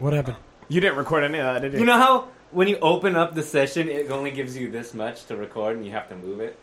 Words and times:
What 0.00 0.12
happened? 0.12 0.36
You 0.68 0.80
didn't 0.80 0.98
record 0.98 1.22
any 1.24 1.38
of 1.38 1.44
that, 1.44 1.60
did 1.62 1.72
you? 1.74 1.80
You 1.80 1.84
know 1.84 1.98
how 1.98 2.28
when 2.50 2.66
you 2.68 2.78
open 2.80 3.14
up 3.16 3.34
the 3.34 3.42
session, 3.42 3.88
it 3.88 4.10
only 4.10 4.30
gives 4.32 4.56
you 4.56 4.70
this 4.70 4.92
much 4.94 5.26
to 5.26 5.36
record, 5.36 5.76
and 5.76 5.84
you 5.86 5.92
have 5.92 6.08
to 6.08 6.16
move 6.16 6.40
it. 6.40 6.58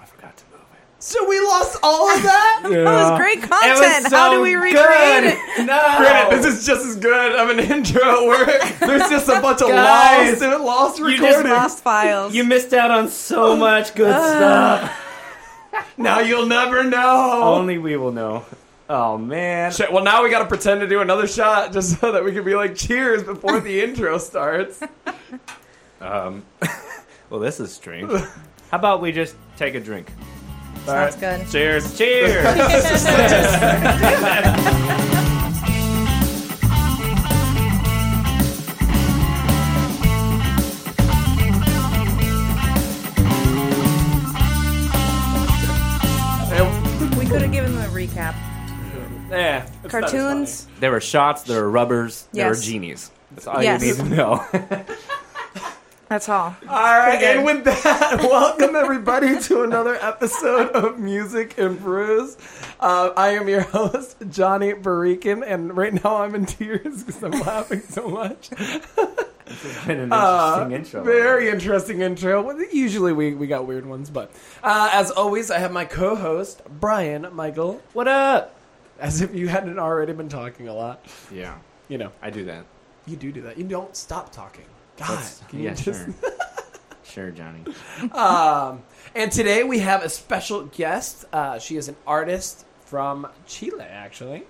I 0.00 0.04
forgot 0.04 0.36
to 0.36 0.44
move 0.50 0.60
it. 0.72 0.78
so 0.98 1.28
we 1.28 1.38
lost 1.40 1.78
all 1.82 2.10
of 2.10 2.22
that. 2.22 2.62
That 2.66 3.10
was 3.12 3.18
great 3.20 3.38
It 3.38 3.48
content. 3.50 4.04
was 4.04 4.12
How 4.12 4.30
do 4.30 4.40
we 4.40 4.54
recreate 4.54 4.74
good. 4.76 5.24
it? 5.24 5.66
No, 5.66 5.94
Granted, 5.98 6.38
this 6.38 6.46
is 6.46 6.66
just 6.66 6.84
as 6.86 6.96
good 6.96 7.36
of 7.36 7.50
an 7.50 7.60
intro 7.72 8.26
where 8.26 8.46
there's 8.80 9.08
just 9.10 9.28
a 9.28 9.40
bunch 9.40 9.60
of 9.62 9.68
Guys, 9.68 10.40
lost 10.40 10.42
and 10.42 10.64
lost 10.64 10.98
you 10.98 11.16
just 11.18 11.44
Lost 11.44 11.82
files. 11.84 12.34
you 12.34 12.42
missed 12.44 12.72
out 12.72 12.90
on 12.90 13.08
so 13.08 13.54
much 13.56 13.94
good 13.94 14.10
stuff. 14.14 14.92
now 15.98 16.20
you'll 16.20 16.46
never 16.46 16.82
know. 16.84 17.42
Only 17.42 17.78
we 17.78 17.96
will 17.96 18.12
know. 18.12 18.44
Oh 18.88 19.18
man. 19.18 19.72
Shit, 19.72 19.92
well, 19.92 20.04
now 20.04 20.22
we 20.22 20.30
gotta 20.30 20.46
pretend 20.46 20.80
to 20.80 20.86
do 20.86 21.00
another 21.00 21.26
shot 21.26 21.72
just 21.72 21.98
so 22.00 22.12
that 22.12 22.24
we 22.24 22.32
can 22.32 22.44
be 22.44 22.54
like, 22.54 22.76
cheers 22.76 23.22
before 23.22 23.60
the 23.60 23.82
intro 23.82 24.18
starts. 24.18 24.80
Um. 25.98 26.44
well, 27.30 27.40
this 27.40 27.58
is 27.58 27.72
strange. 27.72 28.12
How 28.70 28.78
about 28.78 29.00
we 29.00 29.12
just 29.12 29.34
take 29.56 29.74
a 29.74 29.80
drink? 29.80 30.12
Sounds 30.84 31.16
good. 31.16 31.48
Cheers! 31.48 31.96
Cheers! 31.96 32.44
We 47.18 47.26
could 47.26 47.42
have 47.42 47.52
given 47.52 47.74
them 47.74 47.82
a 47.82 47.88
recap. 47.88 48.45
Yeah, 49.30 49.66
it's 49.84 49.92
not 49.92 50.04
as 50.04 50.10
Cartoons. 50.12 50.66
there 50.80 50.90
were 50.90 51.00
shots. 51.00 51.42
There 51.42 51.62
were 51.62 51.70
rubbers. 51.70 52.26
There 52.32 52.48
were 52.48 52.54
genies. 52.54 53.10
That's 53.32 53.46
all 53.46 53.62
Yes. 53.62 53.82
you 53.84 53.92
need 53.94 53.96
to 54.10 54.16
know. 54.16 54.44
That's 56.08 56.28
all. 56.28 56.50
funny. 56.52 56.68
All 56.70 56.76
right, 56.98 57.20
and 57.20 57.44
with 57.44 57.64
that, 57.64 58.18
welcome 58.22 58.76
everybody 58.76 59.40
to 59.40 59.62
another 59.64 59.96
episode 59.96 60.70
of 60.70 61.00
Music 61.00 61.58
and 61.58 61.80
Brews. 61.80 62.36
Uh, 62.78 63.10
I 63.16 63.30
am 63.30 63.48
your 63.48 63.62
host, 63.62 64.16
Johnny 64.30 64.72
Barikin, 64.72 65.42
and 65.44 65.76
right 65.76 65.92
now 66.04 66.22
I'm 66.22 66.36
in 66.36 66.46
tears 66.46 67.02
because 67.02 67.20
I'm 67.24 67.32
laughing 67.32 67.80
so 67.80 68.08
much. 68.08 68.50
It's 68.52 69.84
been 69.84 69.98
an 69.98 70.12
Uh, 70.12 70.68
interesting 70.68 70.72
intro. 70.72 71.02
Very 71.02 71.48
interesting 71.50 72.00
intro. 72.02 72.40
Well, 72.40 72.62
Usually 72.72 73.12
we, 73.12 73.34
we 73.34 73.48
got 73.48 73.66
weird 73.66 73.84
ones, 73.86 74.08
but 74.08 74.30
uh, 74.62 74.90
as 74.92 75.10
always, 75.10 75.50
I 75.50 75.58
have 75.58 75.72
my 75.72 75.84
co-host 75.86 76.62
Brian 76.78 77.26
Michael. 77.32 77.82
What 77.94 78.06
up? 78.06 78.54
As 79.00 79.20
if 79.20 79.34
you 79.34 79.48
hadn't 79.48 79.78
already 79.78 80.12
been 80.12 80.28
talking 80.28 80.68
a 80.68 80.74
lot, 80.74 81.04
Yeah, 81.32 81.56
you 81.88 81.98
know. 81.98 82.12
I 82.22 82.30
do 82.30 82.44
that. 82.46 82.64
You 83.06 83.16
do 83.16 83.30
do 83.30 83.42
that. 83.42 83.58
You 83.58 83.64
don't 83.64 83.94
stop 83.96 84.32
talking. 84.32 84.64
God, 84.96 85.08
That's- 85.10 85.42
can 85.48 85.58
you 85.60 85.66
yeah, 85.66 85.74
just? 85.74 86.04
sure. 86.04 86.14
sure, 87.04 87.30
Johnny. 87.30 87.62
Um, 88.12 88.82
and 89.14 89.30
today 89.30 89.62
we 89.64 89.78
have 89.80 90.02
a 90.02 90.08
special 90.08 90.64
guest. 90.66 91.24
Uh, 91.32 91.58
she 91.58 91.76
is 91.76 91.88
an 91.88 91.96
artist 92.06 92.64
from 92.86 93.26
Chile, 93.46 93.84
actually. 93.84 94.44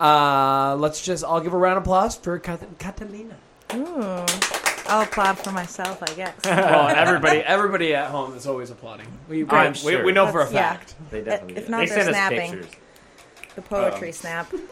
Uh, 0.00 0.76
let's 0.78 1.02
just 1.04 1.22
all 1.24 1.40
give 1.40 1.52
a 1.52 1.56
round 1.58 1.76
of 1.76 1.82
applause 1.82 2.16
for 2.16 2.38
Cat- 2.38 2.78
Catalina. 2.78 3.36
Ooh. 3.74 4.24
I'll 4.86 5.02
applaud 5.02 5.38
for 5.38 5.52
myself, 5.52 6.02
I 6.02 6.12
guess. 6.14 6.34
well, 6.44 6.88
everybody, 6.88 7.38
everybody 7.40 7.94
at 7.94 8.10
home 8.10 8.34
is 8.34 8.46
always 8.46 8.70
applauding. 8.70 9.06
We, 9.28 9.46
I'm 9.48 9.72
we, 9.72 9.78
sure. 9.78 10.04
we 10.04 10.12
know 10.12 10.26
for 10.32 10.40
a 10.40 10.44
That's- 10.50 10.52
yeah. 10.54 10.72
fact. 10.72 10.94
They 11.10 11.20
definitely. 11.22 11.56
If 11.56 11.64
did. 11.64 11.70
not, 11.70 11.78
they 11.80 11.86
they're 11.86 11.96
sent 11.96 12.08
us 12.08 12.14
snapping. 12.14 12.50
pictures. 12.52 12.74
The 13.54 13.62
poetry 13.62 14.08
um, 14.08 14.12
snap. 14.14 14.52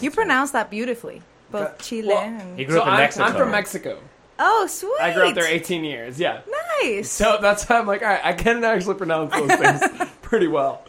You 0.00 0.12
pronounce 0.12 0.52
that 0.52 0.70
beautifully. 0.70 1.20
Both 1.50 1.82
Chile 1.82 2.08
Well, 2.08 2.18
and. 2.18 2.56
He 2.58 2.64
grew 2.64 2.76
So 2.76 2.82
up 2.82 2.86
in 2.86 2.92
I'm, 2.94 3.00
Mexico. 3.00 3.24
I'm 3.24 3.34
from 3.34 3.50
Mexico. 3.50 3.98
oh, 4.38 4.66
sweet. 4.68 5.00
I 5.00 5.12
grew 5.12 5.28
up 5.28 5.34
there 5.34 5.46
18 5.46 5.82
years. 5.84 6.18
Yeah. 6.20 6.42
Nice. 6.80 7.10
So 7.10 7.38
that's 7.42 7.68
why 7.68 7.80
I'm 7.80 7.88
like, 7.88 8.00
all 8.02 8.08
right, 8.08 8.20
I 8.24 8.32
can 8.32 8.62
actually 8.62 8.94
pronounce 8.94 9.32
those 9.34 9.50
things 9.52 10.10
pretty 10.22 10.46
well. 10.46 10.84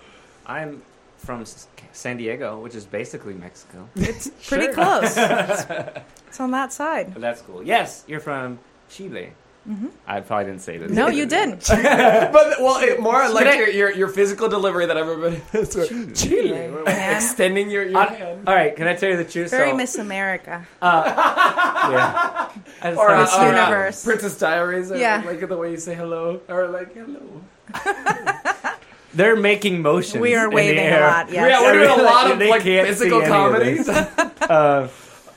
I'm 0.45 0.83
from 1.17 1.41
S- 1.41 1.67
San 1.93 2.17
Diego, 2.17 2.59
which 2.59 2.75
is 2.75 2.85
basically 2.85 3.33
Mexico. 3.33 3.89
it's 3.95 4.29
pretty 4.47 4.71
close. 4.71 5.15
it's, 5.17 5.65
it's 6.27 6.39
on 6.39 6.51
that 6.51 6.71
side. 6.71 7.11
But 7.13 7.21
that's 7.23 7.41
cool. 7.41 7.63
Yes, 7.63 8.03
you're 8.07 8.19
from 8.19 8.59
Chile. 8.89 9.31
I 10.07 10.21
probably 10.21 10.45
didn't 10.45 10.61
say 10.61 10.77
this. 10.77 10.87
Mm-hmm. 10.87 10.95
No, 10.95 11.07
you 11.07 11.25
didn't. 11.27 11.65
but 11.69 12.33
well, 12.59 12.81
it, 12.81 12.99
more 12.99 13.29
like 13.29 13.45
I- 13.45 13.57
your, 13.57 13.69
your 13.69 13.91
your 13.91 14.07
physical 14.07 14.49
delivery 14.49 14.87
that 14.87 14.97
everybody 14.97 15.39
is 15.53 15.73
Chile, 15.87 16.11
Chile. 16.13 16.67
Man. 16.83 17.15
extending 17.15 17.69
your, 17.69 17.83
your 17.87 17.99
I- 17.99 18.13
hand. 18.13 18.47
all 18.49 18.55
right, 18.55 18.75
can 18.75 18.87
I 18.87 18.95
tell 18.95 19.09
you 19.09 19.17
the 19.17 19.23
truth? 19.25 19.51
Very 19.51 19.69
so, 19.71 19.77
Miss 19.77 19.95
America. 19.97 20.65
yeah. 20.81 22.49
Or, 22.83 23.11
uh, 23.11 23.21
Miss 23.21 23.33
it- 23.33 23.37
or, 23.37 23.45
uh, 23.45 23.45
Universe. 23.47 24.03
Princess 24.03 24.37
Diaries. 24.39 24.91
Or 24.91 24.97
Yeah. 24.97 25.21
like 25.25 25.47
the 25.47 25.57
way 25.57 25.71
you 25.71 25.77
say 25.77 25.93
hello, 25.93 26.41
or 26.49 26.67
like 26.67 26.93
hello. 26.95 27.21
they're 29.13 29.35
making 29.35 29.81
motions. 29.81 30.21
We 30.21 30.35
are 30.35 30.45
in 30.45 30.49
the 30.49 30.55
waving 30.55 30.87
a 30.93 30.99
lot, 30.99 31.31
yes. 31.31 31.49
Yeah, 31.49 31.61
we're 31.61 31.73
doing 31.85 31.99
a 31.99 32.03
lot 32.03 32.31
of 32.31 32.39
like 32.39 32.63
physical 32.63 33.21
any 33.21 33.25
of 33.25 33.31
comedies. 33.31 33.89
Uh, 33.89 34.89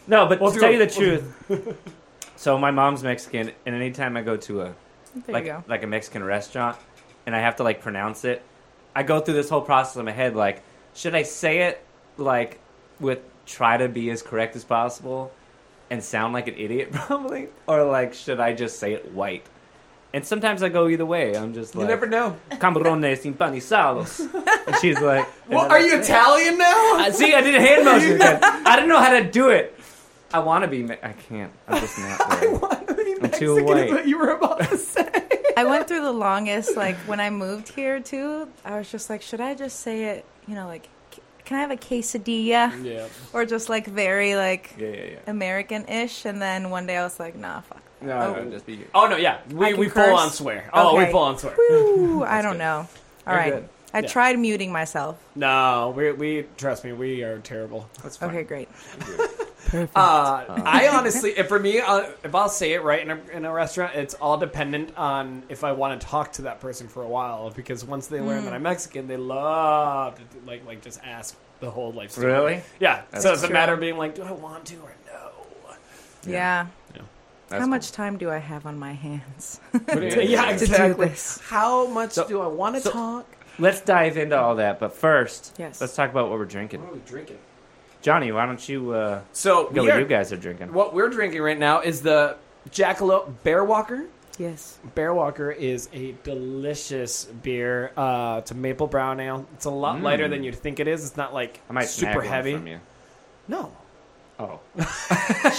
no, 0.07 0.27
but 0.27 0.41
We'll 0.41 0.53
to 0.53 0.61
tell 0.61 0.73
you 0.73 0.79
the 0.79 0.87
truth. 0.87 1.93
So 2.37 2.59
my 2.59 2.71
mom's 2.71 3.03
Mexican, 3.03 3.53
and 3.67 3.75
anytime 3.75 4.17
I 4.17 4.23
go 4.23 4.37
to 4.37 4.63
a 4.63 4.75
There 5.27 5.35
like 5.35 5.45
you 5.45 5.53
go. 5.53 5.65
like 5.69 5.83
a 5.83 5.87
Mexican 5.87 6.25
restaurant, 6.25 6.77
and 7.27 7.35
I 7.35 7.41
have 7.41 7.57
to 7.57 7.63
like 7.63 7.81
pronounce 7.81 8.25
it, 8.25 8.43
I 8.95 9.03
go 9.03 9.21
through 9.21 9.35
this 9.35 9.49
whole 9.49 9.61
process 9.63 9.97
in 9.97 10.05
my 10.05 10.13
head. 10.13 10.35
Like, 10.37 10.63
should 10.95 11.15
I 11.15 11.23
say 11.23 11.61
it 11.63 11.85
like 12.17 12.59
with 13.01 13.21
try 13.47 13.77
to 13.77 13.89
be 13.89 14.11
as 14.11 14.23
correct 14.23 14.57
as 14.57 14.65
possible 14.65 15.33
and 15.91 16.03
sound 16.03 16.33
like 16.33 16.49
an 16.49 16.55
idiot, 16.57 16.91
probably, 16.93 17.49
or 17.67 17.85
like 17.85 18.15
should 18.15 18.41
I 18.41 18.53
just 18.55 18.79
say 18.79 18.93
it 18.95 19.13
white? 19.13 19.47
And 20.13 20.25
sometimes 20.25 20.63
I 20.63 20.69
go 20.69 20.87
either 20.89 21.05
way. 21.05 21.37
I'm 21.37 21.55
just 21.55 21.75
like 21.75 21.83
You 21.83 21.89
never 21.89 22.07
know. 22.07 22.37
camarones 22.53 23.25
empanizados, 23.25 24.21
and 24.67 24.77
she's 24.81 25.01
like, 25.01 25.27
and 25.47 25.57
Well, 25.57 25.65
are 25.67 25.73
I 25.79 25.81
you 25.81 25.91
say. 25.91 25.99
Italian 26.01 26.57
now? 26.59 26.97
Uh, 27.01 27.11
see, 27.11 27.35
I 27.35 27.41
did 27.41 27.55
a 27.57 27.61
hand 27.61 27.85
motion 27.85 28.13
again. 28.17 28.39
I 28.43 28.77
didn't 28.77 28.89
know 28.91 29.01
how 29.01 29.11
to 29.19 29.25
do 29.29 29.49
it. 29.49 29.77
I 30.35 30.41
want 30.41 30.65
to 30.65 30.69
be. 30.69 30.83
Me- 30.83 30.97
I 31.03 31.13
can't. 31.13 31.53
I'm 31.69 31.81
just 31.81 31.99
not. 32.05 32.21
I 32.21 32.47
want 32.49 32.89
to 32.89 32.95
be 32.95 33.13
I'm 33.13 33.23
Mexican. 33.23 33.39
too 33.39 33.57
is 33.59 33.63
white. 33.65 33.91
what 33.91 34.07
you 34.09 34.19
were 34.19 34.31
about 34.31 34.61
to 34.69 34.77
say. 34.77 35.09
I 35.57 35.65
went 35.65 35.87
through 35.87 36.03
the 36.03 36.13
longest, 36.13 36.77
like, 36.77 36.97
when 37.07 37.21
I 37.21 37.31
moved 37.31 37.69
here, 37.69 38.01
too, 38.01 38.49
I 38.65 38.77
was 38.77 38.91
just 38.91 39.09
like, 39.09 39.23
should 39.23 39.41
I 39.41 39.55
just 39.55 39.79
say 39.81 40.07
it, 40.07 40.25
you 40.49 40.57
know, 40.57 40.67
like, 40.67 40.89
can 41.45 41.59
I 41.59 41.61
have 41.61 41.71
a 41.71 41.77
quesadilla? 41.77 42.83
Yeah. 42.85 43.07
Or 43.33 43.45
just, 43.45 43.69
like, 43.69 43.87
very, 43.87 44.35
like, 44.35 44.75
Yeah, 44.77 44.89
yeah, 44.89 45.05
yeah. 45.13 45.19
American-ish. 45.29 46.25
And 46.25 46.43
then 46.43 46.71
one 46.71 46.89
day 46.89 46.97
I 46.97 47.05
was 47.05 47.21
like, 47.21 47.37
nah, 47.37 47.61
fuck. 47.61 47.81
No, 48.01 48.19
Oh. 48.37 48.43
no, 48.43 48.51
just 48.51 48.67
be. 48.67 48.77
Here. 48.77 48.87
Oh 48.95 49.07
no, 49.07 49.17
yeah, 49.17 49.39
I 49.49 49.55
we 49.55 49.67
can 49.71 49.79
we 49.81 49.89
full 49.89 50.03
curse? 50.05 50.19
on 50.21 50.31
swear. 50.31 50.69
Oh, 50.75 50.97
we 50.97 51.03
Okay. 51.05 51.13
full 51.13 51.21
on 51.23 51.39
swear. 51.39 51.55
Woo, 51.57 52.23
I 52.37 52.43
don't 52.43 52.55
good. 52.55 52.59
know. 52.59 52.89
All 53.27 53.33
You're 53.33 53.37
right. 53.37 53.53
good. 53.55 53.69
I 53.95 54.01
Yeah. 54.01 54.09
tried 54.09 54.39
muting 54.41 54.73
myself. 54.73 55.17
No, 55.37 55.95
we 55.97 56.11
we 56.13 56.45
trust 56.59 56.85
me, 56.85 56.93
we 56.93 57.23
are 57.23 57.39
terrible. 57.39 57.89
That's 58.03 58.17
fine. 58.19 58.31
Okay, 58.31 58.43
great. 58.43 58.69
Uh, 59.73 60.45
I 60.65 60.89
honestly, 60.93 61.31
if 61.37 61.49
for 61.49 61.59
me, 61.59 61.81
uh, 61.81 62.11
if 62.23 62.35
I'll 62.35 62.49
say 62.49 62.73
it 62.73 62.83
right 62.83 63.01
in 63.01 63.11
a, 63.11 63.21
in 63.33 63.45
a 63.45 63.53
restaurant, 63.53 63.95
it's 63.95 64.15
all 64.15 64.37
dependent 64.37 64.97
on 64.97 65.43
if 65.49 65.65
I 65.65 65.73
want 65.73 66.01
to 66.01 66.07
talk 66.07 66.33
to 66.35 66.43
that 66.43 66.61
person 66.61 66.89
for 66.89 67.03
a 67.03 67.09
while. 67.09 67.51
Because 67.51 67.85
once 67.85 68.07
they 68.07 68.21
learn 68.21 68.45
that 68.45 68.53
Mm. 68.53 68.57
I'm 68.57 68.63
Mexican, 68.63 69.07
they 69.09 69.17
love 69.17 70.17
to 70.19 70.23
like 70.47 70.67
like 70.67 70.83
just 70.83 71.01
ask 71.05 71.37
the 71.61 71.71
whole 71.71 71.93
life 71.93 72.11
story. 72.13 72.27
Really? 72.33 72.63
Yeah. 72.81 73.03
That's 73.11 73.25
so 73.25 73.33
it's 73.33 73.43
a 73.43 73.51
matter 73.51 73.73
of 73.75 73.81
being 73.81 73.97
like, 73.97 74.15
do 74.15 74.23
I 74.23 74.33
want 74.33 74.65
to 74.67 74.77
or 74.77 74.95
no? 75.07 75.31
Yeah. 76.27 76.67
That's 77.49 77.61
How 77.61 77.67
cool. 77.67 77.69
much 77.69 77.93
time 77.93 78.17
do 78.17 78.31
I 78.31 78.39
have 78.39 78.65
on 78.65 78.79
my 78.79 78.93
hands? 78.95 79.61
yeah, 79.75 79.95
To 79.95 80.01
do 80.11 80.21
exactly. 80.65 81.09
this. 81.09 81.41
How 81.41 81.87
much 81.87 82.13
So- 82.13 82.27
do 82.27 82.41
I 82.41 82.47
want 82.47 82.77
to 82.77 82.81
so- 82.81 82.91
talk? 82.91 83.27
Let's 83.59 83.81
dive 83.83 84.17
into 84.17 84.37
all 84.37 84.57
that, 84.57 84.81
but 84.81 84.95
first, 84.95 85.55
Yes. 85.59 85.81
let's 85.81 85.95
talk 85.95 86.11
about 86.11 86.29
what 86.31 86.39
we're 86.39 86.45
drinking. 86.47 86.81
What 86.83 86.91
are 86.91 86.95
we 86.95 87.01
drinking? 87.07 87.39
Johnny, 88.05 88.31
why 88.33 88.45
don't 88.45 88.69
you 88.69 88.91
uh, 88.93 89.23
So 89.33 89.71
go 89.71 89.83
we 89.83 89.89
what 89.89 89.99
you 89.99 90.05
guys 90.07 90.31
are 90.31 90.37
drinking? 90.37 90.75
what 90.75 90.93
we're 90.93 91.09
drinking 91.09 91.41
right 91.41 91.59
now 91.59 91.81
is 91.81 92.03
the 92.03 92.37
Jackalope 92.71 93.33
Bearwalker. 93.43 94.07
Yes. 94.39 94.79
Bearwalker 94.95 95.57
is 95.57 95.89
a 95.95 96.15
delicious 96.23 97.25
beer. 97.25 97.93
Uh, 97.97 98.41
it's 98.43 98.51
a 98.51 98.55
maple 98.55 98.89
brown 98.89 99.21
ale. 99.21 99.47
It's 99.55 99.65
a 99.65 99.71
lot 99.71 99.97
Mm. 99.97 100.03
lighter 100.03 100.29
than 100.29 100.45
you'd 100.45 100.55
think 100.55 100.81
it 100.81 100.87
is. 100.87 101.07
It's 101.07 101.17
not 101.17 101.33
like 101.33 101.61
I 101.71 101.73
might 101.73 101.85
super 101.89 102.21
heavy. 102.21 102.53
from 102.57 102.67
you. 102.67 102.81
No. 103.49 103.73
Oh, 104.39 104.59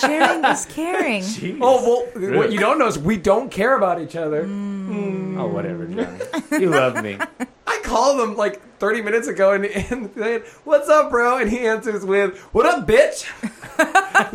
Sharing 0.01 0.43
is 0.45 0.65
caring. 0.65 1.21
jeez. 1.21 1.59
Oh 1.61 1.81
well, 1.81 2.07
Really? 2.13 2.37
what 2.37 2.51
you 2.51 2.59
don't 2.59 2.77
know 2.77 2.87
is 2.87 2.99
we 2.99 3.15
don't 3.17 3.49
care 3.49 3.77
about 3.77 4.01
each 4.01 4.15
other. 4.17 4.45
Mm. 4.45 5.39
oh, 5.39 5.47
whatever, 5.47 5.85
Johnny. 5.85 6.01
Mm. 6.19 6.59
you 6.61 6.69
love 6.69 7.01
me. 7.01 7.17
I 7.67 7.79
called 7.83 8.19
him 8.19 8.35
like 8.35 8.61
30 8.79 9.01
minutes 9.01 9.27
ago 9.27 9.53
and, 9.53 9.65
and 9.65 10.11
said, 10.15 10.43
"What's 10.65 10.89
up, 10.89 11.09
bro?" 11.09 11.37
And 11.37 11.49
he 11.49 11.59
answers 11.59 12.03
with, 12.05 12.37
"What 12.53 12.65
up, 12.65 12.85
bitch?" 12.85 13.23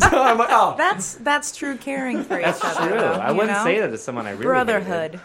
so 0.10 0.22
I'm 0.22 0.38
like, 0.38 0.48
"Oh, 0.50 0.74
That's 0.78 1.16
that's 1.16 1.54
true 1.54 1.76
caring 1.76 2.22
for 2.24 2.40
That's 2.40 2.58
each 2.58 2.64
other. 2.64 2.74
That's 2.80 2.90
true. 2.92 2.98
though, 2.98 3.12
I 3.20 3.30
wouldn't 3.32 3.52
know? 3.58 3.64
say 3.64 3.80
that 3.80 3.88
to 3.88 3.98
someone 3.98 4.26
I 4.26 4.30
really 4.30 4.44
hated. 4.44 4.48
Brotherhood. 4.48 5.20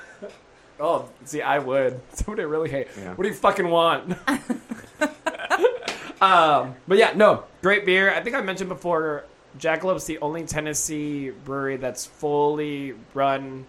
oh." 0.81 1.09
See, 1.23 1.41
I 1.41 1.59
would. 1.59 2.01
Somebody 2.13 2.41
I 2.43 2.45
really 2.47 2.69
hate. 2.69 2.87
Yeah. 2.97 3.13
What 3.13 3.23
do 3.23 3.29
you 3.29 3.35
fucking 3.35 3.69
want? 3.69 4.17
Um, 6.25 6.75
but 6.87 6.97
yeah, 6.97 7.13
no, 7.15 7.43
great 7.61 7.85
beer. 7.85 8.13
I 8.13 8.21
think 8.21 8.35
I 8.35 8.41
mentioned 8.41 8.69
before 8.69 9.25
Jackalope's 9.57 10.05
the 10.05 10.17
only 10.19 10.43
Tennessee 10.45 11.29
brewery 11.29 11.77
that's 11.77 12.05
fully 12.05 12.93
run, 13.13 13.65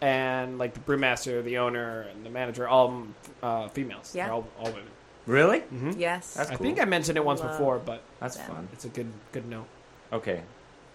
and 0.00 0.58
like 0.58 0.74
the 0.74 0.80
brewmaster, 0.80 1.42
the 1.42 1.58
owner, 1.58 2.02
and 2.02 2.24
the 2.24 2.30
manager, 2.30 2.68
all 2.68 3.06
uh, 3.42 3.68
females. 3.68 4.14
Yeah. 4.14 4.26
They're 4.26 4.34
all, 4.34 4.48
all 4.58 4.66
women. 4.66 4.90
Really? 5.26 5.60
Mm-hmm. 5.60 5.92
Yes. 5.98 6.34
That's 6.34 6.50
I 6.50 6.54
cool. 6.56 6.64
think 6.64 6.80
I 6.80 6.84
mentioned 6.84 7.18
it 7.18 7.24
once 7.24 7.40
Love. 7.40 7.52
before, 7.52 7.78
but 7.78 8.02
That's 8.20 8.36
Them. 8.36 8.46
fun. 8.46 8.68
it's 8.72 8.84
a 8.84 8.88
good 8.88 9.10
good 9.32 9.48
note. 9.48 9.66
Okay. 10.12 10.42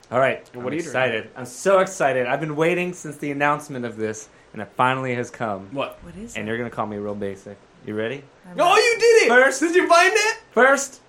All 0.09 0.19
right. 0.19 0.39
What 0.53 0.61
I'm 0.61 0.67
are 0.67 0.73
you 0.73 0.79
doing? 0.79 0.79
excited. 0.85 1.29
I'm 1.35 1.45
so 1.45 1.79
excited. 1.79 2.27
I've 2.27 2.39
been 2.39 2.55
waiting 2.55 2.93
since 2.93 3.17
the 3.17 3.31
announcement 3.31 3.83
of 3.85 3.97
this, 3.97 4.29
and 4.53 4.61
it 4.61 4.69
finally 4.77 5.15
has 5.15 5.29
come. 5.29 5.67
What? 5.71 6.01
What 6.03 6.15
is 6.15 6.35
it? 6.35 6.39
And 6.39 6.47
it? 6.47 6.49
you're 6.49 6.57
gonna 6.57 6.69
call 6.69 6.87
me 6.87 6.97
real 6.97 7.15
basic. 7.15 7.57
You 7.85 7.95
ready? 7.95 8.23
I'm 8.49 8.59
Oh, 8.59 8.75
you 8.75 8.95
did 8.99 9.23
it! 9.23 9.29
First- 9.29 9.59
did 9.61 9.75
you 9.75 9.87
find 9.87 10.11
it? 10.13 10.37
First, 10.51 10.99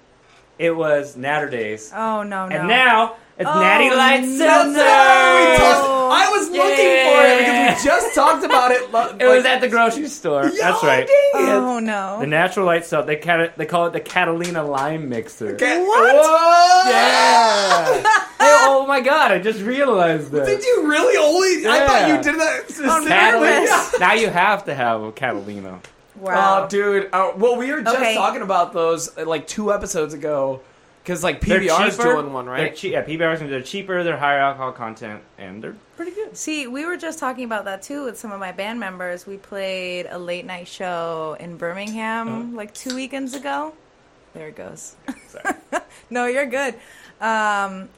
it 0.58 0.74
was 0.74 1.16
Naturdays, 1.16 1.92
Oh 1.94 2.22
no 2.22 2.46
no. 2.48 2.56
and 2.56 2.69
now 2.69 3.16
it's 3.38 3.48
Oh, 3.50 3.60
Natty 3.60 3.90
Light 3.94 4.22
no. 4.22 4.38
Seltzer. 4.38 4.72
We 4.72 5.56
talked- 5.56 5.88
I 6.12 6.28
was 6.30 6.50
looking 6.50 6.76
for 7.06 7.22
it 7.26 7.38
because 7.38 7.82
we 7.84 7.90
just 7.90 8.14
talked 8.14 8.44
about 8.44 8.70
it. 8.70 8.92
lo- 8.92 9.16
It 9.20 9.26
was 9.26 9.44
at 9.46 9.60
the 9.60 9.69
grocery 9.69 10.08
store. 10.08 10.44
That's 10.50 10.82
right. 10.82 11.06
dang 11.06 11.46
it. 11.46 11.48
Oh 11.50 11.78
no. 11.78 12.19
The 12.20 12.26
natural 12.26 12.66
light 12.66 12.84
seltzer. 12.86 13.06
They 13.06 13.16
cat- 13.16 13.56
they 13.56 13.66
call 13.66 13.86
it 13.86 13.92
the 13.92 14.00
Catalina 14.00 14.62
Lime 14.64 15.08
Mixer. 15.08 15.56
Ca- 15.56 15.80
What? 15.84 16.14
Whoa! 16.16 16.90
Yeah. 16.90 18.18
Oh 18.44 18.86
my 18.86 19.00
god! 19.00 19.30
I 19.30 19.38
just 19.38 19.60
realized 19.60 20.32
that. 20.32 20.44
Did 20.46 20.64
you 20.64 20.88
really 20.88 21.16
only? 21.16 21.66
I 21.66 21.86
thought 21.86 22.08
you 22.08 22.16
did 22.20 22.40
that. 22.40 22.64
specifically. 22.68 23.08
Catalina. 23.08 23.98
Now 24.00 24.14
you 24.14 24.28
have 24.28 24.64
to 24.64 24.75
have 24.75 25.02
a 25.02 25.12
Catalina. 25.12 25.78
Wow. 26.22 26.64
Oh, 26.64 26.69
dude. 26.69 27.08
Uh, 27.12 27.32
well, 27.36 27.56
we 27.56 27.70
were 27.72 27.82
just 27.82 27.96
Okay. 27.96 28.14
talking 28.14 28.42
about 28.42 28.72
those 28.72 29.16
uh, 29.19 29.24
like 29.26 29.46
two 29.48 29.72
episodes 29.72 30.14
ago 30.14 30.60
because 31.02 31.24
like 31.24 31.40
They're 31.40 31.60
PBR's 31.60 31.96
cheaper. 31.96 32.12
doing 32.14 32.32
one, 32.32 32.44
They're 32.46 32.54
right? 32.54 32.76
che- 32.76 32.92
yeah, 32.92 33.02
PBR's 33.02 33.40
they're 33.40 33.60
cheaper. 33.60 34.04
They're 34.04 34.16
higher 34.16 34.38
alcohol 34.38 34.70
content, 34.70 35.20
and 35.36 35.60
they're 35.62 35.74
pretty 35.96 36.12
good. 36.12 36.36
See, 36.36 36.69
we 36.69 36.84
were 36.86 36.96
just 36.96 37.19
talking 37.19 37.44
about 37.44 37.64
that 37.64 37.82
too 37.82 38.04
with 38.04 38.16
some 38.19 38.30
of 38.30 38.38
my 38.38 38.52
band 38.52 38.78
members. 38.78 39.26
We 39.26 39.36
played 39.36 40.06
a 40.08 40.19
late 40.19 40.46
night 40.46 40.69
show 40.69 41.36
in 41.40 41.56
Birmingham 41.56 42.28
Uh-huh. 42.28 42.56
like 42.56 42.72
two 42.72 42.94
weekends 42.94 43.34
ago. 43.34 43.72
There 44.32 44.46
it 44.48 44.56
goes. 44.56 44.94
Sorry. 45.26 45.56
no, 46.10 46.26
you're 46.26 46.46
good. 46.46 46.75
Um, 47.20 47.88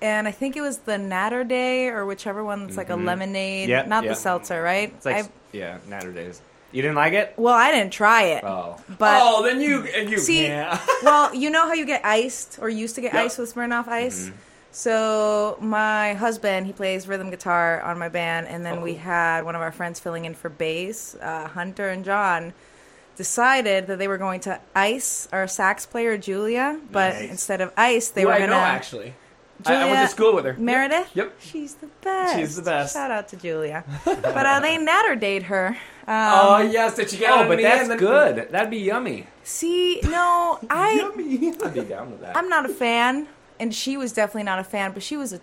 and 0.00 0.28
I 0.28 0.30
think 0.30 0.56
it 0.56 0.60
was 0.60 0.78
the 0.78 0.92
Naturday 0.92 1.88
or 1.88 2.06
whichever 2.06 2.44
one 2.44 2.64
that's 2.66 2.76
like 2.76 2.90
a 2.90 2.94
Mhm. 2.94 3.04
lemonade, 3.04 3.68
Yeah, 3.68 3.82
not 3.82 4.04
yeah. 4.04 4.10
the 4.10 4.16
seltzer, 4.16 4.62
right? 4.62 4.92
It's 4.96 5.04
like 5.06 5.24
I, 5.24 5.28
yeah, 5.52 5.78
Naturdays. 5.88 6.40
You 6.74 6.82
didn't 6.82 6.96
like 6.96 7.12
it? 7.14 7.32
well, 7.36 7.54
I 7.54 7.70
didn't 7.72 7.92
try 7.92 8.24
it, 8.24 8.44
Oh, 8.44 8.76
but 8.98 9.20
oh, 9.22 9.42
then 9.44 9.60
you 9.60 9.84
and 9.84 10.10
you 10.10 10.18
See, 10.18 10.42
yeah. 10.44 10.78
well, 11.02 11.34
you 11.34 11.48
know 11.48 11.66
how 11.66 11.72
you 11.72 11.86
get 11.86 12.04
iced 12.04 12.58
or 12.60 12.68
used 12.68 12.96
to 12.96 13.00
get 13.00 13.14
Yep. 13.14 13.24
iced 13.24 13.38
with 13.38 13.54
Smirnoff 13.54 13.86
Ice. 13.88 14.26
Mm-hmm. 14.26 14.36
So 14.72 15.56
my 15.60 16.14
husband, 16.14 16.66
he 16.66 16.72
plays 16.72 17.06
rhythm 17.06 17.30
guitar 17.30 17.80
on 17.82 17.96
my 17.98 18.08
band, 18.08 18.48
and 18.48 18.66
then 18.66 18.78
Oh. 18.78 18.82
we 18.82 18.94
had 18.94 19.44
one 19.44 19.54
of 19.54 19.62
our 19.62 19.70
friends 19.70 20.00
filling 20.00 20.24
in 20.24 20.34
for 20.34 20.48
bass, 20.48 21.14
uh, 21.22 21.46
Hunter 21.48 21.88
and 21.88 22.04
John. 22.04 22.52
Decided 23.16 23.86
that 23.86 24.00
they 24.00 24.08
were 24.08 24.18
going 24.18 24.40
to 24.40 24.58
ice 24.74 25.28
our 25.32 25.46
sax 25.46 25.86
player 25.86 26.18
Julia, 26.18 26.80
but 26.90 27.14
Nice. 27.14 27.30
instead 27.30 27.60
of 27.60 27.70
ice, 27.76 28.08
they 28.08 28.22
Who 28.22 28.26
were 28.26 28.34
gonna 28.34 28.48
know 28.48 28.56
actually. 28.58 29.14
I, 29.64 29.74
I 29.74 29.84
went 29.86 30.00
to 30.00 30.08
school 30.08 30.34
with 30.34 30.44
her. 30.44 30.54
Meredith. 30.54 31.10
Yep. 31.14 31.36
she's 31.38 31.74
the 31.76 31.86
best. 32.02 32.34
She's 32.36 32.56
the 32.56 32.62
best. 32.62 32.92
Shout 32.92 33.12
out 33.12 33.28
to 33.28 33.36
Julia. 33.36 33.84
but 34.04 34.18
uh, 34.44 34.58
they 34.58 34.76
natter 34.78 35.14
date 35.14 35.44
her. 35.44 35.76
Um, 36.06 36.32
oh 36.34 36.58
yes, 36.58 36.96
did 36.96 37.12
you 37.12 37.18
get? 37.18 37.30
oh, 37.30 37.48
but 37.48 37.56
the 37.56 37.62
that's? 37.62 37.88
Then- 37.88 37.98
good. 37.98 38.48
That'd 38.50 38.70
be 38.70 38.78
yummy. 38.78 39.26
see, 39.42 40.00
no, 40.04 40.58
I 40.70 40.92
Yummy. 40.92 41.52
I'd 41.62 41.74
be 41.74 41.80
down 41.82 42.10
with 42.10 42.20
that. 42.20 42.36
I'm 42.36 42.48
not 42.48 42.66
a 42.66 42.68
fan, 42.68 43.26
and 43.58 43.74
she 43.74 43.96
was 43.96 44.12
definitely 44.12 44.42
not 44.44 44.58
a 44.58 44.64
fan, 44.64 44.92
but 44.92 45.02
she 45.02 45.16
was 45.16 45.32
a 45.32 45.40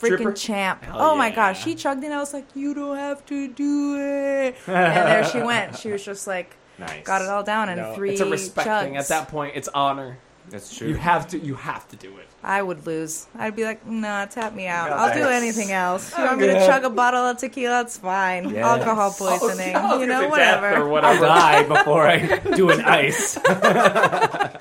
freaking 0.00 0.16
Tripper? 0.16 0.32
champ. 0.32 0.82
Hell 0.84 0.96
oh 0.98 1.14
my 1.16 1.28
yeah. 1.28 1.34
gosh, 1.36 1.62
she 1.62 1.74
chugged 1.76 2.02
in. 2.02 2.10
I 2.10 2.18
was 2.18 2.34
like, 2.34 2.46
you 2.56 2.74
don't 2.74 2.96
have 2.96 3.24
to 3.26 3.46
do 3.48 3.96
it. 3.98 4.56
and 4.66 5.06
there 5.06 5.24
she 5.24 5.40
went. 5.40 5.76
She 5.78 5.92
was 5.92 6.04
just 6.04 6.26
like, 6.26 6.56
nice. 6.78 7.04
got 7.04 7.22
it 7.22 7.28
all 7.28 7.44
down 7.44 7.68
in 7.68 7.76
No, 7.78 7.94
three 7.94 8.12
it's 8.12 8.20
a 8.20 8.26
respect 8.26 8.68
chugs. 8.68 8.82
thing. 8.84 8.96
At 8.96 9.06
that 9.08 9.28
point, 9.28 9.52
it's 9.54 9.68
honor. 9.68 10.18
That's 10.52 10.76
true. 10.76 10.88
You 10.88 10.94
have 10.94 11.26
to. 11.28 11.38
You 11.38 11.54
have 11.56 11.88
to 11.88 11.96
do 11.96 12.16
it. 12.18 12.28
I 12.44 12.60
would 12.62 12.86
lose. 12.86 13.26
I'd 13.38 13.54
be 13.56 13.64
like, 13.64 13.86
nah, 13.86 14.26
tap 14.26 14.52
me 14.54 14.66
out. 14.66 14.90
No, 14.90 14.96
I'll 14.96 15.14
do 15.14 15.28
anything 15.28 15.70
else. 15.72 16.10
You 16.12 16.18
I'm 16.24 16.38
want 16.38 16.40
me 16.40 16.46
to 16.48 16.66
chug 16.66 16.84
a 16.84 16.90
bottle 16.90 17.20
of 17.24 17.38
tequila? 17.38 17.82
It's 17.82 17.98
fine. 17.98 18.50
Yes. 18.50 18.64
Alcohol 18.64 19.12
poisoning. 19.12 19.74
Oh, 19.76 19.96
I 19.96 20.00
you 20.00 20.06
know, 20.06 20.20
say 20.20 20.36
death 20.36 20.60
whatever. 20.62 20.88
or 20.90 21.04
I'll 21.04 21.20
die 21.20 21.62
before 21.64 22.06
I 22.06 22.38
do 22.56 22.70
an 22.70 22.80
ice. 22.82 23.38
God. 23.42 24.58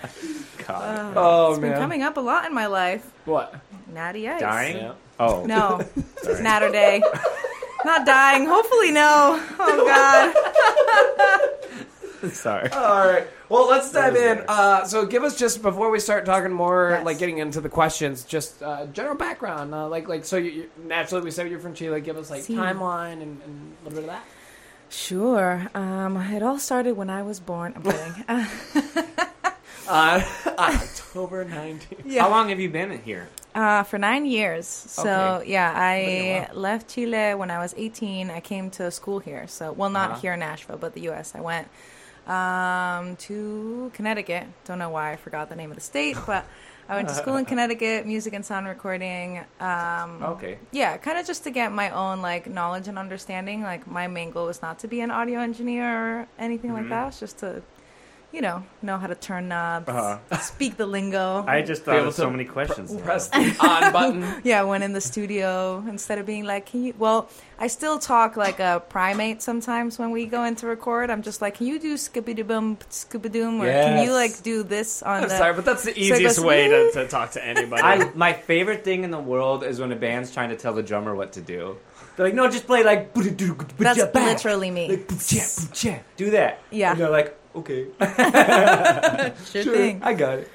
Uh, 0.69 1.13
Oh 1.15 1.51
it's 1.51 1.59
been 1.59 1.73
coming 1.73 2.01
up 2.03 2.17
a 2.17 2.21
lot 2.21 2.45
in 2.45 2.53
my 2.53 2.67
life. 2.67 3.05
What? 3.25 3.55
Natty 3.93 4.27
ice. 4.29 4.39
Dying? 4.41 4.77
Yeah. 4.77 4.93
Oh. 5.19 5.43
No, 5.45 5.81
Sorry. 6.21 6.41
Naturday. 6.43 7.01
Not 7.83 8.05
dying. 8.05 8.45
Hopefully, 8.45 8.91
no. 8.91 9.43
Oh 9.59 9.85
God. 9.85 10.33
Sorry. 12.31 12.69
All 12.71 13.07
right. 13.07 13.27
Well, 13.50 13.68
let's 13.69 13.91
dive 13.91 14.15
in. 14.15 14.44
Uh, 14.47 14.85
so, 14.85 15.06
give 15.06 15.23
us 15.23 15.38
just 15.38 15.62
before 15.62 15.89
we 15.89 16.00
start 16.00 16.25
talking 16.25 16.51
more, 16.51 16.91
Yes. 16.91 17.06
like 17.06 17.18
getting 17.19 17.39
into 17.39 17.62
the 17.62 17.69
questions, 17.69 18.23
just 18.23 18.62
uh, 18.63 18.85
general 18.88 19.15
background. 19.15 19.73
Uh, 19.73 19.88
like, 19.88 20.07
like 20.07 20.23
so. 20.25 20.38
You, 20.38 20.51
you, 20.51 20.69
naturally, 20.85 21.23
we 21.25 21.31
said 21.31 21.50
you're 21.50 21.59
from 21.59 21.73
Chile. 21.73 22.00
Give 22.01 22.18
us 22.18 22.29
like 22.29 22.44
timeline 22.44 23.21
and, 23.21 23.41
and 23.44 23.75
a 23.81 23.89
little 23.89 24.01
bit 24.01 24.09
of 24.09 24.15
that. 24.15 24.23
Sure. 24.89 25.68
Um, 25.73 26.18
it 26.18 26.44
all 26.44 26.59
started 26.59 26.94
when 26.97 27.09
I 27.09 27.23
was 27.23 27.39
born. 27.39 27.73
I'm 27.75 27.83
kidding. 27.83 28.25
Uh, 29.89 30.21
Uh, 30.45 30.51
October 30.57 31.44
19th. 31.44 31.81
yeah. 32.06 32.21
How 32.21 32.29
long 32.29 32.50
have 32.50 32.59
you 32.62 32.69
been 32.69 33.00
here? 33.01 33.27
Uh, 33.53 33.83
for 33.83 33.97
nine 33.97 34.25
years. 34.25 34.65
So 34.67 35.39
Okay. 35.41 35.51
yeah, 35.51 35.74
Been 35.74 36.44
I 36.53 36.53
left 36.53 36.88
Chile 36.89 37.33
when 37.35 37.51
I 37.51 37.57
was 37.59 37.74
18. 37.75 38.29
I 38.29 38.39
came 38.39 38.69
to 38.71 38.89
school 38.91 39.19
here. 39.19 39.47
So 39.47 39.74
well, 39.74 39.89
not 39.89 40.12
Uh-huh. 40.12 40.19
here 40.21 40.33
in 40.33 40.39
Nashville, 40.39 40.77
but 40.77 40.94
the 40.94 41.01
U.S. 41.12 41.33
I 41.35 41.41
went 41.41 41.67
um, 42.27 43.15
to 43.18 43.91
Connecticut. 43.94 44.45
Don't 44.65 44.79
know 44.79 44.89
why 44.89 45.12
I 45.12 45.15
forgot 45.15 45.50
the 45.50 45.56
name 45.56 45.71
of 45.71 45.75
the 45.75 45.81
state, 45.81 46.18
but 46.25 46.45
I 46.89 46.95
went 46.95 47.07
to 47.09 47.15
school 47.15 47.38
in 47.38 47.45
Connecticut, 47.45 48.06
music 48.06 48.33
and 48.33 48.45
sound 48.45 48.68
recording. 48.68 49.39
Um, 49.59 50.21
Okay. 50.23 50.57
yeah, 50.71 50.97
kind 50.97 51.18
of 51.18 51.25
just 51.25 51.44
to 51.45 51.51
get 51.51 51.71
my 51.71 51.89
own 51.91 52.21
like 52.21 52.47
knowledge 52.50 52.88
and 52.88 52.97
understanding. 53.00 53.62
Like 53.63 53.88
my 53.88 54.07
main 54.07 54.31
goal 54.31 54.47
was 54.47 54.62
not 54.62 54.79
to 54.79 54.88
be 54.88 55.00
an 55.01 55.09
audio 55.12 55.39
engineer 55.39 55.88
or 56.21 56.27
anything 56.38 56.73
like 56.73 56.85
Mhm. 56.85 56.89
that. 56.89 57.07
It's 57.09 57.19
just 57.19 57.39
to, 57.39 57.62
you 58.31 58.41
know, 58.41 58.63
know 58.81 58.97
how 58.97 59.07
to 59.07 59.15
turn 59.15 59.47
knobs, 59.49 59.89
Uh-huh. 59.89 60.37
speak 60.41 60.77
the 60.77 60.85
lingo. 60.85 61.43
I 61.47 61.61
just 61.61 61.83
Be 61.85 61.91
thought 61.91 62.07
of 62.07 62.13
so 62.13 62.29
many 62.29 62.45
questions. 62.45 62.93
there. 62.93 63.03
Press 63.03 63.27
the 63.29 63.55
on 63.59 63.91
button. 63.91 64.41
Yeah, 64.43 64.63
when 64.63 64.81
in 64.83 64.93
the 64.93 65.01
studio, 65.01 65.83
instead 65.87 66.17
of 66.17 66.25
being 66.25 66.45
like, 66.45 66.65
"Can 66.67 66.83
you?" 66.85 66.93
Well, 66.97 67.29
I 67.59 67.67
still 67.67 68.00
talk 68.00 68.38
like 68.38 68.59
a 68.59 68.81
primate 68.89 69.41
sometimes 69.41 70.00
when 70.00 70.11
we 70.11 70.25
go 70.25 70.43
in 70.45 70.55
to 70.57 70.67
record. 70.67 71.09
I'm 71.09 71.21
just 71.21 71.41
like, 71.41 71.55
"Can 71.55 71.67
you 71.67 71.77
do 71.79 71.97
skippity 71.97 72.41
boom, 72.43 72.77
skippity 72.89 73.39
doom?" 73.39 73.61
Or 73.61 73.65
can 73.65 74.03
you 74.05 74.13
like 74.13 74.41
do 74.43 74.63
this 74.63 75.03
on 75.03 75.23
I'm 75.23 75.29
the? 75.29 75.38
sorry, 75.38 75.53
but 75.53 75.65
that's 75.65 75.83
the 75.83 75.91
it 75.91 75.97
easiest 75.97 76.38
goes, 76.38 76.45
way 76.45 76.67
to, 76.69 76.91
to 76.93 77.07
talk 77.07 77.31
to 77.31 77.45
anybody. 77.45 77.81
I, 77.81 78.11
my 78.15 78.33
favorite 78.33 78.83
thing 78.83 79.03
in 79.03 79.11
the 79.11 79.19
world 79.19 79.63
is 79.63 79.79
when 79.79 79.91
a 79.91 79.95
band's 79.95 80.31
trying 80.33 80.50
to 80.50 80.55
tell 80.55 80.73
the 80.73 80.83
drummer 80.83 81.13
what 81.15 81.33
to 81.33 81.41
do. 81.41 81.77
They're 82.15 82.25
like, 82.27 82.35
no, 82.35 82.50
just 82.50 82.65
play 82.67 82.83
like. 82.83 83.13
That's 83.13 84.00
literally 84.13 84.71
me. 84.71 84.89
Like, 84.89 85.07
"Boo-cha, 85.07 85.45
boo-cha." 85.59 86.00
do 86.17 86.31
that. 86.31 86.59
Yeah. 86.71 86.91
And 86.91 87.00
they're 87.00 87.09
like, 87.09 87.38
okay, 87.55 87.88
Sure 89.46 89.63
thing. 89.74 90.00
I 90.03 90.13
got 90.13 90.39
it. 90.39 90.50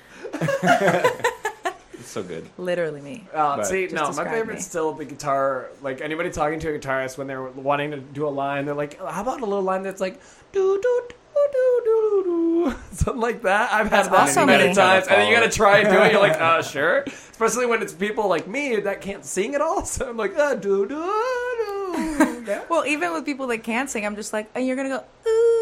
it's 1.94 2.08
so 2.08 2.22
good. 2.22 2.48
Literally 2.58 3.00
me. 3.00 3.26
Uh, 3.32 3.56
But- 3.58 3.66
see, 3.66 3.86
no, 3.88 4.02
my 4.02 4.06
describe 4.08 4.30
favorite's 4.30 4.60
me. 4.64 4.68
still 4.68 4.92
the 4.92 5.04
guitar. 5.04 5.70
Like 5.82 6.00
anybody 6.00 6.30
talking 6.30 6.60
to 6.60 6.74
a 6.74 6.78
guitarist 6.78 7.18
when 7.18 7.26
they're 7.26 7.42
wanting 7.42 7.90
to 7.92 7.98
do 7.98 8.26
a 8.26 8.30
line, 8.30 8.64
they're 8.66 8.74
like, 8.74 8.98
"How 9.00 9.22
about 9.22 9.40
a 9.40 9.44
little 9.46 9.62
line 9.62 9.82
that's 9.82 10.00
like 10.00 10.20
do 10.52 10.80
do 10.82 11.02
do 11.08 11.14
do 11.52 11.82
do 11.84 12.22
do 12.24 12.74
something 12.92 13.20
like 13.20 13.42
that." 13.42 13.72
I've 13.72 13.86
had 13.90 13.92
That's 14.04 14.08
that 14.08 14.20
also 14.20 14.46
many 14.46 14.74
times, 14.74 15.06
and 15.08 15.20
then 15.20 15.28
you 15.28 15.34
gotta 15.36 15.50
try 15.50 15.78
and 15.78 15.88
do 15.88 16.02
it. 16.02 16.12
You're 16.12 16.20
like, 16.20 16.40
"Uh, 16.40 16.62
sure." 16.62 17.04
Especially 17.06 17.66
when 17.66 17.82
it's 17.82 17.92
people 17.92 18.28
like 18.28 18.46
me 18.46 18.76
that 18.80 19.00
can't 19.02 19.24
sing 19.24 19.54
at 19.54 19.60
all. 19.60 19.84
So 19.84 20.08
I'm 20.08 20.16
like, 20.16 20.36
"Uh, 20.36 20.54
do 20.54 20.86
do 20.86 20.96
do." 20.96 22.42
Yeah. 22.46 22.62
Well, 22.68 22.86
even 22.86 23.12
with 23.12 23.24
people 23.24 23.46
that 23.48 23.58
can't 23.64 23.90
sing, 23.90 24.06
I'm 24.06 24.14
just 24.16 24.32
like, 24.32 24.48
and 24.54 24.64
you're 24.66 24.76
gonna 24.76 24.88
go 24.88 25.02
ooh, 25.28 25.55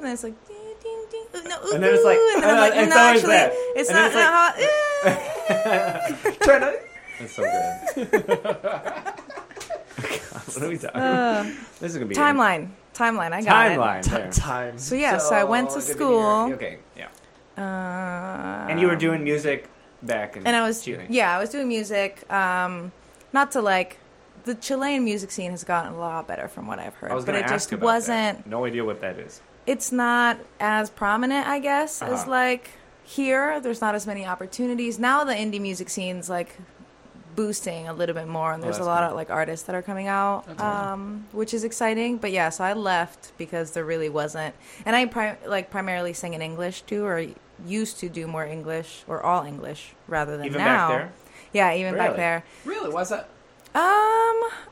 and 0.00 0.06
then 0.06 0.12
it's 0.14 0.24
like. 0.24 0.34
Ding, 0.48 0.56
ding, 0.82 1.04
ding, 1.10 1.26
ooh, 1.44 1.48
no, 1.48 1.56
ooh, 1.62 1.74
And 1.74 1.82
then 1.84 1.94
it's 1.94 2.04
like, 2.04 2.16
and 2.18 2.42
then 2.42 2.50
I'm 2.50 2.56
uh, 2.56 2.60
like, 2.60 2.74
it's 2.74 2.88
no, 2.94 3.00
actually, 3.00 3.32
that. 3.32 3.52
it's 3.76 3.88
And 3.90 3.98
then 3.98 4.12
not, 4.14 4.54
it's 4.56 4.66
not 5.04 5.12
how. 5.12 6.44
Trying 6.46 6.60
to. 6.60 6.80
It's 7.20 7.34
so 7.36 7.42
good. 7.42 8.42
God, 8.42 9.12
what 10.54 10.62
are 10.62 10.68
we 10.68 10.78
talking? 10.78 11.00
Uh, 11.00 11.42
this 11.80 11.92
is 11.92 11.96
gonna 11.98 12.06
be 12.06 12.14
timeline, 12.14 12.70
timeline. 12.94 13.32
I 13.32 13.42
got 13.42 13.70
Timeline. 13.78 14.02
T- 14.02 14.10
there. 14.10 14.30
time. 14.32 14.78
So, 14.78 14.94
yeah, 14.94 15.18
so 15.18 15.34
I 15.34 15.44
went 15.44 15.68
to 15.70 15.76
good 15.76 15.84
hear. 15.84 15.94
school. 15.94 16.52
Okay, 16.54 16.78
yeah. 16.96 17.08
Uh, 17.58 18.66
And 18.70 18.80
you 18.80 18.86
were 18.86 18.96
doing 18.96 19.22
music 19.22 19.68
back 20.02 20.36
in 20.38 20.46
and 20.46 20.56
I 20.56 20.62
was 20.66 20.82
Chile. 20.82 21.04
yeah, 21.10 21.36
I 21.36 21.38
was 21.38 21.50
doing 21.50 21.68
music. 21.68 22.24
Um, 22.32 22.90
not 23.34 23.52
to 23.52 23.60
like 23.60 23.98
the 24.44 24.54
Chilean 24.54 25.04
music 25.04 25.30
scene 25.30 25.50
has 25.50 25.62
gotten 25.64 25.92
a 25.92 25.98
lot 25.98 26.26
better 26.26 26.48
from 26.48 26.66
what 26.66 26.78
I've 26.78 26.94
heard, 26.94 27.10
I 27.12 27.14
was 27.14 27.24
but 27.26 27.32
gonna 27.32 27.44
it 27.44 27.50
ask 27.50 27.54
just 27.68 27.72
about 27.72 27.84
wasn't. 27.84 28.38
That. 28.38 28.46
No 28.46 28.64
idea 28.64 28.82
what 28.84 29.02
that 29.02 29.18
is. 29.18 29.42
It's 29.72 29.92
not 29.92 30.34
as 30.58 30.90
prominent, 30.90 31.46
I 31.46 31.58
guess, 31.60 32.02
as 32.02 32.20
Uh-huh. 32.22 32.30
like 32.30 32.64
here. 33.04 33.60
There's 33.60 33.80
not 33.86 33.94
as 33.94 34.04
many 34.12 34.24
opportunities 34.34 34.98
now. 34.98 35.22
The 35.24 35.34
indie 35.44 35.60
music 35.60 35.88
scene's 35.90 36.28
like 36.28 36.50
boosting 37.36 37.86
a 37.88 37.92
little 37.92 38.14
bit 38.20 38.26
more, 38.26 38.52
and 38.52 38.60
Oh, 38.62 38.64
there's 38.64 38.78
a 38.78 38.84
lot 38.84 39.00
good. 39.02 39.10
of 39.10 39.16
like 39.20 39.30
artists 39.30 39.64
that 39.66 39.74
are 39.78 39.82
coming 39.90 40.08
out, 40.08 40.46
That's 40.46 40.60
awesome. 40.60 40.92
um, 40.92 41.26
which 41.40 41.54
is 41.54 41.62
exciting. 41.64 42.16
But 42.18 42.32
yeah, 42.32 42.48
so 42.50 42.64
I 42.64 42.72
left 42.72 43.32
because 43.38 43.70
there 43.74 43.84
really 43.84 44.08
wasn't, 44.08 44.54
and 44.84 44.96
I 44.96 45.06
pri- 45.06 45.38
like 45.46 45.70
primarily 45.70 46.12
sing 46.12 46.34
in 46.34 46.42
English 46.42 46.82
too, 46.82 47.04
or 47.06 47.24
used 47.64 48.00
to 48.00 48.08
do 48.08 48.26
more 48.26 48.44
English 48.44 49.04
or 49.06 49.22
all 49.22 49.44
English 49.44 49.94
rather 50.08 50.36
than 50.36 50.46
Even 50.46 50.58
now. 50.58 50.88
back 50.88 50.98
there? 50.98 51.12
Yeah, 51.52 51.74
even 51.74 51.94
back 51.96 52.16
there. 52.16 52.42
Really? 52.64 52.90
Why's 52.92 53.10
that? 53.10 53.28
Um, 53.72 53.80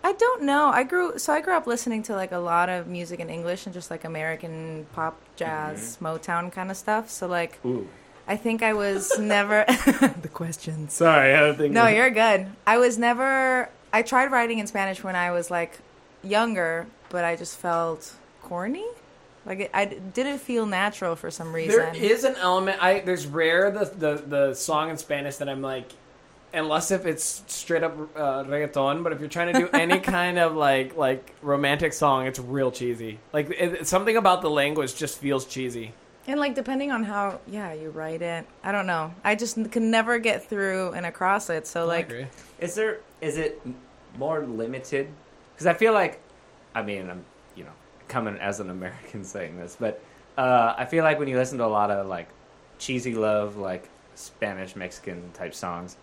I 0.02 0.14
don't 0.18 0.42
know. 0.42 0.66
I 0.66 0.82
grew 0.82 1.18
so 1.18 1.32
I 1.32 1.40
grew 1.40 1.54
up 1.54 1.68
listening 1.68 2.02
to 2.04 2.16
like 2.16 2.32
a 2.32 2.38
lot 2.38 2.68
of 2.68 2.88
music 2.88 3.20
in 3.20 3.30
English 3.30 3.66
and 3.66 3.72
just 3.72 3.92
like 3.92 4.04
American 4.04 4.86
pop, 4.92 5.20
jazz, 5.36 5.98
Motown 6.00 6.50
kind 6.50 6.70
of 6.70 6.76
stuff. 6.76 7.08
So 7.08 7.28
like, 7.28 7.60
Ooh. 7.64 7.86
I 8.26 8.36
think 8.36 8.62
I 8.62 8.72
was 8.72 9.16
never 9.20 9.64
the 10.22 10.30
question. 10.32 10.88
Sorry, 10.88 11.32
I 11.32 11.40
don't 11.40 11.56
think. 11.56 11.72
No, 11.72 11.86
you're 11.86 12.10
good. 12.10 12.48
I 12.66 12.78
was 12.78 12.98
never. 12.98 13.68
I 13.92 14.02
tried 14.02 14.32
writing 14.32 14.58
in 14.58 14.66
Spanish 14.66 15.04
when 15.04 15.14
I 15.14 15.30
was 15.30 15.48
like 15.48 15.78
younger, 16.24 16.86
but 17.08 17.24
I 17.24 17.36
just 17.36 17.56
felt 17.56 18.12
corny. 18.42 18.86
Like 19.46 19.60
it, 19.60 19.70
I 19.72 19.84
didn't 19.84 20.38
feel 20.38 20.66
natural 20.66 21.14
for 21.14 21.30
some 21.30 21.52
reason. 21.52 21.78
There 21.78 21.94
is 21.94 22.24
an 22.24 22.34
element. 22.36 22.82
I 22.82 23.00
there's 23.00 23.26
rare 23.26 23.70
the, 23.70 23.84
the 23.84 24.22
the 24.26 24.54
song 24.54 24.90
in 24.90 24.98
Spanish 24.98 25.36
that 25.36 25.48
I'm 25.48 25.62
like, 25.62 25.92
unless 26.52 26.90
if 26.90 27.06
it's 27.06 27.42
straight 27.46 27.82
up 27.82 27.96
uh, 28.16 28.44
reggaeton. 28.44 29.02
But 29.02 29.12
if 29.12 29.20
you're 29.20 29.28
trying 29.28 29.52
to 29.52 29.60
do 29.60 29.68
any 29.72 30.00
kind 30.16 30.38
of 30.38 30.54
like 30.54 30.96
like 30.96 31.34
romantic 31.42 31.92
song, 31.92 32.26
it's 32.26 32.38
real 32.38 32.70
cheesy. 32.70 33.18
Like 33.32 33.50
it, 33.50 33.86
something 33.86 34.16
about 34.16 34.42
the 34.42 34.50
language 34.50 34.94
just 34.96 35.18
feels 35.18 35.44
cheesy. 35.44 35.92
And 36.26 36.38
like 36.38 36.54
depending 36.54 36.92
on 36.92 37.04
how 37.04 37.40
yeah 37.46 37.72
you 37.72 37.90
write 37.90 38.22
it, 38.22 38.46
I 38.62 38.72
don't 38.72 38.86
know. 38.86 39.14
I 39.24 39.34
just 39.34 39.70
can 39.70 39.90
never 39.90 40.18
get 40.18 40.48
through 40.48 40.92
and 40.92 41.06
across 41.06 41.50
it. 41.50 41.66
So 41.66 41.86
like 41.86 42.10
Is 42.58 42.74
there? 42.74 43.00
Is 43.20 43.36
it 43.36 43.60
more 44.16 44.44
limited? 44.44 45.08
Because 45.54 45.66
I 45.66 45.74
feel 45.74 45.92
like, 45.92 46.20
I 46.74 46.82
mean, 46.82 47.10
I'm 47.10 47.24
you 47.54 47.64
know 47.64 47.72
coming 48.08 48.36
as 48.36 48.60
an 48.60 48.70
American 48.70 49.24
saying 49.34 49.58
this, 49.58 49.76
but 49.78 50.02
uh, 50.36 50.74
I 50.76 50.84
feel 50.84 51.02
like 51.02 51.18
when 51.18 51.28
you 51.28 51.36
listen 51.36 51.58
to 51.58 51.64
a 51.64 51.66
lot 51.66 51.90
of 51.90 52.06
like 52.06 52.28
cheesy 52.78 53.14
love, 53.14 53.56
like 53.56 53.88
Spanish 54.14 54.76
Mexican 54.76 55.32
type 55.32 55.54
songs, 55.54 55.96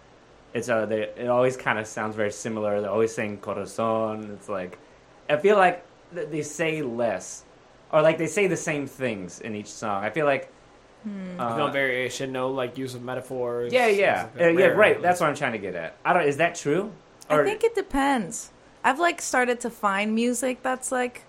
it's 0.56 0.70
uh, 0.70 0.86
they, 0.88 1.02
it 1.04 1.28
always 1.28 1.56
kind 1.58 1.78
of 1.78 1.86
sounds 1.86 2.16
very 2.16 2.32
similar. 2.32 2.82
They're 2.82 2.90
always 2.90 3.14
saying 3.14 3.38
corazon. 3.46 4.32
It's 4.34 4.50
like 4.50 4.80
I 5.30 5.38
feel 5.38 5.58
like 5.58 5.84
th- 6.16 6.30
they 6.30 6.42
say 6.42 6.82
less, 6.82 7.44
or 7.92 8.02
like 8.02 8.18
they 8.18 8.28
say 8.28 8.48
the 8.48 8.58
same 8.58 8.88
things 8.88 9.40
in 9.42 9.54
each 9.54 9.68
song. 9.68 10.04
I 10.04 10.10
feel 10.10 10.26
like. 10.26 10.50
uh, 11.06 11.56
no 11.58 11.68
variation, 11.70 12.32
no 12.32 12.50
like 12.50 12.80
use 12.80 12.96
of 12.96 13.04
metaphors. 13.04 13.72
yeah, 13.72 13.86
yeah, 13.88 14.30
like 14.34 14.42
Uh, 14.42 14.50
yeah. 14.58 14.66
Right. 14.84 15.00
That's 15.02 15.20
what 15.22 15.30
I'm 15.30 15.36
trying 15.36 15.52
to 15.52 15.60
get 15.68 15.76
at. 15.76 15.94
I 16.04 16.14
don't. 16.14 16.24
Is 16.26 16.38
that 16.38 16.56
true? 16.56 16.92
I 17.30 17.44
think 17.44 17.64
it 17.64 17.76
depends. 17.76 18.50
I've 18.84 19.00
like 19.00 19.22
started 19.22 19.60
to 19.62 19.70
find 19.70 20.16
music 20.16 20.64
that's 20.64 20.90
like 20.92 21.24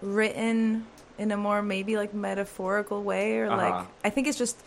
written 0.00 0.86
in 1.18 1.30
a 1.30 1.36
more 1.36 1.62
maybe 1.62 1.96
like 1.96 2.12
metaphorical 2.14 3.02
way 3.02 3.38
or 3.38 3.46
Uh-huh. 3.50 3.56
like 3.56 3.86
I 4.04 4.10
think 4.10 4.26
it's 4.26 4.38
just 4.38 4.58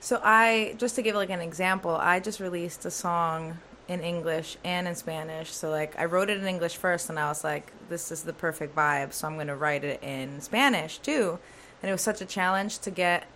so 0.00 0.20
I 0.24 0.74
just 0.78 0.94
to 0.96 1.02
give 1.02 1.14
like 1.14 1.30
an 1.30 1.40
example, 1.40 1.92
I 1.94 2.20
just 2.20 2.40
released 2.40 2.84
a 2.86 2.90
song 2.90 3.58
in 3.88 4.00
English 4.00 4.56
and 4.64 4.86
in 4.88 4.94
Spanish. 4.94 5.50
So 5.52 5.68
like 5.70 5.98
I 5.98 6.04
wrote 6.06 6.30
it 6.30 6.38
in 6.38 6.46
English 6.46 6.76
first 6.76 7.10
and 7.10 7.18
I 7.18 7.28
was 7.28 7.42
like 7.44 7.72
this 7.88 8.10
is 8.12 8.22
the 8.22 8.32
perfect 8.32 8.74
vibe, 8.76 9.12
so 9.12 9.26
I'm 9.26 9.34
going 9.34 9.48
to 9.48 9.56
write 9.56 9.84
it 9.84 10.02
in 10.02 10.40
Spanish 10.40 10.98
too. 10.98 11.38
And 11.82 11.88
it 11.90 11.92
was 11.92 12.02
such 12.02 12.20
a 12.20 12.24
challenge 12.26 12.78
to 12.80 12.90
get 12.90 13.26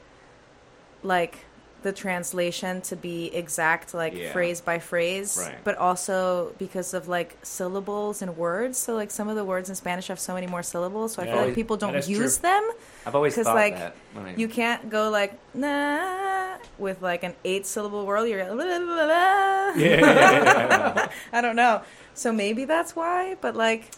like 1.02 1.44
the 1.82 1.92
translation 1.92 2.80
to 2.80 2.96
be 2.96 3.26
exact 3.34 3.92
like 3.92 4.14
Yeah. 4.14 4.32
phrase 4.32 4.62
by 4.62 4.78
phrase 4.78 5.36
Right. 5.38 5.54
but 5.64 5.76
also 5.76 6.54
because 6.58 6.94
of 6.94 7.08
like 7.08 7.36
syllables 7.42 8.22
and 8.22 8.38
words 8.38 8.78
so 8.78 8.94
like 8.94 9.10
some 9.10 9.28
of 9.28 9.36
the 9.36 9.44
words 9.44 9.68
in 9.68 9.74
spanish 9.74 10.06
have 10.08 10.18
so 10.18 10.32
many 10.32 10.46
more 10.46 10.62
syllables 10.62 11.12
so 11.12 11.22
i 11.22 11.26
feel 11.26 11.34
Yeah. 11.34 11.42
like 11.42 11.54
people 11.54 11.76
don't 11.76 11.94
is 11.94 12.06
true. 12.06 12.16
use 12.16 12.38
them 12.38 12.70
I've 13.04 13.14
always 13.14 13.34
'Cause, 13.34 13.44
thought 13.44 13.54
like, 13.54 13.76
that. 13.76 13.94
When 14.14 14.24
I, 14.24 14.34
you 14.34 14.48
can't 14.48 14.88
go 14.88 15.10
like 15.10 15.34
nah 15.52 16.43
with 16.78 17.02
like 17.02 17.22
an 17.22 17.34
eight 17.44 17.66
syllable 17.66 18.06
word 18.06 18.26
you're 18.26 18.44
blah, 18.44 18.54
blah. 18.54 19.72
yeah. 19.76 21.08
i 21.32 21.40
don't 21.40 21.56
know 21.56 21.82
so 22.14 22.32
maybe 22.32 22.64
that's 22.64 22.94
why 22.94 23.36
but 23.40 23.54
like 23.56 23.90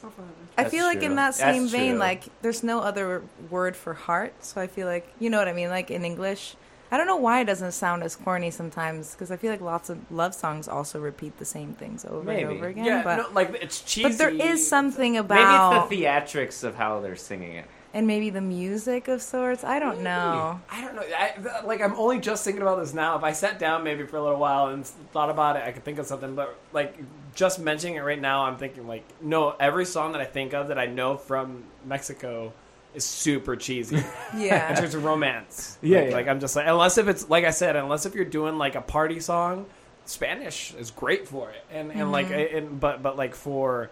i 0.57 0.63
That's 0.63 0.71
feel 0.75 0.85
like 0.85 1.03
in 1.03 1.17
that 1.17 1.35
That's 1.35 1.39
same 1.39 1.69
vein 1.69 1.91
true. 1.93 1.99
like 2.01 2.25
there's 2.43 2.63
no 2.63 2.81
other 2.81 3.23
word 3.51 3.77
for 3.77 3.95
heart 3.95 4.33
so 4.45 4.61
i 4.61 4.67
feel 4.67 4.87
like 4.87 5.07
you 5.19 5.31
know 5.31 5.39
what 5.39 5.49
i 5.49 5.53
mean 5.53 5.69
like 5.69 5.91
in 5.91 6.05
english 6.05 6.57
I 6.89 6.97
don't 6.99 7.09
know 7.09 7.17
why 7.17 7.41
it 7.41 7.47
doesn't 7.47 7.73
sound 7.73 8.05
as 8.05 8.15
corny 8.15 8.53
sometimes 8.53 9.11
because 9.11 9.33
I 9.33 9.37
feel 9.37 9.51
like 9.51 9.61
lots 9.61 9.91
of 9.91 9.99
love 10.09 10.37
songs 10.37 10.69
also 10.69 11.01
repeat 11.01 11.37
the 11.37 11.45
same 11.45 11.73
things 11.73 12.05
over 12.05 12.23
Maybe. 12.23 12.43
and 12.43 12.53
over 12.53 12.69
again. 12.69 12.85
Yeah, 12.85 13.03
but, 13.03 13.17
no, 13.17 13.29
like 13.35 13.59
it's 13.61 13.81
cheesy. 13.83 14.09
but 14.09 14.19
there 14.19 14.29
is 14.31 14.69
something 14.69 15.17
about 15.17 15.81
Maybe 15.91 16.03
it's 16.05 16.31
the 16.31 16.37
theatrics 16.39 16.63
of 16.63 16.77
how 16.77 17.01
they're 17.01 17.17
singing 17.17 17.55
it. 17.55 17.65
And 17.97 18.07
maybe 18.07 18.29
the 18.29 18.43
music 18.43 19.09
of 19.09 19.23
sorts. 19.23 19.65
I 19.65 19.79
don't 19.79 20.03
know. 20.03 20.61
I 20.71 20.81
don't 20.83 20.95
know. 20.95 21.03
I, 21.03 21.65
like 21.65 21.81
I'm 21.81 21.95
only 21.95 22.21
just 22.21 22.45
thinking 22.45 22.61
about 22.61 22.79
this 22.79 22.93
now. 22.93 23.17
If 23.17 23.25
I 23.25 23.33
sat 23.33 23.59
down 23.59 23.85
maybe 23.85 24.05
for 24.05 24.19
a 24.19 24.23
little 24.23 24.39
while 24.39 24.67
and 24.69 24.87
thought 24.87 25.31
about 25.31 25.57
it, 25.57 25.63
I 25.65 25.73
could 25.73 25.83
think 25.83 25.99
of 25.99 26.07
something. 26.07 26.35
But 26.35 26.59
like 26.75 26.95
just 27.35 27.59
mentioning 27.59 27.97
it 27.97 28.01
right 28.01 28.21
now, 28.21 28.45
I'm 28.45 28.59
thinking 28.59 28.87
like 28.87 29.03
no. 29.23 29.57
Every 29.59 29.87
song 29.87 30.13
that 30.13 30.21
I 30.21 30.27
think 30.27 30.53
of 30.53 30.69
that 30.69 30.79
I 30.79 30.85
know 30.87 31.17
from 31.17 31.65
Mexico 31.87 32.53
is 32.95 33.05
super 33.05 33.57
cheesy 33.57 33.97
Yeah. 34.37 34.69
in 34.71 34.77
terms 34.77 34.95
of 34.95 35.03
romance. 35.05 35.79
Yeah, 35.81 36.01
like, 36.01 36.09
yeah. 36.11 36.17
like 36.17 36.29
I'm 36.29 36.39
just 36.41 36.55
like 36.55 36.67
unless 36.69 36.99
if 36.99 37.09
it's 37.09 37.31
like 37.31 37.45
I 37.47 37.51
said, 37.51 37.77
unless 37.77 38.05
if 38.05 38.15
you're 38.15 38.25
doing 38.27 38.59
like 38.59 38.75
a 38.75 38.83
party 38.83 39.21
song, 39.21 39.65
Spanish 40.05 40.75
is 40.75 40.91
great 40.91 41.27
for 41.27 41.49
it. 41.51 41.65
And 41.71 41.91
and 41.93 42.13
like 42.13 42.29
Mm-hmm. 42.29 42.57
and, 42.59 42.79
but 42.79 43.03
but 43.03 43.17
like 43.17 43.35
for 43.35 43.91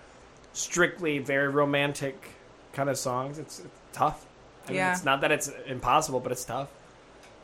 strictly 0.52 1.20
very 1.20 1.48
romantic 1.48 2.22
kind 2.74 2.90
of 2.90 2.98
songs, 2.98 3.38
it's, 3.38 3.60
it's 3.60 3.68
tough. 3.94 4.26
I 4.66 4.70
mean, 4.70 4.76
Yeah. 4.76 4.92
it's 4.92 5.04
not 5.04 5.20
that 5.22 5.30
it's 5.32 5.50
impossible, 5.66 6.20
but 6.20 6.32
it's 6.32 6.44
tough. 6.44 6.68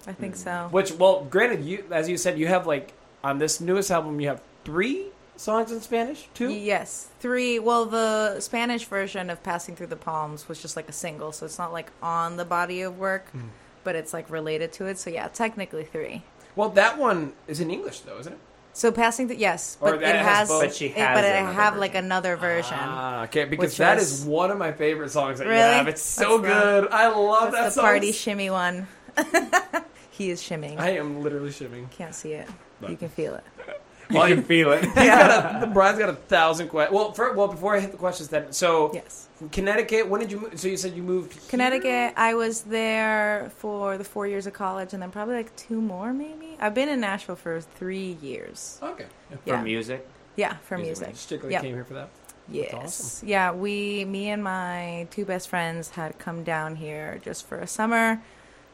I 0.07 0.13
think 0.13 0.37
so. 0.37 0.69
Which, 0.71 0.93
well, 0.93 1.25
granted, 1.25 1.63
you 1.65 1.85
as 1.91 2.09
you 2.09 2.17
said, 2.17 2.39
you 2.39 2.47
have 2.49 2.67
like 2.67 2.93
on 3.23 3.39
this 3.39 3.61
newest 3.61 3.91
album, 3.91 4.21
you 4.21 4.29
have 4.29 4.41
three 4.65 5.07
songs 5.37 5.71
in 5.73 5.81
Spanish, 5.81 6.29
two. 6.35 6.51
Yes, 6.51 7.09
three. 7.21 7.59
Well, 7.59 7.85
the 7.87 8.41
Spanish 8.41 8.85
version 8.87 9.29
of 9.31 9.43
"Passing 9.43 9.77
Through 9.77 9.89
the 9.89 9.97
Palms" 9.97 10.49
was 10.49 10.61
just 10.63 10.77
like 10.77 10.89
a 10.89 10.93
single, 10.93 11.33
so 11.33 11.45
it's 11.47 11.59
not 11.59 11.73
like 11.73 11.93
on 12.03 12.37
the 12.37 12.45
body 12.47 12.81
of 12.83 12.99
work, 12.99 13.31
Hmm. 13.31 13.49
but 13.85 13.95
it's 13.95 14.13
like 14.15 14.29
related 14.31 14.73
to 14.75 14.87
it. 14.87 14.99
So 14.99 15.11
yeah, 15.11 15.29
technically 15.29 15.85
three. 15.85 16.23
Well, 16.57 16.71
that 16.71 16.99
one 16.99 17.35
is 17.47 17.61
in 17.61 17.71
English 17.71 18.01
though, 18.01 18.19
isn't 18.19 18.33
it? 18.33 18.39
So 18.81 18.91
passing 18.91 19.29
through, 19.29 19.37
yes, 19.37 19.77
Or 19.83 19.91
but 19.91 19.97
it 19.97 20.01
that 20.07 20.17
has 20.25 20.25
has, 20.39 20.49
both. 20.49 20.63
But 20.63 20.75
she 20.75 20.87
it- 20.87 20.97
has 20.97 21.15
but 21.15 21.25
another 21.27 21.53
have 21.53 21.73
version. 21.75 21.81
like 21.81 21.95
another 21.97 22.37
version. 22.37 22.79
Ah, 22.81 23.25
okay, 23.25 23.45
because 23.45 23.73
Which 23.73 23.77
that 23.77 23.97
was- 23.99 24.21
is 24.21 24.25
one 24.25 24.51
of 24.51 24.57
my 24.57 24.73
favorite 24.73 25.11
songs 25.11 25.39
that 25.39 25.45
you 25.45 25.51
Really? 25.51 25.61
have. 25.75 25.87
It's 25.87 26.01
so 26.01 26.39
That's 26.39 26.55
the- 26.55 26.81
good. 26.81 26.91
I 26.91 27.09
love 27.09 27.53
that 27.53 27.61
That's 27.61 27.75
the 27.75 27.81
song. 27.83 27.85
party 27.91 28.13
shimmy 28.13 28.49
one. 28.49 28.89
he 30.11 30.31
is 30.31 30.43
shimming. 30.43 30.79
I 30.81 30.97
am 30.97 31.23
literally 31.23 31.53
shimming. 31.53 31.91
Can't 31.91 32.15
see 32.15 32.33
it. 32.33 32.49
You 32.89 32.97
can 32.97 33.11
feel 33.11 33.35
it. 33.35 33.45
You 34.29 34.35
can 34.37 34.43
feel 34.45 34.73
it. 34.73 34.85
He's 34.85 34.97
a, 34.97 35.59
the 35.61 35.67
Brian's 35.67 35.99
got 35.99 36.09
a 36.09 36.15
thousand 36.15 36.69
questions. 36.69 36.95
Well, 36.95 37.13
for, 37.13 37.33
well, 37.35 37.49
before 37.49 37.77
I 37.77 37.81
hit 37.81 37.91
the 37.93 37.97
questions, 37.97 38.29
then 38.29 38.53
so 38.53 38.91
Yes. 38.95 39.29
Connecticut. 39.53 40.09
When 40.09 40.21
did 40.21 40.31
you? 40.33 40.41
move? 40.41 40.61
So 40.61 40.69
you 40.69 40.77
said 40.77 40.95
you 40.95 41.03
moved 41.03 41.33
here? 41.33 41.43
Connecticut, 41.49 42.15
I 42.17 42.35
was 42.35 42.63
there 42.63 43.51
for 43.57 43.97
the 43.99 44.05
four 44.05 44.27
years 44.27 44.47
of 44.47 44.53
college 44.53 44.93
and 44.93 45.03
then 45.03 45.11
probably 45.11 45.35
like 45.37 45.55
two 45.57 45.81
more 45.81 46.13
maybe. 46.13 46.57
I've 46.59 46.75
been 46.75 46.89
in 46.89 47.01
Nashville 47.01 47.37
for 47.37 47.61
three 47.61 48.19
years. 48.21 48.79
Okay, 48.83 49.07
For 49.31 49.39
Yeah. 49.47 49.63
music. 49.63 50.07
Yeah, 50.37 50.57
for 50.65 50.77
Music. 50.79 51.09
music. 51.09 51.17
strictly 51.17 51.51
Yep. 51.53 51.63
came 51.63 51.75
here 51.75 51.85
for 51.85 51.95
that. 51.95 52.09
Yes. 52.49 52.75
awesome. 52.75 53.29
Yeah, 53.29 53.53
we, 53.53 54.05
me 54.05 54.29
and 54.31 54.43
my 54.43 55.07
two 55.11 55.25
best 55.25 55.49
friends 55.49 55.91
had 55.91 56.19
come 56.19 56.43
down 56.43 56.77
here 56.77 57.21
just 57.25 57.47
for 57.47 57.59
a 57.59 57.67
summer, 57.67 58.21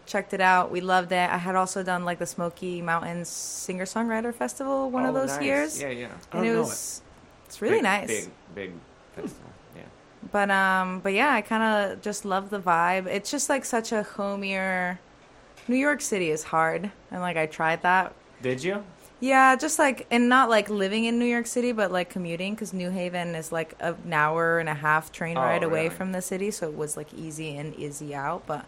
checked 0.06 0.32
it 0.32 0.40
out. 0.40 0.70
We 0.70 0.80
loved 0.80 1.12
it. 1.12 1.28
I 1.30 1.36
had 1.38 1.54
also 1.56 1.82
done 1.82 2.04
like 2.04 2.18
the 2.18 2.26
Smoky 2.26 2.80
Mountains 2.82 3.28
Singer 3.28 3.84
Songwriter 3.84 4.32
Festival 4.34 4.90
one 4.90 5.04
of 5.06 5.14
Oh, 5.14 5.20
those 5.20 5.36
nice. 5.36 5.42
years. 5.44 5.80
Yeah, 5.80 5.88
yeah. 5.88 6.08
I 6.32 6.38
And 6.38 6.46
it 6.46 6.56
was, 6.56 7.02
it's 7.46 7.60
really 7.60 7.76
Big- 7.76 7.82
nice. 7.82 8.06
Big, 8.08 8.30
big 8.54 8.72
festival. 9.14 9.50
Yeah. 9.76 9.82
But 10.32 10.50
um, 10.50 11.00
but 11.00 11.12
yeah, 11.12 11.32
I 11.32 11.40
kind 11.42 11.62
of 11.92 12.02
just 12.02 12.24
love 12.24 12.50
the 12.50 12.60
vibe. 12.60 13.06
It's 13.06 13.30
just 13.30 13.48
like 13.48 13.64
such 13.64 13.92
a 13.92 14.02
homier. 14.02 14.98
New 15.68 15.76
York 15.76 16.00
City 16.00 16.30
is 16.30 16.44
hard, 16.44 16.90
and 17.10 17.20
like 17.20 17.36
I 17.36 17.46
tried 17.46 17.82
that. 17.82 18.14
Did 18.42 18.62
you? 18.62 18.84
Yeah, 19.18 19.56
just 19.56 19.78
like 19.78 20.06
and 20.10 20.28
not 20.28 20.48
like 20.50 20.68
living 20.68 21.06
in 21.06 21.18
New 21.18 21.24
York 21.24 21.46
City, 21.46 21.72
but 21.72 21.90
like 21.90 22.10
commuting 22.10 22.54
because 22.54 22.72
New 22.72 22.90
Haven 22.90 23.34
is 23.34 23.50
like 23.50 23.74
an 23.80 24.12
hour 24.12 24.58
and 24.58 24.68
a 24.68 24.74
half 24.74 25.10
train 25.10 25.36
Oh, 25.38 25.40
ride 25.40 25.62
away 25.64 25.84
really? 25.84 25.94
from 25.94 26.12
the 26.12 26.20
city, 26.22 26.50
so 26.50 26.68
it 26.68 26.76
was 26.76 26.96
like 26.96 27.12
easy 27.14 27.56
and 27.56 27.74
easy 27.76 28.14
out. 28.14 28.46
But 28.46 28.64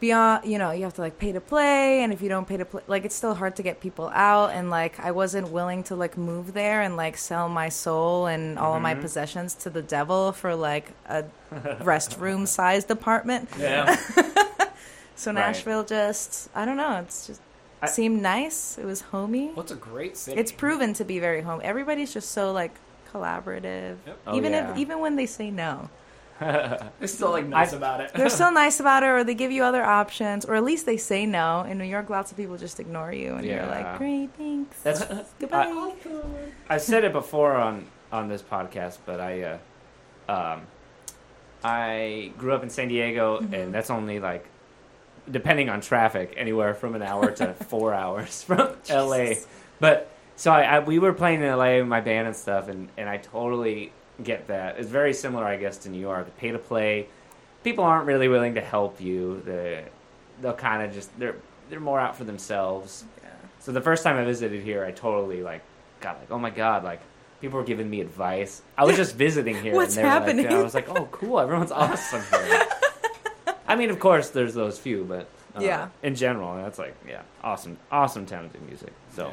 beyond, 0.00 0.44
you 0.44 0.58
know, 0.58 0.72
you 0.72 0.82
have 0.84 0.94
to 0.94 1.00
like 1.00 1.18
pay 1.18 1.32
to 1.32 1.40
play, 1.40 2.02
and 2.02 2.12
if 2.12 2.20
you 2.22 2.28
don't 2.28 2.48
pay 2.48 2.56
to 2.56 2.64
play, 2.64 2.82
like 2.86 3.04
it's 3.04 3.14
still 3.14 3.34
hard 3.34 3.56
to 3.56 3.62
get 3.62 3.80
people 3.80 4.10
out. 4.14 4.50
And 4.50 4.70
like 4.70 4.98
I 4.98 5.12
wasn't 5.12 5.50
willing 5.50 5.82
to 5.84 5.96
like 5.96 6.16
move 6.16 6.54
there 6.54 6.82
and 6.82 6.96
like 6.96 7.16
sell 7.16 7.48
my 7.48 7.68
soul 7.68 8.26
and 8.26 8.58
all 8.58 8.74
of 8.74 8.82
my 8.82 8.92
mm-hmm. 8.92 9.02
possessions 9.02 9.54
to 9.56 9.70
the 9.70 9.82
devil 9.82 10.32
for 10.32 10.54
like 10.54 10.90
a 11.06 11.24
restroom 11.52 12.48
sized 12.56 12.90
apartment. 12.90 13.48
Yeah. 13.58 13.96
So 15.20 15.32
Right. 15.32 15.48
Nashville 15.48 15.84
just, 15.84 16.48
I 16.54 16.64
don't 16.64 16.78
know, 16.78 17.00
it's 17.00 17.26
just 17.26 17.42
I- 17.82 17.88
seemed 17.88 18.22
nice. 18.22 18.78
It 18.78 18.86
was 18.86 19.02
homey. 19.02 19.50
What's 19.52 19.70
a 19.70 19.76
great 19.76 20.16
city? 20.16 20.40
It's 20.40 20.50
proven 20.50 20.94
to 20.94 21.04
be 21.04 21.18
very 21.18 21.42
home. 21.42 21.60
Everybody's 21.62 22.14
just 22.14 22.30
so 22.30 22.52
like 22.52 22.72
collaborative. 23.12 23.96
Yep. 24.06 24.18
Oh, 24.26 24.36
even 24.36 24.52
yeah. 24.52 24.72
if 24.72 24.78
even 24.78 25.00
when 25.00 25.16
they 25.16 25.26
say 25.26 25.50
no. 25.50 25.90
They're 26.98 27.06
still 27.08 27.30
like 27.30 27.46
nice 27.46 27.72
I- 27.72 27.76
about 27.76 28.00
it. 28.00 28.12
They're 28.14 28.28
so 28.30 28.50
nice 28.62 28.80
about 28.80 29.02
it 29.02 29.06
or 29.06 29.24
they 29.24 29.34
give 29.34 29.52
you 29.52 29.62
other 29.62 29.84
options 29.84 30.44
or 30.44 30.54
at 30.54 30.64
least 30.64 30.86
they 30.86 30.96
say 30.96 31.26
no. 31.26 31.62
In 31.62 31.78
New 31.78 31.84
York 31.84 32.08
lots 32.10 32.30
of 32.30 32.36
people 32.36 32.56
just 32.56 32.80
ignore 32.80 33.12
you 33.12 33.34
and 33.34 33.44
you're 33.46 33.66
like, 33.66 33.98
Great, 33.98 34.30
thanks. 34.36 34.80
That's 34.82 35.04
Goodbye. 35.38 35.92
I 36.68 36.78
said 36.78 37.04
it 37.04 37.12
before 37.12 37.54
on 37.54 37.86
on 38.12 38.28
this 38.28 38.42
podcast, 38.42 38.98
but 39.06 39.20
I 39.20 39.58
uh, 40.28 40.32
um, 40.32 40.62
I 41.62 42.32
grew 42.38 42.54
up 42.54 42.62
in 42.62 42.70
San 42.70 42.88
Diego, 42.88 43.40
Mm-hmm. 43.40 43.54
and 43.54 43.74
that's 43.74 43.90
only 43.90 44.18
like 44.20 44.46
depending 45.30 45.68
on 45.68 45.80
traffic, 45.80 46.32
anywhere 46.36 46.74
from 46.74 46.94
an 46.94 47.02
hour 47.02 47.30
to 47.30 47.52
four 47.54 47.92
hours 47.94 48.42
from 48.42 48.70
LA. 48.88 49.34
But 49.78 50.10
so 50.36 50.50
I, 50.50 50.62
I 50.62 50.78
we 50.80 50.98
were 50.98 51.12
playing 51.12 51.42
in 51.42 51.48
LA 51.56 51.76
with 51.78 51.86
my 51.86 52.00
band 52.00 52.26
and 52.28 52.36
stuff, 52.36 52.68
and 52.68 52.88
and 52.96 53.08
I 53.08 53.18
totally 53.18 53.92
get 54.24 54.46
that. 54.48 54.78
It's 54.78 54.88
very 54.88 55.12
similar, 55.14 55.44
I 55.44 55.56
guess, 55.56 55.78
to 55.78 55.88
New 55.90 56.00
York. 56.00 56.24
The 56.26 56.32
pay 56.32 56.50
to 56.50 56.58
play. 56.58 57.08
People 57.64 57.84
aren't 57.84 58.06
really 58.06 58.28
willing 58.28 58.54
to 58.54 58.60
help 58.60 59.00
you. 59.00 59.42
They 59.44 59.84
they'll 60.40 60.52
kind 60.54 60.82
of 60.82 60.92
just 60.94 61.16
they're 61.18 61.36
they're 61.68 61.80
more 61.80 62.00
out 62.00 62.16
for 62.16 62.24
themselves. 62.24 63.04
So 63.60 63.72
the 63.72 63.80
first 63.82 64.02
time 64.02 64.16
I 64.16 64.24
visited 64.24 64.62
here, 64.62 64.84
I 64.84 64.90
totally 64.92 65.42
like 65.42 65.62
got 66.00 66.18
like, 66.18 66.30
oh 66.30 66.38
my 66.38 66.48
god, 66.50 66.82
like 66.84 67.00
people 67.42 67.58
were 67.58 67.64
giving 67.64 67.88
me 67.90 68.00
advice. 68.00 68.62
I 68.78 68.84
was 68.84 68.96
just 68.96 69.14
visiting 69.14 69.62
here. 69.62 69.74
What's 69.74 69.96
and 69.96 70.04
they 70.04 70.08
were 70.08 70.14
like- 70.14 70.22
happening? 70.22 70.46
I 70.48 70.62
was 70.62 70.74
like, 70.74 70.88
oh 70.88 71.06
cool, 71.10 71.38
everyone's 71.40 71.72
awesome 71.72 72.22
here. 72.30 72.66
I 73.68 73.76
mean, 73.76 73.90
of 73.90 74.00
course, 74.00 74.30
there's 74.30 74.54
those 74.54 74.78
few, 74.78 75.04
but 75.04 75.28
uh, 75.54 75.60
Yeah. 75.60 75.88
in 76.02 76.14
general, 76.14 76.56
that's 76.56 76.78
like 76.78 76.94
yeah, 77.06 77.22
awesome, 77.44 77.76
awesome 77.92 78.24
town 78.26 78.48
to 78.50 78.58
do 78.58 78.64
music. 78.64 78.92
So, 79.14 79.32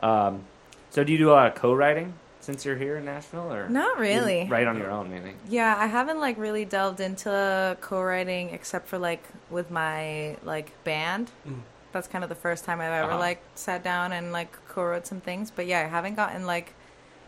um, 0.00 0.44
so 0.90 1.02
do 1.04 1.10
you 1.12 1.18
do 1.18 1.30
a 1.30 1.32
lot 1.32 1.48
of 1.48 1.54
co-writing 1.56 2.14
since 2.48 2.64
you're 2.64 2.76
here 2.76 2.96
in 2.96 3.04
Nashville, 3.04 3.52
or 3.52 3.68
Not 3.68 3.98
really. 3.98 4.46
write 4.48 4.66
on 4.66 4.78
your 4.78 4.90
own 4.90 5.10
maybe? 5.10 5.34
Yeah, 5.50 5.76
I 5.78 5.84
haven't 5.86 6.18
like 6.18 6.38
really 6.38 6.64
delved 6.64 6.98
into 6.98 7.76
co-writing 7.82 8.48
except 8.54 8.88
for 8.88 8.96
like 8.98 9.22
with 9.50 9.70
my 9.70 10.38
like 10.44 10.72
band. 10.82 11.30
Mm. 11.46 11.60
That's 11.92 12.08
kind 12.08 12.24
of 12.24 12.30
the 12.30 12.34
first 12.46 12.64
time 12.64 12.80
I've 12.80 12.90
ever 12.90 13.10
Uh-huh. 13.10 13.18
like 13.18 13.42
sat 13.54 13.84
down 13.84 14.12
and 14.12 14.32
like 14.32 14.50
co-wrote 14.66 15.06
some 15.06 15.20
things. 15.20 15.50
But 15.50 15.66
yeah, 15.66 15.80
I 15.80 15.88
haven't 15.88 16.14
gotten 16.14 16.46
like 16.46 16.72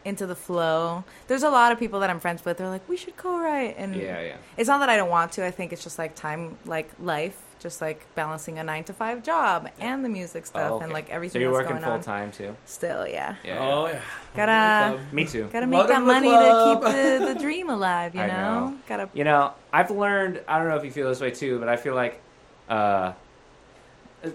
into 0.06 0.26
the 0.26 0.34
flow. 0.34 1.04
There's 1.28 1.42
a 1.42 1.50
lot 1.50 1.70
of 1.70 1.78
people 1.78 2.00
that 2.00 2.08
I'm 2.08 2.18
friends 2.20 2.42
with. 2.42 2.56
They're 2.56 2.70
like, 2.70 2.88
we 2.88 2.96
should 2.96 3.18
co-write, 3.18 3.74
and 3.76 3.94
Yeah, 3.94 4.22
yeah. 4.22 4.36
it's 4.56 4.68
not 4.68 4.78
that 4.78 4.88
I 4.88 4.96
don't 4.96 5.10
want 5.10 5.32
to. 5.32 5.44
I 5.44 5.50
think 5.50 5.74
it's 5.74 5.84
just 5.84 5.98
like 5.98 6.14
time, 6.14 6.56
like 6.64 6.88
life, 6.98 7.36
just 7.60 7.80
like 7.80 8.04
balancing 8.14 8.58
a 8.58 8.64
nine 8.64 8.82
to 8.84 8.92
five 8.92 9.22
job 9.22 9.68
and 9.78 10.04
the 10.04 10.08
music 10.08 10.46
stuff 10.46 10.72
Oh, 10.72 10.80
and 10.80 10.92
like 10.92 11.08
everything. 11.10 11.38
So 11.38 11.42
you're 11.42 11.52
that's 11.52 11.64
working 11.68 11.72
going 11.82 11.84
full 11.84 11.92
on. 11.92 12.02
time 12.02 12.32
too. 12.32 12.56
Still, 12.64 13.06
yeah. 13.06 13.36
Yeah. 13.44 13.58
Oh 13.60 13.86
yeah. 13.86 14.00
Gotta 14.34 14.98
Me 15.12 15.24
too. 15.26 15.48
gotta 15.52 15.66
make 15.66 15.86
Welcome 15.86 16.06
that 16.06 16.20
to 16.20 16.26
the 16.26 16.30
money 16.30 16.50
to 16.50 16.64
keep 16.64 17.20
the, 17.28 17.34
the 17.34 17.40
dream 17.44 17.70
alive. 17.70 18.14
You 18.14 18.22
know? 18.26 18.70
know. 18.70 18.76
gotta 18.88 19.08
You 19.14 19.24
know, 19.24 19.52
I've 19.72 19.90
learned. 19.90 20.40
I 20.48 20.58
don't 20.58 20.68
know 20.68 20.76
if 20.76 20.84
you 20.84 20.90
feel 20.90 21.08
this 21.08 21.20
way 21.20 21.30
too, 21.30 21.58
but 21.60 21.68
I 21.68 21.76
feel 21.76 21.94
like 21.94 22.20
uh, 22.68 23.12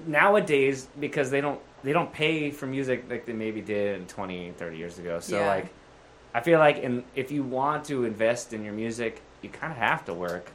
nowadays 0.07 0.87
because 0.99 1.29
they 1.29 1.41
don't 1.41 1.59
they 1.83 1.93
don't 1.93 2.11
pay 2.11 2.51
for 2.51 2.65
music 2.65 3.05
like 3.09 3.25
they 3.25 3.33
maybe 3.33 3.61
did 3.61 4.07
20, 4.07 4.51
30 4.57 4.77
years 4.77 4.97
ago. 4.97 5.19
So 5.19 5.39
Yeah. 5.39 5.47
like, 5.47 5.67
I 6.33 6.41
feel 6.41 6.57
like 6.59 6.77
in 6.79 7.03
if 7.15 7.31
you 7.31 7.43
want 7.43 7.85
to 7.85 8.05
invest 8.05 8.53
in 8.53 8.63
your 8.63 8.73
music, 8.73 9.21
you 9.41 9.49
kind 9.49 9.71
of 9.71 9.77
have 9.77 10.05
to 10.05 10.13
work 10.13 10.49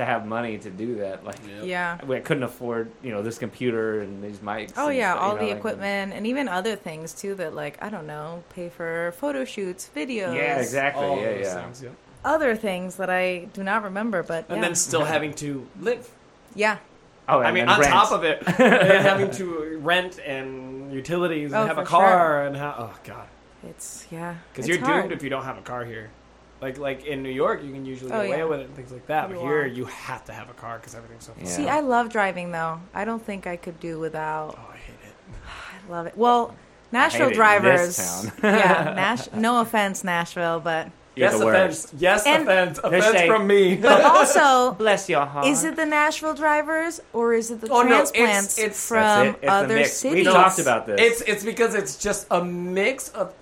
to 0.00 0.04
have 0.06 0.26
money 0.26 0.58
to 0.58 0.70
do 0.70 0.96
that. 0.96 1.24
Like, 1.24 1.36
yeah. 1.62 1.98
I 2.02 2.18
couldn't 2.20 2.42
afford 2.42 2.90
you 3.02 3.10
know 3.12 3.22
this 3.22 3.38
computer 3.38 4.00
and 4.00 4.22
these 4.22 4.38
mics. 4.38 4.72
Oh 4.76 4.88
yeah, 4.88 5.12
stuff, 5.12 5.22
you 5.22 5.28
all 5.28 5.34
know, 5.36 5.40
the 5.42 5.48
like- 5.48 5.56
equipment 5.58 6.12
and 6.14 6.26
even 6.26 6.48
other 6.48 6.74
things 6.76 7.12
too 7.14 7.34
that 7.36 7.54
like 7.54 7.82
I 7.82 7.88
don't 7.90 8.06
know, 8.06 8.42
pay 8.50 8.68
for 8.68 9.12
photo 9.16 9.44
shoots, 9.44 9.88
videos. 9.94 10.34
Yeah, 10.34 10.58
exactly. 10.58 11.04
All 11.04 11.16
yeah, 11.18 11.32
those 11.32 11.46
yeah. 11.46 11.62
things, 11.62 11.82
yeah. 11.82 11.88
Other 12.24 12.54
things 12.56 12.96
that 12.96 13.08
I 13.08 13.46
do 13.54 13.62
not 13.62 13.82
remember, 13.84 14.22
but 14.22 14.44
And 14.48 14.56
yeah. 14.58 14.62
then 14.62 14.74
still 14.74 15.04
having 15.14 15.32
to 15.34 15.66
live. 15.80 16.08
yeah. 16.54 16.78
Oh, 17.28 17.38
I 17.38 17.52
mean, 17.52 17.68
on 17.68 17.78
rent. 17.78 17.92
top 17.92 18.10
of 18.10 18.24
it, 18.24 18.42
having 18.48 19.30
to 19.32 19.78
rent 19.80 20.18
and 20.18 20.92
utilities 20.92 21.52
and 21.52 21.60
Oh, 21.62 21.66
have 21.66 21.78
a 21.78 21.84
car 21.84 22.08
sure. 22.10 22.46
and 22.46 22.56
how. 22.56 22.74
Oh 22.76 22.98
god, 23.04 23.28
It's 23.62 24.04
yeah. 24.10 24.34
because 24.52 24.66
you're 24.66 24.78
hard. 24.80 25.02
doomed 25.02 25.12
if 25.12 25.22
you 25.22 25.30
don't 25.30 25.44
have 25.44 25.56
a 25.56 25.62
car 25.62 25.84
here. 25.84 26.10
Like 26.60 26.78
like 26.78 27.06
in 27.06 27.22
New 27.22 27.30
York, 27.30 27.62
you 27.64 27.72
can 27.72 27.84
usually 27.86 28.12
Oh, 28.12 28.16
get 28.20 28.26
away 28.28 28.38
yeah. 28.38 28.44
with 28.44 28.60
it 28.60 28.66
and 28.66 28.76
things 28.76 28.92
like 28.92 29.06
that. 29.06 29.30
You 29.30 29.36
But 29.36 29.42
here, 29.42 29.66
you 29.66 29.86
have 29.86 30.24
to 30.26 30.32
have 30.32 30.50
a 30.50 30.54
car 30.54 30.76
because 30.78 30.94
everything's 30.94 31.24
so. 31.24 31.32
Yeah. 31.38 31.46
See, 31.46 31.68
I 31.68 31.80
love 31.80 32.10
driving 32.10 32.52
though. 32.52 32.80
I 32.92 33.04
don't 33.04 33.24
think 33.24 33.46
I 33.46 33.56
could 33.56 33.80
do 33.80 33.98
without. 33.98 34.56
Oh, 34.58 34.70
I 34.72 34.76
hate 34.76 34.94
it. 35.04 35.14
I 35.88 35.90
love 35.92 36.06
it. 36.06 36.16
Well, 36.16 36.54
Nashville 36.92 37.28
it 37.28 37.30
in 37.30 37.36
drivers. 37.36 37.96
this 37.96 38.22
town. 38.22 38.32
yeah, 38.42 38.92
Nash. 38.94 39.28
No 39.34 39.60
offense, 39.62 40.04
Nashville, 40.04 40.60
but 40.60 40.88
You're 41.16 41.30
yes, 41.30 41.40
offense. 41.40 41.92
Yes, 41.98 42.26
And- 42.26 42.42
offense. 42.42 42.78
Offense 42.78 43.04
saying- 43.06 43.30
from 43.30 43.46
me. 43.46 43.76
but 43.80 44.02
also. 44.04 44.72
Bless 44.72 45.08
your 45.08 45.24
heart. 45.24 45.46
Is 45.46 45.64
it 45.64 45.76
the 45.76 45.86
Nashville 45.86 46.34
drivers 46.34 47.00
or 47.14 47.32
is 47.32 47.50
it 47.50 47.60
the 47.62 47.68
Oh, 47.70 47.82
no, 47.82 48.02
it's- 48.02 48.10
transplants 48.10 48.58
it's- 48.58 48.86
from 48.86 49.28
it. 49.28 49.36
It's 49.40 49.50
other 49.50 49.84
cities? 49.84 50.26
We 50.26 50.32
talked 50.32 50.58
about 50.58 50.86
this. 50.86 51.00
It's 51.00 51.20
it's 51.22 51.44
because 51.44 51.74
it's 51.74 51.96
just 51.96 52.26
a 52.30 52.44
mix 52.44 53.08
of 53.10 53.32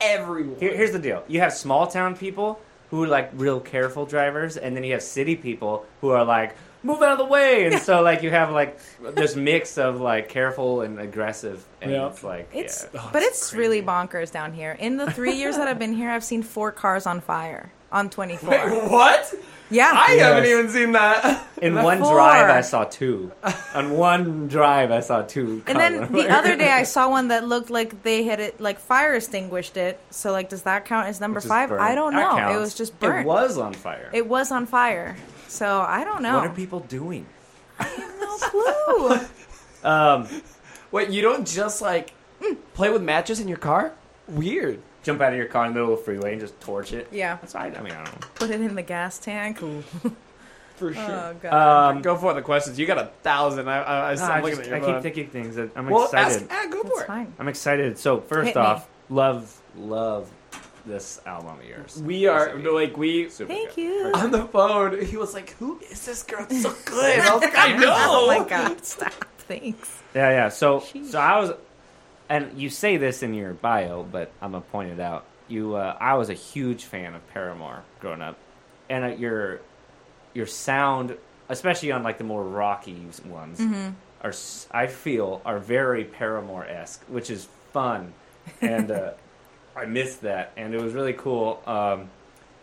everyone. 0.00 0.58
Here, 0.60 0.76
here's 0.76 0.92
the 0.92 0.98
deal: 1.00 1.24
you 1.26 1.40
have 1.40 1.52
small 1.52 1.86
town 1.88 2.16
people 2.16 2.60
who 2.90 3.04
are 3.04 3.08
like 3.08 3.30
real 3.34 3.60
careful 3.60 4.06
drivers, 4.06 4.56
and 4.56 4.76
then 4.76 4.84
you 4.84 4.92
have 4.92 5.02
city 5.02 5.36
people 5.36 5.86
who 6.00 6.10
are 6.10 6.24
like 6.24 6.56
move 6.82 7.02
out 7.02 7.12
of 7.12 7.18
the 7.18 7.24
way, 7.24 7.66
and 7.66 7.80
so 7.82 8.02
like 8.02 8.22
you 8.22 8.30
have 8.30 8.50
like 8.50 8.78
this 9.14 9.34
mix 9.36 9.78
of 9.78 10.00
like 10.00 10.28
careful 10.28 10.82
and 10.82 11.00
aggressive, 11.00 11.64
and 11.82 11.90
Yeah. 11.90 12.06
it's 12.08 12.22
like 12.24 12.48
It's, 12.52 12.86
yeah. 12.94 13.00
Oh, 13.02 13.10
but 13.12 13.22
it's 13.22 13.42
it's 13.48 13.54
really 13.54 13.82
bonkers 13.82 14.30
down 14.30 14.52
here. 14.52 14.72
In 14.78 14.96
the 14.96 15.10
three 15.10 15.34
years 15.34 15.56
that 15.56 15.66
I've 15.68 15.78
been 15.78 15.92
here, 15.94 16.10
I've 16.10 16.24
seen 16.24 16.42
four 16.42 16.70
cars 16.72 17.06
on 17.06 17.20
fire 17.20 17.72
on 17.90 18.10
24. 18.10 18.48
Wait, 18.50 18.90
what? 18.90 19.34
Yeah. 19.70 19.90
I 19.94 20.14
Yes. 20.14 20.20
haven't 20.22 20.50
even 20.50 20.68
seen 20.70 20.92
that. 20.92 21.46
in 21.60 21.74
one 21.74 21.98
Four. 21.98 22.14
drive 22.14 22.48
I 22.50 22.60
saw 22.62 22.84
two. 22.84 23.32
On 23.74 23.90
one 23.90 24.48
drive 24.48 24.90
I 24.90 25.00
saw 25.00 25.22
two. 25.22 25.62
and 25.66 25.78
then 25.78 26.12
the 26.12 26.28
other 26.30 26.56
day 26.56 26.70
I 26.70 26.82
saw 26.94 27.08
one 27.10 27.28
that 27.28 27.46
looked 27.46 27.68
like 27.70 28.02
they 28.02 28.22
had 28.24 28.40
it 28.40 28.60
like 28.60 28.78
fire 28.78 29.14
extinguished 29.14 29.76
it. 29.76 30.00
So 30.10 30.32
like 30.32 30.48
does 30.48 30.62
that 30.62 30.84
count 30.86 31.08
as 31.08 31.20
number 31.20 31.38
Which 31.38 31.44
is 31.44 31.50
5? 31.50 31.68
burnt. 31.70 31.82
I 31.82 31.94
don't 31.94 32.14
That 32.14 32.20
know. 32.20 32.36
It 32.36 32.40
counts. 32.40 32.60
was 32.60 32.74
just 32.74 32.98
burnt. 33.00 33.26
It 33.26 33.26
was 33.26 33.58
on 33.58 33.74
fire. 33.74 34.08
It 34.12 34.26
was 34.26 34.50
on 34.52 34.66
fire. 34.66 35.16
So 35.48 35.80
I 35.80 36.04
don't 36.04 36.22
know. 36.22 36.36
What 36.38 36.46
are 36.46 36.54
people 36.54 36.80
doing? 36.80 37.26
I 37.78 37.84
have 37.84 38.14
no 38.20 38.36
clue. 38.38 39.20
Um, 39.84 40.26
Wait, 40.90 41.10
you 41.10 41.22
don't 41.22 41.46
just 41.46 41.80
like 41.80 42.12
play 42.74 42.90
with 42.90 43.00
matches 43.02 43.38
in 43.38 43.46
your 43.46 43.58
car? 43.58 43.92
Weird. 44.26 44.80
Jump 45.08 45.20
out 45.22 45.32
of 45.32 45.38
your 45.38 45.46
car 45.46 45.64
in 45.66 45.72
the 45.72 45.80
middle 45.80 45.94
of 45.94 45.98
the 46.00 46.04
freeway 46.04 46.32
and 46.32 46.40
just 46.40 46.60
torch 46.60 46.92
it. 46.92 47.08
yeah. 47.10 47.36
That's 47.40 47.52
fine. 47.54 47.74
I 47.76 47.80
mean, 47.82 47.92
I 47.92 48.04
don't 48.04 48.20
know. 48.20 48.26
Put 48.34 48.50
it 48.50 48.60
in 48.60 48.74
the 48.74 48.82
gas 48.82 49.18
tank. 49.18 49.58
For 50.76 50.94
sure. 50.94 51.02
Oh 51.10 51.34
god. 51.42 51.90
Um, 51.96 52.02
Go 52.02 52.16
for 52.16 52.34
the 52.34 52.42
questions. 52.42 52.78
You 52.78 52.86
got 52.86 52.98
a 52.98 53.06
thousand. 53.22 53.68
I, 53.68 53.78
I, 53.82 54.10
I, 54.12 54.14
no, 54.14 54.22
I'm 54.22 54.44
I, 54.44 54.48
just, 54.50 54.60
at 54.60 54.66
your 54.68 54.76
I 54.76 54.80
keep 54.92 55.02
thinking 55.02 55.28
things 55.28 55.56
that 55.56 55.70
I'm 55.76 55.88
Well, 55.88 56.04
excited. 56.04 56.42
ask, 56.48 56.52
ah, 56.52 56.66
go 56.70 56.82
That's 56.84 56.94
for 56.94 57.02
it. 57.02 57.06
fine. 57.08 57.32
I'm 57.40 57.48
excited. 57.48 57.98
So 57.98 58.20
first 58.20 58.46
Hit 58.48 58.54
me. 58.56 58.62
off, 58.62 58.88
love, 59.08 59.60
love 59.76 60.30
this 60.86 61.20
album 61.26 61.58
of 61.58 61.64
yours. 61.64 62.00
We 62.00 62.26
are 62.28 62.56
This 62.56 62.72
like 62.72 62.96
we 62.96 63.28
Super 63.28 63.52
Thank 63.52 63.74
good. 63.74 63.82
you. 63.82 64.12
on 64.14 64.30
the 64.30 64.44
phone. 64.44 65.04
He 65.04 65.16
was 65.16 65.34
like, 65.34 65.50
"Who 65.58 65.80
is 65.90 66.06
this 66.06 66.22
girl? 66.22 66.46
It's 66.48 66.62
so 66.62 66.72
good." 66.84 67.20
I 67.20 67.34
was 67.34 67.42
like, 67.42 67.58
"I 67.58 67.76
know." 67.76 67.92
oh 67.96 68.26
my 68.28 68.48
god. 68.48 68.84
Stop. 68.84 69.12
Thanks. 69.38 70.00
Yeah, 70.14 70.30
yeah. 70.30 70.48
So, 70.48 70.78
Sheesh. 70.80 71.06
so 71.06 71.18
I 71.18 71.40
was, 71.40 71.52
and 72.28 72.58
you 72.60 72.70
say 72.70 72.96
this 72.96 73.22
in 73.22 73.34
your 73.34 73.54
bio, 73.54 74.02
but 74.02 74.30
I'm 74.40 74.52
gonna 74.52 74.64
point 74.64 74.90
it 74.90 75.00
out. 75.00 75.24
You, 75.48 75.76
uh, 75.76 75.96
I 75.98 76.14
was 76.14 76.28
a 76.28 76.34
huge 76.34 76.84
fan 76.84 77.14
of 77.14 77.26
Paramore 77.28 77.82
growing 78.00 78.20
up, 78.22 78.36
and 78.90 79.04
uh, 79.04 79.08
your, 79.08 79.60
your 80.34 80.46
sound, 80.46 81.16
especially 81.48 81.90
on 81.92 82.02
like 82.02 82.18
the 82.18 82.24
more 82.24 82.44
rocky 82.44 82.94
ones, 83.24 83.58
Mm-hmm. 83.60 83.90
are 84.22 84.32
I 84.78 84.86
feel 84.88 85.40
are 85.44 85.58
very 85.58 86.04
Paramore 86.04 86.66
esque, 86.66 87.02
which 87.08 87.30
is 87.30 87.48
fun, 87.72 88.12
and 88.60 88.90
uh, 88.90 89.12
I 89.76 89.86
missed 89.86 90.22
that, 90.22 90.52
and 90.56 90.74
it 90.74 90.82
was 90.82 90.92
really 90.92 91.14
cool. 91.14 91.62
Um, 91.66 92.10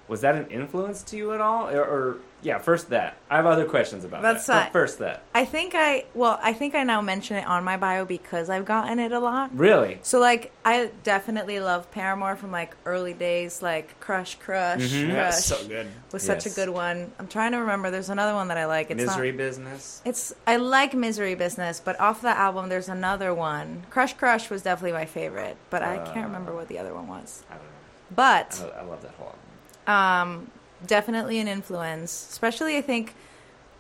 was 0.08 0.22
that 0.22 0.36
an 0.36 0.48
influence 0.48 1.02
to 1.04 1.18
you 1.18 1.34
at 1.34 1.42
all, 1.42 1.68
or, 1.70 1.82
or 1.84 2.18
yeah? 2.44 2.60
First 2.60 2.90
that. 2.90 3.18
I 3.30 3.38
have 3.38 3.48
other 3.48 3.66
questions 3.66 4.04
about 4.06 4.22
That's 4.22 4.46
that. 4.46 4.66
but. 4.68 4.72
First 4.80 5.00
that. 5.00 5.24
I 5.34 5.46
think 5.46 5.74
I 5.74 6.06
well, 6.14 6.40
I 6.44 6.54
think 6.54 6.76
I 6.76 6.84
now 6.84 7.02
mention 7.02 7.38
it 7.38 7.48
on 7.48 7.64
my 7.64 7.76
bio 7.78 8.06
because 8.06 8.50
I've 8.52 8.66
gotten 8.66 9.00
it 9.00 9.12
a 9.12 9.20
lot. 9.20 9.50
Really? 9.58 9.98
So 10.04 10.20
like 10.20 10.52
I 10.64 10.92
definitely 11.04 11.60
love 11.60 11.90
Paramore 11.90 12.36
from 12.36 12.52
like 12.52 12.76
early 12.86 13.14
days, 13.14 13.64
like 13.64 14.00
Crush 14.00 14.36
Crush 14.36 14.82
Mhm. 14.82 15.08
Yeah, 15.10 15.30
Crush 15.32 15.44
so 15.44 15.68
good. 15.68 15.88
was 16.12 16.22
such 16.22 16.46
a 16.46 16.50
good 16.52 16.70
one. 16.70 17.12
I'm 17.18 17.28
trying 17.28 17.54
to 17.54 17.58
remember. 17.58 17.90
There's 17.90 18.10
another 18.10 18.36
one 18.36 18.48
that 18.50 18.58
I 18.58 18.66
like. 18.68 18.92
It's 18.92 19.02
Misery 19.04 19.32
not. 19.32 19.38
business. 19.38 20.02
It's 20.06 20.36
I 20.46 20.58
like 20.58 20.94
Misery 20.94 21.34
Business, 21.34 21.82
but 21.84 22.00
off 22.00 22.22
that 22.22 22.38
album 22.38 22.70
there's 22.70 22.90
another 22.90 23.34
one. 23.34 23.86
Crush 23.90 24.14
Crush 24.14 24.52
was 24.52 24.62
definitely 24.62 24.92
my 24.94 25.06
favorite, 25.06 25.58
but 25.72 25.82
I 25.82 25.98
Uh, 25.98 26.14
can't 26.14 26.28
remember 26.28 26.54
what 26.54 26.68
the 26.68 26.78
other 26.78 26.94
one 26.94 27.08
was. 27.08 27.44
I 27.50 27.54
don't 27.56 27.64
know. 27.64 27.70
But 28.16 28.64
I, 28.78 28.82
I 28.82 28.84
love 28.84 29.02
that 29.02 29.12
whole 29.18 29.28
album. 29.28 29.40
Um, 29.88 30.50
definitely 30.86 31.40
an 31.40 31.48
influence. 31.48 32.28
Especially, 32.32 32.78
I 32.78 32.82
think 32.82 33.14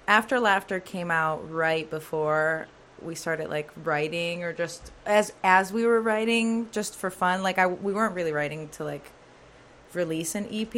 after 0.08 0.40
Laughter 0.40 0.80
came 0.80 1.10
out 1.12 1.50
right 1.52 1.90
before 1.90 2.68
we 3.02 3.14
started 3.16 3.50
like 3.50 3.70
writing 3.84 4.44
or 4.44 4.54
just 4.54 4.92
as 5.06 5.34
as 5.44 5.72
we 5.74 5.86
were 5.86 6.02
writing 6.02 6.68
just 6.72 6.96
for 6.96 7.10
fun. 7.10 7.44
Like 7.44 7.58
I 7.58 7.68
we 7.68 7.94
weren't 7.94 8.16
really 8.16 8.32
writing 8.32 8.70
to 8.70 8.84
like 8.84 9.12
release 9.94 10.36
an 10.36 10.48
EP. 10.52 10.76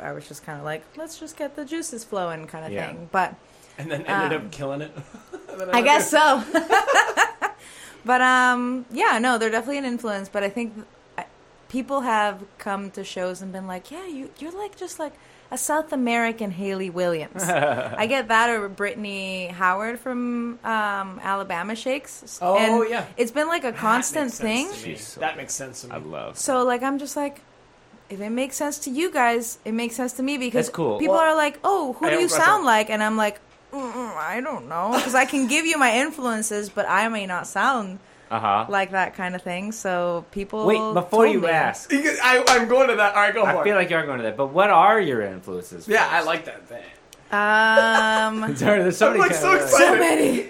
I 0.00 0.12
was 0.12 0.26
just 0.28 0.44
kind 0.44 0.58
of 0.58 0.64
like 0.64 0.82
let's 0.96 1.18
just 1.18 1.36
get 1.36 1.56
the 1.56 1.64
juices 1.64 2.04
flowing 2.04 2.46
kind 2.46 2.64
of 2.64 2.72
Yeah. 2.72 2.86
thing. 2.88 3.08
But 3.12 3.34
And 3.78 3.90
then 3.90 4.04
ended 4.06 4.38
Um, 4.38 4.46
up 4.46 4.52
killing 4.52 4.80
it. 4.82 4.92
I 5.72 5.82
guess 5.82 6.10
so. 6.10 6.42
but 8.04 8.20
um, 8.20 8.86
yeah, 8.90 9.18
no, 9.18 9.38
they're 9.38 9.50
definitely 9.50 9.78
an 9.78 9.84
influence. 9.84 10.28
But 10.28 10.42
I 10.42 10.48
think 10.48 10.72
I- 10.76 10.82
people 11.68 12.00
have 12.02 12.44
come 12.58 12.90
to 12.92 13.04
shows 13.04 13.42
and 13.42 13.52
been 13.52 13.66
like, 13.66 13.90
"Yeah, 13.90 14.06
you 14.06 14.30
you're 14.38 14.52
like 14.58 14.76
just 14.76 14.98
like 14.98 15.12
a 15.50 15.58
South 15.58 15.92
American 15.92 16.50
Hayley 16.50 16.90
Williams." 16.90 17.42
I 18.02 18.06
get 18.06 18.28
that 18.28 18.50
or 18.50 18.68
Brittany 18.68 19.48
Howard 19.48 19.98
from 20.00 20.58
um, 20.64 21.20
Alabama 21.22 21.74
Shakes. 21.74 22.38
Oh, 22.42 22.56
And 22.56 22.90
yeah. 22.90 23.06
it's 23.16 23.30
been 23.30 23.48
like 23.48 23.64
a 23.64 23.72
constant 23.72 24.30
That 24.32 24.36
thing. 24.38 24.66
sense 24.68 24.82
to 24.82 24.88
me. 24.88 24.94
She's 24.96 25.06
so 25.06 25.20
that 25.20 25.36
makes 25.36 25.54
sense 25.54 25.82
to 25.82 25.88
me. 25.88 25.94
I 25.94 25.98
love. 25.98 26.38
So 26.38 26.64
like 26.64 26.82
I'm 26.82 26.98
just 26.98 27.16
like. 27.16 27.42
If 28.10 28.22
it 28.22 28.30
makes 28.30 28.56
sense 28.56 28.78
to 28.86 28.90
you 28.90 29.12
guys, 29.12 29.58
it 29.66 29.72
makes 29.72 29.94
sense 29.94 30.14
to 30.14 30.22
me 30.22 30.38
because 30.38 30.70
cool. 30.70 30.98
people 30.98 31.16
Well, 31.16 31.22
are 31.24 31.36
like, 31.36 31.58
"Oh, 31.62 31.92
who 31.92 32.06
I 32.06 32.08
do 32.08 32.14
you 32.16 32.20
don't- 32.26 32.38
sound 32.38 32.64
like?" 32.64 32.88
And 32.88 33.02
I'm 33.02 33.18
like, 33.18 33.38
mm, 33.70 34.16
"I 34.16 34.40
don't 34.40 34.66
know," 34.66 34.92
because 34.96 35.14
I 35.14 35.26
can 35.26 35.46
give 35.46 35.66
you 35.66 35.76
my 35.76 35.92
influences, 35.94 36.70
but 36.70 36.88
I 36.88 37.06
may 37.08 37.26
not 37.26 37.46
sound 37.46 37.98
Uh 38.30 38.38
huh. 38.40 38.66
like 38.68 38.90
that 38.90 39.14
kind 39.14 39.34
of 39.34 39.42
thing. 39.42 39.72
So 39.72 40.24
people 40.32 40.66
Wait, 40.66 40.76
before 40.94 41.24
told 41.24 41.32
you 41.34 41.40
me. 41.40 41.48
ask, 41.48 41.90
I, 41.92 42.44
I'm 42.48 42.68
going 42.68 42.88
to 42.88 42.96
that. 42.96 43.14
All 43.14 43.22
right, 43.22 43.32
go 43.34 43.44
I 43.44 43.54
for 43.54 43.64
feel 43.64 43.74
it. 43.74 43.78
like 43.78 43.90
you're 43.90 44.04
going 44.04 44.18
to 44.18 44.24
that. 44.24 44.36
But 44.36 44.48
what 44.48 44.70
are 44.70 45.00
your 45.00 45.22
influences? 45.22 45.88
yeah, 45.88 46.06
I 46.10 46.22
like 46.22 46.44
that 46.44 46.66
thing. 46.68 46.84
Um, 47.30 48.56
Sorry, 48.56 48.82
there's 48.82 48.96
so 48.96 49.08
I'm 49.08 49.18
many. 49.18 49.28
like 49.28 49.34
so 49.34 49.52
excited. 49.54 49.70
so 49.76 49.96
many. 49.98 50.48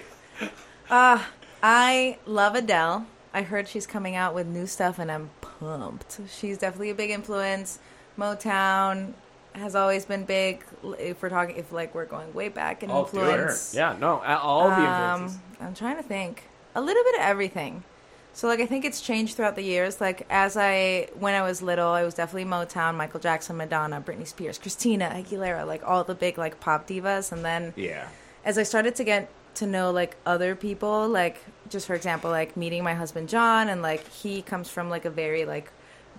Uh, 0.89 1.23
I 1.61 2.17
love 2.25 2.55
Adele. 2.55 3.05
I 3.33 3.43
heard 3.43 3.67
she's 3.67 3.85
coming 3.85 4.15
out 4.15 4.33
with 4.33 4.47
new 4.47 4.65
stuff, 4.65 4.97
and 4.99 5.11
I'm 5.11 5.29
pumped. 5.41 6.19
She's 6.29 6.57
definitely 6.57 6.89
a 6.89 6.95
big 6.95 7.11
influence. 7.11 7.79
Motown 8.17 9.13
has 9.53 9.75
always 9.75 10.05
been 10.05 10.23
big. 10.25 10.63
If 10.97 11.21
we're 11.21 11.29
talking, 11.29 11.55
if 11.57 11.71
like 11.71 11.93
we're 11.93 12.05
going 12.05 12.33
way 12.33 12.49
back 12.49 12.81
in 12.83 12.89
Oh, 12.91 13.07
sure. 13.11 13.21
influence, 13.29 13.73
Yeah, 13.75 13.95
no, 13.99 14.19
all 14.21 14.69
the 14.69 14.75
Um, 14.75 15.11
influences. 15.23 15.39
I'm 15.61 15.73
trying 15.75 15.97
to 15.97 16.03
think. 16.03 16.43
A 16.75 16.81
little 16.81 17.03
bit 17.03 17.15
of 17.15 17.21
everything. 17.21 17.83
So 18.33 18.47
like 18.47 18.59
I 18.59 18.65
think 18.65 18.85
it's 18.85 19.01
changed 19.01 19.35
throughout 19.35 19.55
the 19.55 19.63
years. 19.63 19.99
Like 19.99 20.25
as 20.29 20.55
I 20.55 21.09
when 21.17 21.33
I 21.33 21.41
was 21.41 21.61
little, 21.61 21.89
I 21.89 22.03
was 22.03 22.13
definitely 22.13 22.49
Motown, 22.49 22.95
Michael 22.95 23.19
Jackson, 23.19 23.57
Madonna, 23.57 24.01
Britney 24.01 24.27
Spears, 24.27 24.57
Christina 24.57 25.11
Aguilera, 25.13 25.65
like 25.65 25.81
all 25.85 26.03
the 26.03 26.15
big 26.15 26.37
like 26.37 26.59
pop 26.59 26.87
divas. 26.87 27.31
And 27.31 27.43
then 27.43 27.73
Yeah. 27.75 28.07
as 28.45 28.57
I 28.57 28.63
started 28.63 28.95
to 28.95 29.03
get 29.03 29.29
to 29.55 29.65
know 29.65 29.91
like 29.91 30.15
other 30.25 30.55
people, 30.55 31.07
like 31.07 31.43
just 31.69 31.87
for 31.87 31.95
example, 31.95 32.29
like 32.29 32.55
meeting 32.55 32.83
my 32.83 32.93
husband 32.93 33.29
John, 33.29 33.67
and 33.67 33.81
like 33.81 34.07
he 34.07 34.41
comes 34.41 34.69
from 34.69 34.89
like 34.89 35.05
a 35.05 35.09
very 35.09 35.43
like 35.45 35.71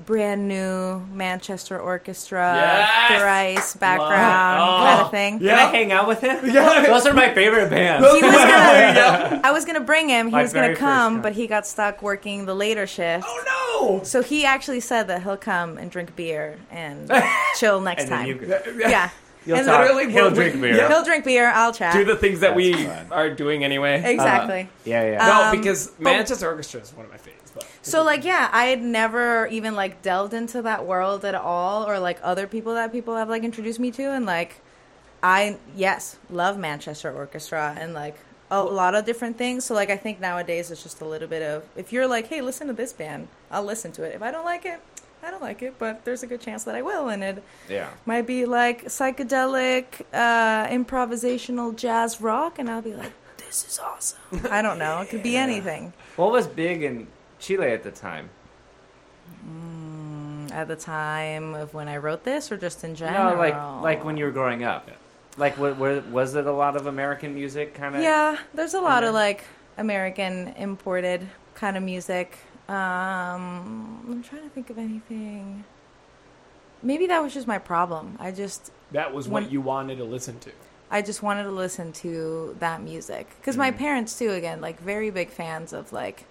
brand 0.06 0.48
new 0.48 1.00
Manchester 1.12 1.78
Orchestra, 1.78 2.52
Yes! 2.54 3.20
thrice 3.20 3.74
background 3.76 4.60
Love 4.60 4.78
it. 4.78 4.86
kind 4.86 5.00
Oh, 5.00 5.04
of 5.04 5.10
thing. 5.10 5.38
Can 5.40 5.48
I 5.50 5.62
hang 5.70 5.92
out 5.92 6.08
with 6.08 6.20
him? 6.20 6.38
Yeah. 6.54 6.86
Those 6.86 7.06
are 7.06 7.14
my 7.14 7.32
favorite 7.34 7.70
bands. 7.70 8.06
He 8.06 8.22
was 8.22 8.32
gonna, 8.34 9.40
I 9.44 9.50
was 9.52 9.64
gonna 9.64 9.80
bring 9.80 10.08
him. 10.08 10.26
He 10.26 10.32
My 10.32 10.42
was 10.42 10.52
gonna 10.52 10.74
come, 10.76 11.22
but 11.22 11.32
he 11.34 11.46
got 11.46 11.66
stuck 11.66 12.02
working 12.02 12.46
the 12.46 12.54
later 12.54 12.86
shift. 12.86 13.24
Oh 13.28 13.96
no! 13.98 14.04
So 14.04 14.22
he 14.22 14.44
actually 14.44 14.80
said 14.80 15.04
that 15.08 15.22
he'll 15.22 15.36
come 15.36 15.78
and 15.78 15.90
drink 15.90 16.16
beer 16.16 16.58
and 16.70 17.10
chill 17.58 17.80
next 17.80 18.02
and 18.02 18.10
time. 18.10 18.26
you 18.26 18.54
yeah, 18.78 19.10
You'll 19.46 19.56
And 19.56 19.66
talk. 19.66 19.80
literally 19.82 20.12
He'll 20.12 20.24
what 20.24 20.32
we- 20.32 20.38
drink 20.38 20.60
beer. 20.60 20.76
yeah. 20.76 20.88
he'll 20.88 21.02
drink 21.04 21.24
beer. 21.24 21.48
I'll 21.54 21.72
chat. 21.72 21.94
Do 21.94 22.04
the 22.04 22.14
things 22.16 22.40
that 22.40 22.48
That's 22.48 22.56
we 22.56 22.72
fun. 22.84 23.06
are 23.10 23.30
doing 23.30 23.64
anyway. 23.64 24.02
exactly. 24.04 24.68
Yeah, 24.84 25.12
yeah. 25.12 25.26
No, 25.26 25.42
Um, 25.44 25.56
because 25.56 25.92
Manchester 25.98 26.46
Orchestra 26.48 26.80
is 26.80 26.92
one 26.94 27.06
of 27.06 27.10
my 27.10 27.16
favorites. 27.16 27.39
But 27.54 27.66
So 27.82 28.02
like 28.02 28.24
yeah, 28.24 28.48
I 28.52 28.66
had 28.66 28.82
never 28.82 29.46
even 29.48 29.74
like 29.74 30.02
delved 30.02 30.34
into 30.34 30.62
that 30.62 30.86
world 30.86 31.24
at 31.24 31.34
all, 31.34 31.88
or 31.88 31.98
like 31.98 32.18
other 32.22 32.46
people 32.46 32.74
that 32.74 32.92
people 32.92 33.16
have 33.16 33.28
like 33.28 33.44
introduced 33.44 33.80
me 33.80 33.90
to, 33.92 34.12
and 34.12 34.26
like 34.26 34.60
I 35.22 35.58
yes 35.76 36.18
love 36.30 36.58
Manchester 36.58 37.12
Orchestra 37.12 37.76
and 37.78 37.94
like 37.94 38.16
a 38.50 38.62
lot 38.62 38.94
of 38.94 39.04
different 39.04 39.38
things. 39.38 39.64
So 39.64 39.74
like 39.74 39.90
I 39.90 39.96
think 39.96 40.20
nowadays 40.20 40.70
it's 40.70 40.82
just 40.82 41.00
a 41.00 41.04
little 41.04 41.28
bit 41.28 41.42
of 41.42 41.64
if 41.76 41.92
you're 41.92 42.06
like 42.06 42.26
hey 42.26 42.40
listen 42.40 42.66
to 42.68 42.72
this 42.72 42.92
band, 42.92 43.28
I'll 43.50 43.64
listen 43.64 43.92
to 43.92 44.02
it. 44.04 44.14
If 44.14 44.22
I 44.22 44.30
don't 44.30 44.44
like 44.44 44.64
it, 44.64 44.80
I 45.22 45.30
don't 45.30 45.42
like 45.42 45.62
it, 45.62 45.74
but 45.78 46.04
there's 46.04 46.22
a 46.22 46.26
good 46.26 46.40
chance 46.40 46.64
that 46.64 46.74
I 46.74 46.82
will, 46.82 47.08
and 47.08 47.22
it 47.22 47.42
yeah. 47.68 47.90
might 48.06 48.26
be 48.26 48.46
like 48.46 48.86
psychedelic, 48.86 50.02
uh, 50.12 50.66
improvisational 50.68 51.76
jazz 51.76 52.20
rock, 52.20 52.58
and 52.58 52.70
I'll 52.70 52.82
be 52.82 52.94
like 52.94 53.12
this 53.36 53.66
is 53.66 53.78
awesome. 53.78 54.18
I 54.50 54.62
don't 54.62 54.78
know, 54.78 55.00
it 55.00 55.10
could 55.10 55.22
be 55.22 55.36
anything. 55.36 55.92
What 56.16 56.32
was 56.32 56.46
big 56.46 56.82
in 56.82 57.06
Chile 57.40 57.68
at 57.72 57.82
the 57.82 57.90
time? 57.90 58.30
at 60.52 60.66
the 60.66 60.74
time 60.76 61.54
of 61.54 61.72
when 61.74 61.86
I 61.88 61.96
wrote 61.98 62.24
this, 62.24 62.50
or 62.50 62.56
just 62.56 62.82
in 62.82 62.94
general? 62.96 63.30
No, 63.34 63.38
like 63.38 63.54
like 63.82 64.04
when 64.04 64.16
you 64.16 64.24
were 64.24 64.30
growing 64.32 64.64
up. 64.64 64.90
Like, 65.36 65.56
what, 65.58 65.78
were, 65.78 66.00
was 66.10 66.34
it 66.34 66.44
a 66.46 66.52
lot 66.52 66.74
of 66.76 66.86
American 66.86 67.34
music 67.34 67.72
kind 67.72 67.94
of? 67.94 68.02
Yeah, 68.02 68.36
there's 68.52 68.74
a 68.74 68.80
lot 68.80 69.04
of 69.04 69.08
then- 69.08 69.14
like 69.14 69.44
American 69.78 70.48
imported 70.56 71.26
kind 71.54 71.76
of 71.76 71.82
music. 71.84 72.36
Um, 72.68 74.04
I'm 74.10 74.22
trying 74.24 74.42
to 74.42 74.48
think 74.48 74.70
of 74.70 74.78
anything. 74.78 75.64
Maybe 76.82 77.06
that 77.06 77.22
was 77.22 77.32
just 77.32 77.46
my 77.46 77.58
problem. 77.58 78.16
I 78.18 78.32
just 78.32 78.72
that 78.92 79.14
was 79.14 79.28
When- 79.28 79.44
what 79.44 79.52
you 79.52 79.60
wanted 79.60 79.98
to 79.98 80.04
listen 80.04 80.40
to. 80.40 80.50
I 80.90 81.02
just 81.02 81.22
wanted 81.22 81.44
to 81.44 81.52
listen 81.52 81.92
to 81.92 82.56
that 82.58 82.82
music 82.82 83.28
because 83.40 83.56
my 83.56 83.70
Mhm. 83.70 83.78
parents 83.78 84.18
too. 84.18 84.32
Again, 84.32 84.60
like 84.60 84.80
very 84.80 85.10
big 85.10 85.30
fans 85.30 85.72
of 85.72 85.92
like 85.92 86.24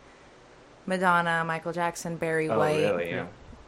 Madonna, 0.89 1.43
Michael 1.45 1.71
Jackson, 1.71 2.17
Barry 2.17 2.49
Oh, 2.49 2.57
White, 2.57 2.77
really? 2.77 3.09
Yeah. 3.11 3.27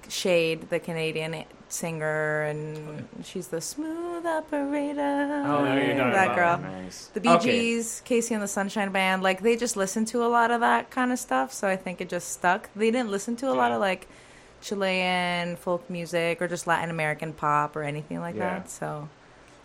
Sade, 0.10 0.70
the 0.70 0.80
Canadian 0.80 1.46
singer, 1.70 2.42
and 2.42 3.08
she's 3.24 3.48
the 3.48 3.62
smooth 3.62 4.26
operator. 4.26 5.44
Oh, 5.46 5.64
no, 5.64 5.76
you're 5.78 5.94
not 5.96 6.12
that 6.14 6.32
about 6.32 6.62
girl. 6.64 6.72
Nice. 6.72 7.06
The 7.14 7.22
Bee 7.22 7.30
Okay. 7.30 7.52
Gees, 7.52 8.02
KC 8.06 8.32
and 8.34 8.44
the 8.44 8.48
Sunshine 8.48 8.92
Band, 8.92 9.24
like 9.24 9.42
they 9.42 9.56
just 9.56 9.78
listened 9.78 10.08
to 10.10 10.26
a 10.26 10.28
lot 10.28 10.52
of 10.52 10.60
that 10.62 10.90
kind 10.90 11.14
of 11.14 11.20
stuff, 11.20 11.54
so 11.54 11.68
I 11.70 11.78
think 11.78 12.02
it 12.02 12.10
just 12.10 12.32
stuck. 12.34 12.70
They 12.76 12.92
didn't 12.92 13.10
listen 13.12 13.36
to 13.38 13.50
a 13.50 13.54
lot 13.54 13.72
of 13.72 13.80
like 13.80 14.08
Chilean 14.62 15.56
folk 15.56 15.90
music 15.90 16.42
or 16.42 16.48
just 16.48 16.68
Latin 16.68 16.90
American 16.90 17.32
pop 17.34 17.76
or 17.76 17.84
anything 17.84 18.20
like 18.20 18.36
Yeah. 18.36 18.60
that. 18.60 18.70
So 18.70 19.08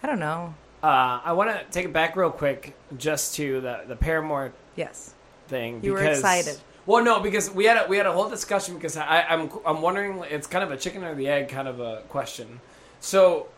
I 0.03 0.07
don't 0.07 0.21
know. 0.21 0.55
Uh, 0.83 1.21
I 1.25 1.33
want 1.33 1.51
to 1.51 1.65
take 1.71 1.87
it 1.87 1.93
back 1.93 2.15
real 2.17 2.31
quick 2.31 2.75
just 2.97 3.35
to 3.37 3.61
the 3.61 3.81
the 3.89 3.97
Paramore 3.97 4.53
Yes. 4.77 5.15
thing. 5.49 5.81
You 5.83 5.93
were 5.93 5.99
because- 6.01 6.19
excited. 6.19 6.59
Well, 6.87 7.03
no, 7.05 7.21
because 7.21 7.51
we 7.51 7.65
had 7.65 7.85
a, 7.85 7.89
we 7.89 7.97
had 7.97 8.07
a 8.07 8.13
whole 8.13 8.29
discussion 8.29 8.75
because 8.77 8.97
I, 8.97 9.23
I'm 9.29 9.51
I'm 9.67 9.83
wondering 9.83 10.23
it's 10.31 10.47
kind 10.47 10.63
of 10.65 10.71
a 10.71 10.77
chicken 10.77 11.03
or 11.05 11.15
the 11.15 11.29
egg 11.29 11.49
kind 11.49 11.67
of 11.69 11.81
a 11.81 12.03
question. 12.09 12.61
So, 13.01 13.49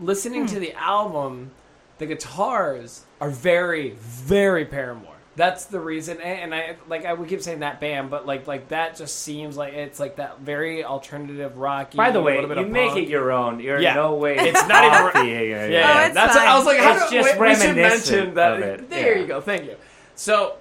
listening 0.00 0.42
Hmm. 0.42 0.54
to 0.54 0.60
the 0.60 0.72
album, 0.74 1.50
the 1.98 2.06
guitars 2.06 3.04
are 3.20 3.30
very 3.30 3.90
very 3.90 4.64
Paramore. 4.64 5.08
That's 5.34 5.64
the 5.66 5.80
reason, 5.80 6.18
and 6.20 6.52
and 6.52 6.54
I 6.54 6.76
like 6.88 7.06
I 7.06 7.12
would 7.14 7.26
keep 7.28 7.40
saying 7.42 7.60
that 7.60 7.80
band, 7.80 8.10
but 8.10 8.26
like 8.26 8.46
like 8.46 8.68
that 8.68 8.96
just 8.96 9.20
seems 9.20 9.56
like 9.56 9.72
it's 9.72 9.98
like 10.00 10.16
that 10.16 10.40
very 10.40 10.84
alternative 10.84 11.56
rocky. 11.56 11.96
By 11.96 12.10
the 12.10 12.20
way, 12.20 12.38
you 12.40 12.46
make 12.66 12.90
punk. 12.90 13.04
it 13.04 13.08
your 13.08 13.32
own. 13.32 13.58
You're 13.60 13.80
Yeah. 13.80 13.94
no 13.94 14.14
way. 14.14 14.36
It's 14.36 14.66
not 14.68 14.84
even- 14.84 15.10
copying. 15.12 15.28
Yeah, 15.50 15.56
Oh, 15.62 15.68
yeah. 15.68 16.04
it's 16.06 16.14
that's. 16.14 16.36
fine. 16.36 16.48
I 16.48 16.56
was 16.58 16.66
like, 16.66 16.78
how 16.80 16.92
It's 16.96 17.10
do, 17.10 17.16
just 17.22 17.38
we, 17.40 17.48
we 17.48 17.54
should 17.54 17.76
mention 17.76 18.34
that. 18.34 18.90
There 18.90 19.14
yeah. 19.14 19.20
you 19.22 19.26
go. 19.26 19.40
Thank 19.40 19.64
you. 19.64 19.76
So, 20.16 20.56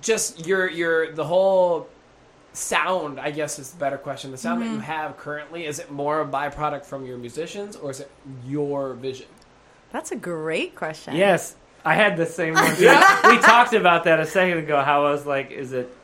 just 0.00 0.46
your 0.46 0.68
your 0.68 1.12
the 1.12 1.24
whole 1.24 1.88
sound. 2.52 3.20
I 3.20 3.30
guess 3.30 3.58
is 3.58 3.70
the 3.72 3.78
better 3.78 3.98
question. 3.98 4.30
The 4.30 4.36
sound 4.38 4.62
that 4.62 4.66
you 4.70 4.78
have 4.80 5.16
currently 5.16 5.66
is 5.66 5.78
it 5.78 5.90
more 5.90 6.20
a 6.20 6.26
byproduct 6.26 6.84
from 6.84 7.06
your 7.06 7.18
musicians 7.18 7.76
or 7.76 7.90
is 7.90 8.00
it 8.00 8.10
your 8.46 8.94
vision? 8.94 9.26
That's 9.92 10.12
a 10.12 10.16
great 10.16 10.74
question. 10.76 11.16
Yes, 11.16 11.56
I 11.84 11.94
had 11.94 12.16
the 12.16 12.26
same 12.26 12.54
one. 12.54 12.76
too. 12.76 12.86
we 13.28 13.38
talked 13.38 13.72
about 13.72 14.04
that 14.04 14.20
a 14.20 14.26
second 14.26 14.58
ago. 14.58 14.82
How 14.82 15.06
I 15.06 15.10
was 15.10 15.26
like, 15.26 15.50
is 15.50 15.72
it? 15.72 15.96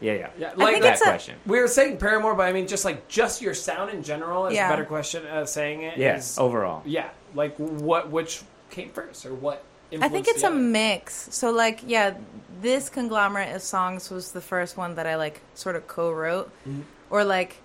Yeah, 0.00 0.12
yeah. 0.14 0.30
Yeah, 0.38 0.50
I 0.50 0.54
like 0.54 0.72
think 0.74 0.82
that 0.82 0.92
it's 0.94 1.02
a- 1.02 1.04
question. 1.04 1.36
we 1.46 1.60
were 1.60 1.68
saying 1.68 1.98
Paramore, 1.98 2.34
but 2.34 2.42
I 2.48 2.52
mean 2.52 2.66
just 2.66 2.84
like 2.84 3.06
just 3.08 3.40
your 3.40 3.54
sound 3.54 3.90
in 3.90 4.02
general 4.02 4.46
is 4.46 4.54
Yeah. 4.54 4.66
a 4.66 4.70
better 4.70 4.84
question. 4.84 5.24
Uh, 5.26 5.46
saying 5.46 5.82
it 5.82 5.96
Yeah, 5.98 6.16
is- 6.16 6.38
overall. 6.38 6.82
yeah, 6.84 7.08
like 7.34 7.56
what 7.56 8.10
which 8.10 8.42
came 8.70 8.90
first 8.90 9.24
or 9.24 9.34
what? 9.34 9.64
I 10.02 10.08
think 10.08 10.28
it's 10.28 10.42
a 10.42 10.50
mix. 10.50 11.28
So 11.34 11.50
like, 11.50 11.80
yeah, 11.86 12.14
this 12.60 12.88
conglomerate 12.88 13.54
of 13.54 13.62
songs 13.62 14.10
was 14.10 14.32
the 14.32 14.40
first 14.40 14.76
one 14.76 14.94
that 14.96 15.06
I 15.06 15.16
like 15.16 15.40
sort 15.54 15.76
of 15.76 15.86
co-wrote, 15.86 16.50
Mm-hmm. 16.66 16.82
or 17.10 17.24
like, 17.24 17.56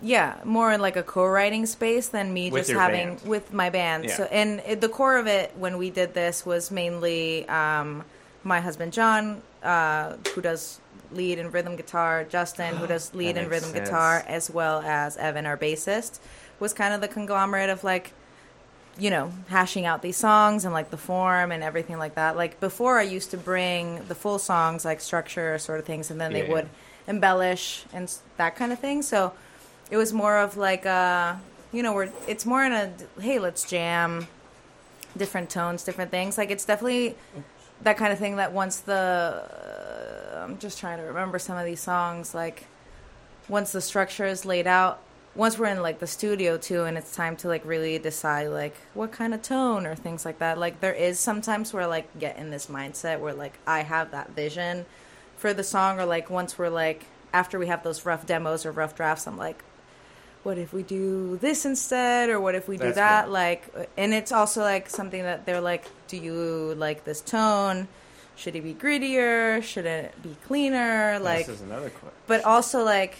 yeah, 0.00 0.38
more 0.44 0.72
in 0.72 0.80
like 0.80 0.96
a 0.96 1.02
co-writing 1.02 1.64
space 1.66 2.08
than 2.08 2.32
me 2.32 2.50
With 2.50 2.66
just 2.66 2.72
having 2.78 3.16
band. 3.16 3.28
with 3.28 3.52
my 3.52 3.70
band. 3.70 4.04
Yeah. 4.06 4.16
So 4.16 4.24
and 4.24 4.60
it, 4.66 4.80
the 4.80 4.88
core 4.88 5.16
of 5.16 5.26
it 5.28 5.52
when 5.56 5.78
we 5.78 5.90
did 5.90 6.12
this 6.14 6.44
was 6.44 6.70
mainly 6.72 7.48
um, 7.48 8.04
my 8.42 8.60
husband 8.60 8.92
John, 8.92 9.42
uh, 9.62 10.16
who 10.34 10.40
does 10.40 10.80
lead 11.12 11.38
and 11.38 11.52
rhythm 11.54 11.76
guitar, 11.76 12.24
Justin, 12.24 12.74
who 12.76 12.86
does 12.94 13.14
lead 13.14 13.36
and 13.36 13.48
rhythm 13.48 13.70
sense. 13.70 13.88
guitar, 13.88 14.24
as 14.26 14.50
well 14.50 14.80
as 14.82 15.16
Evan, 15.18 15.46
our 15.46 15.56
bassist, 15.56 16.18
was 16.58 16.72
kind 16.72 16.92
of 16.94 17.00
the 17.00 17.08
conglomerate 17.08 17.70
of 17.70 17.84
like 17.84 18.12
you 18.98 19.10
know, 19.10 19.32
hashing 19.48 19.86
out 19.86 20.02
these 20.02 20.16
songs 20.16 20.64
and 20.64 20.74
like 20.74 20.90
the 20.90 20.98
form 20.98 21.50
and 21.52 21.62
everything 21.62 21.98
like 21.98 22.14
that. 22.16 22.36
Like 22.36 22.60
before, 22.60 22.98
I 22.98 23.02
used 23.02 23.30
to 23.30 23.38
bring 23.38 24.04
the 24.08 24.14
full 24.14 24.38
songs, 24.38 24.84
like 24.84 25.00
structure 25.00 25.58
sort 25.58 25.78
of 25.80 25.86
things, 25.86 26.10
and 26.10 26.20
then 26.20 26.32
they 26.32 26.42
Yeah, 26.42 26.44
would 26.44 26.68
embellish 27.06 27.84
and 27.92 28.12
that 28.36 28.56
kind 28.56 28.72
of 28.72 28.78
thing. 28.78 29.02
So 29.02 29.32
it 29.90 29.96
was 29.96 30.12
more 30.12 30.38
of 30.38 30.56
like 30.56 30.84
a, 30.84 31.40
you 31.72 31.82
know, 31.82 31.94
we're 31.94 32.10
it's 32.26 32.46
more 32.46 32.64
in 32.64 32.72
a 32.72 32.92
hey, 33.20 33.38
let's 33.38 33.64
jam, 33.64 34.28
different 35.16 35.50
tones, 35.50 35.84
different 35.84 36.10
things. 36.10 36.38
Like 36.38 36.50
it's 36.50 36.64
definitely 36.64 37.16
that 37.82 37.96
kind 37.96 38.12
of 38.12 38.18
thing 38.18 38.36
that 38.36 38.52
once 38.52 38.80
the 38.80 38.92
uh, 40.34 40.40
I'm 40.44 40.58
just 40.58 40.78
trying 40.78 40.98
to 40.98 41.04
remember 41.04 41.38
some 41.38 41.56
of 41.56 41.64
these 41.64 41.80
songs 41.80 42.34
like 42.34 42.66
once 43.48 43.72
the 43.72 43.80
structure 43.80 44.26
is 44.26 44.44
laid 44.44 44.66
out 44.66 45.00
once 45.34 45.58
we're 45.58 45.66
in 45.66 45.80
like 45.80 45.98
the 45.98 46.06
studio 46.06 46.58
too 46.58 46.84
and 46.84 46.98
it's 46.98 47.14
time 47.14 47.36
to 47.36 47.48
like 47.48 47.64
really 47.64 47.98
decide 47.98 48.48
like 48.48 48.74
what 48.94 49.10
kind 49.12 49.32
of 49.32 49.40
tone 49.42 49.86
or 49.86 49.94
things 49.94 50.24
like 50.24 50.38
that 50.38 50.58
like 50.58 50.80
there 50.80 50.92
is 50.92 51.18
sometimes 51.18 51.72
where 51.72 51.86
like 51.86 52.18
get 52.18 52.36
in 52.36 52.50
this 52.50 52.66
mindset 52.66 53.18
where 53.20 53.32
like 53.32 53.58
I 53.66 53.80
have 53.80 54.10
that 54.10 54.30
vision 54.30 54.84
for 55.36 55.54
the 55.54 55.64
song 55.64 55.98
or 55.98 56.04
like 56.04 56.28
once 56.28 56.58
we're 56.58 56.68
like 56.68 57.06
after 57.32 57.58
we 57.58 57.66
have 57.68 57.82
those 57.82 58.04
rough 58.04 58.26
demos 58.26 58.66
or 58.66 58.72
rough 58.72 58.94
drafts 58.94 59.26
I'm 59.26 59.38
like 59.38 59.62
what 60.42 60.58
if 60.58 60.72
we 60.72 60.82
do 60.82 61.36
this 61.38 61.64
instead 61.64 62.28
or 62.28 62.40
what 62.40 62.54
if 62.54 62.68
we 62.68 62.76
do 62.76 62.84
That's 62.84 62.96
that 62.96 63.24
cool. 63.24 63.32
like 63.32 63.90
and 63.96 64.12
it's 64.12 64.32
also 64.32 64.60
like 64.60 64.90
something 64.90 65.22
that 65.22 65.46
they're 65.46 65.60
like 65.60 65.84
do 66.08 66.16
you 66.18 66.74
like 66.76 67.04
this 67.04 67.20
tone 67.22 67.88
should 68.36 68.56
it 68.56 68.62
be 68.62 68.74
grittier 68.74 69.62
should 69.62 69.86
it 69.86 70.14
be 70.22 70.36
cleaner 70.46 71.18
like 71.20 71.46
this 71.46 71.56
is 71.56 71.62
another 71.62 71.90
question. 71.90 72.16
but 72.26 72.44
also 72.44 72.82
like 72.84 73.16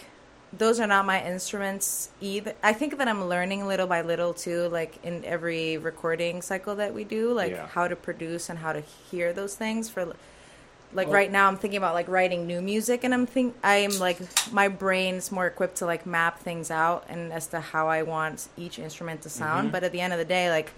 those 0.55 0.79
are 0.79 0.85
not 0.87 1.05
my 1.05 1.23
instruments 1.25 2.09
either 2.21 2.53
i 2.61 2.71
think 2.73 2.97
that 2.97 3.07
i'm 3.07 3.25
learning 3.25 3.65
little 3.65 3.87
by 3.87 4.01
little 4.01 4.33
too 4.33 4.67
like 4.69 4.97
in 5.03 5.23
every 5.25 5.77
recording 5.77 6.41
cycle 6.41 6.75
that 6.75 6.93
we 6.93 7.03
do 7.03 7.31
like 7.33 7.51
Yeah. 7.51 7.65
how 7.67 7.87
to 7.87 7.95
produce 7.95 8.49
and 8.49 8.59
how 8.59 8.71
to 8.73 8.81
hear 8.81 9.33
those 9.33 9.55
things 9.55 9.89
for 9.89 10.05
like 10.05 11.07
Well- 11.07 11.09
right 11.15 11.31
now 11.31 11.47
i'm 11.47 11.57
thinking 11.57 11.77
about 11.77 11.95
like 11.95 12.07
writing 12.07 12.45
new 12.45 12.61
music 12.61 13.03
and 13.03 13.13
i'm 13.15 13.25
think 13.25 13.55
i'm 13.63 13.97
like 13.97 14.19
my 14.51 14.67
brain's 14.67 15.31
more 15.31 15.47
equipped 15.47 15.77
to 15.77 15.87
like 15.87 16.05
map 16.05 16.39
things 16.39 16.69
out 16.69 17.05
and 17.09 17.33
as 17.33 17.47
to 17.47 17.59
how 17.59 17.87
i 17.87 18.03
want 18.03 18.47
each 18.55 18.77
instrument 18.77 19.23
to 19.23 19.29
sound 19.29 19.69
Mhm. 19.69 19.71
but 19.71 19.83
at 19.83 19.91
the 19.91 20.01
end 20.01 20.13
of 20.13 20.19
the 20.19 20.25
day 20.25 20.51
like 20.51 20.71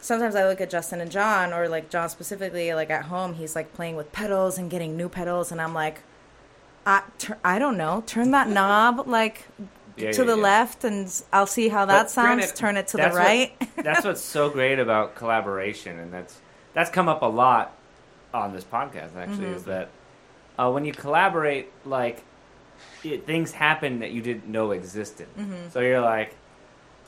sometimes 0.00 0.36
i 0.36 0.46
look 0.46 0.60
at 0.60 0.70
justin 0.70 1.00
and 1.00 1.10
john 1.10 1.52
or 1.52 1.68
like 1.68 1.90
john 1.90 2.08
specifically 2.08 2.72
like 2.74 2.90
at 2.90 3.06
home 3.06 3.34
he's 3.34 3.56
like 3.56 3.72
playing 3.74 3.96
with 3.96 4.12
pedals 4.12 4.56
and 4.56 4.70
getting 4.70 4.96
new 4.96 5.08
pedals 5.08 5.50
and 5.50 5.60
i'm 5.60 5.74
like 5.74 6.02
I, 6.86 7.02
tur- 7.18 7.38
I 7.44 7.58
don't 7.58 7.76
know. 7.76 8.02
Turn 8.06 8.30
that 8.32 8.48
knob 8.48 9.06
like 9.08 9.46
Yeah, 9.96 10.12
to 10.12 10.22
yeah, 10.22 10.26
the 10.26 10.36
yeah. 10.36 10.42
left, 10.42 10.84
and 10.84 11.22
I'll 11.32 11.46
see 11.46 11.68
how 11.68 11.84
that 11.86 12.02
But 12.04 12.10
sounds. 12.10 12.36
granted, 12.36 12.56
Turn 12.56 12.76
it 12.76 12.88
to 12.88 12.96
the 12.96 13.02
that's 13.04 13.14
what- 13.14 13.24
right. 13.24 13.68
that's 13.76 14.04
what's 14.04 14.20
so 14.20 14.50
great 14.50 14.78
about 14.78 15.14
collaboration, 15.14 15.98
and 15.98 16.12
that's 16.12 16.38
that's 16.74 16.90
come 16.90 17.08
up 17.08 17.22
a 17.22 17.26
lot 17.26 17.76
on 18.32 18.52
this 18.52 18.64
podcast. 18.64 19.16
Actually, 19.16 19.46
Mm-hmm. 19.46 19.54
is 19.54 19.64
that 19.64 19.88
uh, 20.58 20.70
when 20.70 20.84
you 20.84 20.92
collaborate, 20.92 21.70
like 21.84 22.22
it, 23.04 23.26
things 23.26 23.52
happen 23.52 24.00
that 24.00 24.10
you 24.10 24.20
didn't 24.20 24.46
know 24.48 24.72
existed. 24.72 25.28
Mm-hmm. 25.38 25.68
So 25.70 25.80
you're 25.80 26.00
like, 26.00 26.34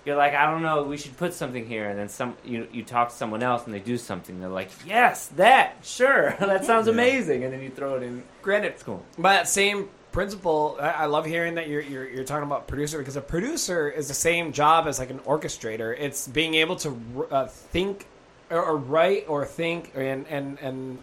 you're 0.06 0.16
like, 0.16 0.34
I 0.34 0.50
don't 0.50 0.62
know, 0.62 0.84
we 0.84 0.96
should 0.96 1.16
put 1.16 1.34
something 1.34 1.66
here, 1.66 1.88
and 1.90 1.98
then 1.98 2.08
some 2.08 2.36
you 2.44 2.66
you 2.72 2.82
talk 2.84 3.10
to 3.10 3.14
someone 3.14 3.42
else, 3.42 3.64
and 3.66 3.74
they 3.74 3.80
do 3.80 3.98
something. 3.98 4.40
They're 4.40 4.48
like, 4.48 4.70
yes, 4.86 5.26
that, 5.36 5.78
sure, 5.82 6.34
that 6.40 6.64
sounds 6.64 6.86
Yeah. 6.86 6.92
amazing, 6.94 7.44
and 7.44 7.52
then 7.52 7.60
you 7.60 7.70
throw 7.70 7.96
it 7.96 8.02
in. 8.04 8.22
Granted, 8.40 8.72
It's 8.72 8.82
cool. 8.82 9.04
By 9.18 9.34
that 9.34 9.48
same 9.48 9.88
principle, 10.12 10.78
I, 10.80 10.90
I 10.90 11.04
love 11.06 11.26
hearing 11.26 11.56
that 11.56 11.68
you're, 11.68 11.82
you're 11.82 12.08
you're 12.08 12.24
talking 12.24 12.46
about 12.46 12.66
producer 12.68 12.96
because 12.98 13.16
a 13.16 13.20
producer 13.20 13.90
is 13.90 14.08
the 14.08 14.14
same 14.14 14.52
job 14.52 14.86
as 14.86 14.98
like 14.98 15.10
an 15.10 15.18
orchestrator. 15.20 15.94
It's 15.98 16.26
being 16.28 16.54
able 16.54 16.76
to 16.76 17.26
uh, 17.30 17.46
think 17.48 18.06
or, 18.48 18.62
or 18.62 18.76
write 18.76 19.26
or 19.28 19.44
think 19.44 19.92
and 19.94 20.24
and 20.28 20.58
and 20.60 20.98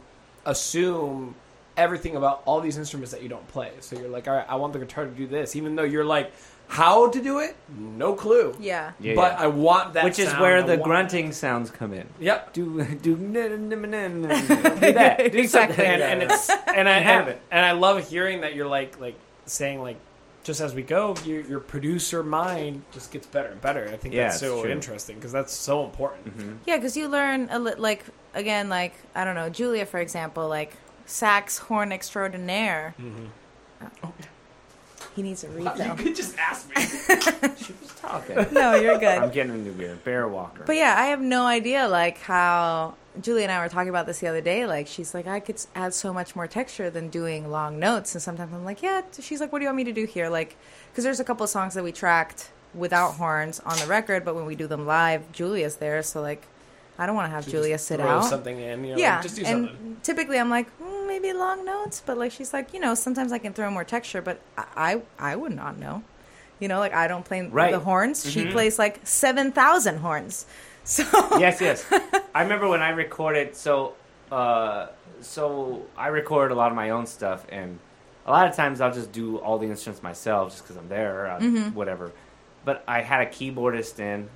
assume 0.46 1.36
everything 1.76 2.16
about 2.16 2.44
all 2.46 2.62
these 2.62 2.78
instruments 2.78 3.12
that 3.12 3.24
you 3.24 3.30
don't 3.30 3.48
play. 3.48 3.72
So 3.80 3.98
you're 3.98 4.10
like, 4.10 4.28
all 4.28 4.36
right, 4.36 4.46
I 4.48 4.56
want 4.56 4.74
the 4.74 4.80
guitar 4.80 5.06
to 5.06 5.12
do 5.12 5.26
this, 5.26 5.56
even 5.56 5.76
though 5.76 5.84
you're 5.84 6.06
like, 6.06 6.32
how 6.68 7.10
to 7.10 7.22
do 7.22 7.40
it, 7.40 7.56
no 7.78 8.14
clue. 8.16 8.56
yeah. 8.60 8.94
Yeah, 9.00 9.14
but 9.16 9.34
yeah. 9.34 9.44
I 9.44 9.48
want 9.48 9.94
that, 9.94 10.04
which 10.06 10.18
is 10.18 10.30
sound, 10.30 10.42
where 10.42 10.58
I 10.58 10.62
the 10.62 10.74
want- 10.78 10.84
grunting 10.84 11.32
sounds 11.32 11.70
come 11.70 11.94
in. 11.94 12.08
Yep. 12.20 12.54
Do 12.54 12.84
do 13.02 13.16
do 13.16 14.94
that. 14.94 15.18
Do 15.32 15.38
Exactly. 15.40 15.86
and, 15.86 16.02
and 16.02 16.24
it's 16.24 16.50
and 16.50 16.90
I 16.90 17.00
have 17.00 17.28
it. 17.28 17.40
and 17.52 17.66
I 17.66 17.72
love 17.74 18.08
hearing 18.08 18.42
that 18.42 18.56
you're 18.56 18.68
like 18.68 19.00
like 19.00 19.16
saying 19.46 19.82
like 19.82 19.98
just 20.44 20.60
as 20.62 20.74
we 20.74 20.82
go, 20.82 21.16
your 21.26 21.42
your 21.42 21.60
producer 21.60 22.24
mind 22.24 22.84
just 22.92 23.12
gets 23.12 23.28
better 23.28 23.50
and 23.50 23.62
better. 23.62 23.88
I 23.92 23.96
think 23.98 24.14
Yeah, 24.14 24.24
that's 24.30 24.40
so 24.40 24.62
true. 24.64 24.72
interesting 24.72 25.16
because 25.16 25.32
that's 25.32 25.54
so 25.54 25.86
important. 25.86 26.38
Mhm. 26.38 26.58
Yeah, 26.66 26.78
because 26.78 26.98
you 26.98 27.08
learn 27.08 27.48
a 27.52 27.60
li- 27.60 27.76
like 27.78 28.04
again, 28.34 28.68
like 28.70 28.94
I 29.16 29.24
don't 29.26 29.36
know, 29.36 29.50
Julia, 29.50 29.86
for 29.86 30.00
example, 30.00 30.48
like 30.50 30.76
sax 31.06 31.58
horn 31.60 31.92
extraordinaire. 31.92 32.96
Oh. 34.04 34.14
He 35.16 35.22
needs 35.22 35.44
a 35.44 35.50
refill. 35.50 35.88
You 35.88 35.96
could 35.96 36.16
just 36.16 36.38
ask 36.38 36.68
me. 36.76 36.84
She 37.58 37.74
was 37.82 37.94
talking. 37.98 38.36
no, 38.52 38.76
you're 38.76 38.98
good. 38.98 39.18
I'm 39.18 39.30
getting 39.30 39.54
a 39.54 39.58
new 39.58 39.72
beer. 39.72 39.98
Bearwalker. 40.04 40.66
But 40.66 40.76
yeah, 40.76 40.96
I 40.98 41.08
have 41.08 41.22
no 41.22 41.46
idea 41.46 41.88
like 41.88 42.18
how 42.20 42.96
Julie 43.22 43.44
and 43.44 43.52
I 43.52 43.60
were 43.62 43.70
talking 43.70 43.90
about 43.90 44.06
this 44.08 44.20
the 44.20 44.28
other 44.28 44.42
day. 44.42 44.66
Like 44.66 44.88
she's 44.88 45.14
like, 45.14 45.28
I 45.28 45.40
could 45.40 45.62
add 45.76 45.94
so 45.94 46.12
much 46.14 46.36
more 46.36 46.48
texture 46.48 46.90
than 46.90 47.10
doing 47.10 47.50
long 47.52 47.80
notes. 47.80 48.16
And 48.16 48.22
sometimes 48.22 48.54
I'm 48.54 48.66
like, 48.66 48.82
yeah. 48.82 49.02
She's 49.20 49.40
like, 49.40 49.52
what 49.52 49.60
do 49.60 49.64
you 49.64 49.70
want 49.70 49.78
me 49.78 49.84
to 49.86 49.94
do 49.94 50.06
here? 50.06 50.30
Like, 50.30 50.58
because 50.92 51.04
there's 51.04 51.20
a 51.20 51.24
couple 51.24 51.44
of 51.44 51.50
songs 51.50 51.76
that 51.76 51.84
we 51.84 51.92
tracked 51.92 52.50
without 52.74 53.12
horns 53.14 53.60
on 53.60 53.78
the 53.78 53.86
record, 53.86 54.26
but 54.26 54.36
when 54.36 54.46
we 54.46 54.56
do 54.56 54.66
them 54.68 54.86
live, 54.88 55.32
Julia's 55.32 55.76
there. 55.76 56.02
So 56.02 56.22
like, 56.22 56.48
I 56.98 57.06
don't 57.06 57.16
want 57.16 57.26
to 57.28 57.32
have 57.36 57.48
Julia 57.48 57.78
sit 57.78 58.00
throw 58.00 58.08
out. 58.10 58.26
something 58.26 58.60
in. 58.60 58.84
You 58.86 58.94
know, 58.94 59.00
yeah, 59.00 59.14
like, 59.16 59.24
just 59.24 59.36
do 59.36 59.44
and 59.46 59.68
something. 59.70 59.98
typically 60.04 60.38
I'm 60.40 60.50
like 60.50 60.68
mm, 60.80 61.08
maybe 61.08 61.34
long 61.34 61.66
notes, 61.66 62.02
but 62.06 62.18
like 62.18 62.32
she's 62.32 62.54
like, 62.54 62.74
you 62.74 62.80
know, 62.80 62.94
sometimes 62.96 63.32
I 63.32 63.40
can 63.40 63.54
throw 63.54 63.70
more 63.72 63.84
texture, 63.84 64.22
but 64.22 64.40
I 64.58 64.66
I, 65.20 65.32
I 65.32 65.36
would 65.36 65.54
not 65.56 65.78
know. 65.80 66.04
You 66.60 66.68
know, 66.68 66.80
like 66.80 66.94
I 66.94 67.08
don't 67.08 67.26
play 67.26 67.42
Right. 67.48 67.72
the 67.72 67.80
horns. 67.80 68.30
She 68.30 68.46
Mhm. 68.46 68.52
plays 68.52 68.78
like 68.80 69.00
seven 69.06 69.52
thousand 69.52 69.98
horns. 70.00 70.46
So 70.86 71.04
yes, 71.40 71.62
yes. 71.62 71.86
I 72.36 72.44
remember 72.44 72.68
when 72.68 72.82
I 72.82 72.90
recorded. 72.90 73.56
So, 73.56 73.94
uh, 74.30 74.88
so 75.22 75.84
I 75.98 76.08
record 76.08 76.52
a 76.52 76.56
lot 76.56 76.72
of 76.72 76.76
my 76.76 76.90
own 76.90 77.06
stuff, 77.06 77.46
and 77.50 77.80
a 78.26 78.32
lot 78.32 78.48
of 78.50 78.56
times 78.58 78.82
I'll 78.82 78.92
just 78.94 79.14
do 79.14 79.38
all 79.38 79.58
the 79.58 79.68
instruments 79.68 80.04
myself, 80.04 80.52
just 80.52 80.64
because 80.64 80.76
I'm 80.76 80.90
there, 80.90 81.28
uh, 81.32 81.40
Mhm. 81.40 81.74
whatever. 81.74 82.12
But 82.66 82.84
I 82.86 83.00
had 83.02 83.22
a 83.22 83.26
keyboardist 83.30 83.98
in 84.00 84.28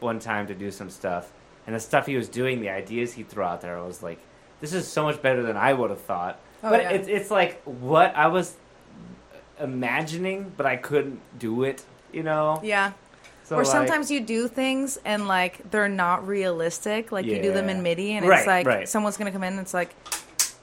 one 0.00 0.18
time 0.20 0.46
to 0.46 0.54
do 0.54 0.70
some 0.70 0.88
stuff, 0.88 1.30
and 1.66 1.74
the 1.76 1.80
stuff 1.80 2.06
he 2.06 2.16
was 2.16 2.28
doing, 2.28 2.60
the 2.60 2.70
ideas 2.70 3.12
he 3.12 3.22
threw 3.22 3.42
out 3.44 3.60
there, 3.60 3.78
I 3.78 3.82
was 3.86 4.02
like, 4.02 4.18
"This 4.60 4.72
is 4.72 4.86
so 4.88 5.04
much 5.04 5.20
better 5.22 5.42
than 5.42 5.56
I 5.56 5.72
would 5.72 5.90
have 5.90 6.00
thought." 6.00 6.38
Oh, 6.62 6.70
but 6.70 6.82
yeah. 6.82 6.90
it's 6.90 7.08
it's 7.08 7.30
like 7.30 7.62
what 7.64 8.14
I 8.16 8.26
was 8.28 8.54
imagining, 9.58 10.52
but 10.56 10.66
I 10.66 10.76
couldn't 10.76 11.20
do 11.38 11.64
it. 11.64 11.84
You 12.12 12.22
know. 12.22 12.60
Yeah. 12.62 12.92
So 13.44 13.56
or 13.56 13.62
like- 13.64 13.66
sometimes 13.72 14.10
you 14.10 14.20
do 14.20 14.46
things 14.48 14.98
and 15.04 15.26
like 15.28 15.70
they're 15.70 15.88
not 15.88 16.26
realistic. 16.26 17.12
Like 17.12 17.26
you 17.26 17.40
do 17.42 17.52
them 17.52 17.68
in 17.68 17.82
MIDI 17.82 18.12
and 18.12 18.26
Right, 18.26 18.38
it's 18.38 18.46
like 18.46 18.66
right. 18.66 18.88
someone's 18.88 19.16
gonna 19.16 19.32
come 19.32 19.42
in 19.42 19.54
and 19.54 19.60
it's 19.62 19.74
like 19.74 19.94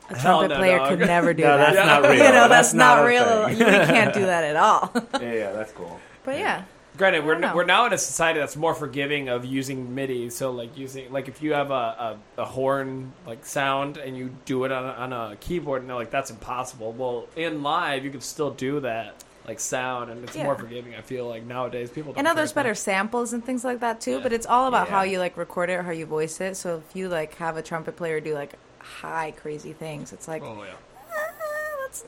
a 0.10 0.16
trumpet 0.16 0.50
no, 0.50 0.56
player 0.58 0.78
dog. 0.78 0.90
could 0.90 1.00
never 1.00 1.34
do 1.34 1.44
No, 1.44 1.58
that. 1.58 1.74
that's 1.74 1.86
not 1.86 2.04
real. 2.10 2.14
You 2.14 2.20
know, 2.20 2.48
that's, 2.48 2.50
That's 2.50 2.74
not, 2.74 2.98
not 3.00 3.04
real. 3.06 3.50
You 3.50 3.66
can't 3.66 4.14
do 4.14 4.26
that 4.26 4.44
at 4.46 4.56
all. 4.56 4.92
Yeah, 5.22 5.34
yeah, 5.34 5.52
that's 5.52 5.72
cool. 5.74 6.00
but 6.24 6.38
yeah. 6.38 6.64
Granted, 6.98 7.26
we're 7.26 7.36
I 7.36 7.40
know. 7.40 7.56
we're 7.56 7.66
now 7.66 7.86
in 7.86 7.94
a 7.94 7.98
society 7.98 8.40
that's 8.40 8.56
more 8.56 8.74
forgiving 8.74 9.30
of 9.30 9.46
using 9.46 9.94
MIDI. 9.94 10.30
So 10.30 10.52
like 10.52 10.78
using 10.78 11.12
like 11.12 11.28
if 11.28 11.42
you 11.44 11.54
have 11.54 11.70
a, 11.72 12.18
a, 12.38 12.42
a 12.42 12.46
horn 12.46 13.14
like 13.26 13.46
sound 13.46 13.98
and 13.98 14.18
you 14.18 14.36
do 14.46 14.64
it 14.64 14.72
on 14.72 14.84
a, 14.86 14.92
on 14.94 15.14
a 15.32 15.36
keyboard 15.38 15.82
and 15.82 15.90
they're 15.90 15.96
like 15.98 16.12
that's 16.12 16.32
impossible. 16.32 16.92
Well, 16.94 17.28
in 17.36 17.62
live 17.64 18.04
you 18.04 18.10
can 18.12 18.22
still 18.22 18.52
do 18.52 18.80
that 18.82 19.24
like 19.48 19.60
sound 19.60 20.10
and 20.10 20.24
it's 20.24 20.36
Yeah. 20.36 20.44
more 20.46 20.56
forgiving. 20.56 20.96
I 20.96 21.02
feel 21.02 21.28
like 21.28 21.44
nowadays 21.46 21.90
people. 21.90 22.14
Don't 22.14 22.20
And 22.20 22.26
now 22.26 22.34
there's 22.34 22.52
better 22.54 22.74
samples 22.76 23.32
and 23.34 23.46
things 23.46 23.64
like 23.64 23.80
that 23.82 24.02
too. 24.02 24.14
Yeah. 24.18 24.20
But 24.24 24.34
it's 24.34 24.46
all 24.48 24.68
about 24.68 24.90
how 24.90 25.04
you 25.04 25.20
like 25.20 25.38
record 25.38 25.70
it 25.70 25.74
or 25.74 25.84
how 25.84 25.92
you 25.92 26.06
voice 26.06 26.42
it. 26.42 26.58
So 26.58 26.78
if 26.88 26.96
you 26.96 27.10
like 27.10 27.36
have 27.36 27.58
a 27.58 27.62
trumpet 27.62 27.96
player 27.96 28.20
do 28.20 28.34
like 28.34 28.54
high 28.80 29.32
crazy 29.38 29.74
things, 29.74 30.14
it's 30.14 30.28
like 30.28 30.42
Oh 30.44 30.64
yeah. 30.64 30.72
ah, 31.12 31.86
that's 31.86 32.04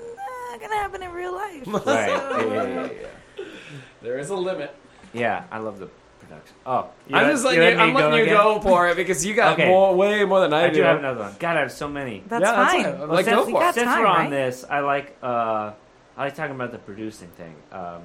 not 0.52 0.60
gonna 0.60 0.75
happen 0.75 1.04
in 1.04 1.12
real 1.12 1.34
life. 1.34 1.67
Right. 1.67 1.86
Yeah, 2.10 2.41
yeah, 2.41 2.63
yeah, 2.63 2.89
yeah. 3.02 3.45
There 4.02 4.17
is 4.17 4.30
a 4.30 4.36
limit. 4.36 4.73
Yeah, 5.13 5.43
I 5.51 5.57
love 5.59 5.79
the 5.79 5.89
production. 6.19 6.55
Oh, 6.65 6.89
you 7.07 7.15
I'm 7.15 7.23
let- 7.23 7.31
just 7.31 7.45
letting 7.45 7.61
you 7.61 7.69
you, 7.69 7.75
let 7.75 7.77
me 7.77 7.83
I'm 7.89 7.93
letting 7.95 8.17
you 8.17 8.23
again? 8.23 8.35
go 8.35 8.59
for 8.61 8.89
it 8.89 8.95
because 8.97 9.25
you 9.25 9.33
got 9.33 9.53
Okay. 9.53 9.67
more, 9.67 9.95
way 9.95 10.23
more 10.25 10.41
than 10.41 10.53
I, 10.53 10.65
I 10.65 10.69
do 10.69 10.81
have 10.83 10.97
another 10.99 11.21
one. 11.21 11.35
God, 11.39 11.57
I 11.57 11.61
have 11.61 11.71
so 11.71 11.87
many. 11.87 12.23
That's 12.27 12.41
Yeah, 12.43 12.51
that's 12.51 12.71
fine. 12.73 12.85
it. 12.85 12.97
Well, 12.99 13.07
Like, 13.07 13.25
since, 13.25 13.35
go 13.37 13.43
for 13.45 13.49
it. 13.49 13.53
got 13.53 13.73
since 13.75 13.85
time, 13.85 13.99
we're 14.01 14.07
on 14.07 14.15
right? 14.17 14.29
this, 14.29 14.65
I 14.69 14.79
like 14.81 15.15
uh, 15.23 15.71
I 16.17 16.23
like 16.25 16.35
talking 16.35 16.55
about 16.55 16.71
the 16.71 16.77
producing 16.79 17.29
thing. 17.29 17.55
Um, 17.71 18.01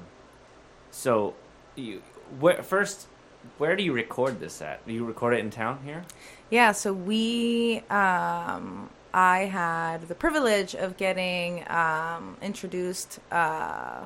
so, 0.91 1.33
you 1.75 2.01
where 2.39 2.63
first, 2.63 3.07
where 3.57 3.75
do 3.75 3.83
you 3.83 3.91
record 3.93 4.39
this 4.39 4.61
at? 4.61 4.85
Do 4.87 4.93
you 4.93 5.05
record 5.05 5.33
it 5.35 5.39
in 5.41 5.49
town 5.51 5.79
here? 5.83 6.03
Yeah, 6.49 6.71
so 6.71 6.93
we, 6.93 7.79
um, 7.89 8.89
I 9.13 9.39
had 9.51 10.07
the 10.07 10.15
privilege 10.15 10.73
of 10.75 10.95
getting 10.97 11.63
um, 11.69 12.37
introduced 12.41 13.19
uh, 13.31 14.01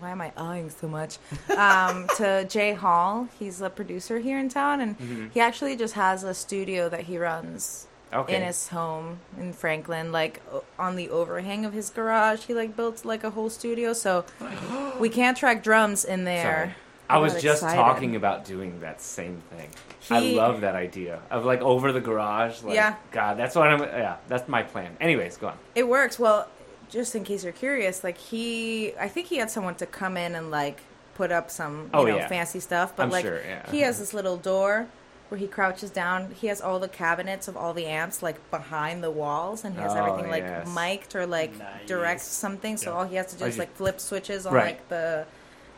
why 0.00 0.10
am 0.10 0.20
I 0.20 0.32
eyeing 0.36 0.70
so 0.70 0.88
much? 0.88 1.18
Um, 1.56 2.06
to 2.16 2.44
Jay 2.48 2.74
Hall. 2.74 3.28
He's 3.38 3.60
a 3.60 3.70
producer 3.70 4.18
here 4.18 4.38
in 4.38 4.48
town, 4.48 4.80
and 4.80 4.98
Mm-hmm. 4.98 5.26
he 5.34 5.40
actually 5.40 5.76
just 5.76 5.94
has 5.94 6.22
a 6.24 6.34
studio 6.34 6.88
that 6.88 7.00
he 7.02 7.18
runs 7.18 7.86
Okay. 8.12 8.36
in 8.36 8.42
his 8.42 8.68
home 8.68 9.18
in 9.38 9.52
Franklin, 9.52 10.12
like 10.12 10.40
on 10.78 10.94
the 10.96 11.10
overhang 11.10 11.64
of 11.64 11.72
his 11.72 11.90
garage. 11.90 12.44
He 12.44 12.54
like 12.54 12.76
built 12.76 13.04
like 13.04 13.24
a 13.24 13.30
whole 13.30 13.50
studio, 13.50 13.92
so 13.92 14.24
we 15.00 15.08
can't 15.08 15.36
track 15.36 15.62
drums 15.62 16.04
in 16.04 16.24
there. 16.24 16.42
Sorry. 16.66 16.74
I 17.08 17.18
was 17.18 17.34
just 17.40 17.62
excited. 17.62 17.76
talking 17.76 18.16
about 18.16 18.44
doing 18.44 18.80
that 18.80 19.00
same 19.00 19.40
thing. 19.50 19.68
I 20.10 20.18
love 20.20 20.60
that 20.62 20.74
idea 20.74 21.20
of 21.30 21.44
like 21.44 21.60
over 21.62 21.92
the 21.92 22.00
garage. 22.00 22.62
Like, 22.62 22.74
Yeah. 22.74 22.96
God, 23.12 23.38
that's 23.38 23.54
what 23.54 23.68
I'm. 23.68 23.80
Yeah, 23.80 24.16
that's 24.28 24.48
my 24.48 24.62
plan. 24.64 24.96
Anyways, 25.00 25.36
go 25.36 25.48
on. 25.48 25.58
It 25.76 25.86
works. 25.86 26.18
Well, 26.18 26.48
just 26.88 27.14
in 27.14 27.24
case 27.24 27.44
you're 27.44 27.52
curious, 27.52 28.02
like 28.04 28.18
he, 28.18 28.94
I 28.98 29.08
think 29.08 29.26
he 29.28 29.36
had 29.36 29.50
someone 29.50 29.74
to 29.76 29.86
come 29.86 30.16
in 30.16 30.34
and 30.34 30.50
like 30.50 30.80
put 31.14 31.32
up 31.32 31.50
some, 31.50 31.84
you 31.84 31.90
Oh, 31.94 32.04
know, 32.04 32.16
yeah. 32.16 32.28
fancy 32.28 32.60
stuff. 32.60 32.94
But 32.96 33.04
I'm 33.04 33.10
like 33.10 33.24
sure, 33.24 33.40
yeah. 33.46 33.70
he 33.70 33.80
has 33.80 33.98
this 33.98 34.12
little 34.14 34.36
door 34.36 34.86
where 35.28 35.38
he 35.38 35.46
crouches 35.48 35.90
down. 35.90 36.30
He 36.32 36.46
has 36.46 36.60
all 36.60 36.78
the 36.78 36.88
cabinets 36.88 37.48
of 37.48 37.56
all 37.56 37.72
the 37.74 37.86
amps 37.86 38.22
like 38.22 38.50
behind 38.50 39.02
the 39.02 39.10
walls, 39.10 39.64
and 39.64 39.74
he 39.74 39.80
has 39.80 39.92
Oh, 39.92 39.96
everything 40.04 40.30
like 40.30 40.44
yes. 40.44 40.68
mic'd 40.74 41.16
or 41.16 41.26
like 41.26 41.58
Nice. 41.58 41.86
direct 41.86 42.20
something. 42.20 42.76
So 42.76 42.90
Yeah. 42.92 42.96
all 42.98 43.04
he 43.06 43.16
has 43.16 43.26
to 43.32 43.36
do 43.38 43.44
is 43.46 43.58
like 43.58 43.74
flip 43.74 43.98
switches 44.00 44.46
on 44.46 44.54
Right. 44.54 44.64
like 44.66 44.88
the 44.88 45.26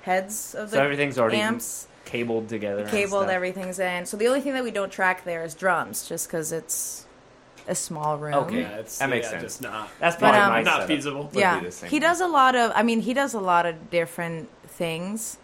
heads 0.02 0.54
of 0.54 0.70
the 0.70 0.76
So 0.76 0.82
everything's 0.82 1.18
already 1.18 1.38
amps. 1.38 1.86
cabled 2.04 2.48
together. 2.48 2.82
and 2.82 2.90
Cabled, 2.90 3.22
stuff. 3.24 3.32
everything's 3.34 3.78
in. 3.78 4.04
So 4.06 4.16
the 4.16 4.26
only 4.28 4.40
thing 4.40 4.52
that 4.54 4.64
we 4.64 4.70
don't 4.70 4.90
track 4.92 5.24
there 5.24 5.42
is 5.44 5.54
drums, 5.54 6.06
just 6.08 6.26
because 6.28 6.52
it's 6.52 7.04
a 7.68 7.74
small 7.74 8.16
room. 8.18 8.34
Okay. 8.34 8.60
Yeah, 8.62 8.76
it's, 8.78 8.98
That 8.98 9.10
makes 9.10 9.26
yeah, 9.26 9.30
sense. 9.32 9.42
Just 9.42 9.62
not. 9.62 9.88
That's 10.00 10.16
But, 10.16 10.30
probably 10.30 10.40
um, 10.40 10.50
my 10.50 10.62
not 10.62 10.72
setup. 10.74 10.88
feasible. 10.88 11.24
Would 11.32 11.34
yeah, 11.34 11.60
be 11.60 11.66
the 11.66 11.72
same. 11.72 11.90
he 11.90 11.98
does 12.00 12.20
a 12.20 12.26
lot 12.26 12.54
of. 12.56 12.72
I 12.74 12.82
mean, 12.82 13.00
he 13.00 13.14
does 13.14 13.34
a 13.34 13.40
lot 13.40 13.66
of 13.66 13.90
different 13.90 14.48
things. 14.66 15.38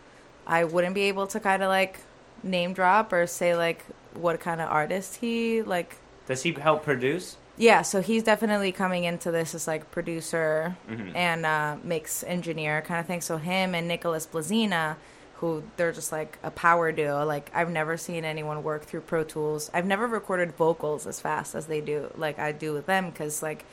I 0.46 0.64
wouldn't 0.64 0.94
be 0.94 1.02
able 1.02 1.26
to 1.28 1.40
kind 1.40 1.62
of 1.62 1.68
like 1.68 2.00
name 2.42 2.72
drop 2.74 3.12
or 3.12 3.26
say 3.26 3.54
like 3.56 3.84
what 4.14 4.40
kind 4.40 4.60
of 4.60 4.68
artist 4.70 5.16
he 5.16 5.62
like. 5.62 5.96
Does 6.26 6.42
he 6.42 6.52
help 6.52 6.82
produce? 6.82 7.36
Yeah, 7.56 7.82
so 7.82 8.02
he's 8.02 8.22
definitely 8.24 8.72
coming 8.72 9.04
into 9.04 9.30
this 9.30 9.54
as 9.54 9.68
like 9.68 9.90
producer 9.92 10.76
Mhm. 10.90 11.12
and 11.14 11.46
uh, 11.46 11.76
mix 11.84 12.24
engineer 12.24 12.82
kind 12.82 12.98
of 13.00 13.06
thing. 13.06 13.20
So 13.20 13.36
him 13.36 13.74
and 13.76 13.86
Nicholas 13.86 14.26
Blazina, 14.26 14.96
who 15.36 15.62
they're 15.76 15.92
just 15.92 16.12
like 16.12 16.38
a 16.42 16.50
power 16.50 16.92
duo. 16.92 17.24
Like 17.24 17.50
I've 17.54 17.70
never 17.70 17.96
seen 17.96 18.24
anyone 18.24 18.62
work 18.62 18.84
through 18.84 19.02
Pro 19.02 19.24
Tools. 19.24 19.70
I've 19.74 19.86
never 19.86 20.06
recorded 20.06 20.52
vocals 20.56 21.06
as 21.06 21.20
fast 21.20 21.54
as 21.54 21.66
they 21.66 21.80
do, 21.80 22.10
like 22.16 22.38
I 22.38 22.52
do 22.52 22.72
with 22.72 22.86
them, 22.86 23.10
because 23.10 23.42
like 23.42 23.64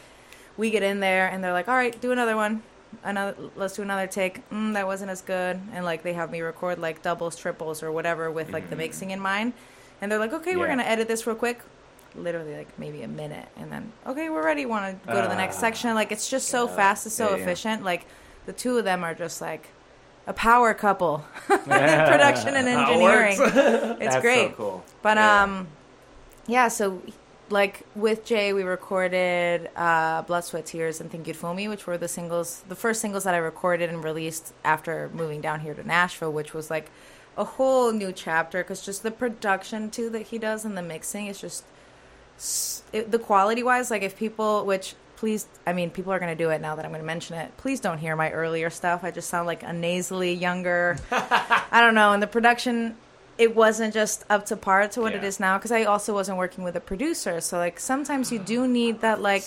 we 0.57 0.69
get 0.69 0.83
in 0.83 0.99
there 0.99 1.27
and 1.27 1.43
they're 1.43 1.53
like, 1.53 1.67
"All 1.69 1.75
right, 1.75 1.99
do 2.01 2.11
another 2.11 2.35
one." 2.35 2.63
Another, 3.05 3.35
let's 3.55 3.75
do 3.77 3.83
another 3.83 4.05
take. 4.05 4.47
Mm, 4.49 4.73
that 4.73 4.85
wasn't 4.85 5.11
as 5.11 5.21
good, 5.21 5.61
and 5.73 5.85
like 5.85 6.03
they 6.03 6.11
have 6.13 6.29
me 6.29 6.41
record 6.41 6.77
like 6.77 7.01
doubles, 7.01 7.37
triples, 7.37 7.81
or 7.83 7.91
whatever 7.91 8.29
with 8.29 8.51
like 8.51 8.69
the 8.69 8.75
mixing 8.75 9.11
in 9.11 9.19
mind, 9.21 9.53
and 10.01 10.11
they're 10.11 10.19
like, 10.19 10.33
"Okay, 10.33 10.57
we're 10.57 10.67
gonna 10.67 10.83
edit 10.83 11.07
this 11.07 11.25
real 11.25 11.35
quick." 11.35 11.61
literally 12.13 12.57
like 12.57 12.67
maybe 12.77 13.03
a 13.03 13.07
minute 13.07 13.47
and 13.55 13.71
then 13.71 13.89
okay 14.05 14.29
we're 14.29 14.43
ready 14.43 14.65
want 14.65 15.01
to 15.01 15.07
go 15.13 15.21
to 15.21 15.29
the 15.29 15.35
next 15.35 15.55
Ah. 15.55 15.59
section 15.61 15.95
like 15.95 16.11
it's 16.11 16.29
just 16.29 16.49
so 16.49 16.67
fast 16.67 17.05
it's 17.05 17.15
so 17.15 17.29
Yeah, 17.29 17.35
yeah. 17.37 17.41
efficient 17.43 17.83
like 17.85 18.05
the 18.45 18.51
two 18.51 18.77
of 18.77 18.83
them 18.83 19.01
are 19.05 19.13
just 19.13 19.39
like 19.39 19.69
a 20.27 20.33
power 20.33 20.73
couple. 20.73 21.25
Production 21.47 22.55
and 22.55 22.67
engineering. 22.67 23.37
It's 24.01 24.13
That's 24.13 24.21
great. 24.21 24.49
So 24.51 24.55
cool. 24.55 24.83
but 25.01 25.17
Yeah. 25.17 25.43
um 25.43 25.67
yeah 26.47 26.67
so 26.69 27.01
like 27.49 27.85
with 27.95 28.25
jay 28.25 28.51
we 28.53 28.63
recorded 28.63 29.69
uh 29.75 30.21
blood 30.23 30.43
sweat 30.43 30.65
tears 30.65 30.99
and 31.01 31.11
think 31.11 31.27
you'd 31.27 31.35
fool 31.35 31.53
me 31.53 31.67
which 31.67 31.85
were 31.85 31.97
the 31.97 32.07
singles 32.07 32.63
the 32.67 32.75
first 32.75 32.99
singles 33.01 33.23
that 33.25 33.33
i 33.35 33.37
recorded 33.37 33.89
and 33.89 34.03
released 34.03 34.53
after 34.63 35.09
moving 35.13 35.39
down 35.41 35.59
here 35.59 35.73
to 35.75 35.83
nashville 35.85 36.31
which 36.31 36.53
was 36.53 36.69
like 36.71 36.89
a 37.37 37.43
whole 37.43 37.91
new 37.91 38.11
chapter 38.11 38.63
because 38.63 38.81
just 38.81 39.03
the 39.03 39.11
production 39.11 39.89
too 39.91 40.09
that 40.09 40.23
he 40.27 40.37
does 40.39 40.65
and 40.65 40.75
the 40.77 40.81
mixing 40.81 41.27
is 41.27 41.39
just 41.39 41.63
it, 42.91 43.11
the 43.11 43.19
quality 43.19 43.61
wise 43.63 43.91
like 43.91 44.01
if 44.01 44.17
people 44.17 44.65
which 44.65 44.95
please 45.21 45.45
i 45.67 45.71
mean 45.71 45.89
people 45.91 46.11
are 46.11 46.17
going 46.23 46.35
to 46.37 46.43
do 46.45 46.49
it 46.49 46.59
now 46.67 46.73
that 46.75 46.83
i'm 46.83 46.91
going 46.91 46.99
to 47.07 47.11
mention 47.15 47.33
it. 47.37 47.55
Please 47.57 47.79
don't 47.79 47.99
hear 47.99 48.15
my 48.15 48.29
earlier 48.31 48.69
stuff. 48.71 49.03
I 49.03 49.11
just 49.11 49.29
sound 49.29 49.45
like 49.45 49.61
a 49.61 49.71
nasally 49.71 50.33
younger 50.33 50.97
i 51.11 51.79
don't 51.83 51.93
know 52.01 52.11
and 52.13 52.21
the 52.25 52.31
production 52.37 52.95
it 53.37 53.55
wasn't 53.55 53.93
just 53.93 54.25
up 54.29 54.45
to 54.47 54.55
par 54.57 54.87
to 54.93 54.99
what 55.01 55.13
it 55.13 55.21
Yeah. 55.21 55.27
is 55.31 55.39
now 55.39 55.53
because 55.57 55.71
i 55.71 55.83
also 55.83 56.11
wasn't 56.19 56.37
working 56.43 56.63
with 56.67 56.75
a 56.75 56.79
producer. 56.91 57.39
So 57.47 57.57
like 57.65 57.79
sometimes 57.79 58.31
you 58.33 58.39
do 58.53 58.67
need 58.67 59.01
that 59.01 59.21
like 59.21 59.45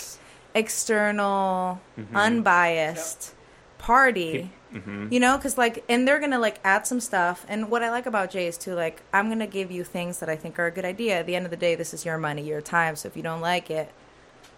external 0.55 1.81
unbiased 2.15 3.35
party 3.79 4.51
Mhm. 4.75 5.13
you 5.13 5.21
know 5.21 5.37
because 5.37 5.57
like 5.57 5.85
and 5.89 6.01
they're 6.09 6.19
gonna 6.19 6.39
like 6.49 6.59
add 6.65 6.87
some 6.87 7.01
stuff. 7.01 7.45
And 7.49 7.71
what 7.71 7.83
i 7.83 7.91
like 7.91 8.07
about 8.07 8.31
jay 8.31 8.47
is 8.53 8.57
too 8.59 8.75
like 8.75 9.03
i'm 9.13 9.29
gonna 9.29 9.47
give 9.59 9.71
you 9.77 9.83
things 9.85 10.19
that 10.21 10.29
i 10.29 10.37
think 10.37 10.59
are 10.59 10.67
a 10.67 10.71
good 10.79 10.85
idea. 10.95 11.13
At 11.21 11.27
the 11.27 11.37
end 11.37 11.45
of 11.49 11.51
the 11.51 11.57
day 11.67 11.75
this 11.77 11.93
is 11.95 12.05
your 12.05 12.19
money 12.19 12.43
your 12.43 12.61
time. 12.61 12.95
So 12.97 13.07
if 13.09 13.17
you 13.17 13.23
don't 13.31 13.41
like 13.41 13.71
it 13.71 13.89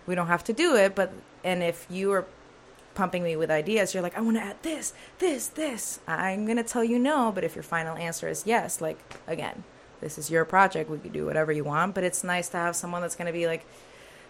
we 0.07 0.15
don't 0.15 0.27
have 0.29 0.45
to 0.45 0.53
do 0.53 0.77
it 0.77 0.95
but 0.95 1.13
and 1.45 1.63
if 1.63 1.87
you 1.91 2.13
are 2.13 2.25
pumping 2.95 3.23
me 3.23 3.37
with 3.37 3.51
ideas 3.51 3.93
you're 3.93 4.03
like 4.03 4.17
i 4.17 4.21
want 4.21 4.37
to 4.37 4.43
add 4.43 4.57
this 4.63 4.93
this 5.19 5.49
this 5.49 6.01
i'm 6.09 6.47
gonna 6.47 6.63
tell 6.63 6.83
you 6.85 6.99
no 6.99 7.31
but 7.35 7.45
if 7.45 7.55
your 7.55 7.63
final 7.63 7.97
answer 7.97 8.29
is 8.29 8.45
yes 8.47 8.81
like 8.81 8.99
again 9.27 9.65
this 10.01 10.17
is 10.19 10.31
your 10.31 10.45
project 10.45 10.89
we 10.91 10.99
can 10.99 11.13
do 11.13 11.27
whatever 11.27 11.53
you 11.53 11.63
want 11.65 11.95
but 11.95 12.03
it's 12.05 12.25
nice 12.25 12.49
to 12.49 12.57
have 12.57 12.75
someone 12.75 13.03
that's 13.03 13.17
gonna 13.17 13.33
be 13.33 13.47
like 13.47 13.67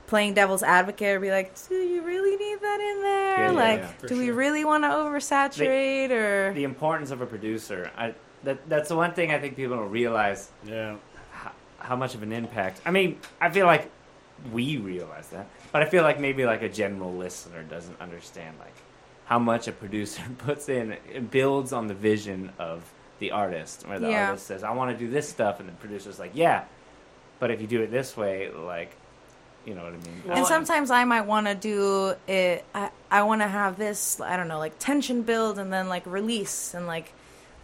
playing 0.08 0.34
devil's 0.34 0.62
advocate 0.62 1.16
or 1.16 1.20
be 1.20 1.30
like 1.30 1.52
do 1.68 1.74
you 1.74 2.02
really 2.02 2.36
need 2.36 2.60
that 2.60 2.80
in 2.80 3.02
there 3.02 3.38
Yeah, 3.38 3.46
yeah, 3.46 3.50
like 3.52 3.80
yeah, 3.80 3.86
for 3.98 4.06
do 4.08 4.18
we 4.18 4.30
really 4.30 4.64
want 4.64 4.84
to 4.84 4.88
oversaturate 4.88 6.10
or 6.10 6.52
the 6.54 6.64
importance 6.64 7.10
of 7.10 7.20
a 7.20 7.26
producer. 7.26 7.90
I 7.96 8.14
that 8.44 8.68
that's 8.68 8.88
the 8.88 8.96
one 8.96 9.12
thing 9.14 9.30
I 9.32 9.38
think 9.40 9.56
people 9.56 9.76
don't 9.76 9.90
realize 9.90 10.50
Yeah. 10.64 10.96
how, 11.32 11.50
how 11.78 11.96
much 11.96 12.14
of 12.14 12.22
an 12.22 12.32
impact. 12.32 12.80
I 12.86 12.90
mean, 12.92 13.18
I 13.40 13.50
feel 13.50 13.66
like 13.66 13.90
we 14.52 14.76
realize 14.76 15.28
that, 15.30 15.46
but 15.76 15.86
I 15.86 15.90
feel 15.90 16.02
like 16.02 16.18
maybe 16.18 16.46
like 16.46 16.62
a 16.62 16.70
general 16.70 17.12
listener 17.14 17.62
doesn't 17.62 18.00
understand 18.00 18.56
like 18.58 18.72
how 19.26 19.38
much 19.38 19.68
a 19.68 19.72
producer 19.72 20.22
puts 20.38 20.70
in. 20.70 20.92
It 21.12 21.30
builds 21.30 21.74
on 21.74 21.86
the 21.86 21.92
vision 21.94 22.50
of 22.58 22.82
the 23.18 23.32
artist, 23.32 23.86
where 23.86 23.98
the 23.98 24.08
Yeah. 24.08 24.28
artist 24.28 24.46
says, 24.46 24.64
"I 24.64 24.70
want 24.70 24.90
to 24.90 25.04
do 25.04 25.10
this 25.10 25.28
stuff," 25.28 25.60
and 25.60 25.68
the 25.68 25.72
producer's 25.74 26.18
like, 26.18 26.30
"Yeah, 26.32 26.64
but 27.40 27.50
if 27.50 27.60
you 27.60 27.66
do 27.66 27.82
it 27.82 27.90
this 27.90 28.16
way, 28.16 28.50
like." 28.50 28.92
You 29.66 29.74
know 29.74 29.82
what 29.82 29.94
I 29.94 29.96
mean? 29.96 30.22
Well, 30.26 30.36
and 30.38 30.46
sometimes 30.46 30.90
I 30.92 31.02
might 31.04 31.22
want 31.26 31.48
to 31.48 31.54
do 31.56 32.14
it. 32.28 32.64
I, 32.72 32.90
I 33.10 33.22
want 33.24 33.42
to 33.42 33.48
have 33.48 33.76
this, 33.76 34.20
I 34.20 34.36
don't 34.36 34.46
know, 34.46 34.58
like 34.60 34.78
tension 34.78 35.22
build 35.22 35.58
and 35.58 35.72
then 35.72 35.88
like 35.88 36.06
release 36.06 36.72
and 36.72 36.86
like 36.86 37.12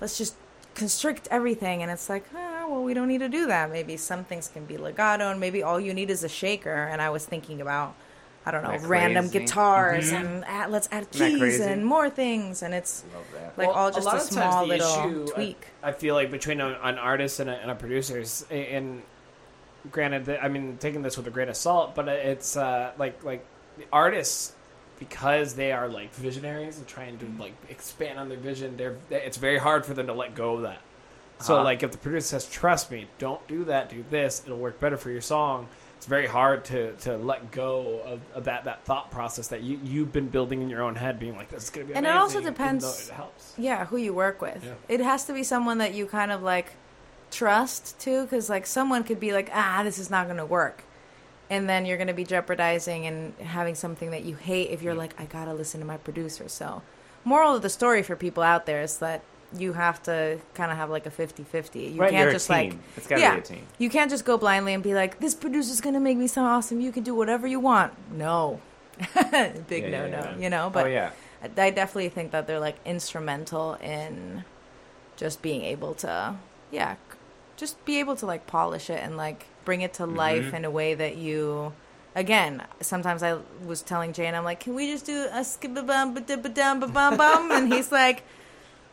let's 0.01 0.19
just 0.19 0.35
constrict 0.75 1.29
everything. 1.31 1.81
And 1.81 1.93
it's 1.93 2.09
like, 2.09 2.25
oh, 2.35 2.62
well, 2.73 2.83
we 2.83 2.95
don't 2.95 3.09
need 3.09 3.19
to 3.19 3.29
do 3.29 3.47
that. 3.47 3.71
Maybe 3.71 3.97
some 3.97 4.25
things 4.25 4.49
can 4.49 4.65
be 4.65 4.77
legato 4.77 5.31
and 5.31 5.39
maybe 5.41 5.63
all 5.63 5.79
you 5.81 5.95
need 5.95 6.11
is 6.11 6.25
a 6.25 6.29
shaker. 6.29 6.75
And 6.91 7.01
I 7.03 7.11
was 7.11 7.25
thinking 7.25 7.61
about, 7.61 7.95
I 8.45 8.51
don't 8.51 8.63
know, 8.63 8.71
that 8.71 8.83
random 8.83 9.29
crazy? 9.29 9.45
guitars 9.47 10.11
Mhm. 10.13 10.21
and 10.21 10.45
add, 10.47 10.71
let's 10.71 10.89
add 10.91 11.11
keys 11.11 11.61
and 11.61 11.85
more 11.87 12.11
things. 12.11 12.63
And 12.63 12.75
it's 12.75 13.05
like 13.57 13.69
Well, 13.69 13.71
all 13.77 13.91
just 13.91 14.07
lot 14.07 14.17
a, 14.17 14.21
small 14.21 14.67
little 14.67 14.87
issue, 14.87 15.27
tweak. 15.29 15.67
I 15.83 15.93
feel 15.93 16.15
like 16.15 16.31
between 16.31 16.61
a, 16.61 16.79
an 16.83 16.99
artist 16.99 17.41
and 17.41 17.49
a, 17.51 17.55
and 17.55 17.71
a 17.71 17.75
producer 17.75 18.19
is, 18.21 18.45
and 18.51 19.03
granted, 19.91 20.39
I 20.41 20.49
mean, 20.49 20.77
taking 20.79 21.03
this 21.03 21.17
with 21.17 21.27
a 21.27 21.31
grain 21.31 21.49
of 21.49 21.57
salt, 21.57 21.95
but 21.95 22.09
it's 22.09 22.57
uh, 22.57 22.93
like 22.99 23.23
like 23.25 23.45
the 23.79 23.85
artists 23.93 24.55
because 24.99 25.55
they 25.55 25.73
are 25.73 25.89
like 25.89 26.15
visionaries 26.15 26.79
and 26.79 26.87
trying 26.87 27.19
to 27.19 27.27
like 27.39 27.55
expand 27.69 28.19
on 28.19 28.29
their 28.29 28.39
vision. 28.39 28.77
They're 28.77 28.97
it's 29.11 29.37
very 29.37 29.59
hard 29.59 29.85
for 29.85 29.95
them 29.95 30.07
to 30.07 30.13
let 30.13 30.35
go 30.35 30.55
of 30.57 30.63
that. 30.63 30.79
So 31.43 31.55
Uh-huh. 31.57 31.65
like 31.65 31.83
if 31.83 31.93
the 31.93 31.99
producer 31.99 32.27
says, 32.39 32.47
"Trust 32.49 32.91
me, 32.91 33.07
don't 33.19 33.47
do 33.49 33.65
that, 33.65 33.89
do 33.91 34.05
this. 34.11 34.43
It'll 34.45 34.59
work 34.59 34.81
better 34.81 34.97
for 34.97 35.11
your 35.11 35.21
song." 35.21 35.69
It's 35.97 36.07
very 36.09 36.27
hard 36.27 36.65
to, 36.67 36.93
to 37.03 37.17
let 37.17 37.53
go 37.53 38.01
of, 38.05 38.21
of 38.35 38.45
that, 38.45 38.65
that 38.65 38.85
thought 38.85 39.11
process 39.13 39.49
that 39.49 39.63
you 39.63 39.79
you've 39.85 40.13
been 40.13 40.29
building 40.29 40.61
in 40.61 40.69
your 40.69 40.83
own 40.83 40.97
head, 40.97 41.21
being 41.21 41.37
like, 41.37 41.49
"This 41.51 41.65
is 41.65 41.71
gonna 41.71 41.87
be." 41.87 41.95
And 41.95 42.07
it 42.07 42.13
also 42.17 42.41
depends- 42.41 43.09
It 43.09 43.13
helps. 43.15 43.55
Yeah, 43.57 43.85
who 43.87 43.97
you 43.97 44.13
work 44.13 44.41
with. 44.43 44.65
Yeah. 44.65 44.73
It 44.89 45.01
has 45.01 45.25
to 45.27 45.33
be 45.33 45.45
someone 45.45 45.79
that 45.79 45.95
you 45.95 46.07
kind 46.07 46.33
of 46.33 46.43
like 46.43 46.73
trust 47.31 47.99
too, 48.01 48.23
because 48.25 48.51
like 48.51 48.67
someone 48.67 49.05
could 49.05 49.21
be 49.21 49.33
like, 49.33 49.51
ah, 49.55 49.83
this 49.85 49.99
is 49.99 50.11
not 50.11 50.27
going 50.27 50.37
to 50.39 50.45
work. 50.47 50.83
And 51.51 51.69
then 51.69 51.85
you're 51.87 51.97
going 51.97 52.09
to 52.09 52.15
be 52.15 52.25
jeopardizing 52.25 53.07
and 53.07 53.35
having 53.39 53.75
something 53.75 54.11
that 54.11 54.25
you 54.25 54.37
hate 54.37 54.71
if 54.71 54.83
you're 54.83 54.95
like, 54.95 55.15
I 55.21 55.25
got 55.27 55.47
to 55.47 55.55
listen 55.55 55.81
to 55.81 55.87
my 55.87 55.97
producer. 55.99 56.49
So, 56.49 56.83
moral 57.25 57.55
of 57.57 57.63
the 57.63 57.69
story 57.69 58.03
for 58.03 58.17
people 58.17 58.43
out 58.43 58.67
there 58.67 58.83
is 58.83 58.99
that 58.99 59.23
you 59.57 59.73
have 59.73 60.03
to 60.05 60.39
kind 60.55 60.71
of 60.71 60.77
have 60.79 60.91
like 60.91 61.07
a 61.07 61.11
50 61.11 61.45
50. 61.45 61.81
You 61.81 62.01
right, 62.01 62.11
can't 62.11 62.31
just 62.31 62.49
like, 62.51 62.75
it's 62.97 63.07
got 63.07 63.17
to 63.17 63.21
yeah. 63.21 63.35
be 63.35 63.41
a 63.41 63.43
team. 63.43 63.67
you 63.79 63.91
can't 63.91 64.11
just 64.11 64.25
go 64.25 64.39
blindly 64.39 64.75
and 64.75 64.83
be 64.83 64.95
like, 64.95 65.19
this 65.21 65.35
producer's 65.35 65.81
going 65.81 65.95
to 65.95 66.01
make 66.01 66.17
me 66.17 66.27
sound 66.27 66.49
awesome. 66.49 66.81
You 66.81 66.93
can 66.93 67.03
do 67.03 67.15
whatever 67.15 67.47
you 67.47 67.61
want. 67.61 67.93
No. 68.13 68.61
Big 69.69 69.85
Yeah, 69.85 69.91
no 69.91 70.07
yeah, 70.07 70.33
no, 70.33 70.35
you 70.39 70.51
know? 70.51 70.71
But 70.71 70.87
oh 70.87 70.89
yeah, 70.89 71.11
I 71.43 71.71
definitely 71.71 72.11
think 72.11 72.31
that 72.33 72.47
they're 72.47 72.61
like 72.61 72.77
instrumental 72.85 73.75
in 73.75 74.45
just 75.17 75.43
being 75.43 75.63
able 75.63 75.95
to, 75.95 76.37
yeah, 76.71 76.97
just 77.57 77.83
be 77.85 77.99
able 78.01 78.17
to 78.17 78.27
like 78.27 78.47
polish 78.47 78.91
it 78.91 79.01
and 79.03 79.17
like 79.17 79.47
bring 79.65 79.81
it 79.81 79.95
to 79.95 80.07
life 80.07 80.47
Mhm. 80.47 80.55
in 80.55 80.65
a 80.65 80.71
way 80.71 80.95
that 80.95 81.17
you. 81.17 81.73
Again, 82.15 82.63
sometimes 82.83 83.23
I 83.23 83.39
was 83.65 83.81
telling 83.81 84.13
Jay, 84.13 84.29
I'm 84.29 84.45
like, 84.45 84.61
can 84.61 84.75
we 84.75 84.87
just 84.93 85.07
do 85.07 85.29
a 85.33 85.43
skip 85.43 85.75
a 85.79 85.83
bum 85.83 86.13
ba 86.13 86.21
dum 86.21 86.43
ba 86.43 86.49
dum 86.51 86.81
ba 86.81 86.87
bum 86.87 87.17
bum? 87.17 87.51
And 87.51 87.73
he's 87.73 87.91
like, 87.91 88.23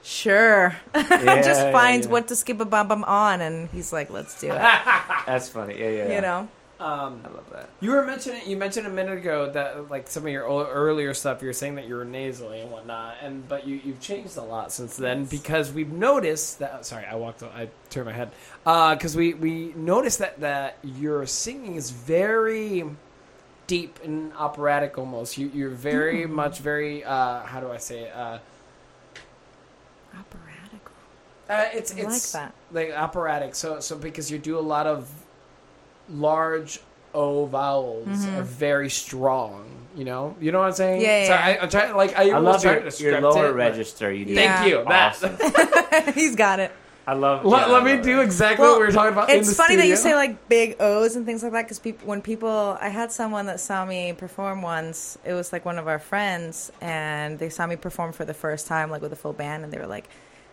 sure. 0.04 0.76
Yeah, 0.96 1.42
just 1.42 1.62
yeah, 1.62 1.72
finds 1.72 2.08
yeah. 2.08 2.14
what 2.14 2.28
to 2.30 2.36
skip 2.36 2.60
a 2.60 2.66
bum 2.66 2.88
bum 2.88 3.04
on, 3.04 3.42
and 3.42 3.70
he's 3.70 3.92
like, 3.92 4.10
let's 4.10 4.40
do 4.40 4.48
it. 4.48 4.54
That's 5.26 5.50
funny. 5.50 5.80
Yeah, 5.80 5.90
yeah. 5.90 6.08
yeah. 6.08 6.16
You 6.16 6.22
know? 6.22 6.48
Um, 6.80 7.22
I 7.26 7.28
love 7.28 7.50
that. 7.52 7.70
you 7.82 7.92
were 7.92 8.06
mentioning 8.06 8.42
you 8.50 8.56
mentioned 8.56 8.88
a 8.88 8.90
minute 8.90 9.18
ago 9.18 9.52
that 9.52 9.90
like 9.90 10.08
some 10.08 10.26
of 10.26 10.32
your 10.32 10.48
o- 10.48 10.66
earlier 10.66 11.14
stuff, 11.14 11.42
you 11.42 11.48
were 11.48 11.54
saying 11.54 11.76
that 11.76 11.90
you 11.90 11.96
were 11.96 12.06
nasally 12.06 12.62
and 12.62 12.72
whatnot, 12.72 13.18
and 13.22 13.46
but 13.50 13.68
you 13.68 13.82
you've 13.84 14.00
changed 14.00 14.38
a 14.38 14.42
lot 14.42 14.72
since 14.72 14.96
then 14.96 15.26
because 15.26 15.74
we've 15.74 15.92
noticed 15.92 16.60
that. 16.60 16.86
Sorry, 16.86 17.06
I 17.06 17.16
walked. 17.16 17.44
I 17.44 17.68
turned 17.90 18.06
my 18.06 18.14
head 18.14 18.32
because 18.64 19.14
we 19.14 19.34
we 19.34 19.74
noticed 19.76 20.20
that 20.20 20.40
that 20.40 20.78
your 20.82 21.26
singing 21.26 21.76
is 21.76 21.92
very 21.92 22.86
deep 23.68 24.00
and 24.02 24.32
operatic 24.34 24.98
almost. 24.98 25.38
You 25.38 25.52
you're 25.54 25.70
very 25.70 26.26
much 26.28 26.60
very 26.60 27.04
uh, 27.04 27.42
how 27.42 27.60
do 27.60 27.70
I 27.72 27.78
say 27.78 28.04
it? 28.04 28.14
Uh, 28.16 28.40
Operatic. 30.18 30.82
Uh, 31.50 31.66
it's 31.74 31.94
I 31.96 32.00
it's 32.00 32.34
like 32.34 32.44
that. 32.44 32.54
like 32.72 32.92
operatic. 32.98 33.56
So 33.56 33.80
so 33.80 33.98
because 33.98 34.30
you 34.32 34.38
do 34.38 34.58
a 34.58 34.62
lot 34.62 34.88
of 34.88 35.10
large 36.10 36.80
O 37.14 37.46
vowels 37.46 38.26
are 38.28 38.44
very 38.44 38.90
strong. 38.90 39.66
You 39.96 40.06
know, 40.06 40.36
you 40.40 40.52
know 40.52 40.60
what 40.60 40.68
I'm 40.68 40.74
saying? 40.74 41.02
Mm-hmm. 41.02 41.06
Yeah, 41.10 41.26
So 41.26 41.34
yeah. 41.34 41.46
I, 41.46 41.64
I'm 41.64 41.70
trying 41.70 41.96
like 41.96 42.18
I, 42.18 42.30
I 42.30 42.38
love 42.38 42.64
your, 42.64 42.90
to 42.90 43.04
your 43.04 43.22
lower 43.22 43.50
it, 43.50 43.54
register. 43.54 44.12
You 44.12 44.26
do. 44.26 44.34
Yeah. 44.34 44.62
Thank 44.62 44.70
you. 44.70 44.84
That 44.88 46.04
Awesome. 46.04 46.14
He's 46.14 46.36
got 46.36 46.60
it. 46.60 46.72
I 47.10 47.14
love. 47.14 47.44
let, 47.44 47.68
yeah, 47.68 47.74
let 47.74 47.82
I 47.82 47.86
me 47.86 47.94
love 47.96 48.04
do 48.04 48.22
it. 48.22 48.24
exactly 48.24 48.68
what 48.68 48.80
we 48.80 48.86
were 48.86 48.92
talking 48.92 49.14
about. 49.14 49.32
in 49.32 49.40
It's 49.40 49.50
the 49.50 49.56
funny 49.56 49.76
that 49.78 49.88
you 49.88 49.96
say 49.96 50.14
like 50.14 50.48
big 50.48 50.76
O's 50.80 51.16
and 51.16 51.26
things 51.26 51.42
like 51.42 51.52
that 51.54 51.64
because 51.64 51.80
people, 51.80 52.08
when 52.08 52.22
people, 52.22 52.78
I 52.80 52.90
had 52.90 53.12
someone 53.12 53.48
that 53.48 53.60
saw 53.60 53.84
me 53.84 54.14
perform 54.14 54.62
once. 54.62 55.18
It 55.26 55.34
was 55.34 55.52
like 55.52 55.66
one 55.66 55.80
of 55.80 55.88
our 55.88 55.98
friends, 55.98 56.72
and 56.82 57.40
they 57.40 57.50
saw 57.50 57.66
me 57.66 57.78
perform 57.78 58.12
for 58.12 58.26
the 58.26 58.34
first 58.36 58.68
time, 58.68 58.92
like 58.92 59.02
with 59.02 59.12
a 59.12 59.16
full 59.16 59.34
band, 59.34 59.64
and 59.64 59.74
they 59.74 59.80
were 59.80 59.88
like, 59.88 60.08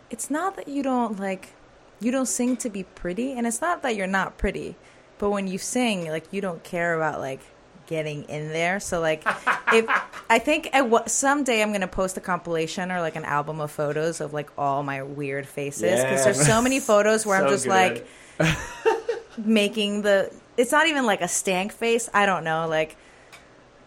"It's 0.09 0.31
not 0.31 0.57
that 0.57 0.67
you 0.67 0.83
don't 0.83 1.21
like, 1.21 1.53
you 2.01 2.11
don't 2.11 2.27
sing 2.27 2.57
to 2.59 2.71
be 2.71 2.85
pretty, 2.85 3.33
and 3.33 3.47
it's 3.47 3.61
not 3.61 3.83
that 3.83 3.95
you're 3.95 4.07
not 4.07 4.39
pretty, 4.39 4.77
but 5.19 5.29
when 5.29 5.49
you 5.49 5.59
sing, 5.59 6.09
like 6.09 6.25
you 6.33 6.41
don't 6.41 6.65
care 6.65 6.95
about 6.95 7.21
like." 7.21 7.41
Getting 7.87 8.25
in 8.25 8.49
there 8.49 8.81
so 8.81 9.01
like 9.01 9.23
if 9.73 9.87
i 10.29 10.39
think 10.39 10.69
at 10.73 11.11
someday 11.11 11.63
i'm 11.63 11.73
gonna 11.73 11.87
post 11.87 12.17
a 12.17 12.21
compilation 12.21 12.91
or 12.91 13.01
like 13.01 13.17
an 13.17 13.25
album 13.25 13.61
of 13.61 13.71
photos 13.71 14.21
of 14.21 14.33
like 14.33 14.51
all 14.59 14.83
my 14.83 15.03
weird 15.03 15.47
faces 15.47 16.03
because 16.03 16.25
there's 16.25 16.47
so 16.47 16.61
many 16.61 16.81
photos 16.81 17.25
where 17.25 17.43
i'm 17.43 17.49
just 17.49 17.65
good. 17.65 18.05
like 18.41 18.57
making 19.39 20.03
the 20.03 20.33
it's 20.57 20.73
not 20.73 20.87
even 20.87 21.05
like 21.07 21.21
a 21.21 21.29
stank 21.29 21.73
face 21.73 22.09
i 22.15 22.25
don't 22.27 22.43
know 22.45 22.67
like 22.69 22.97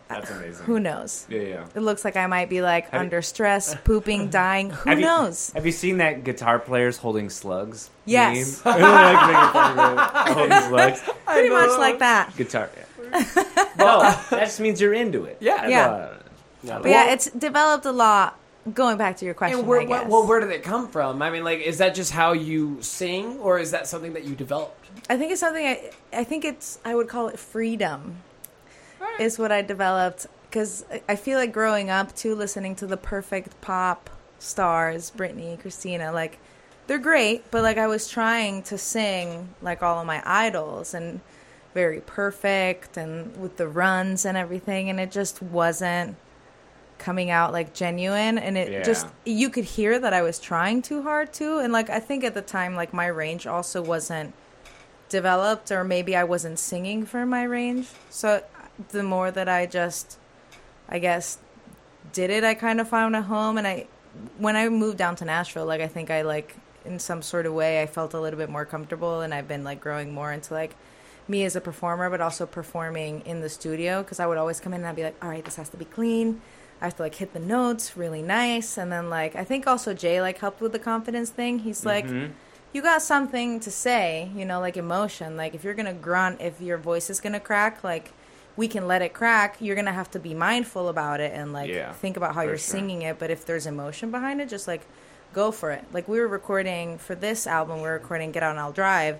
That's 0.08 0.30
amazing. 0.30 0.66
who 0.66 0.80
knows 0.80 1.26
Yeah, 1.30 1.42
yeah. 1.42 1.66
it 1.76 1.80
looks 1.82 2.06
like 2.06 2.16
i 2.16 2.28
might 2.28 2.50
be 2.50 2.62
like 2.62 2.86
Have 2.90 2.94
you- 2.94 3.00
under 3.06 3.22
stress 3.22 3.76
pooping 3.84 4.30
dying 4.42 4.70
who 4.70 4.90
Have 4.90 5.00
you- 5.00 5.06
knows 5.06 5.52
Have 5.56 5.66
you 5.66 5.72
seen 5.72 5.98
that 5.98 6.24
guitar 6.24 6.60
players 6.60 6.98
holding 6.98 7.30
slugs? 7.30 7.90
Yes. 8.06 8.64
Like 8.66 8.80
making 8.80 9.52
fun 9.54 9.80
of 9.80 9.98
it. 10.00 10.34
holding 10.34 10.62
slugs. 10.70 11.02
pretty 11.26 11.50
much 11.50 11.78
like 11.80 12.00
that 12.00 12.36
Guitar. 12.38 12.70
Yeah. 12.76 12.84
Well, 13.78 14.02
that 14.02 14.28
just 14.32 14.60
means 14.60 14.80
you're 14.82 14.94
into 14.94 15.26
it. 15.26 15.38
Yeah. 15.40 15.68
Yeah. 15.68 15.88
Uh, 15.88 16.18
no, 16.62 16.82
but 16.82 16.92
yeah 16.92 17.14
it's 17.14 17.30
developed 17.32 17.86
a 17.86 17.92
lot 17.92 18.38
going 18.74 18.98
back 18.98 19.16
to 19.18 19.26
your 19.26 19.34
question 19.34 19.60
And 19.60 19.68
where, 19.68 19.80
I 19.80 19.86
guess. 19.86 20.08
well, 20.10 20.28
where 20.28 20.40
did 20.42 20.52
it 20.52 20.62
come 20.62 20.90
from? 20.90 21.22
I 21.22 21.30
mean, 21.30 21.44
like, 21.46 21.60
is 21.62 21.78
that 21.78 21.96
just 21.96 22.12
how 22.12 22.34
you 22.34 22.78
sing, 22.82 23.40
or 23.40 23.58
is 23.58 23.72
that 23.72 23.88
something 23.88 24.14
that 24.14 24.26
you 24.26 24.36
developed? 24.36 24.88
I 25.10 25.18
think 25.18 25.32
it's 25.32 25.40
something 25.40 25.66
I, 25.66 25.92
I 26.12 26.24
think 26.24 26.44
it's 26.46 26.80
I 26.84 26.96
would 26.96 27.08
call 27.08 27.30
it 27.30 27.40
freedom 27.40 28.18
is 29.20 29.40
what 29.40 29.52
I 29.52 29.62
developed 29.62 30.28
because 30.50 30.86
I 31.08 31.16
feel 31.16 31.38
like 31.38 31.54
growing 31.54 31.90
up 31.90 32.16
too 32.16 32.36
listening 32.36 32.76
to 32.78 32.88
the 32.88 32.98
perfect 32.98 33.60
pop 33.62 34.10
stars 34.40 35.12
Britney 35.16 35.60
Christina 35.60 36.12
like 36.12 36.40
they're 36.88 36.98
great 36.98 37.50
but 37.52 37.62
like 37.62 37.78
I 37.78 37.88
was 37.88 38.08
trying 38.08 38.64
to 38.64 38.78
sing 38.78 39.50
like 39.62 39.84
all 39.84 40.00
of 40.00 40.08
my 40.08 40.22
idols 40.26 40.94
and 40.94 41.22
very 41.74 42.02
perfect 42.02 42.98
and 42.98 43.36
with 43.38 43.58
the 43.58 43.68
runs 43.68 44.26
and 44.26 44.38
everything 44.38 44.90
and 44.90 45.00
it 45.00 45.12
just 45.12 45.42
wasn't 45.42 46.16
coming 46.98 47.30
out 47.30 47.54
like 47.54 47.74
genuine 47.74 48.38
and 48.38 48.58
it 48.58 48.72
Yeah. 48.72 48.82
just 48.84 49.08
you 49.26 49.50
could 49.50 49.64
hear 49.64 50.00
that 50.00 50.14
I 50.14 50.22
was 50.22 50.40
trying 50.40 50.82
too 50.82 51.04
hard 51.04 51.32
too 51.32 51.60
and 51.60 51.72
like 51.72 51.90
I 51.90 52.00
think 52.00 52.24
at 52.24 52.34
the 52.34 52.42
time 52.42 52.76
like 52.76 52.92
my 52.94 53.06
range 53.08 53.48
also 53.48 53.82
wasn't 53.82 54.34
developed 55.10 55.72
or 55.72 55.84
maybe 55.84 56.16
I 56.16 56.24
wasn't 56.24 56.60
singing 56.60 57.06
for 57.06 57.26
my 57.26 57.44
range. 57.44 57.88
So 58.10 58.44
the 58.90 59.04
more 59.04 59.32
that 59.32 59.48
I 59.48 59.66
just 59.66 60.18
I 60.90 61.00
guess 61.00 61.38
did 62.14 62.30
it, 62.32 62.44
I 62.44 62.54
kind 62.56 62.82
of 62.82 62.88
found 62.90 63.16
a 63.16 63.22
home 63.22 63.58
and 63.58 63.68
I 63.68 63.86
when 64.40 64.56
I 64.56 64.68
moved 64.70 64.98
down 64.98 65.16
to 65.18 65.26
Nashville, 65.26 65.66
like 65.66 65.82
I 65.82 65.88
think 65.88 66.10
I 66.12 66.24
like 66.24 66.56
in 66.84 66.98
some 67.00 67.22
sort 67.22 67.46
of 67.46 67.54
way 67.54 67.82
I 67.82 67.86
felt 67.86 68.14
a 68.14 68.20
little 68.20 68.38
bit 68.40 68.50
more 68.50 68.66
comfortable 68.66 69.22
and 69.22 69.34
I've 69.34 69.48
been 69.48 69.64
like 69.64 69.80
growing 69.80 70.14
more 70.14 70.34
into 70.34 70.54
like 70.54 70.76
me 71.30 71.46
as 71.46 71.56
a 71.56 71.62
performer 71.62 72.10
but 72.10 72.20
also 72.22 72.46
performing 72.46 73.22
in 73.22 73.42
the 73.42 73.50
studio 73.50 74.02
because 74.02 74.20
I 74.20 74.26
would 74.26 74.38
always 74.38 74.60
come 74.60 74.74
in 74.74 74.82
and 74.82 74.88
I'd 74.88 74.96
be 74.96 75.04
like, 75.04 75.16
"All 75.24 75.30
right, 75.30 75.46
this 75.46 75.56
has 75.58 75.70
to 75.70 75.78
be 75.78 75.86
clean." 75.86 76.42
I 76.82 76.86
have 76.86 76.96
to 76.96 77.04
like 77.04 77.16
hit 77.16 77.34
the 77.34 77.40
notes 77.40 77.96
really 77.98 78.22
nice 78.22 78.78
and 78.78 78.92
then 78.92 79.10
like 79.10 79.36
I 79.36 79.44
think 79.44 79.68
also 79.68 79.94
Jay 79.94 80.22
like 80.22 80.40
helped 80.40 80.62
with 80.62 80.72
the 80.72 80.80
confidence 80.80 81.30
thing. 81.30 81.60
He's 81.60 81.86
like 81.86 82.08
Mhm. 82.08 82.32
you 82.74 82.82
got 82.82 83.02
something 83.02 83.60
to 83.62 83.72
say, 83.72 84.30
you 84.36 84.46
know, 84.46 84.60
like 84.60 84.78
emotion. 84.78 85.36
Like 85.38 85.54
if 85.54 85.64
you're 85.64 85.74
gonna 85.74 85.94
grunt, 85.94 86.40
if 86.42 86.60
your 86.62 86.78
voice 86.78 87.10
is 87.10 87.20
gonna 87.20 87.40
crack, 87.40 87.84
like 87.84 88.12
we 88.56 88.68
can 88.68 88.88
let 88.88 89.02
it 89.02 89.14
crack. 89.14 89.58
You're 89.60 89.76
gonna 89.76 89.92
have 89.94 90.10
to 90.12 90.20
be 90.20 90.34
mindful 90.34 90.88
about 90.90 91.20
it 91.20 91.32
and 91.34 91.52
like 91.54 91.70
Yeah, 91.70 91.92
think 91.94 92.16
about 92.18 92.34
how 92.36 92.42
you're 92.42 92.58
sure. 92.58 92.76
singing 92.80 93.02
it. 93.04 93.20
But 93.20 93.30
if 93.30 93.46
there's 93.46 93.66
emotion 93.68 94.10
behind 94.10 94.40
it, 94.42 94.50
just 94.50 94.68
like 94.68 94.82
go 95.34 95.52
for 95.52 95.72
it. 95.72 95.84
Like 95.94 96.08
we 96.08 96.20
were 96.20 96.28
recording 96.28 96.98
for 96.98 97.14
this 97.14 97.46
album, 97.46 97.78
we 97.78 97.84
were 97.84 97.94
recording 97.94 98.32
"Get 98.32 98.42
Out 98.44 98.52
and 98.52 98.60
I'll 98.60 98.72
Drive," 98.72 99.20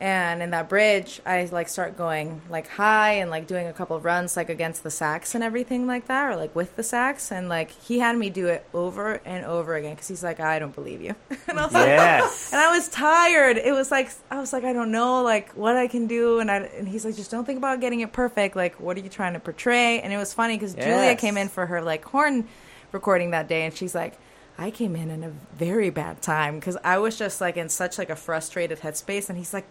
and 0.00 0.42
in 0.42 0.50
that 0.50 0.68
bridge, 0.68 1.20
I 1.26 1.44
like 1.50 1.68
start 1.68 1.96
going 1.96 2.40
like 2.48 2.68
high 2.68 3.14
and 3.14 3.30
like 3.30 3.46
doing 3.48 3.66
a 3.66 3.72
couple 3.72 3.96
of 3.96 4.04
runs 4.04 4.36
like 4.36 4.48
against 4.48 4.84
the 4.84 4.90
sax 4.90 5.34
and 5.34 5.42
everything 5.42 5.86
like 5.86 6.06
that, 6.06 6.30
or 6.30 6.36
like 6.36 6.54
with 6.54 6.76
the 6.76 6.84
sax. 6.84 7.32
And 7.32 7.48
like 7.48 7.70
he 7.70 7.98
had 7.98 8.16
me 8.16 8.30
do 8.30 8.46
it 8.46 8.64
over 8.72 9.20
and 9.24 9.44
over 9.44 9.74
again 9.74 9.94
because 9.94 10.06
he's 10.06 10.22
like, 10.22 10.38
"I 10.38 10.58
don't 10.60 10.74
believe 10.74 11.02
you," 11.02 11.14
and 11.48 11.58
I 11.58 11.64
was 11.64 11.74
like. 11.74 11.86
Yes. 11.86 12.52
And 12.58 12.60
I 12.60 12.70
was 12.70 12.88
tired. 12.88 13.56
It 13.58 13.72
was 13.72 13.90
like 13.90 14.10
I 14.30 14.40
was 14.40 14.52
like 14.52 14.64
I 14.64 14.72
don't 14.72 14.90
know 14.90 15.22
like 15.22 15.52
what 15.52 15.76
I 15.76 15.86
can 15.86 16.06
do, 16.06 16.38
and 16.40 16.50
I 16.50 16.58
and 16.58 16.88
he's 16.88 17.04
like 17.04 17.16
just 17.16 17.30
don't 17.30 17.44
think 17.44 17.58
about 17.58 17.80
getting 17.80 18.00
it 18.00 18.12
perfect. 18.12 18.56
Like 18.56 18.80
what 18.80 18.96
are 18.96 19.00
you 19.00 19.08
trying 19.08 19.34
to 19.34 19.40
portray? 19.40 20.00
And 20.00 20.12
it 20.12 20.16
was 20.16 20.32
funny 20.32 20.56
because 20.56 20.74
Julia 20.74 21.16
came 21.16 21.36
in 21.36 21.48
for 21.48 21.66
her 21.66 21.82
like 21.82 22.04
horn 22.04 22.46
recording 22.92 23.32
that 23.32 23.48
day, 23.48 23.64
and 23.64 23.74
she's 23.74 23.94
like, 23.94 24.18
I 24.56 24.70
came 24.70 24.96
in 24.96 25.10
in 25.10 25.22
a 25.24 25.30
very 25.56 25.90
bad 25.90 26.22
time 26.22 26.58
because 26.58 26.76
I 26.82 26.98
was 26.98 27.16
just 27.16 27.40
like 27.40 27.56
in 27.56 27.68
such 27.68 27.98
like 27.98 28.10
a 28.10 28.16
frustrated 28.16 28.80
headspace, 28.80 29.28
and 29.28 29.36
he's 29.36 29.52
like, 29.52 29.66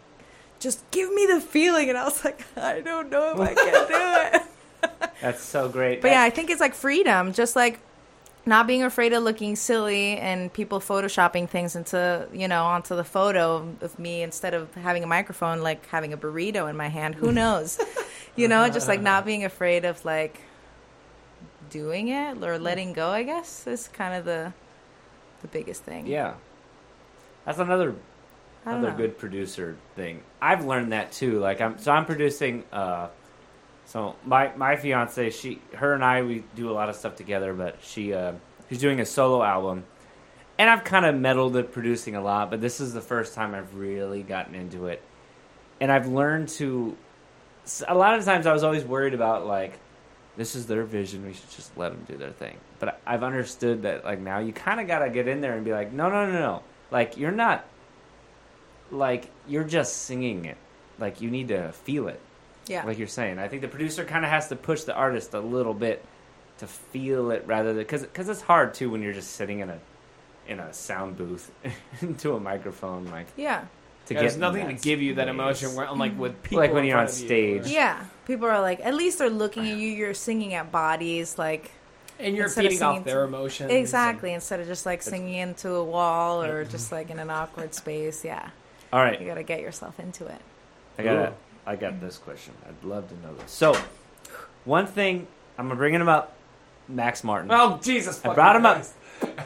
just 0.60 0.90
give 0.92 1.14
me 1.14 1.26
the 1.26 1.40
feeling, 1.40 1.90
and 1.90 1.98
I 1.98 2.06
was 2.06 2.24
like, 2.24 2.44
I 2.58 2.82
don't 2.82 3.10
know 3.10 3.34
if 3.34 3.40
I 3.40 3.54
can 3.54 3.88
do 3.88 4.38
it. 4.92 5.12
That's 5.22 5.44
so 5.44 5.70
great. 5.70 6.02
But 6.02 6.12
yeah, 6.12 6.24
I 6.24 6.30
think 6.30 6.50
it's 6.50 6.62
like 6.62 6.74
freedom, 6.74 7.34
just 7.34 7.56
like 7.56 7.80
not 8.46 8.66
being 8.66 8.84
afraid 8.84 9.12
of 9.14 9.24
looking 9.24 9.56
silly 9.56 10.18
and 10.18 10.52
people 10.54 10.80
photoshopping 10.80 11.50
things 11.50 11.76
into 11.76 12.28
you 12.32 12.48
know 12.48 12.64
onto 12.64 12.96
the 12.96 13.04
photo 13.04 13.68
of 13.82 14.00
me 14.00 14.22
instead 14.22 14.54
of 14.54 14.74
having 14.76 15.04
a 15.04 15.08
microphone, 15.08 15.62
like 15.62 15.86
having 15.88 16.14
a 16.14 16.18
burrito 16.18 16.70
in 16.70 16.78
my 16.78 16.88
hand. 16.88 17.16
Who 17.16 17.32
knows? 17.42 17.80
you 18.36 18.48
know, 18.48 18.70
just 18.70 18.88
like 18.88 19.02
not 19.02 19.26
being 19.26 19.44
afraid 19.44 19.86
of 19.86 20.04
like 20.06 20.42
doing 21.70 22.08
it 22.08 22.42
or 22.44 22.58
letting 22.58 22.94
go. 22.94 23.10
I 23.10 23.24
guess 23.24 23.68
is 23.68 23.88
kind 23.90 24.14
of 24.14 24.26
the 24.26 24.54
the 25.42 25.48
biggest 25.48 25.84
thing. 25.84 26.08
Yeah. 26.08 26.36
That's 27.46 27.60
another 27.60 27.96
another 28.66 28.92
know. 28.92 28.98
good 28.98 29.18
producer 29.18 29.78
thing. 29.96 30.22
I've 30.42 30.66
learned 30.66 30.92
that 30.92 31.12
too. 31.12 31.40
Like 31.40 31.62
I'm 31.62 31.80
so 31.80 31.92
I'm 31.92 32.06
producing 32.06 32.64
uh 32.72 33.10
so 33.86 34.16
my 34.26 34.52
my 34.56 34.76
fiance, 34.76 35.30
she 35.32 35.62
her 35.76 35.94
and 35.94 36.04
I 36.04 36.22
we 36.22 36.44
do 36.56 36.70
a 36.70 36.74
lot 36.74 36.90
of 36.90 36.96
stuff 36.96 37.16
together, 37.16 37.54
but 37.54 37.78
she 37.82 38.14
uh 38.14 38.34
she's 38.70 38.80
doing 38.80 39.00
a 39.00 39.06
solo 39.06 39.44
album. 39.44 39.86
And 40.60 40.70
I've 40.70 40.84
kind 40.84 41.06
of 41.06 41.16
meddled 41.16 41.56
at 41.58 41.72
producing 41.72 42.16
a 42.16 42.22
lot, 42.22 42.50
but 42.50 42.62
this 42.62 42.80
is 42.82 42.94
the 42.94 43.02
first 43.02 43.36
time 43.36 43.54
I've 43.54 43.76
really 43.76 44.24
gotten 44.24 44.56
into 44.56 44.88
it. 44.88 45.04
And 45.80 45.92
I've 45.92 46.08
learned 46.08 46.50
to 46.50 46.98
A 47.88 47.96
lot 47.96 48.18
of 48.18 48.26
times 48.26 48.46
I 48.48 48.54
was 48.54 48.64
always 48.64 48.84
worried 48.86 49.14
about 49.14 49.46
like 49.46 49.80
this 50.38 50.56
is 50.56 50.68
their 50.68 50.84
vision, 50.84 51.26
we 51.26 51.34
should 51.34 51.50
just 51.50 51.76
let 51.78 51.90
them 51.90 52.06
do 52.08 52.16
their 52.18 52.32
thing. 52.32 52.58
But 52.80 53.02
I've 53.08 53.24
understood 53.24 53.84
that 53.84 54.06
like 54.06 54.20
now 54.20 54.40
you 54.40 54.54
kind 54.54 54.80
of 54.80 54.88
got 54.88 55.00
to 55.00 55.10
get 55.10 55.28
in 55.28 55.42
there 55.42 55.56
and 55.56 55.66
be 55.66 55.72
like, 55.74 55.92
"No, 55.92 56.10
no, 56.10 56.26
no, 56.32 56.40
no. 56.40 56.64
Like 56.92 57.18
you're 57.18 57.32
not 57.32 57.66
like 58.92 59.30
you're 59.48 59.64
just 59.64 60.04
singing 60.04 60.46
it. 60.46 60.58
Like 61.00 61.22
you 61.22 61.30
need 61.30 61.50
to 61.50 61.72
feel 61.74 62.08
it, 62.08 62.20
Yeah. 62.68 62.84
like 62.86 62.98
you're 62.98 63.08
saying. 63.08 63.38
I 63.40 63.48
think 63.48 63.62
the 63.62 63.68
producer 63.68 64.04
kind 64.06 64.26
of 64.26 64.32
has 64.32 64.48
to 64.50 64.56
push 64.56 64.84
the 64.84 64.94
artist 64.96 65.34
a 65.34 65.40
little 65.40 65.74
bit 65.76 66.04
to 66.60 66.66
feel 66.68 67.30
it 67.32 67.44
rather 67.46 67.70
than 67.70 67.78
because 67.84 68.02
because 68.02 68.30
it's 68.30 68.42
hard 68.42 68.74
too 68.74 68.90
when 68.90 69.02
you're 69.04 69.14
just 69.14 69.34
sitting 69.34 69.60
in 69.60 69.70
a 69.70 69.80
in 70.48 70.60
a 70.60 70.74
sound 70.74 71.18
booth 71.18 71.52
into 72.02 72.34
a 72.34 72.40
microphone 72.40 73.06
like 73.12 73.28
yeah. 73.36 73.66
to 74.08 74.14
There's 74.16 74.34
get 74.34 74.40
nothing 74.40 74.68
to 74.68 74.74
give 74.74 75.02
you 75.02 75.16
that 75.16 75.24
space. 75.26 75.34
emotion. 75.34 75.76
Where, 75.76 75.86
unlike 75.86 76.18
with 76.18 76.32
mm-hmm. 76.32 76.42
people, 76.44 76.58
Like 76.60 76.72
when 76.74 76.84
in 76.84 76.90
you're 76.90 76.98
on 76.98 77.08
front 77.08 77.16
of 77.18 77.22
you, 77.22 77.28
stage. 77.28 77.66
or- 77.66 77.68
Yeah. 77.76 78.06
People 78.26 78.48
are 78.48 78.62
like, 78.62 78.80
at 78.80 78.94
least 78.96 79.20
they're 79.20 79.30
looking 79.30 79.68
at 79.70 79.78
you. 79.78 79.90
You're 79.90 80.14
singing 80.14 80.54
at 80.54 80.72
bodies. 80.72 81.38
Like, 81.38 81.72
And 82.20 82.34
you're 82.36 82.46
Instead 82.46 82.66
of 82.66 82.72
feeding 82.72 82.84
off 82.84 82.94
singing 82.96 83.04
their 83.04 83.22
to- 83.22 83.28
emotions. 83.28 83.72
Exactly. 83.72 84.34
Instead 84.34 84.62
of 84.62 84.68
just 84.68 84.86
like 84.86 85.02
singing 85.02 85.36
into 85.36 85.72
a 85.72 85.84
wall 85.84 86.42
or 86.42 86.64
just 86.66 86.92
like 86.94 87.10
in 87.10 87.20
an 87.20 87.30
awkward 87.30 87.74
space. 87.76 88.24
Yeah. 88.26 88.50
All 88.94 89.02
right, 89.02 89.20
You 89.20 89.28
got 89.28 89.36
to 89.36 89.44
get 89.44 89.60
yourself 89.62 90.00
into 90.00 90.26
it. 90.26 90.42
I 90.98 91.04
got 91.04 91.30
Ooh. 91.30 91.34
I 91.66 91.76
got 91.76 92.00
this 92.00 92.18
question. 92.18 92.54
I'd 92.68 92.88
love 92.88 93.10
to 93.10 93.16
know 93.16 93.36
this. 93.36 93.52
So, 93.52 93.76
one 94.64 94.88
thing 94.88 95.28
I'm 95.58 95.68
bringing 95.76 96.00
him 96.00 96.08
up, 96.10 96.34
Max 96.88 97.24
Martin. 97.24 97.52
And, 97.52 97.60
oh 97.62 97.80
Jesus! 97.84 98.24
I 98.24 98.34
brought 98.34 98.56
him 98.56 98.66
up. 98.66 98.84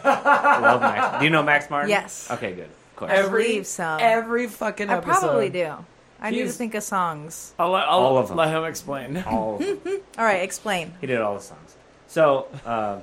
I 0.04 0.60
love 0.60 0.82
Max. 0.82 1.20
Do 1.20 1.26
you 1.26 1.32
know 1.32 1.42
Max 1.44 1.70
Martin? 1.70 1.90
Yes. 1.90 2.30
Okay, 2.30 2.54
good. 2.54 2.66
Of 2.66 2.96
course. 2.96 3.12
Every 3.14 3.44
believe 3.44 3.68
so. 3.68 3.98
every 4.00 4.48
fucking 4.48 4.90
episode. 4.90 5.10
I 5.10 5.12
episode. 5.14 5.28
probably 5.28 5.50
do. 5.50 5.76
I 6.22 6.30
need 6.30 6.44
to 6.44 6.50
think 6.50 6.76
of 6.76 6.84
songs. 6.84 7.54
I'll, 7.58 7.72
let- 7.72 7.86
I'll 7.86 8.00
All 8.00 8.18
of 8.20 8.28
them. 8.28 8.38
let 8.38 8.50
him 8.50 8.64
explain. 8.66 9.18
All 9.26 9.56
of 9.56 9.84
them. 9.84 10.02
All 10.20 10.24
right, 10.24 10.44
explain. 10.44 10.94
He 11.02 11.08
did 11.08 11.20
all 11.20 11.34
the 11.34 11.42
songs. 11.42 11.76
So, 12.08 12.48
um, 12.64 13.02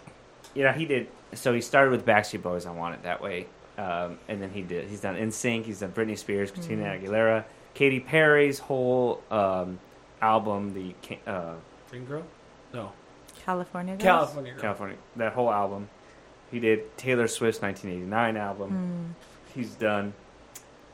you 0.54 0.62
know, 0.62 0.72
he 0.72 0.86
did. 0.86 1.08
So 1.34 1.52
he 1.52 1.60
started 1.60 1.90
with 1.90 2.06
Backstreet 2.06 2.42
Boys. 2.42 2.64
I 2.64 2.70
want 2.70 2.94
it 2.94 3.02
that 3.02 3.20
way. 3.20 3.46
Um, 3.76 4.18
and 4.28 4.40
then 4.40 4.50
he 4.50 4.62
did. 4.62 4.88
He's 4.88 5.00
done 5.00 5.16
NSYNC. 5.16 5.64
He's 5.64 5.80
done 5.80 5.92
Britney 5.92 6.16
Spears, 6.16 6.50
Christina 6.50 6.84
Aguilera, 6.84 7.44
Katy 7.74 8.00
Perry's 8.00 8.58
whole 8.60 9.20
um, 9.30 9.80
album, 10.22 10.74
the 10.74 10.94
Ca- 11.02 11.30
uh, 11.30 11.54
Green 11.90 12.04
Girl? 12.04 12.24
No. 12.72 12.92
California 13.44 13.94
Girls? 13.94 14.02
California 14.02 14.52
Girl. 14.52 14.60
California, 14.60 14.96
that 15.16 15.32
whole 15.32 15.50
album. 15.52 15.88
He 16.50 16.60
did 16.60 16.96
Taylor 16.96 17.26
Swift's 17.26 17.60
1989 17.60 18.36
album. 18.36 18.70
Hmm. 18.70 19.58
He's 19.58 19.74
done 19.74 20.14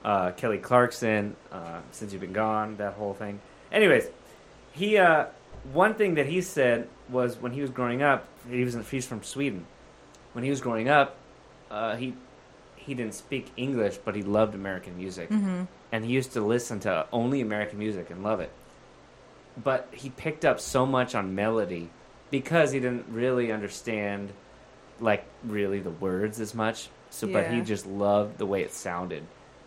uh, 0.04 0.32
Kelly 0.32 0.58
Clarkson, 0.58 1.36
uh, 1.52 1.80
Since 1.92 2.12
You've 2.12 2.22
Been 2.22 2.32
Gone, 2.32 2.76
that 2.76 2.94
whole 2.94 3.14
thing. 3.14 3.40
Anyways, 3.70 4.08
he 4.72 4.96
uh, 4.96 5.26
one 5.72 5.94
thing 5.94 6.14
that 6.14 6.26
he 6.26 6.40
said 6.40 6.88
was 7.08 7.36
when 7.36 7.52
he 7.52 7.60
was 7.60 7.70
growing 7.70 8.02
up, 8.02 8.26
he 8.48 8.64
was 8.64 8.76
he's 8.90 9.06
from 9.06 9.22
Sweden. 9.22 9.66
When 10.32 10.44
he 10.44 10.50
was 10.50 10.60
growing 10.60 10.88
up, 10.88 11.16
uh, 11.70 11.96
he 11.96 12.14
he 12.90 12.94
didn't 12.96 13.14
speak 13.14 13.52
English, 13.56 13.98
but 14.04 14.16
he 14.16 14.22
loved 14.22 14.52
American 14.56 14.96
music, 14.96 15.30
Mm-hmm. 15.30 15.62
and 15.92 16.04
he 16.04 16.10
used 16.10 16.32
to 16.32 16.40
listen 16.40 16.80
to 16.80 17.06
only 17.12 17.40
American 17.40 17.78
music 17.78 18.10
and 18.10 18.24
love 18.24 18.40
it. 18.40 18.50
But 19.62 19.88
he 19.92 20.10
picked 20.10 20.44
up 20.44 20.58
so 20.58 20.84
much 20.86 21.14
on 21.14 21.36
melody 21.36 21.88
because 22.32 22.72
he 22.72 22.80
didn't 22.80 23.06
really 23.08 23.52
understand, 23.52 24.32
like 24.98 25.24
really 25.44 25.78
the 25.78 25.90
words 25.90 26.40
as 26.40 26.52
much. 26.52 26.88
So, 27.10 27.28
but 27.28 27.46
he 27.52 27.60
just 27.60 27.86
loved 27.86 28.38
the 28.38 28.46
way 28.46 28.62
it 28.62 28.72
sounded. 28.72 29.22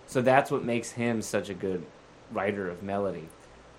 So 0.08 0.22
that's 0.22 0.52
what 0.52 0.66
makes 0.66 0.92
him 0.92 1.22
such 1.22 1.48
a 1.50 1.54
good 1.54 1.86
writer 2.32 2.70
of 2.70 2.84
melody. 2.84 3.30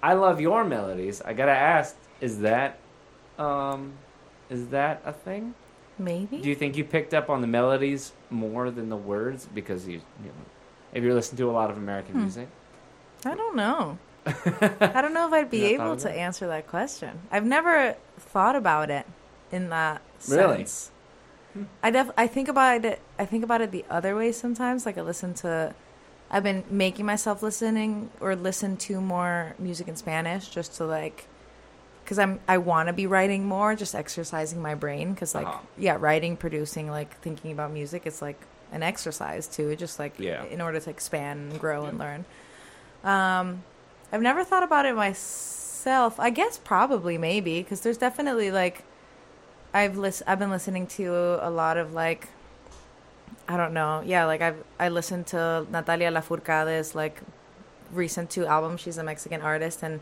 I 0.02 0.14
love 0.14 0.40
your 0.40 0.64
melodies. 0.64 1.20
I 1.20 1.34
gotta 1.34 1.52
ask, 1.52 1.94
is 2.22 2.40
that, 2.40 2.78
um, 3.38 3.92
is 4.48 4.68
that 4.68 5.02
a 5.04 5.12
thing? 5.12 5.54
Maybe. 5.98 6.38
Do 6.38 6.48
you 6.48 6.54
think 6.54 6.76
you 6.76 6.84
picked 6.84 7.14
up 7.14 7.30
on 7.30 7.40
the 7.40 7.46
melodies 7.46 8.12
more 8.30 8.70
than 8.70 8.88
the 8.88 8.96
words 8.96 9.46
because 9.54 9.86
you, 9.86 9.94
you 10.22 10.26
know, 10.26 10.32
if 10.92 11.04
you 11.04 11.14
listen 11.14 11.36
to 11.36 11.48
a 11.50 11.52
lot 11.52 11.70
of 11.70 11.76
American 11.76 12.14
Hmm. 12.14 12.22
music? 12.22 12.48
I 13.24 13.34
don't 13.34 13.56
know. 13.56 13.98
I 14.26 15.00
don't 15.00 15.14
know 15.14 15.26
if 15.26 15.32
I'd 15.32 15.50
be 15.50 15.58
You 15.58 15.66
able 15.66 15.96
to 15.96 16.10
answer 16.10 16.46
that 16.48 16.66
question. 16.66 17.20
I've 17.30 17.44
never 17.44 17.96
thought 18.18 18.56
about 18.56 18.90
it 18.90 19.06
in 19.52 19.68
that 19.70 20.02
Really? 20.28 20.58
sense. 20.58 20.90
I 21.82 21.90
def 21.90 22.10
I 22.16 22.26
think 22.26 22.48
about 22.48 22.84
it 22.84 23.00
I 23.18 23.24
think 23.26 23.44
about 23.44 23.60
it 23.60 23.70
the 23.70 23.84
other 23.88 24.16
way 24.16 24.32
sometimes. 24.32 24.84
Like 24.86 24.98
I 24.98 25.02
listen 25.02 25.34
to 25.34 25.74
I've 26.30 26.42
been 26.42 26.64
making 26.68 27.06
myself 27.06 27.42
listening 27.42 28.10
or 28.20 28.34
listen 28.34 28.76
to 28.78 29.00
more 29.00 29.54
music 29.58 29.86
in 29.86 29.94
Spanish 29.94 30.48
just 30.48 30.74
to 30.76 30.84
like 30.84 31.26
because 32.04 32.18
I'm 32.18 32.38
I 32.46 32.58
want 32.58 32.88
to 32.88 32.92
be 32.92 33.06
writing 33.06 33.46
more, 33.46 33.74
just 33.74 33.94
exercising 33.94 34.60
my 34.62 34.74
brain. 34.74 35.12
Because 35.14 35.34
like 35.34 35.46
Uh-huh. 35.46 35.58
yeah, 35.78 35.96
writing, 35.98 36.36
producing, 36.36 36.90
like 36.90 37.18
thinking 37.20 37.50
about 37.52 37.70
music, 37.72 38.02
it's 38.06 38.20
like 38.22 38.38
an 38.72 38.82
exercise 38.82 39.46
too. 39.46 39.74
Just 39.76 39.98
like 39.98 40.14
Yeah. 40.18 40.44
in 40.44 40.60
order 40.60 40.78
to 40.80 40.90
expand 40.90 41.52
and 41.52 41.60
grow 41.60 41.84
and 41.86 41.98
learn. 41.98 42.24
Um, 43.02 43.62
I've 44.12 44.22
never 44.22 44.44
thought 44.44 44.62
about 44.62 44.86
it 44.86 44.94
myself. 44.94 46.18
I 46.20 46.30
guess 46.30 46.58
probably 46.58 47.18
maybe 47.18 47.62
because 47.62 47.80
there's 47.80 47.98
definitely 47.98 48.50
like 48.50 48.84
I've 49.72 49.96
lis- 49.96 50.22
I've 50.26 50.38
been 50.38 50.50
listening 50.50 50.86
to 50.98 51.38
a 51.42 51.50
lot 51.50 51.76
of 51.76 51.92
like 51.94 52.28
I 53.48 53.56
don't 53.56 53.74
know. 53.74 54.02
Yeah, 54.04 54.24
like 54.26 54.40
I've 54.40 54.62
I 54.78 54.88
listened 54.88 55.26
to 55.28 55.66
Natalia 55.70 56.10
Lafourcade's 56.10 56.94
like 56.94 57.20
recent 57.92 58.30
two 58.30 58.46
albums. 58.46 58.80
She's 58.80 58.98
a 58.98 59.04
Mexican 59.04 59.40
artist 59.42 59.82
and 59.82 60.00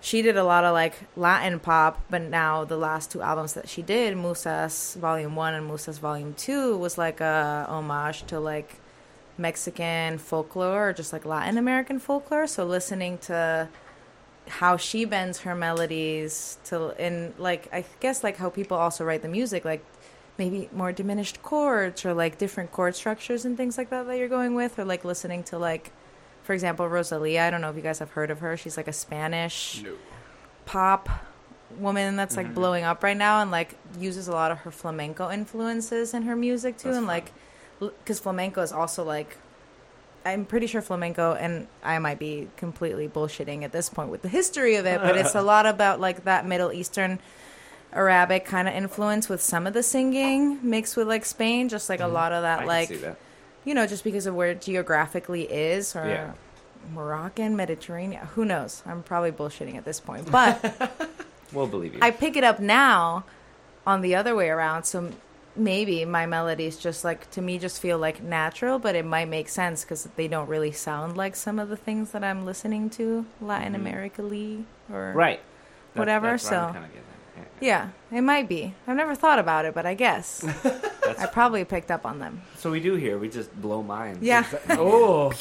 she 0.00 0.22
did 0.22 0.36
a 0.36 0.44
lot 0.44 0.64
of 0.64 0.72
like 0.72 0.94
Latin 1.16 1.60
pop, 1.60 2.00
but 2.08 2.22
now 2.22 2.64
the 2.64 2.76
last 2.76 3.10
two 3.10 3.20
albums 3.20 3.52
that 3.54 3.68
she 3.68 3.82
did, 3.82 4.16
Musas 4.16 4.96
Volume 4.96 5.36
1 5.36 5.54
and 5.54 5.68
Musas 5.68 5.98
Volume 5.98 6.34
2 6.34 6.76
was 6.76 6.96
like 6.96 7.20
a 7.20 7.66
homage 7.68 8.22
to 8.24 8.40
like 8.40 8.76
Mexican 9.36 10.18
folklore 10.18 10.88
or 10.88 10.92
just 10.92 11.12
like 11.12 11.24
Latin 11.24 11.58
American 11.58 11.98
folklore. 11.98 12.46
So 12.46 12.64
listening 12.64 13.18
to 13.18 13.68
how 14.48 14.76
she 14.76 15.04
bends 15.04 15.40
her 15.40 15.54
melodies 15.54 16.58
to 16.64 16.88
and 16.98 17.32
like 17.38 17.68
I 17.72 17.84
guess 18.00 18.24
like 18.24 18.36
how 18.38 18.50
people 18.50 18.76
also 18.76 19.04
write 19.04 19.22
the 19.22 19.28
music 19.28 19.64
like 19.64 19.84
maybe 20.38 20.68
more 20.72 20.90
diminished 20.90 21.42
chords 21.42 22.04
or 22.04 22.14
like 22.14 22.38
different 22.38 22.72
chord 22.72 22.96
structures 22.96 23.44
and 23.44 23.56
things 23.56 23.78
like 23.78 23.90
that 23.90 24.06
that 24.06 24.18
you're 24.18 24.28
going 24.28 24.54
with 24.54 24.78
or 24.78 24.84
like 24.84 25.04
listening 25.04 25.44
to 25.44 25.58
like 25.58 25.92
for 26.50 26.54
example 26.54 26.88
Rosalia 26.88 27.42
I 27.46 27.50
don't 27.50 27.60
know 27.60 27.70
if 27.70 27.76
you 27.76 27.82
guys 27.82 28.00
have 28.00 28.10
heard 28.10 28.28
of 28.32 28.40
her 28.40 28.56
she's 28.56 28.76
like 28.76 28.88
a 28.88 28.92
Spanish 28.92 29.84
pop 30.66 31.08
woman 31.78 32.16
that's 32.16 32.36
like 32.36 32.48
Mhm. 32.48 32.54
blowing 32.54 32.82
up 32.82 33.04
right 33.04 33.16
now 33.16 33.40
and 33.40 33.52
like 33.52 33.76
uses 34.00 34.26
a 34.26 34.32
lot 34.32 34.50
of 34.50 34.58
her 34.58 34.72
flamenco 34.72 35.30
influences 35.30 36.12
in 36.12 36.22
her 36.24 36.34
music 36.34 36.76
too 36.76 36.88
That's 36.88 36.98
and 36.98 37.06
like 37.06 37.30
because 37.78 38.18
flamenco 38.18 38.62
is 38.62 38.72
also 38.72 39.04
like 39.04 39.36
I'm 40.26 40.44
pretty 40.44 40.66
sure 40.66 40.82
flamenco, 40.82 41.32
and 41.34 41.66
I 41.84 41.98
might 42.00 42.18
be 42.18 42.48
completely 42.56 43.08
bullshitting 43.08 43.62
at 43.62 43.70
this 43.72 43.88
point 43.88 44.10
with 44.10 44.20
the 44.20 44.28
history 44.28 44.74
of 44.74 44.84
it, 44.86 45.00
but 45.00 45.16
it's 45.16 45.34
a 45.36 45.40
lot 45.52 45.64
about 45.66 45.98
like 46.00 46.24
that 46.24 46.44
Middle 46.46 46.72
Eastern 46.72 47.20
Arabic 47.92 48.44
kind 48.44 48.66
of 48.68 48.74
influence 48.74 49.28
with 49.30 49.40
some 49.40 49.66
of 49.68 49.72
the 49.72 49.82
singing 49.82 50.58
mixed 50.68 50.94
with 50.96 51.06
like 51.08 51.24
Spain, 51.24 51.68
just 51.70 51.88
like 51.88 52.00
a 52.00 52.06
lot 52.08 52.32
of 52.32 52.42
Mm-hmm. 52.44 52.46
I 52.46 52.48
that, 52.50 52.58
can 52.58 52.66
like 52.66 52.88
see 52.88 52.96
that. 52.96 53.16
You 53.64 53.74
know, 53.74 53.86
just 53.86 54.04
because 54.04 54.26
of 54.26 54.34
where 54.34 54.50
it 54.50 54.60
geographically 54.60 55.42
is, 55.42 55.94
or 55.96 56.06
Yeah. 56.06 56.32
Moroccan, 56.94 57.56
Mediterranean, 57.56 58.26
who 58.34 58.44
knows? 58.44 58.82
I'm 58.86 59.02
probably 59.02 59.32
bullshitting 59.32 59.76
at 59.76 59.84
this 59.84 60.00
point, 60.00 60.30
but 60.30 60.90
We'll 61.52 61.66
believe 61.66 61.94
you. 61.94 62.00
I 62.02 62.10
pick 62.10 62.36
it 62.36 62.44
up 62.44 62.60
now 62.60 63.24
on 63.86 64.00
the 64.02 64.14
other 64.14 64.34
way 64.36 64.48
around. 64.50 64.84
So 64.84 65.10
maybe 65.56 66.04
my 66.04 66.24
melodies 66.26 66.76
just 66.78 67.02
like 67.04 67.28
to 67.32 67.42
me 67.42 67.58
just 67.58 67.80
feel 67.82 67.98
like 67.98 68.22
natural, 68.22 68.78
but 68.78 68.94
it 68.94 69.04
might 69.04 69.28
make 69.28 69.48
sense 69.48 69.82
because 69.82 70.04
they 70.16 70.28
don't 70.28 70.48
really 70.48 70.70
sound 70.72 71.16
like 71.16 71.34
some 71.36 71.58
of 71.58 71.68
the 71.68 71.76
things 71.76 72.12
that 72.12 72.22
I'm 72.22 72.46
listening 72.46 72.88
to 72.90 73.26
Latin 73.40 73.72
Mhm. 73.72 73.76
America-ly 73.76 74.58
or 74.92 75.12
right. 75.12 75.40
That's- 75.40 75.98
whatever, 75.98 76.30
that's 76.30 76.44
what 76.44 76.52
I'm 76.54 76.68
so- 76.68 76.72
kinda 76.72 76.88
getting 76.88 77.02
at. 77.02 77.09
Yeah. 77.60 77.90
Yeah, 78.10 78.18
it 78.18 78.22
might 78.22 78.48
be. 78.48 78.74
I've 78.86 78.96
never 78.96 79.14
thought 79.14 79.38
about 79.38 79.64
it, 79.64 79.74
but 79.74 79.86
I 79.86 79.94
guess 79.94 80.44
I 81.18 81.26
probably 81.26 81.64
picked 81.64 81.90
up 81.90 82.04
on 82.06 82.18
them. 82.18 82.42
so 82.56 82.70
we 82.70 82.80
do 82.80 82.94
here. 82.94 83.18
We 83.18 83.28
just 83.28 83.54
blow 83.60 83.82
minds. 83.82 84.22
Yeah. 84.22 84.44
Oh. 84.70 85.32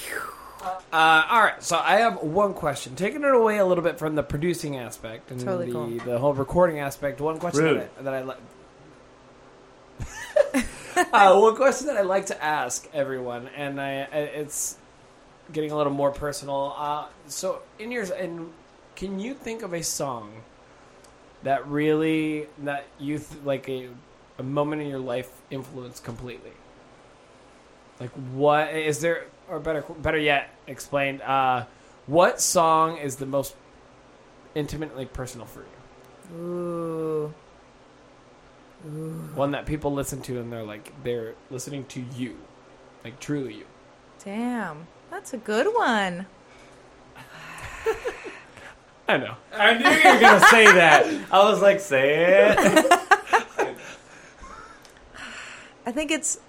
Uh, 0.61 1.23
all 1.29 1.41
right, 1.41 1.63
so 1.63 1.77
I 1.77 1.97
have 1.99 2.21
one 2.21 2.53
question. 2.53 2.95
Taking 2.95 3.23
it 3.23 3.33
away 3.33 3.59
a 3.59 3.65
little 3.65 3.83
bit 3.83 3.97
from 3.97 4.15
the 4.15 4.23
producing 4.23 4.75
aspect 4.77 5.31
and 5.31 5.39
Totally 5.39 5.67
the, 5.67 5.71
cool. 5.71 5.87
the 5.99 6.19
whole 6.19 6.33
recording 6.33 6.79
aspect, 6.79 7.21
one 7.21 7.39
question 7.39 7.63
Rude. 7.63 7.77
that 7.77 7.89
I, 7.99 8.01
that 8.03 8.13
I 8.13 8.21
like. 8.23 8.37
uh, 11.13 11.39
one 11.39 11.55
question 11.55 11.87
that 11.87 11.95
I 11.95 12.01
like 12.01 12.25
to 12.25 12.43
ask 12.43 12.89
everyone, 12.93 13.47
and 13.55 13.79
I, 13.79 14.01
I 14.01 14.17
it's 14.17 14.77
getting 15.53 15.71
a 15.71 15.77
little 15.77 15.93
more 15.93 16.11
personal. 16.11 16.73
Uh, 16.77 17.05
so, 17.27 17.61
in 17.77 17.91
your 17.91 18.03
and 18.13 18.51
can 18.95 19.19
you 19.19 19.33
think 19.33 19.61
of 19.63 19.73
a 19.73 19.81
song 19.81 20.31
that 21.43 21.67
really 21.67 22.47
that 22.59 22.85
you 22.99 23.17
th- 23.19 23.41
like 23.43 23.67
a 23.69 23.89
a 24.37 24.43
moment 24.43 24.81
in 24.81 24.87
your 24.87 24.99
life 24.99 25.29
influenced 25.51 26.03
completely? 26.03 26.51
Like, 27.99 28.11
what 28.33 28.73
is 28.73 28.99
there, 29.01 29.25
or 29.49 29.59
better, 29.59 29.81
better 29.81 30.17
yet, 30.17 30.49
explained? 30.67 31.21
Uh, 31.21 31.65
what 32.07 32.39
song 32.39 32.97
is 32.97 33.17
the 33.17 33.25
most 33.25 33.55
intimately 34.55 35.05
personal 35.05 35.45
for 35.45 35.59
you? 36.31 36.35
Ooh, 36.37 37.33
One 39.35 39.51
that 39.51 39.65
people 39.65 39.91
listen 39.93 40.21
to 40.23 40.39
and 40.39 40.51
they're 40.53 40.63
like, 40.63 40.93
they're 41.03 41.35
listening 41.49 41.83
to 41.87 42.01
you, 42.15 42.37
like 43.03 43.19
truly 43.19 43.55
you. 43.55 43.65
damn, 44.23 44.87
that's 45.11 45.33
a 45.33 45.37
good 45.37 45.67
one. 45.75 46.25
I 49.09 49.17
know. 49.17 49.35
I 49.53 49.73
knew 49.73 49.89
you 49.89 50.13
were 50.13 50.19
gonna 50.19 50.45
say 50.51 50.65
that. 50.65 51.07
I 51.31 51.43
was 51.43 51.63
like, 51.63 51.79
say 51.79 52.53
it. 52.53 52.57
I 55.85 55.91
think 55.91 56.11
it's, 56.11 56.39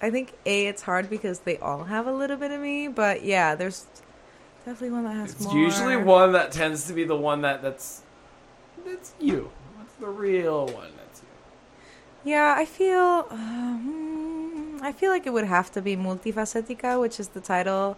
I 0.00 0.10
think 0.10 0.34
a 0.46 0.68
it's 0.68 0.82
hard 0.82 1.10
because 1.10 1.40
they 1.40 1.58
all 1.58 1.82
have 1.82 2.06
a 2.06 2.12
little 2.12 2.36
bit 2.36 2.52
of 2.52 2.60
me, 2.60 2.86
but 2.86 3.24
yeah, 3.24 3.56
there's 3.56 3.86
definitely 4.64 4.90
one 4.90 5.02
that 5.04 5.14
has 5.14 5.32
It's 5.32 5.44
more. 5.46 5.56
usually 5.58 5.96
one 5.96 6.30
that 6.32 6.52
tends 6.52 6.86
to 6.86 6.92
be 6.92 7.02
the 7.02 7.16
one 7.16 7.40
that 7.42 7.60
that's 7.60 8.02
that's 8.84 9.12
you. 9.18 9.50
That's 9.76 9.94
the 9.94 10.06
real 10.06 10.66
one. 10.66 10.90
That's 10.96 11.22
you. 11.22 12.30
Yeah, 12.30 12.54
I 12.56 12.64
feel. 12.66 13.26
Um, 13.32 14.78
I 14.80 14.92
feel 14.92 15.10
like 15.10 15.26
it 15.26 15.32
would 15.32 15.46
have 15.46 15.72
to 15.72 15.82
be 15.82 15.96
Multifacetica, 15.96 17.00
which 17.00 17.18
is 17.18 17.28
the 17.28 17.40
title 17.40 17.96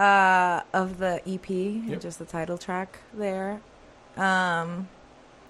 uh, 0.00 0.62
of 0.72 0.98
the 0.98 1.20
EP, 1.26 1.48
Yep. 1.50 2.00
just 2.00 2.18
the 2.18 2.24
title 2.24 2.56
track 2.58 2.98
there. 3.12 3.60
Um, 4.16 4.88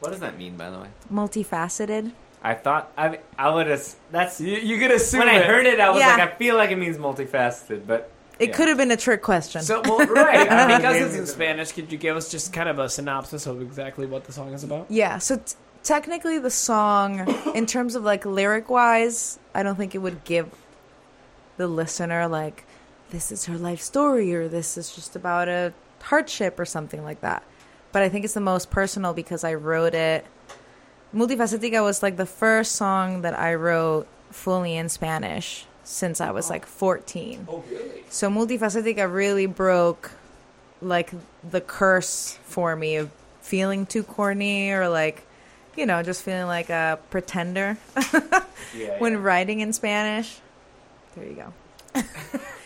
What 0.00 0.10
does 0.10 0.20
that 0.20 0.36
mean, 0.36 0.56
by 0.56 0.70
the 0.70 0.78
way? 0.78 0.88
multifaceted. 1.12 2.12
I 2.42 2.54
thought 2.54 2.90
I 2.96 3.18
I 3.38 3.50
would 3.54 3.66
have. 3.66 3.86
That's 4.10 4.40
You, 4.40 4.56
you 4.56 4.78
could 4.78 4.90
assume 4.90 5.20
when 5.20 5.28
I 5.28 5.40
heard 5.42 5.66
it. 5.66 5.78
I 5.78 5.90
was 5.90 6.00
Yeah. 6.00 6.08
like, 6.16 6.20
I 6.20 6.34
feel 6.36 6.56
like 6.56 6.70
it 6.70 6.76
means 6.78 6.96
multifaceted, 6.96 7.86
but 7.86 8.10
It 8.38 8.48
Yeah. 8.48 8.56
could 8.56 8.68
have 8.68 8.78
been 8.78 8.90
a 8.90 8.96
trick 8.96 9.20
question. 9.20 9.60
So, 9.60 9.82
well, 9.84 9.98
right, 10.06 10.50
I 10.50 10.66
mean, 10.66 10.78
because 10.78 10.96
it's 10.96 11.14
in 11.16 11.26
Spanish, 11.38 11.72
could 11.72 11.92
you 11.92 11.98
give 11.98 12.16
us 12.16 12.30
just 12.30 12.54
kind 12.54 12.70
of 12.70 12.78
a 12.78 12.88
synopsis 12.88 13.46
of 13.46 13.60
exactly 13.60 14.06
what 14.06 14.24
the 14.24 14.32
song 14.32 14.54
is 14.54 14.64
about? 14.64 14.86
Yeah, 14.90 15.18
so 15.18 15.36
t- 15.36 15.56
technically 15.82 16.38
the 16.38 16.50
song, 16.50 17.28
in 17.54 17.66
terms 17.66 17.94
of 17.94 18.02
like 18.02 18.24
lyric 18.24 18.70
wise, 18.70 19.38
I 19.54 19.62
don't 19.62 19.76
think 19.76 19.94
it 19.94 19.98
would 19.98 20.24
give 20.24 20.48
the 21.58 21.66
listener 21.68 22.26
like, 22.28 22.64
this 23.10 23.30
is 23.32 23.46
her 23.46 23.58
life 23.58 23.80
story 23.80 24.34
or 24.34 24.48
this 24.48 24.76
is 24.78 24.94
just 24.94 25.16
about 25.16 25.48
a 25.48 25.72
hardship 26.02 26.58
or 26.58 26.64
something 26.64 27.02
like 27.02 27.20
that. 27.20 27.42
But 27.92 28.02
I 28.02 28.08
think 28.08 28.24
it's 28.24 28.34
the 28.34 28.40
most 28.40 28.70
personal 28.70 29.12
because 29.12 29.44
I 29.44 29.54
wrote 29.54 29.94
it. 29.94 30.24
Multifacetica 31.14 31.82
was 31.82 32.02
like 32.02 32.16
the 32.16 32.26
first 32.26 32.72
song 32.72 33.22
that 33.22 33.38
I 33.38 33.54
wrote 33.54 34.06
fully 34.30 34.76
in 34.76 34.88
Spanish 34.88 35.66
since 35.82 36.20
I 36.20 36.30
was 36.30 36.48
like 36.48 36.66
14. 36.66 37.46
Oh, 37.48 37.64
really? 37.68 38.04
So 38.08 38.30
Multifacetica 38.30 39.12
really 39.12 39.46
broke 39.46 40.12
like 40.80 41.12
the 41.48 41.60
curse 41.60 42.38
for 42.44 42.76
me 42.76 42.96
of 42.96 43.10
feeling 43.40 43.86
too 43.86 44.02
corny 44.02 44.70
or 44.70 44.88
like 44.88 45.26
you 45.76 45.84
know 45.84 46.02
just 46.02 46.22
feeling 46.22 46.46
like 46.46 46.70
a 46.70 46.98
pretender 47.10 47.76
yeah. 48.74 48.98
when 48.98 49.12
yeah. 49.14 49.18
writing 49.18 49.60
in 49.60 49.72
Spanish. 49.72 50.38
There 51.16 51.26
you 51.26 51.34
go. 51.34 52.00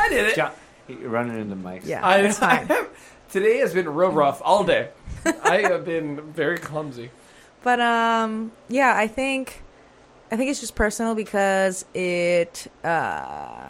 I 0.00 0.08
did 0.08 0.26
it. 0.26 0.36
John, 0.36 0.52
you're 0.88 1.10
running 1.10 1.38
into 1.40 1.56
mics. 1.56 1.86
Yeah, 1.86 2.06
I, 2.06 2.18
it's 2.20 2.38
fine. 2.38 2.68
today 3.30 3.58
has 3.58 3.72
been 3.74 3.88
real 3.88 4.10
rough 4.10 4.40
all 4.44 4.64
day. 4.64 4.88
I 5.44 5.58
have 5.62 5.84
been 5.84 6.20
very 6.32 6.58
clumsy. 6.58 7.10
But 7.62 7.80
um 7.80 8.52
yeah, 8.68 8.94
I 8.96 9.06
think 9.06 9.62
I 10.30 10.36
think 10.36 10.50
it's 10.50 10.60
just 10.60 10.74
personal 10.74 11.14
because 11.14 11.84
it 11.94 12.70
uh 12.82 13.68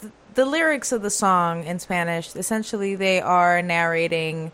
th- 0.00 0.12
the 0.34 0.44
lyrics 0.44 0.92
of 0.92 1.02
the 1.02 1.10
song 1.10 1.64
in 1.64 1.78
Spanish 1.78 2.34
essentially 2.34 2.94
they 2.94 3.20
are 3.20 3.62
narrating 3.62 4.52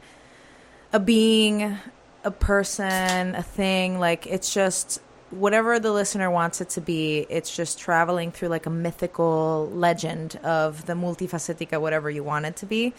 a 0.93 1.01
being, 1.01 1.79
a 2.25 2.31
person, 2.31 3.35
a 3.35 3.43
thing, 3.43 3.99
like 3.99 4.27
it's 4.27 4.53
just 4.53 5.01
whatever 5.31 5.79
the 5.81 5.93
listener 5.93 6.31
wants 6.31 6.61
it 6.61 6.71
to 6.71 6.81
be, 6.81 7.27
it's 7.29 7.55
just 7.55 7.79
traveling 7.79 8.31
through 8.31 8.49
like 8.49 8.67
a 8.67 8.71
mythical 8.71 9.71
legend 9.73 10.37
of 10.45 10.87
the 10.87 10.93
multifacetica 10.93 11.81
whatever 11.81 12.09
you 12.09 12.23
want 12.23 12.47
it 12.47 12.57
to 12.57 12.67
be. 12.67 12.95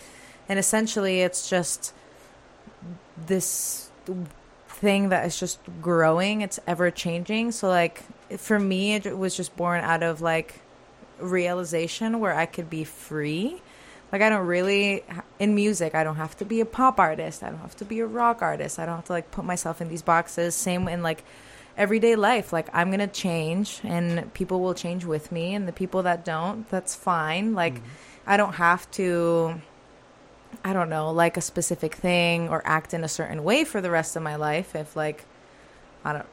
And 0.50 0.60
essentially 0.60 1.22
it's 1.22 1.50
just 1.50 1.94
this 3.26 3.90
thing 4.68 5.10
that 5.10 5.26
is 5.26 5.40
just 5.40 5.60
growing. 5.82 6.42
It's 6.42 6.60
ever 6.68 6.92
changing 6.92 7.52
so 7.52 7.68
like 7.68 8.04
for 8.38 8.60
me 8.60 8.96
it 8.96 9.18
was 9.18 9.36
just 9.36 9.56
born 9.56 9.84
out 9.84 10.04
of 10.04 10.22
like 10.22 10.60
realization 11.20 12.20
where 12.20 12.36
i 12.36 12.46
could 12.46 12.70
be 12.70 12.84
free. 12.84 13.62
Like 14.12 14.22
i 14.22 14.30
don't 14.30 14.46
really 14.46 15.04
in 15.40 15.56
music 15.56 15.96
i 15.96 16.04
don't 16.04 16.18
have 16.18 16.38
to 16.38 16.46
be 16.46 16.60
a 16.60 16.66
pop 16.66 17.00
artist. 17.00 17.42
I 17.42 17.50
don't 17.50 17.60
have 17.60 17.76
to 17.78 17.86
be 17.86 18.02
a 18.02 18.06
rock 18.06 18.42
artist. 18.42 18.80
I 18.80 18.86
don't 18.86 18.98
have 18.98 19.06
to 19.06 19.14
like 19.14 19.32
put 19.32 19.46
myself 19.46 19.80
in 19.82 19.88
these 19.88 20.02
boxes. 20.02 20.56
Same 20.56 20.90
in 20.90 21.02
like 21.02 21.24
everyday 21.78 22.16
life 22.16 22.52
like 22.52 22.68
i'm 22.74 22.90
gonna 22.90 23.08
change 23.08 23.80
and 23.84 24.34
people 24.34 24.60
will 24.60 24.74
change 24.74 25.06
with 25.06 25.32
me 25.32 25.54
and 25.54 25.68
the 25.68 25.72
people 25.72 26.04
that 26.04 26.26
don't 26.26 26.68
that's 26.70 26.96
fine 26.96 27.54
like 27.54 27.76
mm-hmm. 27.76 27.86
i 28.26 28.36
don't 28.36 28.56
have 28.56 28.90
to 28.92 29.62
I 30.64 30.74
don't 30.74 30.90
know, 30.90 31.12
like 31.12 31.38
a 31.38 31.42
specific 31.42 31.96
thing 31.96 32.50
or 32.50 32.62
act 32.66 32.94
in 32.94 33.04
a 33.04 33.08
certain 33.08 33.44
way 33.44 33.64
for 33.64 33.82
the 33.82 33.90
rest 33.92 34.16
of 34.16 34.24
my 34.24 34.36
life 34.36 34.76
if 34.76 34.96
like 34.96 35.26
I 36.04 36.14
don't 36.14 36.26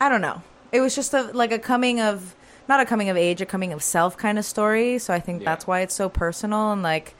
I 0.00 0.08
don't 0.08 0.20
know. 0.20 0.42
It 0.72 0.80
was 0.80 0.94
just 0.94 1.14
a 1.14 1.22
like 1.32 1.52
a 1.52 1.58
coming 1.58 2.00
of 2.00 2.34
not 2.68 2.80
a 2.80 2.84
coming 2.84 3.08
of 3.08 3.16
age, 3.16 3.40
a 3.40 3.46
coming 3.46 3.72
of 3.72 3.82
self 3.82 4.16
kind 4.16 4.38
of 4.38 4.44
story, 4.44 4.98
so 4.98 5.14
I 5.14 5.20
think 5.20 5.42
Yeah. 5.42 5.50
that's 5.50 5.66
why 5.66 5.80
it's 5.80 5.94
so 5.94 6.08
personal 6.08 6.72
and 6.72 6.82
like 6.82 7.14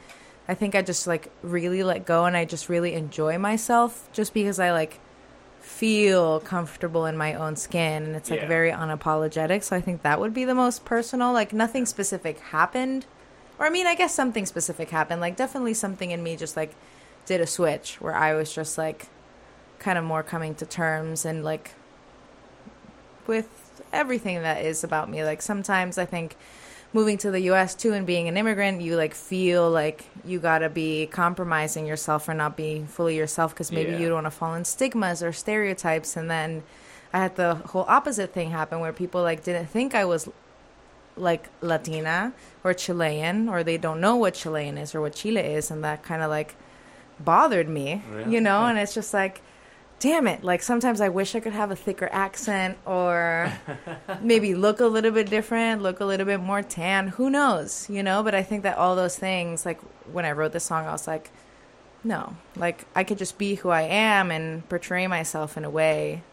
I 0.47 0.53
think 0.53 0.75
I 0.75 0.81
just 0.81 1.07
like 1.07 1.29
really 1.41 1.83
let 1.83 2.05
go 2.05 2.25
and 2.25 2.37
I 2.37 2.45
just 2.45 2.69
really 2.69 2.93
enjoy 2.93 3.37
myself 3.37 4.09
just 4.13 4.33
because 4.33 4.59
I 4.59 4.71
like 4.71 4.99
feel 5.77 6.39
comfortable 6.39 7.05
in 7.05 7.15
my 7.15 7.35
own 7.35 7.55
skin 7.55 8.01
and 8.03 8.15
it's 8.15 8.31
like 8.31 8.41
Yeah. 8.41 8.47
very 8.47 8.71
unapologetic. 8.71 9.63
So 9.63 9.75
I 9.75 9.81
think 9.81 10.01
that 10.01 10.19
would 10.19 10.33
be 10.33 10.43
the 10.43 10.55
most 10.55 10.85
personal. 10.85 11.31
Like 11.31 11.53
nothing 11.53 11.85
specific 11.85 12.39
happened. 12.39 13.05
Or 13.59 13.67
I 13.67 13.69
mean, 13.69 13.85
I 13.85 13.93
guess 13.93 14.13
something 14.13 14.47
specific 14.47 14.89
happened. 14.89 15.21
Like 15.21 15.35
definitely 15.35 15.75
something 15.75 16.09
in 16.09 16.23
me 16.23 16.35
just 16.35 16.57
like 16.57 16.73
did 17.27 17.41
a 17.41 17.45
switch 17.47 18.01
where 18.01 18.15
I 18.15 18.33
was 18.33 18.51
just 18.51 18.77
like 18.77 19.05
kind 19.77 19.99
of 19.99 20.03
more 20.03 20.23
coming 20.23 20.55
to 20.55 20.65
terms 20.65 21.25
and 21.25 21.43
like 21.43 21.71
with 23.27 23.81
everything 23.93 24.41
that 24.41 24.63
is 24.65 24.83
about 24.83 25.09
me. 25.11 25.23
Like 25.23 25.43
sometimes 25.43 25.99
I 25.99 26.05
think 26.05 26.35
moving 26.97 27.17
to 27.19 27.29
the 27.29 27.41
US 27.51 27.75
too 27.75 27.93
and 27.93 28.07
being 28.07 28.27
an 28.27 28.37
immigrant, 28.37 28.81
you 28.81 28.95
like 28.95 29.13
feel 29.13 29.69
like 29.69 30.05
you 30.25 30.39
got 30.39 30.59
to 30.59 30.69
be 30.69 31.05
compromising 31.05 31.85
yourself 31.85 32.27
or 32.27 32.33
not 32.33 32.57
being 32.57 32.87
fully 32.87 33.15
yourself 33.15 33.53
because 33.53 33.71
maybe 33.71 33.91
Yeah. 33.91 33.99
you 33.99 34.05
don't 34.07 34.15
want 34.23 34.25
to 34.25 34.31
fall 34.31 34.55
in 34.55 34.65
stigmas 34.65 35.21
or 35.21 35.31
stereotypes. 35.31 36.17
And 36.17 36.27
then 36.35 36.63
I 37.13 37.19
had 37.19 37.35
the 37.35 37.53
whole 37.71 37.85
opposite 37.87 38.33
thing 38.33 38.49
happen 38.49 38.79
where 38.79 38.91
people 39.03 39.21
like 39.21 39.43
didn't 39.43 39.67
think 39.67 39.93
I 39.93 40.05
was 40.05 40.27
like 41.15 41.43
Latina 41.61 42.33
or 42.63 42.73
Chilean 42.73 43.47
or 43.47 43.63
they 43.63 43.77
don't 43.77 44.01
know 44.01 44.15
what 44.15 44.33
Chilean 44.33 44.75
is 44.83 44.95
or 44.95 45.01
what 45.01 45.13
Chile 45.13 45.41
is 45.41 45.69
and 45.69 45.83
that 45.83 46.01
kind 46.01 46.23
of 46.23 46.31
like 46.31 46.55
bothered 47.19 47.69
me, 47.69 48.01
you 48.27 48.41
know, 48.41 48.65
and 48.65 48.77
it's 48.79 48.95
just 48.95 49.13
like 49.13 49.41
damn 49.99 50.27
it, 50.27 50.43
like 50.43 50.61
sometimes 50.61 51.01
I 51.01 51.09
wish 51.09 51.35
I 51.35 51.39
could 51.39 51.53
have 51.53 51.71
a 51.71 51.75
thicker 51.75 52.09
accent 52.11 52.77
or 52.85 53.51
maybe 54.21 54.55
look 54.55 54.79
a 54.79 54.85
little 54.85 55.11
bit 55.11 55.29
different, 55.29 55.81
look 55.81 55.99
a 55.99 56.05
little 56.05 56.25
bit 56.25 56.39
more 56.39 56.61
tan, 56.61 57.07
who 57.07 57.29
knows, 57.29 57.89
you 57.89 58.03
know, 58.03 58.23
but 58.23 58.35
I 58.35 58.43
think 58.43 58.63
that 58.63 58.77
all 58.77 58.95
those 58.95 59.17
things 59.17 59.65
like 59.65 59.79
when 60.11 60.25
I 60.25 60.31
wrote 60.31 60.51
this 60.51 60.65
song 60.65 60.85
I 60.85 60.91
was 60.91 61.07
like 61.07 61.31
no, 62.03 62.35
like 62.55 62.85
I 62.95 63.03
could 63.03 63.17
just 63.17 63.37
be 63.37 63.55
who 63.55 63.69
I 63.69 63.81
am 63.81 64.31
and 64.31 64.67
portray 64.69 65.07
myself 65.07 65.57
in 65.57 65.65
a 65.65 65.69
way 65.69 66.23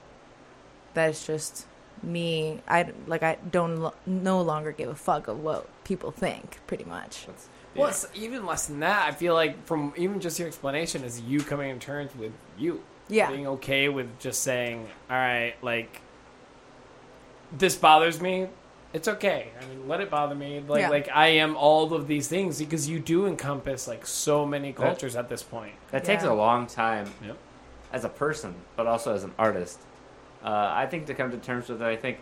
that 0.94 1.10
is 1.10 1.26
just 1.26 1.66
me. 2.02 2.60
I 2.68 2.92
like 3.06 3.22
I 3.22 3.38
don't 3.50 3.76
lo- 3.76 3.94
no 4.06 4.40
longer 4.40 4.72
give 4.72 4.88
a 4.88 4.94
fuck 4.94 5.28
of 5.28 5.40
what 5.40 5.68
people 5.84 6.10
think, 6.10 6.60
pretty 6.66 6.84
much. 6.84 7.26
Well, 7.74 7.88
it's 7.88 8.06
even 8.14 8.46
less 8.46 8.66
than 8.66 8.80
that. 8.80 9.08
I 9.08 9.12
feel 9.12 9.34
like 9.34 9.66
from 9.66 9.92
even 9.96 10.20
just 10.20 10.38
your 10.38 10.46
explanation 10.46 11.02
is 11.02 11.20
you 11.20 11.40
coming 11.40 11.76
to 11.76 11.84
terms 11.84 12.14
with 12.14 12.32
you. 12.56 12.82
Yeah. 13.09 13.30
Being 13.30 13.46
okay 13.48 13.88
with 13.88 14.18
just 14.18 14.42
saying, 14.42 14.88
all 15.11 15.16
right, 15.16 15.55
like, 15.62 16.00
this 17.52 17.76
bothers 17.76 18.20
me. 18.20 18.48
It's 18.92 19.09
okay. 19.09 19.48
I 19.61 19.66
mean, 19.66 19.88
let 19.88 20.00
it 20.00 20.09
bother 20.11 20.34
me. 20.34 20.62
Like, 20.66 20.82
Yeah. 20.82 20.88
like 20.88 21.09
I 21.12 21.26
am 21.28 21.57
all 21.57 21.92
of 21.92 22.07
these 22.07 22.28
things 22.28 22.59
because 22.59 22.88
you 22.88 23.00
do 23.00 23.26
encompass 23.26 23.88
like 23.88 24.07
so 24.07 24.46
many 24.46 24.72
cultures 24.72 25.16
at 25.16 25.28
this 25.28 25.42
point. 25.42 25.74
That 25.90 26.05
takes 26.05 26.22
Yeah. 26.24 26.30
a 26.30 26.34
long 26.34 26.66
time 26.66 27.11
Yep. 27.24 27.36
as 27.92 28.05
a 28.05 28.09
person, 28.09 28.55
but 28.76 28.86
also 28.86 29.12
as 29.12 29.24
an 29.24 29.32
artist. 29.38 29.80
Uh, 30.44 30.70
I 30.74 30.86
think 30.86 31.07
to 31.07 31.14
come 31.14 31.30
to 31.32 31.38
terms 31.38 31.68
with 31.68 31.82
it, 31.82 31.86
I 31.86 31.96
think 31.96 32.18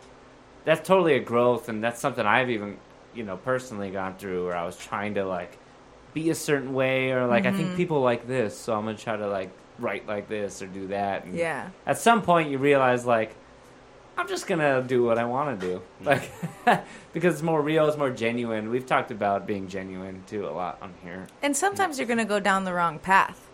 that's 0.65 0.87
totally 0.87 1.15
a 1.15 1.21
growth, 1.21 1.69
and 1.69 1.83
that's 1.85 2.01
something 2.01 2.25
I've 2.25 2.49
even, 2.51 2.79
you 3.15 3.23
know, 3.25 3.37
personally 3.37 3.91
gone 3.91 4.15
through 4.17 4.47
where 4.47 4.57
I 4.57 4.65
was 4.65 4.77
trying 4.77 5.15
to 5.15 5.25
like 5.25 5.59
be 6.15 6.31
a 6.31 6.35
certain 6.35 6.73
way, 6.73 7.13
or 7.13 7.27
like 7.27 7.45
I 7.45 7.49
Mm-hmm. 7.49 7.57
think 7.59 7.77
people 7.77 8.01
like 8.01 8.27
this, 8.27 8.57
so 8.57 8.75
I'm 8.75 8.85
gonna 8.87 8.97
try 8.97 9.17
to 9.17 9.27
like 9.29 9.51
write 9.83 10.07
like 10.07 10.29
this 10.29 10.63
or 10.63 10.67
do 10.67 10.89
that. 10.89 11.25
And 11.25 11.35
Yeah. 11.35 11.71
At 11.87 11.99
some 11.99 12.23
point, 12.23 12.51
you 12.51 12.59
realize 12.59 13.05
like 13.05 13.35
I'm 14.17 14.29
just 14.29 14.47
gonna 14.47 14.83
do 14.83 15.03
what 15.05 15.19
I 15.19 15.25
want 15.25 15.59
to 15.61 15.67
do, 15.67 15.83
mm-hmm. 16.03 16.07
like 16.69 16.85
because 17.13 17.35
it's 17.35 17.43
more 17.43 17.61
real, 17.63 17.89
it's 17.89 17.97
more 17.97 18.11
genuine. 18.11 18.71
We've 18.71 18.87
talked 18.87 19.11
about 19.11 19.47
being 19.47 19.69
genuine 19.69 20.23
too 20.27 20.47
a 20.47 20.51
lot 20.51 20.79
on 20.83 20.95
here. 21.03 21.27
And 21.43 21.57
sometimes 21.57 21.99
you're 21.99 22.09
gonna 22.09 22.25
go 22.27 22.39
down 22.39 22.65
the 22.65 22.75
wrong 22.75 22.99
path, 22.99 23.49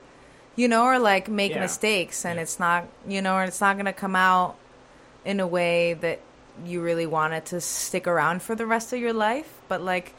you 0.56 0.66
know, 0.68 0.84
or 0.84 0.98
like 0.98 1.28
make 1.28 1.52
Yeah. 1.52 1.60
mistakes, 1.60 2.24
and 2.24 2.36
Yeah. 2.36 2.42
it's 2.42 2.58
not, 2.58 2.86
you 3.06 3.22
know, 3.22 3.36
or 3.36 3.44
it's 3.44 3.60
not 3.60 3.76
gonna 3.76 3.92
come 3.92 4.16
out 4.16 4.56
in 5.24 5.38
a 5.40 5.46
way 5.46 5.94
that 5.94 6.20
you 6.64 6.80
really 6.80 7.06
wanted 7.06 7.44
to 7.46 7.60
stick 7.60 8.06
around 8.08 8.42
for 8.42 8.56
the 8.56 8.66
rest 8.66 8.92
of 8.92 8.98
your 8.98 9.12
life. 9.12 9.48
But 9.68 9.80
like, 9.80 10.12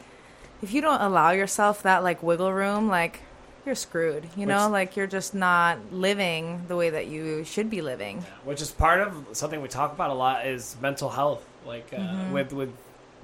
if 0.62 0.72
you 0.72 0.80
don't 0.80 1.00
allow 1.02 1.30
yourself 1.32 1.82
that 1.82 2.02
like 2.02 2.22
wiggle 2.22 2.52
room, 2.52 2.88
like 2.88 3.20
you're 3.66 3.74
screwed. 3.74 4.24
You 4.36 4.46
know, 4.46 4.64
Which- 4.66 4.72
like 4.72 4.96
you're 4.96 5.06
just 5.06 5.34
not 5.34 5.78
living 5.92 6.62
the 6.68 6.76
way 6.76 6.90
that 6.90 7.06
you 7.08 7.44
should 7.44 7.68
be 7.70 7.82
living. 7.82 8.24
which 8.44 8.60
is 8.62 8.70
part 8.70 9.00
of 9.00 9.14
something 9.32 9.60
we 9.60 9.68
talk 9.68 9.92
about 9.92 10.10
a 10.10 10.14
lot 10.14 10.46
is 10.46 10.76
mental 10.80 11.08
health 11.10 11.44
like 11.66 11.92
uh, 11.92 11.96
Mm-hmm. 11.98 12.32
with 12.32 12.52
with 12.52 12.72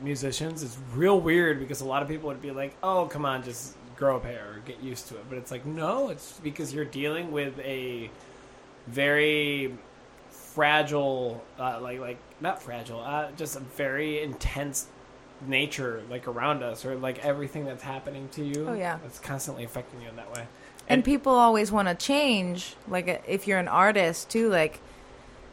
musicians 0.03 0.63
it's 0.63 0.77
real 0.95 1.19
weird 1.19 1.59
because 1.59 1.81
a 1.81 1.85
lot 1.87 2.03
of 2.03 2.09
people 2.09 2.29
would 2.29 2.43
be 2.43 2.51
like 2.51 2.77
oh 2.83 3.07
come 3.07 3.25
on 3.25 3.43
just 3.43 3.75
grow 3.97 4.17
a 4.17 4.21
pair 4.21 4.45
or 4.53 4.59
get 4.67 4.79
used 4.83 5.09
to 5.09 5.15
it 5.15 5.25
but 5.31 5.39
it's 5.39 5.51
like 5.51 5.65
no 5.65 6.11
it's 6.11 6.39
because 6.43 6.75
you're 6.75 6.85
dealing 6.85 7.33
with 7.33 7.59
a 7.61 8.11
very 8.89 9.75
fragile, 10.31 11.43
uh, 11.59 11.79
like 11.81 11.99
like 12.01 12.19
not 12.41 12.63
fragile, 12.63 13.01
uh, 13.01 13.31
just 13.37 13.57
a 13.57 13.61
very 13.61 14.23
intense 14.23 14.87
nature 15.47 16.03
like 16.11 16.27
around 16.29 16.63
us, 16.63 16.85
or 16.85 16.97
like 16.97 17.25
everything 17.25 17.65
that's 17.65 17.83
happening 17.83 18.29
to 18.33 18.45
you. 18.45 18.69
Oh, 18.69 18.73
yeah. 18.75 18.99
it's 19.05 19.19
constantly 19.19 19.65
affecting 19.65 20.01
you 20.03 20.09
in 20.09 20.17
that 20.17 20.33
way. 20.33 20.47
and 20.89 21.05
people 21.05 21.33
always 21.33 21.71
want 21.73 21.89
to 21.89 21.95
change 21.95 22.75
like 22.89 23.09
uh, 23.09 23.19
if 23.27 23.47
you're 23.47 23.59
an 23.59 23.67
artist 23.69 24.31
too 24.31 24.49
like 24.49 24.79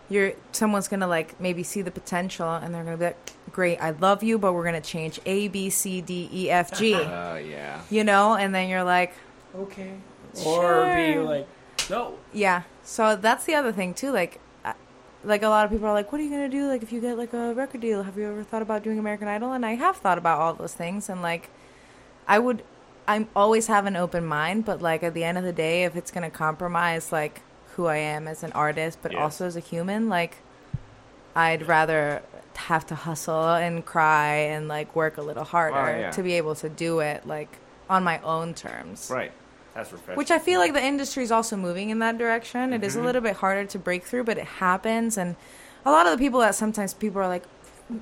you're 0.09 0.33
someone's 0.51 0.87
gonna 0.87 1.07
like 1.07 1.39
maybe 1.39 1.63
see 1.63 1.81
the 1.81 1.89
potential 1.89 2.47
and 2.53 2.73
they're 2.75 2.83
gonna 2.83 2.97
be 2.97 3.05
like 3.05 3.31
great 3.51 3.77
i 3.79 3.89
love 3.91 4.21
you 4.21 4.37
but 4.37 4.53
we're 4.53 4.63
gonna 4.63 4.79
change 4.81 5.19
a 5.25 5.47
b 5.47 5.69
c 5.71 6.01
d 6.01 6.29
e 6.31 6.51
f 6.51 6.77
g 6.77 6.93
Oh 6.95 7.35
yeah. 7.37 7.81
you 7.89 8.03
know 8.03 8.35
and 8.35 8.53
then 8.53 8.69
you're 8.69 8.83
like 8.83 9.13
Okay, 9.55 9.93
or 10.45 10.85
be 10.95 11.17
like, 11.19 11.47
no, 11.89 12.15
yeah 12.31 12.63
so 12.83 13.15
that's 13.15 13.45
the 13.45 13.55
other 13.55 13.71
thing 13.71 13.93
too 13.95 14.11
like 14.11 14.35
I- 14.35 14.39
like 15.23 15.43
a 15.43 15.47
lot 15.47 15.65
of 15.65 15.71
people 15.71 15.87
are 15.87 15.93
like 15.93 16.11
what 16.11 16.19
are 16.19 16.23
you 16.23 16.29
gonna 16.29 16.49
do 16.49 16.67
like 16.67 16.83
if 16.83 16.91
you 16.91 16.99
get 16.99 17.17
like 17.17 17.33
a 17.33 17.53
record 17.53 17.81
deal 17.81 18.03
have 18.03 18.17
you 18.17 18.27
ever 18.29 18.43
thought 18.43 18.61
about 18.61 18.83
doing 18.83 18.99
american 18.99 19.27
idol 19.27 19.53
and 19.53 19.65
i 19.65 19.73
have 19.75 19.97
thought 19.97 20.17
about 20.17 20.39
all 20.39 20.53
those 20.53 20.73
things 20.73 21.09
and 21.09 21.21
like 21.21 21.49
i 22.27 22.37
would 22.37 22.63
i'm 23.07 23.27
always 23.35 23.67
have 23.67 23.85
an 23.85 23.95
open 23.95 24.25
mind 24.25 24.65
but 24.65 24.81
like 24.81 25.01
at 25.03 25.13
the 25.13 25.23
end 25.23 25.37
of 25.37 25.43
the 25.43 25.53
day 25.53 25.83
if 25.85 25.95
it's 25.95 26.11
gonna 26.11 26.29
compromise 26.29 27.11
like 27.11 27.41
who 27.75 27.85
i 27.85 27.97
am 27.97 28.27
as 28.27 28.43
an 28.43 28.51
artist 28.53 28.99
but 29.01 29.11
Yeah. 29.13 29.23
also 29.23 29.45
as 29.45 29.55
a 29.55 29.59
human 29.61 30.09
like 30.09 30.37
i'd 31.35 31.67
rather 31.67 32.21
have 32.55 32.85
to 32.87 32.95
hustle 32.95 33.49
and 33.55 33.83
cry 33.85 34.35
and 34.35 34.67
like 34.67 34.95
work 34.95 35.17
a 35.17 35.21
little 35.21 35.43
harder 35.43 35.77
Oh, 35.95 35.99
yeah. 35.99 36.11
to 36.11 36.21
be 36.21 36.33
able 36.33 36.55
to 36.55 36.69
do 36.69 36.99
it 36.99 37.25
like 37.25 37.57
on 37.89 38.03
my 38.03 38.19
own 38.19 38.53
terms 38.53 39.09
Right. 39.11 39.31
That's 39.73 39.91
refreshing. 39.91 40.17
which 40.17 40.31
I 40.31 40.39
feel 40.39 40.59
like 40.59 40.73
the 40.73 40.83
industry 40.83 41.23
is 41.23 41.31
also 41.31 41.55
moving 41.55 41.89
in 41.89 41.99
that 41.99 42.17
direction. 42.17 42.73
It 42.73 42.83
is 42.83 42.95
a 42.95 42.99
Mhm. 42.99 43.05
little 43.05 43.21
bit 43.21 43.37
harder 43.37 43.65
to 43.65 43.79
break 43.79 44.03
through, 44.03 44.23
but 44.25 44.37
it 44.37 44.45
happens. 44.45 45.17
And 45.17 45.35
a 45.85 45.91
lot 45.91 46.05
of 46.05 46.11
the 46.11 46.17
people 46.17 46.39
that 46.41 46.55
sometimes 46.55 46.93
people 46.93 47.21
are 47.21 47.27
like 47.27 47.43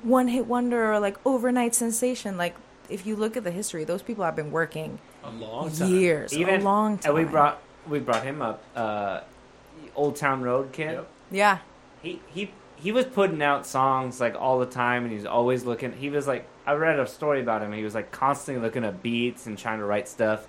one 0.02 0.28
hit 0.28 0.46
wonder 0.46 0.92
or 0.92 1.00
like 1.00 1.16
overnight 1.24 1.74
sensation. 1.74 2.36
Like 2.36 2.54
if 2.88 3.06
you 3.06 3.16
look 3.16 3.36
at 3.36 3.44
the 3.44 3.50
history, 3.50 3.84
those 3.84 4.02
people 4.02 4.24
have 4.24 4.36
been 4.36 4.50
working 4.50 4.98
a 5.24 5.30
long 5.30 5.70
time. 5.72 5.88
years, 5.88 6.34
Even 6.34 6.60
a 6.60 6.64
long 6.64 6.98
time. 6.98 7.16
and 7.16 7.24
we 7.24 7.30
brought 7.30 7.58
we 7.88 7.98
brought 7.98 8.22
him 8.22 8.40
up. 8.42 8.62
Uh, 8.76 9.20
Old 9.96 10.16
Town 10.16 10.42
Road 10.42 10.72
kid. 10.72 10.92
Yep. 10.92 11.08
yeah, 11.30 11.58
He 12.02 12.20
he 12.28 12.52
he 12.76 12.92
was 12.92 13.04
putting 13.06 13.42
out 13.42 13.66
songs 13.66 14.20
like 14.20 14.34
all 14.38 14.58
the 14.58 14.66
time, 14.66 15.02
and 15.04 15.10
he 15.10 15.16
was 15.16 15.26
always 15.26 15.64
looking. 15.64 15.92
He 15.92 16.10
was 16.10 16.26
like, 16.26 16.46
I 16.66 16.72
read 16.74 16.98
a 16.98 17.06
story 17.06 17.40
about 17.40 17.62
him. 17.62 17.72
He 17.72 17.82
was 17.84 17.94
like 17.94 18.10
constantly 18.12 18.62
looking 18.62 18.84
at 18.84 19.02
beats 19.02 19.46
and 19.46 19.56
trying 19.58 19.78
to 19.78 19.84
write 19.84 20.08
stuff. 20.08 20.46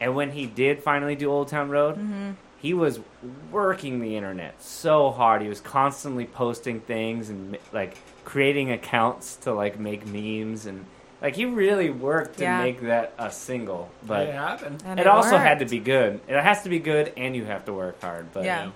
And 0.00 0.14
when 0.14 0.30
he 0.30 0.46
did 0.46 0.82
finally 0.82 1.16
do 1.16 1.30
Old 1.30 1.48
Town 1.48 1.70
Road, 1.70 1.96
hmm 1.96 2.30
he 2.60 2.74
was 2.74 2.98
working 3.52 4.00
the 4.00 4.16
internet 4.16 4.60
so 4.60 5.12
hard. 5.12 5.42
He 5.42 5.48
was 5.48 5.60
constantly 5.60 6.24
posting 6.24 6.80
things 6.80 7.30
and 7.30 7.56
like 7.72 7.96
creating 8.24 8.72
accounts 8.72 9.36
to 9.42 9.52
like 9.54 9.78
make 9.78 10.04
memes 10.06 10.66
and 10.66 10.84
like 11.22 11.36
he 11.36 11.44
really 11.44 11.90
worked 11.90 12.38
to 12.38 12.42
Yeah. 12.42 12.60
make 12.60 12.80
that 12.82 13.12
a 13.16 13.30
single. 13.30 13.90
But 14.04 14.26
it 14.26 14.34
happened. 14.34 14.82
and 14.84 14.98
it, 14.98 15.06
also 15.06 15.36
had 15.38 15.60
to 15.60 15.66
be 15.66 15.78
good. 15.78 16.20
It 16.26 16.40
has 16.42 16.64
to 16.64 16.68
be 16.68 16.80
good, 16.80 17.12
and 17.16 17.36
you 17.36 17.44
have 17.44 17.64
to 17.66 17.72
work 17.72 18.00
hard. 18.02 18.32
But 18.32 18.44
Yeah. 18.44 18.70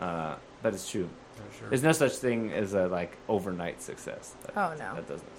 uh, 0.00 0.36
but 0.62 0.72
it's 0.72 0.90
true. 0.90 1.10
Sure. 1.58 1.68
There's 1.68 1.82
no 1.82 1.92
such 1.92 2.12
thing 2.12 2.52
as 2.52 2.72
a 2.74 2.88
like 2.88 3.16
overnight 3.28 3.82
success. 3.82 4.34
That, 4.42 4.56
Oh 4.56 4.70
no, 4.70 4.94
that 4.94 5.06
doesn't 5.06 5.26
exist. 5.28 5.37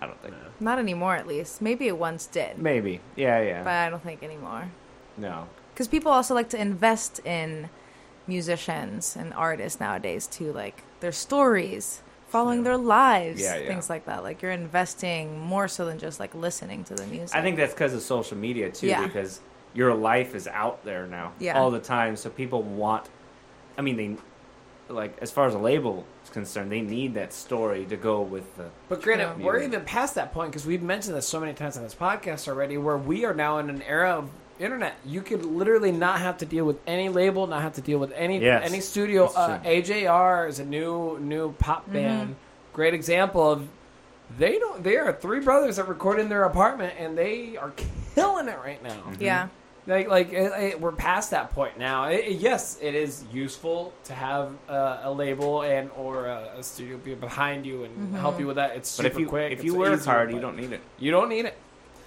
I 0.00 0.06
don't 0.06 0.20
think. 0.22 0.34
not 0.60 0.78
anymore. 0.78 1.16
At 1.16 1.26
least 1.26 1.60
maybe 1.62 1.86
it 1.88 1.98
once 1.98 2.26
did, 2.26 2.58
Maybe. 2.58 3.00
Yeah. 3.16 3.40
Yeah. 3.40 3.62
but 3.64 3.72
I 3.72 3.90
don't 3.90 4.02
think 4.02 4.22
anymore. 4.22 4.70
no. 5.16 5.46
Because 5.72 5.88
people 5.88 6.10
also 6.10 6.34
like 6.34 6.48
to 6.50 6.60
invest 6.60 7.20
in 7.26 7.68
musicians 8.26 9.16
and 9.16 9.32
artists 9.34 9.78
nowadays 9.80 10.26
too, 10.26 10.52
like 10.52 10.82
their 11.00 11.12
stories, 11.12 12.02
following 12.28 12.58
Yeah. 12.58 12.64
their 12.64 12.76
lives, 12.76 13.40
Yeah, 13.40 13.56
yeah. 13.56 13.66
things 13.68 13.88
like 13.88 14.04
that. 14.06 14.22
Like 14.22 14.42
you're 14.42 14.52
investing 14.52 15.38
more 15.40 15.68
so 15.68 15.84
than 15.86 15.98
just 15.98 16.18
like 16.20 16.34
listening 16.34 16.84
to 16.84 16.94
the 16.94 17.06
music. 17.06 17.36
I 17.36 17.42
think 17.42 17.56
that's 17.56 17.72
because 17.74 17.94
of 17.94 18.02
social 18.02 18.36
media 18.36 18.70
too, 18.70 18.88
Yeah. 18.88 19.06
because 19.06 19.40
your 19.74 19.94
life 19.94 20.34
is 20.34 20.48
out 20.48 20.84
there 20.84 21.06
now 21.06 21.32
Yeah. 21.38 21.58
all 21.58 21.70
the 21.70 21.78
time. 21.80 22.16
So 22.16 22.30
people 22.30 22.62
want. 22.62 23.08
I 23.78 23.82
mean, 23.82 23.96
they 23.96 24.16
like 24.88 25.16
as 25.20 25.30
far 25.30 25.46
as 25.46 25.54
a 25.54 25.58
label 25.58 26.04
is 26.24 26.30
concerned, 26.30 26.70
they 26.72 26.80
need 26.80 27.14
that 27.14 27.32
story 27.32 27.84
to 27.86 27.96
go 27.96 28.20
with 28.22 28.56
the. 28.56 28.66
But 28.88 29.02
granted, 29.02 29.34
True. 29.34 29.44
we're 29.44 29.62
even 29.62 29.82
past 29.82 30.14
that 30.16 30.32
point 30.32 30.50
because 30.52 30.66
we've 30.66 30.82
mentioned 30.82 31.16
this 31.16 31.26
so 31.26 31.40
many 31.40 31.52
times 31.54 31.76
on 31.76 31.82
this 31.82 31.94
podcast 31.94 32.48
already, 32.48 32.78
where 32.78 32.96
we 32.98 33.24
are 33.24 33.34
now 33.34 33.58
in 33.58 33.68
an 33.70 33.82
era 33.82 34.12
of 34.12 34.30
internet. 34.58 34.94
You 35.04 35.20
could 35.22 35.44
literally 35.44 35.92
not 35.92 36.20
have 36.20 36.38
to 36.38 36.46
deal 36.46 36.64
with 36.64 36.78
any 36.86 37.08
label, 37.08 37.46
not 37.46 37.62
have 37.62 37.74
to 37.74 37.80
deal 37.82 37.98
with 37.98 38.12
any 38.12 38.40
Yes, 38.40 38.68
any 38.70 38.80
studio. 38.80 39.26
Uh. 39.26 39.58
AJR 39.60 40.48
is 40.48 40.58
a 40.60 40.64
new 40.64 41.18
new 41.20 41.52
pop 41.52 41.82
Mm-hmm. 41.84 41.92
band. 41.92 42.36
Great 42.72 42.94
example 42.94 43.50
of 43.50 43.68
they 44.38 44.58
don't. 44.58 44.82
They 44.82 44.96
are 44.96 45.12
three 45.12 45.40
brothers 45.40 45.76
that 45.76 45.88
record 45.88 46.18
in 46.20 46.28
their 46.28 46.44
apartment, 46.44 46.94
and 46.98 47.16
they 47.16 47.56
are 47.56 47.72
killing 48.14 48.48
it 48.48 48.58
right 48.58 48.82
now. 48.82 48.90
Mm-hmm. 48.90 49.22
yeah, 49.22 49.48
Like, 49.86 50.08
like 50.08 50.32
it, 50.32 50.52
it- 50.60 50.80
we're 50.80 50.90
past 50.92 51.30
that 51.30 51.50
point 51.52 51.78
now. 51.78 52.04
It, 52.06 52.24
it- 52.26 52.38
yes, 52.38 52.78
it 52.82 52.94
is 52.94 53.24
useful 53.32 53.92
to 54.04 54.14
have 54.14 54.52
uh, 54.68 55.00
a 55.04 55.12
label 55.12 55.62
and 55.62 55.90
or 55.96 56.26
a, 56.26 56.54
a 56.58 56.62
studio 56.62 56.96
be 56.98 57.14
behind 57.14 57.64
you 57.64 57.84
and 57.84 57.94
Mm-hmm. 57.96 58.16
help 58.16 58.40
you 58.40 58.46
with 58.46 58.56
that. 58.56 58.76
It's 58.76 58.96
But 58.96 59.04
super 59.04 59.14
if 59.14 59.20
you 59.20 59.26
quick. 59.28 59.52
if 59.52 59.64
you 59.64 59.74
work 59.76 59.98
easier, 60.00 60.12
hard, 60.12 60.32
you 60.32 60.40
don't 60.40 60.56
need 60.56 60.72
it. 60.72 60.80
You 60.98 61.10
don't 61.12 61.28
need 61.28 61.44
it, 61.44 61.54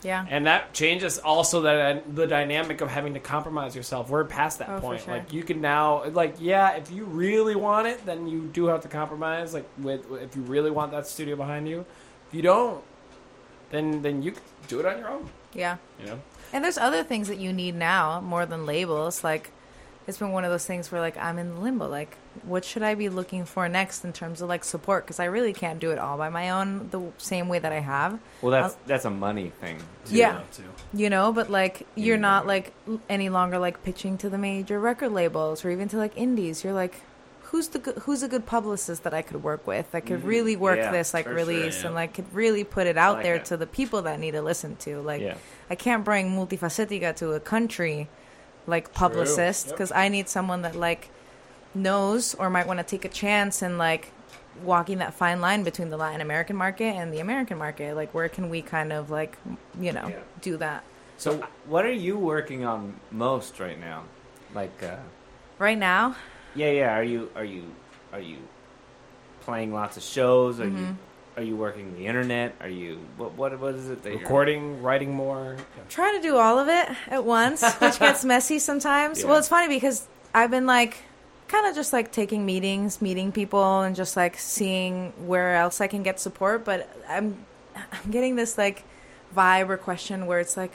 yeah, 0.03 0.25
and 0.30 0.45
that 0.45 0.73
changes 0.73 1.19
also 1.19 1.61
the 1.61 2.01
the 2.13 2.27
dynamic 2.27 2.82
of 2.82 2.89
having 2.89 3.13
to 3.13 3.19
compromise 3.21 3.75
yourself. 3.75 4.09
We're 4.09 4.25
past 4.25 4.59
that 4.59 4.69
Oh, 4.69 4.80
point. 4.82 5.01
sure. 5.03 5.13
Like 5.13 5.32
you 5.32 5.43
can 5.43 5.61
now, 5.61 6.03
like 6.09 6.36
yeah, 6.39 6.71
if 6.75 6.91
you 6.91 7.05
really 7.05 7.55
want 7.55 7.88
it, 7.88 8.05
then 8.05 8.27
you 8.27 8.41
do 8.53 8.65
have 8.67 8.82
to 8.82 8.88
compromise. 8.89 9.53
Like 9.53 9.67
with 9.77 10.05
if 10.21 10.36
you 10.36 10.41
really 10.43 10.71
want 10.71 10.91
that 10.91 11.07
studio 11.07 11.36
behind 11.38 11.67
you, 11.67 11.86
if 12.27 12.34
you 12.34 12.41
don't, 12.41 12.84
then 13.71 14.01
then 14.01 14.21
you 14.21 14.32
can 14.32 14.41
do 14.67 14.80
it 14.82 14.86
on 14.86 14.97
your 14.99 15.09
own. 15.09 15.30
yeah. 15.53 15.77
You 15.99 16.05
know. 16.07 16.19
And 16.54 16.64
there's 16.64 16.78
other 16.78 17.04
things 17.04 17.28
that 17.28 17.38
you 17.39 17.54
need 17.54 17.76
now 17.76 18.22
more 18.22 18.45
than 18.45 18.66
labels. 18.66 19.24
Like 19.24 19.52
it's 20.08 20.18
been 20.18 20.32
one 20.32 20.43
of 20.43 20.50
those 20.52 20.66
things 20.66 20.91
where 20.91 21.02
like 21.02 21.18
I'm 21.18 21.38
in 21.38 21.62
limbo. 21.62 21.88
Like 21.88 22.18
what 22.43 22.66
should 22.66 22.82
I 22.84 22.95
be 22.95 23.10
looking 23.10 23.45
for 23.45 23.68
next 23.70 24.04
in 24.04 24.14
terms 24.14 24.41
of 24.41 24.50
like 24.50 24.64
support? 24.64 25.06
Because 25.06 25.20
I 25.20 25.26
really 25.26 25.54
can't 25.54 25.80
do 25.80 25.91
it 25.91 26.00
all 26.00 26.18
by 26.18 26.30
my 26.30 26.50
own 26.52 26.89
the 26.89 27.02
same 27.18 27.47
way 27.50 27.60
that 27.60 27.72
I 27.72 27.80
have. 27.80 28.20
Well, 28.41 28.52
that's 28.52 28.76
that's 28.88 29.06
a 29.06 29.10
money 29.12 29.52
thing. 29.62 29.78
too. 30.06 30.16
Yeah. 30.16 30.41
Too. 30.52 30.64
you 30.93 31.10
know 31.10 31.32
but 31.32 31.50
like 31.52 31.86
you're 31.95 32.16
Yeah. 32.16 32.22
not 32.22 32.47
like 32.47 32.74
any 33.08 33.30
longer 33.30 33.60
like 33.60 33.84
pitching 33.84 34.18
to 34.20 34.30
the 34.30 34.38
major 34.38 34.80
record 34.80 35.12
labels 35.12 35.64
or 35.64 35.70
even 35.70 35.88
to 35.89 35.97
like 35.97 36.18
indies 36.18 36.64
you're 36.64 36.74
like 36.74 37.02
who's 37.52 37.68
the 37.70 37.80
good, 37.80 37.97
who's 38.00 38.22
a 38.24 38.28
good 38.28 38.45
publicist 38.45 39.04
that 39.04 39.14
I 39.14 39.22
could 39.22 39.41
work 39.43 39.66
with 39.66 39.91
that 39.91 40.06
could 40.06 40.22
Mhm. 40.22 40.28
really 40.28 40.56
work 40.56 40.78
Yeah, 40.78 40.91
this 40.91 41.14
like 41.14 41.26
for 41.26 41.32
sure, 41.32 41.38
release 41.38 41.82
yeah. 41.82 41.88
and 41.88 41.95
like 41.95 42.14
could 42.14 42.32
really 42.34 42.64
put 42.64 42.86
it 42.88 42.97
out 42.97 43.16
like 43.18 43.24
there 43.24 43.38
that. 43.38 43.45
to 43.45 43.58
the 43.58 43.66
people 43.68 44.02
that 44.04 44.20
need 44.20 44.32
to 44.32 44.41
listen 44.41 44.76
to 44.78 45.02
like 45.02 45.22
Yeah. 45.22 45.36
I 45.70 45.76
can't 45.76 46.04
bring 46.04 46.30
multifacetica 46.32 47.16
to 47.18 47.34
a 47.34 47.39
country 47.39 48.08
like 48.68 48.93
publicist 48.93 49.68
Yep. 49.68 49.76
because 49.76 49.91
I 49.91 50.10
need 50.10 50.30
someone 50.30 50.62
that 50.62 50.76
like 50.76 51.10
knows 51.74 52.36
or 52.36 52.50
might 52.50 52.68
want 52.68 52.80
to 52.80 52.84
take 52.86 53.06
a 53.06 53.10
chance 53.10 53.62
and 53.62 53.78
like 53.78 54.12
walking 54.64 54.97
that 55.00 55.14
fine 55.14 55.39
line 55.41 55.64
between 55.64 55.89
the 55.89 55.97
Latin 55.97 56.22
American 56.22 56.56
market 56.56 56.95
and 56.95 57.14
the 57.14 57.20
American 57.20 57.58
market 57.58 57.95
like 57.95 58.14
where 58.14 58.28
can 58.30 58.50
we 58.50 58.62
kind 58.62 58.91
of 58.91 59.10
like 59.10 59.38
you 59.80 59.91
know 59.91 60.12
do 60.41 60.58
that 60.58 60.84
So, 61.18 61.43
what 61.68 61.86
are 61.86 61.91
you 62.08 62.18
working 62.18 62.64
on 62.66 62.95
most 63.12 63.60
right 63.60 63.78
now? 63.80 64.04
Like, 64.56 64.72
uh, 64.82 64.95
right 65.58 65.78
now 65.78 66.16
yeah, 66.56 66.72
yeah. 66.72 66.95
Are 66.97 67.04
you 67.04 67.30
are 67.36 67.45
you 67.45 67.64
are 68.14 68.20
you 68.20 68.38
playing 69.41 69.74
lots 69.74 69.97
of 69.97 70.04
shows? 70.04 70.60
Are 70.60 70.66
you 70.66 70.72
Mhm. 70.72 70.95
are 71.38 71.43
you 71.43 71.56
working 71.56 71.95
the 71.95 72.08
internet? 72.08 72.56
Are 72.62 72.70
you 72.70 73.00
what 73.18 73.34
what 73.34 73.58
what 73.60 73.76
is 73.76 73.89
it 73.89 74.04
that 74.04 74.10
you're 74.12 74.20
Recording, 74.20 74.82
writing 74.84 75.14
more. 75.14 75.56
trying 75.89 76.16
to 76.16 76.22
do 76.22 76.38
all 76.38 76.60
of 76.60 76.68
it 76.68 76.89
at 77.08 77.24
once, 77.24 77.64
which 77.80 78.00
gets 78.00 78.26
messy 78.26 78.60
sometimes. 78.60 79.22
Yeah. 79.22 79.28
Well, 79.30 79.38
it's 79.38 79.47
funny 79.47 79.68
because 79.74 80.08
I've 80.34 80.52
been 80.52 80.66
like 80.66 80.97
kind 81.47 81.66
of 81.66 81.74
just 81.76 81.93
like 81.93 82.12
taking 82.12 82.45
meetings, 82.45 83.02
meeting 83.02 83.32
people, 83.32 83.82
and 83.82 83.95
just 83.95 84.16
like 84.18 84.38
seeing 84.38 85.14
where 85.26 85.56
else 85.56 85.82
I 85.82 85.88
can 85.88 86.04
get 86.04 86.20
support. 86.20 86.66
But 86.66 86.89
I'm 87.08 87.38
I'm 87.76 88.12
getting 88.12 88.36
this 88.36 88.58
like 88.58 88.84
vibe 89.36 89.70
or 89.70 89.78
question 89.78 90.26
where 90.26 90.39
it's 90.39 90.58
like, 90.58 90.72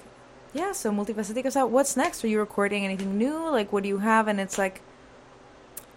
yeah, 0.54 0.72
so 0.72 0.90
multifaceted 0.90 1.14
multifacetica's 1.42 1.56
out. 1.56 1.70
What's 1.70 1.96
next? 1.96 2.24
Are 2.24 2.28
you 2.28 2.38
recording 2.40 2.84
anything 2.84 3.18
new? 3.18 3.50
Like, 3.50 3.72
what 3.72 3.82
do 3.82 3.88
you 3.88 3.98
have? 3.98 4.28
And 4.28 4.40
it's 4.40 4.56
like. 4.58 4.80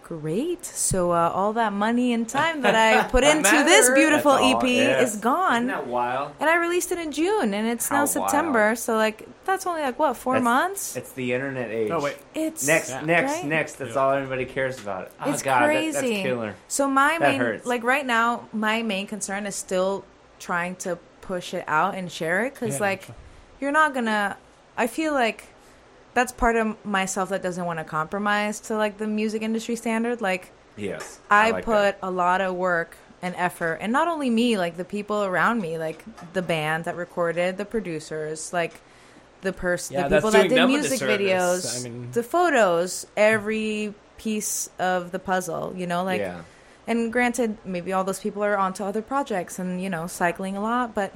Great. 0.08 0.64
So 0.64 1.10
uh, 1.12 1.30
all 1.34 1.52
that 1.52 1.74
money 1.74 2.14
and 2.14 2.26
time 2.26 2.62
that 2.62 2.74
I 2.74 3.06
put 3.10 3.24
That 3.24 3.36
into 3.36 3.50
this 3.64 3.90
beautiful 3.90 4.30
all- 4.30 4.56
EP 4.56 4.62
yeah. 4.66 5.02
is 5.02 5.16
gone. 5.16 5.56
Isn't 5.56 5.66
that 5.68 5.86
wild? 5.86 6.32
And 6.40 6.48
I 6.48 6.56
released 6.56 6.90
it 6.92 6.98
in 6.98 7.12
June, 7.12 7.52
and 7.52 7.66
it's 7.68 7.90
now 7.90 8.06
September. 8.06 8.68
wild. 8.68 8.78
So 8.78 8.96
like 8.96 9.28
that's 9.44 9.66
only 9.66 9.82
like 9.82 9.98
what 9.98 10.16
four 10.16 10.32
That's- 10.34 10.44
months. 10.44 10.96
It's 10.96 11.12
the 11.12 11.34
internet 11.34 11.70
age. 11.70 11.90
Oh 11.90 12.00
wait, 12.00 12.16
It's 12.34 12.66
Next, 12.66 12.88
Yeah. 12.88 13.02
next, 13.02 13.32
Right? 13.32 13.44
next. 13.44 13.72
That's 13.74 13.94
Yeah. 13.96 14.00
all 14.00 14.12
everybody 14.12 14.46
cares 14.46 14.78
about. 14.80 15.10
Oh, 15.20 15.30
It's 15.30 15.42
God, 15.42 15.60
that- 15.60 15.66
crazy. 15.66 15.92
that's 15.92 16.22
killer. 16.22 16.54
So 16.68 16.88
my 16.88 17.18
That 17.18 17.32
main 17.32 17.40
hurts. 17.40 17.66
like 17.66 17.84
right 17.84 18.06
now, 18.06 18.48
my 18.54 18.82
main 18.82 19.06
concern 19.06 19.44
is 19.44 19.56
still 19.56 20.04
trying 20.38 20.76
to 20.76 20.96
push 21.20 21.52
it 21.52 21.64
out 21.68 21.94
and 21.94 22.10
share 22.10 22.46
it 22.46 22.54
because 22.54 22.76
Yeah, 22.76 22.80
like 22.80 23.02
sure. 23.02 23.14
you're 23.60 23.72
not 23.72 23.92
gonna. 23.92 24.38
I 24.74 24.86
feel 24.86 25.12
like 25.12 25.48
that's 26.18 26.32
part 26.32 26.56
of 26.56 26.66
myself 26.84 27.28
that 27.28 27.42
doesn't 27.42 27.64
want 27.64 27.78
to 27.78 27.84
compromise 27.84 28.58
to 28.68 28.76
like 28.76 28.98
the 28.98 29.06
music 29.06 29.40
industry 29.42 29.76
standard. 29.76 30.20
Like 30.20 30.50
Yes, 30.76 31.18
I, 31.30 31.50
like 31.50 31.64
put 31.64 31.72
that. 31.72 31.98
a 32.02 32.10
lot 32.10 32.40
of 32.40 32.54
work 32.54 32.96
and 33.22 33.34
effort, 33.36 33.78
and 33.80 33.92
not 33.92 34.06
only 34.08 34.30
me, 34.30 34.58
like 34.58 34.76
the 34.76 34.84
people 34.84 35.24
around 35.24 35.60
me, 35.60 35.78
like 35.78 36.04
the 36.32 36.42
band 36.42 36.84
that 36.86 36.96
recorded, 36.96 37.56
the 37.56 37.64
producers, 37.64 38.52
like 38.52 38.74
the 39.42 39.52
person, 39.52 39.94
Yeah, 39.94 40.08
the 40.08 40.16
people 40.16 40.30
that 40.32 40.48
did 40.48 40.66
music 40.66 41.00
videos, 41.00 41.80
I 41.80 41.88
mean- 41.88 42.10
the 42.12 42.22
photos, 42.22 43.06
every 43.16 43.94
piece 44.18 44.68
of 44.78 45.10
the 45.12 45.18
puzzle. 45.20 45.72
You 45.76 45.86
know, 45.86 46.02
like 46.04 46.20
yeah. 46.20 46.42
And 46.86 47.12
granted, 47.12 47.58
maybe 47.64 47.92
all 47.92 48.02
those 48.04 48.18
people 48.20 48.42
are 48.42 48.56
onto 48.56 48.82
other 48.82 49.02
projects 49.02 49.58
and 49.58 49.80
you 49.82 49.90
know 49.90 50.06
cycling 50.06 50.56
a 50.56 50.60
lot, 50.60 50.94
but 50.94 51.12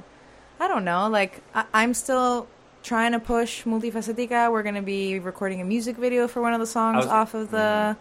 I 0.59 0.67
don't 0.67 0.85
know. 0.85 1.07
Like 1.09 1.41
I- 1.55 1.65
I'm 1.73 1.93
still 1.93 2.47
trying 2.83 3.13
to 3.13 3.19
push 3.19 3.63
Multifacetica. 3.63 4.51
We're 4.51 4.63
gonna 4.63 4.81
be 4.81 5.19
recording 5.19 5.61
a 5.61 5.65
music 5.65 5.95
video 5.97 6.27
for 6.27 6.41
one 6.41 6.53
of 6.53 6.59
the 6.59 6.67
songs 6.67 6.97
was- 6.97 7.05
Mm-hmm. 7.05 7.15
off 7.15 7.33
of 7.33 7.51
the 7.51 7.97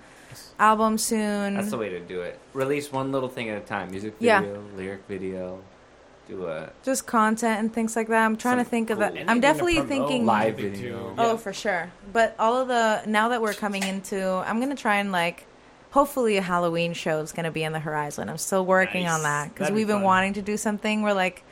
album 0.59 0.99
soon. 0.99 1.55
That's 1.55 1.71
the 1.71 1.79
way 1.79 1.89
to 1.91 2.01
do 2.01 2.21
it. 2.23 2.39
Release 2.53 2.93
one 2.93 3.13
little 3.13 3.29
thing 3.29 3.49
at 3.49 3.57
a 3.59 3.61
time. 3.61 3.91
Music 3.91 4.15
Yeah. 4.19 4.41
video, 4.41 4.63
lyric 4.77 5.03
video, 5.09 5.61
do 6.29 6.47
a 6.47 6.71
Just 6.85 7.07
content 7.07 7.61
and 7.61 7.73
things 7.73 7.95
like 7.97 8.09
that. 8.09 8.25
I'm 8.25 8.37
trying 8.37 8.59
to 8.59 8.65
Some 8.65 8.71
think 8.71 8.91
of 8.91 8.99
cool- 8.99 9.11
that. 9.11 9.25
I'm 9.29 9.37
to 9.37 9.41
definitely 9.41 9.75
promote 9.75 9.89
thinking. 9.89 10.27
Live 10.27 10.57
would 10.57 10.73
video. 10.73 10.99
too- 10.99 11.15
Oh, 11.19 11.31
yeah. 11.33 11.37
for 11.37 11.53
sure. 11.53 11.91
But 12.13 12.35
all 12.39 12.57
of 12.57 12.69
the 12.69 13.03
now 13.07 13.29
that 13.29 13.41
we're 13.43 13.55
coming 13.55 13.83
into, 13.83 14.29
I'm 14.47 14.61
gonna 14.61 14.75
try 14.75 14.97
and 14.97 15.13
like. 15.13 15.47
Hopefully, 15.93 16.39
a 16.39 16.41
Halloween 16.43 16.95
show 16.95 17.19
is 17.21 17.33
going 17.33 17.45
to 17.45 17.51
be 17.51 17.63
in 17.63 17.73
the 17.75 17.79
horizon. 17.79 18.31
I'm 18.31 18.39
still 18.39 18.65
working 18.65 19.07
on 19.07 19.25
that 19.25 19.51
because 19.51 19.65
That'd 19.67 19.75
be 19.75 19.81
we've 19.81 19.87
been 19.87 19.97
fun. 19.97 20.05
wanting 20.05 20.33
to 20.33 20.41
do 20.41 20.57
something 20.57 21.03
where, 21.03 21.13
like, 21.13 21.45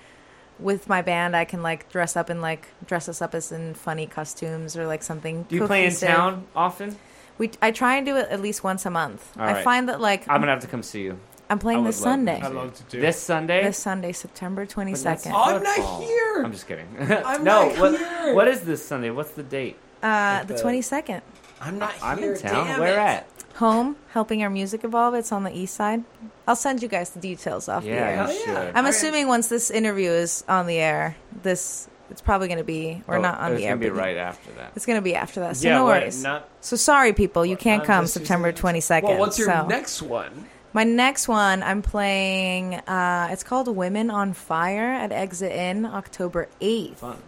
with 0.61 0.89
my 0.89 1.03
band, 1.03 1.37
I 1.37 1.45
can 1.45 1.63
like 1.63 1.91
dress 1.91 2.17
up 2.17 2.31
and 2.31 2.41
like 2.41 2.69
dress 2.87 3.09
us 3.09 3.21
up 3.23 3.35
as 3.35 3.53
in 3.53 3.75
funny 3.75 4.07
costumes 4.07 4.77
or 4.77 4.87
like 4.87 5.03
something. 5.03 5.45
Do 5.45 5.57
you 5.57 5.67
play 5.67 5.81
in 5.85 5.91
cohesive. 5.91 6.09
town 6.09 6.47
often? 6.55 6.97
We 7.39 7.51
I 7.63 7.71
try 7.71 7.97
and 7.97 8.07
do 8.07 8.17
it 8.17 8.29
at 8.31 8.41
least 8.41 8.63
once 8.63 8.85
a 8.87 8.91
month. 8.91 9.37
All 9.39 9.45
I 9.45 9.53
right. 9.55 9.65
find 9.65 9.89
that 9.89 10.01
like 10.01 10.29
I'm 10.29 10.37
I'm, 10.37 10.41
gonna 10.43 10.53
have 10.53 10.61
to 10.63 10.67
come 10.69 10.83
see 10.83 11.03
you 11.03 11.19
playing 11.59 11.81
I 11.81 11.89
this 11.89 11.99
would 12.01 12.07
love 12.07 12.13
Sunday. 12.15 12.41
I'd 12.41 12.53
love 12.53 12.75
to 12.75 12.83
do 12.85 13.01
this 13.01 13.19
Sunday. 13.21 13.65
This 13.65 13.79
Sunday, 13.79 14.13
September 14.13 14.67
twenty 14.67 14.95
second. 14.95 15.33
Oh, 15.33 15.43
I'm 15.57 15.63
not 15.63 15.77
Football. 15.77 16.01
here. 16.03 16.43
I'm 16.45 16.53
just 16.53 16.69
kidding. 16.69 16.87
I'm 17.01 17.43
no, 17.45 17.69
not 17.71 17.79
what, 17.79 17.99
here. 17.99 18.35
what 18.35 18.49
is 18.49 18.61
this 18.63 18.85
Sunday? 18.85 19.11
What's 19.11 19.33
the 19.33 19.43
date? 19.43 19.77
Uh, 20.03 20.45
the 20.45 20.55
the- 20.55 20.61
twenty 20.61 20.83
second. 20.83 21.23
I'm 21.61 21.79
not 21.79 21.95
I'm 22.03 22.19
here. 22.19 22.33
in 22.35 22.41
town. 22.41 22.67
Damn 22.67 22.81
Where 22.81 22.95
it. 22.95 22.99
at? 23.03 23.27
Home, 23.61 23.97
helping 24.09 24.43
our 24.43 24.49
music 24.49 24.85
evolve. 24.85 25.15
It's 25.15 25.33
on 25.33 25.45
the 25.45 25.55
east 25.57 25.75
side. 25.75 26.03
I'll 26.49 26.57
send 26.57 26.81
you 26.83 26.89
guys 26.89 27.11
the 27.11 27.21
details 27.21 27.69
off 27.69 27.85
the 27.85 27.91
air. 27.91 28.27
Yeah. 28.47 28.73
I'm 28.75 28.87
I- 28.87 28.89
assuming 28.89 29.29
once 29.29 29.49
this 29.49 29.71
interview 29.71 30.11
is 30.11 30.43
on 30.49 30.67
the 30.67 30.77
air, 30.79 31.15
this 31.43 31.87
it's 32.11 32.23
probably 32.23 32.49
going 32.49 32.59
to 32.59 32.65
be 32.65 33.03
or 33.07 33.17
Oh, 33.19 33.21
not 33.21 33.39
on 33.39 33.55
the 33.55 33.65
air. 33.67 33.75
It's 33.75 33.81
gonna 33.83 33.95
be 33.95 33.99
right 34.01 34.17
after 34.17 34.51
that. 34.53 34.73
It's 34.75 34.87
going 34.87 34.97
to 34.97 35.03
be 35.03 35.15
after 35.15 35.41
that. 35.41 35.59
So 35.59 35.69
yeah, 35.69 35.75
no 35.77 35.85
worries. 35.85 36.23
not. 36.23 36.49
so 36.63 36.75
sorry, 36.77 37.13
people, 37.13 37.45
you 37.45 37.57
can't 37.57 37.85
come 37.85 38.07
September 38.07 38.51
twenty 38.51 38.81
second. 38.81 39.11
Well, 39.11 39.19
what's 39.19 39.39
your 39.39 39.49
so. 39.49 39.67
next 39.67 40.03
one? 40.03 40.47
My 40.73 40.85
next 40.85 41.29
one, 41.29 41.63
I'm 41.63 41.83
playing. 41.83 42.75
Uh, 42.75 43.29
it's 43.31 43.43
called 43.43 43.69
Women 43.69 44.11
on 44.11 44.33
Fire 44.33 44.91
at 44.93 45.13
Exit 45.13 45.53
Inn, 45.53 45.85
October 45.85 46.49
eighth. 46.61 47.01
Fun. 47.01 47.19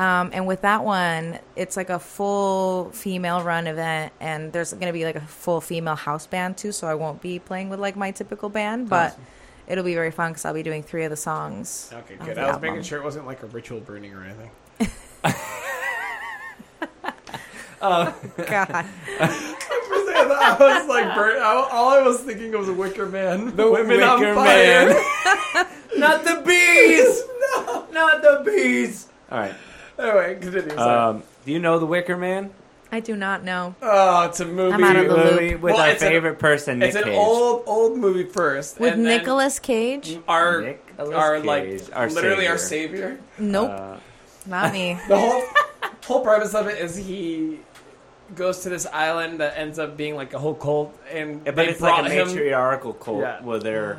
Um, 0.00 0.30
and 0.32 0.46
with 0.46 0.62
that 0.62 0.82
one, 0.82 1.40
it's 1.56 1.76
like 1.76 1.90
a 1.90 1.98
full 1.98 2.90
female 2.92 3.42
run 3.42 3.66
event, 3.66 4.14
and 4.18 4.50
there's 4.50 4.72
going 4.72 4.86
to 4.86 4.94
be 4.94 5.04
like 5.04 5.16
a 5.16 5.20
full 5.20 5.60
female 5.60 5.94
house 5.94 6.26
band 6.26 6.56
too. 6.56 6.72
So 6.72 6.86
I 6.86 6.94
won't 6.94 7.20
be 7.20 7.38
playing 7.38 7.68
with 7.68 7.80
like 7.80 7.96
my 7.96 8.10
typical 8.10 8.48
band, 8.48 8.88
but 8.88 9.18
it'll 9.68 9.84
be 9.84 9.92
very 9.92 10.10
fun 10.10 10.30
because 10.30 10.46
I'll 10.46 10.54
be 10.54 10.62
doing 10.62 10.82
three 10.82 11.04
of 11.04 11.10
the 11.10 11.18
songs. 11.18 11.90
Okay, 11.92 12.16
good. 12.16 12.38
I 12.38 12.46
was 12.46 12.54
album. 12.54 12.70
making 12.70 12.84
sure 12.84 12.98
it 12.98 13.04
wasn't 13.04 13.26
like 13.26 13.42
a 13.42 13.46
ritual 13.48 13.80
burning 13.80 14.14
or 14.14 14.24
anything. 14.24 14.50
Oh 17.82 18.14
God, 18.38 18.86
I 19.20 20.56
was 20.58 20.88
like, 20.88 21.14
burnt, 21.14 21.42
I, 21.42 21.68
all 21.72 21.90
I 21.90 22.00
was 22.00 22.20
thinking 22.20 22.56
was 22.56 22.70
a 22.70 22.72
Wicker 22.72 23.04
Man. 23.04 23.54
The 23.54 23.70
Women 23.70 24.02
on 24.02 24.20
Wicker 24.20 24.34
Fire. 24.34 24.88
Man. 24.88 25.66
Not 25.98 26.24
the 26.24 26.42
bees. 26.46 27.22
no, 27.52 27.86
not 27.92 28.22
the 28.22 28.50
bees. 28.50 29.08
All 29.30 29.38
right. 29.38 29.54
Anyway, 30.00 30.38
continue. 30.40 30.70
sorry. 30.76 30.98
Um, 31.16 31.22
do 31.44 31.52
you 31.52 31.58
know 31.58 31.78
the 31.78 31.86
Wicker 31.86 32.16
Man? 32.16 32.50
I 32.92 32.98
do 33.00 33.14
not 33.14 33.44
know. 33.44 33.76
oh, 33.82 34.24
it's 34.26 34.40
a 34.40 34.44
movie. 34.44 34.72
I'm 34.74 34.82
out 34.82 34.96
of 34.96 35.06
the 35.08 35.14
loop. 35.16 35.32
Movie 35.34 35.54
with 35.54 35.74
Well, 35.74 35.82
our 35.82 35.90
it's 35.90 36.02
an- 36.02 36.08
favorite 36.08 36.38
person, 36.40 36.80
Nick 36.80 36.88
it's 36.88 36.96
an 36.96 37.04
Cage. 37.04 37.16
old, 37.18 37.62
old 37.66 37.96
movie 37.96 38.24
first. 38.24 38.80
With 38.80 38.94
and 38.94 39.06
then 39.06 39.18
Nicolas 39.18 39.60
Cage? 39.60 40.18
Our, 40.26 40.60
Nicolas 40.62 41.14
our 41.14 41.36
Cage, 41.36 41.44
like, 41.46 41.82
our 41.96 42.10
literally 42.10 42.48
our 42.48 42.58
savior. 42.58 42.96
savior. 42.98 43.20
Nope, 43.38 43.70
Uh, 43.70 43.96
not 44.46 44.72
me. 44.72 44.98
The 45.08 45.16
whole, 45.18 45.42
whole 46.04 46.20
premise 46.24 46.52
of 46.54 46.66
it 46.66 46.78
is 46.80 46.96
he 46.96 47.60
goes 48.34 48.60
to 48.60 48.68
this 48.70 48.86
island 48.86 49.38
that 49.38 49.56
ends 49.56 49.78
up 49.78 49.96
being 49.96 50.16
like 50.16 50.34
a 50.34 50.38
whole 50.40 50.54
cult, 50.54 50.96
and 51.12 51.44
but 51.44 51.54
they 51.54 51.68
it's 51.68 51.80
like 51.80 51.92
a 51.92 52.02
brought 52.02 52.10
him. 52.10 52.26
matriarchal 52.26 52.94
cult 52.94 53.20
Yeah. 53.20 53.40
where 53.42 53.58
they're 53.60 53.98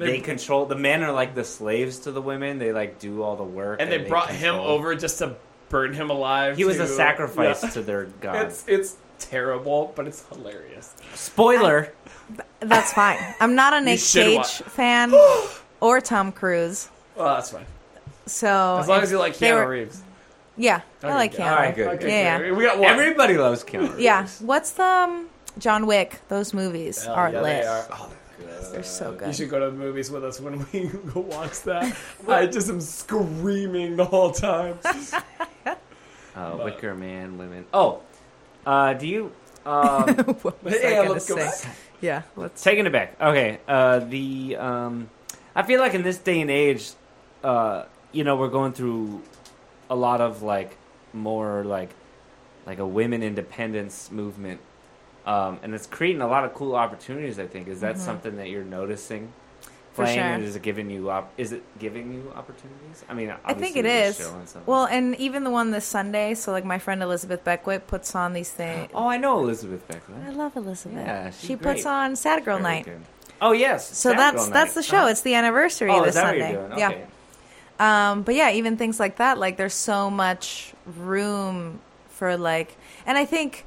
They- 0.00 0.12
they 0.12 0.20
control 0.20 0.66
the 0.66 0.74
men 0.76 1.02
are 1.02 1.12
like 1.12 1.34
the 1.34 1.44
slaves 1.44 2.00
to 2.00 2.12
the 2.12 2.20
women. 2.22 2.58
They 2.58 2.72
like 2.72 2.98
do 2.98 3.22
all 3.22 3.36
the 3.36 3.44
work, 3.44 3.80
and 3.80 3.90
they 3.90 3.98
brought 3.98 4.30
him 4.30 4.54
over 4.56 4.94
just 4.94 5.18
to 5.18 5.36
burn 5.68 5.92
him 5.92 6.10
alive. 6.10 6.56
He 6.56 6.64
was 6.64 6.80
a 6.80 6.86
sacrifice 6.86 7.62
Yeah. 7.62 7.70
to 7.70 7.82
their 7.82 8.04
god. 8.20 8.46
It's 8.46 8.64
it's 8.66 8.96
terrible, 9.18 9.92
but 9.94 10.06
it's 10.06 10.24
hilarious. 10.32 10.94
Spoiler. 11.14 11.92
That's 12.60 12.92
fine. 12.92 13.18
I'm 13.40 13.54
not 13.54 13.72
a 13.74 13.80
Nick 13.80 14.00
Cage 14.00 14.36
wa- 14.36 14.42
fan 14.44 15.12
or 15.80 16.00
Tom 16.00 16.32
Cruise. 16.32 16.88
Well, 17.16 17.34
that's 17.34 17.50
fine. 17.50 17.66
So 18.26 18.78
As 18.78 18.88
long 18.88 19.02
as 19.02 19.10
you 19.10 19.18
like 19.18 19.36
they 19.38 19.48
Keanu 19.48 19.54
were- 19.64 19.68
Reeves. 19.70 20.02
Yeah, 20.56 20.82
I 21.02 21.14
like 21.14 21.32
good. 21.32 21.40
Keanu. 21.40 21.50
All 21.50 21.56
right, 21.56 21.74
good. 21.74 21.88
Okay, 21.94 22.22
Yeah, 22.22 22.38
good. 22.38 22.46
yeah. 22.48 22.52
We 22.52 22.64
got 22.64 22.78
one. 22.78 22.88
Everybody 22.90 23.36
loves 23.38 23.64
Keanu. 23.64 23.98
Yeah. 23.98 24.28
What's 24.40 24.72
the 24.72 24.84
um, 24.84 25.28
John 25.58 25.86
Wick? 25.86 26.20
Those 26.28 26.52
movies 26.52 27.04
Hell 27.04 27.14
are 27.14 27.30
yeah, 27.32 27.40
lit. 27.40 27.62
they 27.62 27.66
are. 27.66 28.09
They're 28.68 28.82
so 28.82 29.12
good. 29.12 29.28
You 29.28 29.32
should 29.34 29.50
go 29.50 29.58
to 29.60 29.66
the 29.66 29.72
movies 29.72 30.10
with 30.10 30.24
us 30.24 30.40
when 30.40 30.66
we 30.72 30.86
go 31.14 31.20
watch 31.20 31.62
that. 31.62 31.96
I 32.28 32.46
just 32.46 32.68
am 32.68 32.80
screaming 32.80 33.96
the 33.96 34.04
whole 34.04 34.30
time. 34.32 34.78
Uh, 36.32 36.60
Wicker 36.62 36.94
Man, 36.94 37.36
women. 37.38 37.64
Oh, 37.74 38.02
uh, 38.64 38.94
do 38.94 39.06
you? 39.06 39.32
Um, 39.66 40.14
What 40.14 40.44
was 40.44 40.54
But 40.62 40.74
I 40.74 40.76
yeah, 40.90 40.96
gonna 40.98 41.10
let's 41.10 41.28
go 41.28 41.36
say? 41.36 41.44
back. 41.68 41.76
Yeah, 42.00 42.22
let's. 42.36 42.62
taking 42.62 42.86
it 42.86 42.92
back. 42.92 43.20
Okay. 43.20 43.58
Uh, 43.66 43.98
the 43.98 44.56
um, 44.56 45.10
I 45.56 45.64
feel 45.64 45.80
like 45.80 45.92
in 45.94 46.02
this 46.02 46.18
day 46.18 46.40
and 46.40 46.48
age, 46.50 46.92
uh, 47.42 47.84
you 48.12 48.22
know, 48.22 48.36
we're 48.36 48.48
going 48.48 48.72
through 48.72 49.22
a 49.90 49.96
lot 49.96 50.20
of 50.20 50.42
like 50.42 50.76
more 51.12 51.64
like 51.64 51.90
like 52.64 52.78
a 52.78 52.86
women 52.86 53.24
independence 53.24 54.10
movement, 54.12 54.60
um, 55.30 55.58
and 55.62 55.74
it's 55.74 55.86
creating 55.86 56.22
a 56.22 56.26
lot 56.26 56.44
of 56.44 56.54
cool 56.54 56.74
opportunities. 56.74 57.38
I 57.38 57.46
think 57.46 57.68
is 57.68 57.80
that 57.80 57.96
Mhm. 57.96 57.98
something 57.98 58.36
that 58.36 58.48
you're 58.48 58.64
noticing? 58.64 59.32
For 59.92 60.04
Playing 60.04 60.18
sure. 60.20 60.26
and 60.34 60.44
is 60.44 60.54
it 60.54 60.62
giving 60.62 60.88
you 60.88 61.10
op- 61.10 61.32
is 61.36 61.50
it 61.52 61.62
giving 61.80 62.12
you 62.14 62.32
opportunities? 62.36 63.04
I 63.08 63.12
mean, 63.14 63.30
I 63.44 63.54
think 63.54 63.76
obviously 63.76 63.80
it 63.80 63.86
is. 63.86 64.56
Well, 64.64 64.84
and 64.86 65.16
even 65.16 65.42
the 65.42 65.50
one 65.50 65.72
this 65.72 65.84
Sunday. 65.84 66.34
So, 66.34 66.52
like, 66.52 66.64
my 66.64 66.78
friend 66.78 67.02
Elizabeth 67.02 67.42
Beckwith 67.42 67.88
puts 67.88 68.14
on 68.14 68.32
these 68.32 68.50
things. 68.50 68.88
oh, 68.94 69.08
I 69.08 69.16
know 69.16 69.40
Elizabeth 69.40 69.86
beckwith 69.88 70.16
I 70.28 70.30
love 70.30 70.56
Elizabeth. 70.56 71.04
Yeah, 71.06 71.30
she's 71.30 71.40
she 71.48 71.56
puts 71.56 71.84
on 71.86 72.14
Sad 72.14 72.44
Girl 72.44 72.58
Very 72.58 72.62
Night. 72.76 72.84
good. 72.84 73.00
Oh 73.42 73.50
yes. 73.50 73.88
So 73.98 74.10
Sad 74.10 74.18
that's 74.18 74.48
that's 74.48 74.74
the 74.74 74.82
show. 74.84 75.06
It's 75.08 75.22
the 75.22 75.34
anniversary 75.34 75.90
Oh, 75.90 76.04
this 76.04 76.14
Sunday. 76.14 76.52
doing? 76.52 76.78
Yeah. 76.78 76.92
Um, 77.80 78.22
but 78.22 78.34
yeah, 78.36 78.50
even 78.52 78.76
things 78.76 79.00
like 79.00 79.16
that, 79.16 79.38
like 79.38 79.56
there's 79.56 79.74
so 79.74 80.08
much 80.08 80.72
room 80.86 81.80
for 82.10 82.36
like, 82.36 82.76
and 83.06 83.18
I 83.18 83.24
think 83.24 83.64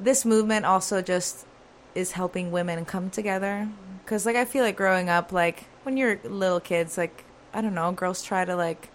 this 0.00 0.24
movement 0.24 0.64
also 0.66 1.02
just 1.02 1.46
is 1.94 2.12
helping 2.12 2.50
women 2.50 2.84
come 2.84 3.10
together. 3.10 3.68
Cause 4.06 4.26
like 4.26 4.36
I 4.36 4.44
feel 4.44 4.64
like 4.64 4.76
growing 4.76 5.08
up, 5.08 5.32
like 5.32 5.64
when 5.84 5.96
you're 5.96 6.18
little 6.24 6.60
kids, 6.60 6.96
like 6.98 7.24
I 7.54 7.60
don't 7.60 7.74
know, 7.74 7.92
girls 7.92 8.22
try 8.22 8.44
to 8.44 8.56
like 8.56 8.88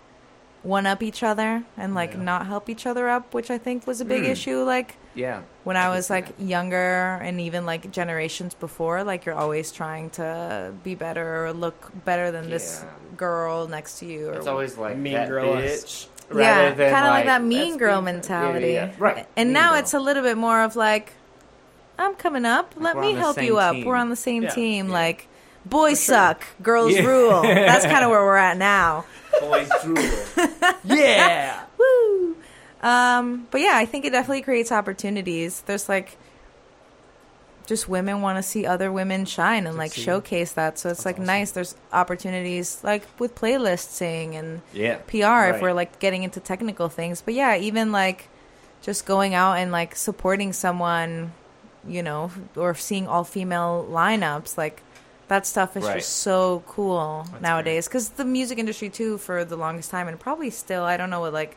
one 0.63 0.85
up 0.85 1.01
each 1.01 1.23
other 1.23 1.63
and 1.77 1.93
like 1.95 2.13
Yeah. 2.13 2.23
not 2.23 2.47
help 2.47 2.69
each 2.69 2.85
other 2.85 3.07
up, 3.07 3.33
which 3.33 3.49
I 3.49 3.57
think 3.57 3.87
was 3.87 4.01
a 4.01 4.05
big 4.05 4.23
Hmm. 4.25 4.31
issue. 4.31 4.63
Like 4.63 4.95
Yeah. 5.15 5.41
when 5.63 5.77
I 5.77 5.85
I 5.85 5.89
was 5.89 6.09
like 6.09 6.35
that. 6.37 6.43
younger 6.43 7.19
and 7.21 7.39
even 7.39 7.65
like 7.65 7.89
generations 7.91 8.53
before, 8.53 9.03
like 9.03 9.25
you're 9.25 9.35
always 9.35 9.71
trying 9.71 10.09
to 10.11 10.73
be 10.83 10.93
better 10.95 11.45
or 11.45 11.53
look 11.53 11.91
better 12.03 12.31
than 12.31 12.49
this 12.49 12.83
girl 13.15 13.67
next 13.67 13.99
to 13.99 14.05
you. 14.05 14.29
Or 14.29 14.33
It's 14.33 14.47
always 14.47 14.77
like 14.77 14.97
Mean 14.97 15.27
girl 15.27 15.55
bitch. 15.55 16.07
Yeah, 16.35 16.73
kind 16.73 17.05
of 17.05 17.11
like, 17.11 17.25
that 17.25 17.43
mean 17.43 17.77
girl 17.77 18.01
mentality. 18.01 18.73
Yeah, 18.73 18.87
yeah. 18.87 18.95
Right. 18.97 19.27
And 19.35 19.49
Mean 19.49 19.53
now 19.53 19.71
girl. 19.71 19.79
it's 19.79 19.93
a 19.93 19.99
little 19.99 20.23
bit 20.23 20.37
more 20.37 20.61
of 20.61 20.75
like, 20.75 21.13
I'm 21.97 22.15
coming 22.15 22.45
up. 22.45 22.73
Let 22.77 22.97
me 22.97 23.13
help 23.13 23.41
you 23.41 23.57
up. 23.57 23.73
team. 23.73 23.85
We're 23.85 23.95
on 23.95 24.09
the 24.09 24.15
same 24.15 24.47
team. 24.47 24.89
Like, 24.89 25.27
boys 25.65 25.99
suck, 25.99 26.45
girls 26.61 26.97
rule. 26.99 27.41
That's 27.41 27.85
kind 27.85 28.03
of 28.03 28.11
where 28.11 28.21
we're 28.21 28.35
at 28.35 28.57
now. 28.57 29.05
boys 29.39 29.69
drool. 29.83 30.03
yeah. 30.83 31.63
Woo! 31.77 32.35
Um, 32.81 33.47
but 33.51 33.61
yeah, 33.61 33.73
I 33.75 33.85
think 33.85 34.05
it 34.05 34.11
definitely 34.11 34.41
creates 34.41 34.71
opportunities. 34.71 35.61
There's 35.61 35.89
like 35.89 36.17
just 37.67 37.87
women 37.87 38.21
want 38.23 38.37
to 38.37 38.43
see 38.43 38.65
other 38.65 38.91
women 38.91 39.25
shine 39.25 39.67
and 39.67 39.77
like 39.77 39.91
Succeed. 39.91 40.05
showcase 40.05 40.53
that. 40.53 40.79
So 40.79 40.89
it's 40.89 40.99
That's 40.99 41.05
like 41.05 41.15
awesome. 41.17 41.25
nice. 41.25 41.51
There's 41.51 41.75
opportunities 41.93 42.79
like 42.83 43.03
with 43.19 43.35
playlisting 43.35 44.33
and 44.33 44.61
yeah. 44.73 44.95
PR 45.07 45.17
Right. 45.25 45.55
if 45.55 45.61
we're 45.61 45.73
like 45.73 45.99
getting 45.99 46.23
into 46.23 46.39
technical 46.39 46.89
things. 46.89 47.21
But 47.21 47.35
yeah, 47.35 47.55
even 47.57 47.91
like 47.91 48.29
just 48.81 49.05
going 49.05 49.35
out 49.35 49.57
and 49.57 49.71
like 49.71 49.95
supporting 49.95 50.53
someone 50.53 51.33
you 51.87 52.03
know, 52.03 52.29
or 52.57 52.73
seeing 52.75 53.07
all 53.07 53.23
female 53.23 53.87
lineups. 53.89 54.57
Like 54.57 54.81
that 55.29 55.45
stuff 55.45 55.77
is 55.77 55.85
Right. 55.85 55.97
just 55.97 56.17
so 56.17 56.63
cool 56.67 57.25
That's 57.31 57.41
nowadays. 57.41 57.87
Because 57.87 58.09
the 58.09 58.25
music 58.25 58.57
industry 58.57 58.89
too, 58.89 59.17
for 59.17 59.45
the 59.45 59.55
longest 59.55 59.91
time, 59.91 60.07
and 60.09 60.19
probably 60.19 60.49
still, 60.49 60.83
I 60.83 60.97
don't 60.97 61.09
know 61.09 61.21
what 61.21 61.31
like 61.33 61.55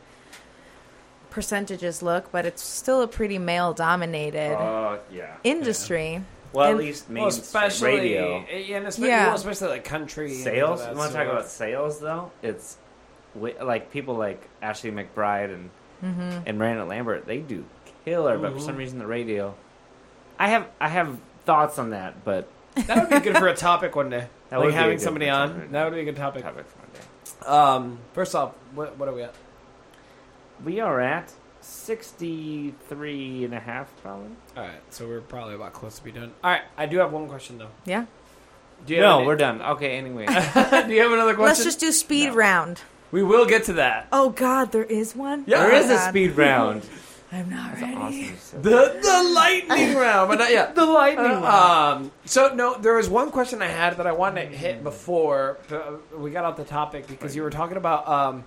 percentages 1.31 2.03
look, 2.03 2.31
but 2.31 2.45
it's 2.45 2.61
still 2.61 3.01
a 3.01 3.07
pretty 3.07 3.39
male 3.39 3.73
dominated 3.73 4.55
Oh 4.57 4.99
yeah. 5.11 5.37
industry. 5.43 6.23
Well, 6.53 6.65
at 6.65 6.71
And- 6.71 6.79
least 6.79 7.05
Well, 7.07 7.13
main 7.15 7.27
especially 7.29 7.87
radio 7.95 8.45
yeah, 8.51 8.77
and 8.77 8.87
especially, 8.87 9.07
Yeah. 9.09 9.27
well, 9.27 9.35
especially 9.35 9.69
like 9.69 9.83
country 9.85 10.25
and 10.33 10.43
sales. 10.43 10.81
all 10.81 10.91
You 10.91 10.97
want 10.97 11.11
to 11.11 11.17
talk 11.17 11.25
sort 11.25 11.37
about 11.37 11.47
sales 11.49 11.99
though? 12.01 12.31
It's 12.43 12.77
wi- 13.33 13.61
like 13.63 13.89
people 13.91 14.15
like 14.15 14.47
Ashley 14.61 14.91
McBryde 14.91 15.53
and 15.53 15.69
Mm-hmm. 16.03 16.39
and 16.47 16.57
Miranda 16.57 16.83
Lambert. 16.85 17.25
They 17.27 17.37
do 17.37 17.63
killer, 18.05 18.37
but 18.37 18.51
for 18.53 18.57
Mhm. 18.59 18.65
some 18.65 18.75
reason 18.75 18.97
the 18.99 19.05
radio. 19.07 19.53
I 20.39 20.49
have 20.49 20.65
I 20.81 20.87
have 20.89 21.17
thoughts 21.45 21.77
on 21.79 21.91
that, 21.91 22.23
but 22.25 22.47
That 22.87 22.97
would 23.09 23.09
be 23.23 23.29
good 23.31 23.37
for 23.37 23.47
a 23.47 23.55
topic 23.55 23.95
one 23.95 24.09
day. 24.09 24.27
That 24.49 24.57
like 24.57 24.65
would 24.65 24.71
be 24.71 24.75
a 24.75 24.79
having 24.81 24.97
good 24.97 25.03
somebody 25.03 25.25
topic. 25.27 25.55
on. 25.55 25.71
That 25.71 25.83
would 25.85 25.93
be 25.93 26.01
a 26.01 26.05
good 26.05 26.15
topic. 26.17 26.43
topic 26.43 26.65
for 26.67 26.79
one 26.79 26.89
day. 26.93 27.47
Um, 27.47 27.99
first 28.13 28.33
off, 28.35 28.51
what, 28.73 28.97
what 28.97 29.07
are 29.07 29.13
we 29.13 29.21
at? 29.23 29.33
We 30.63 30.79
are 30.79 30.99
at 30.99 31.31
63 31.61 33.45
and 33.45 33.53
a 33.53 33.59
half, 33.59 33.89
probably. 34.01 34.29
All 34.55 34.63
right, 34.63 34.81
so 34.89 35.07
we're 35.07 35.21
probably 35.21 35.55
about 35.55 35.73
close 35.73 35.97
to 35.97 36.03
be 36.03 36.11
done. 36.11 36.31
All 36.43 36.51
right, 36.51 36.61
I 36.77 36.85
do 36.85 36.97
have 36.99 37.11
one 37.11 37.27
question 37.27 37.57
though. 37.57 37.69
Yeah. 37.85 38.05
Do 38.85 38.95
you 38.95 39.01
No, 39.01 39.19
have 39.19 39.27
we're 39.27 39.35
done. 39.35 39.61
Okay, 39.61 39.97
anyway. 39.97 40.25
do 40.27 40.33
you 40.93 41.01
have 41.01 41.11
another 41.11 41.35
question? 41.35 41.45
Let's 41.45 41.63
just 41.63 41.79
do 41.79 41.91
speed 41.91 42.29
No. 42.29 42.35
round. 42.35 42.81
We 43.11 43.23
will 43.23 43.45
get 43.45 43.65
to 43.65 43.73
that. 43.73 44.07
Oh 44.11 44.29
God, 44.29 44.71
there 44.71 44.83
is 44.83 45.15
one. 45.15 45.43
Yeah. 45.47 45.59
there 45.59 45.73
Oh, 45.73 45.77
is 45.79 45.89
a 45.89 45.97
speed 45.99 46.35
round. 46.37 46.87
I'm 47.33 47.49
not 47.49 47.71
That's 47.71 47.81
ready. 47.81 47.95
awesome. 47.95 48.37
So- 48.39 48.57
The 48.61 48.99
the 49.01 49.31
lightning 49.33 49.95
round, 49.95 50.29
but 50.29 50.39
not 50.39 50.51
yet. 50.51 50.75
The 50.75 50.85
lightning 50.85 51.25
round. 51.25 51.45
Um, 52.05 52.11
so 52.25 52.53
no, 52.53 52.77
there 52.77 52.95
was 52.95 53.09
one 53.09 53.31
question 53.31 53.61
I 53.61 53.67
had 53.67 53.97
that 53.97 54.07
I 54.07 54.11
wanted 54.11 54.49
to 54.51 54.57
hit 54.57 54.83
before 54.83 55.57
uh, 55.71 55.93
we 56.17 56.31
got 56.31 56.43
off 56.45 56.57
the 56.57 56.63
topic 56.65 57.07
because 57.07 57.35
you 57.35 57.41
were 57.43 57.49
talking 57.51 57.77
about. 57.77 58.07
Um, 58.07 58.43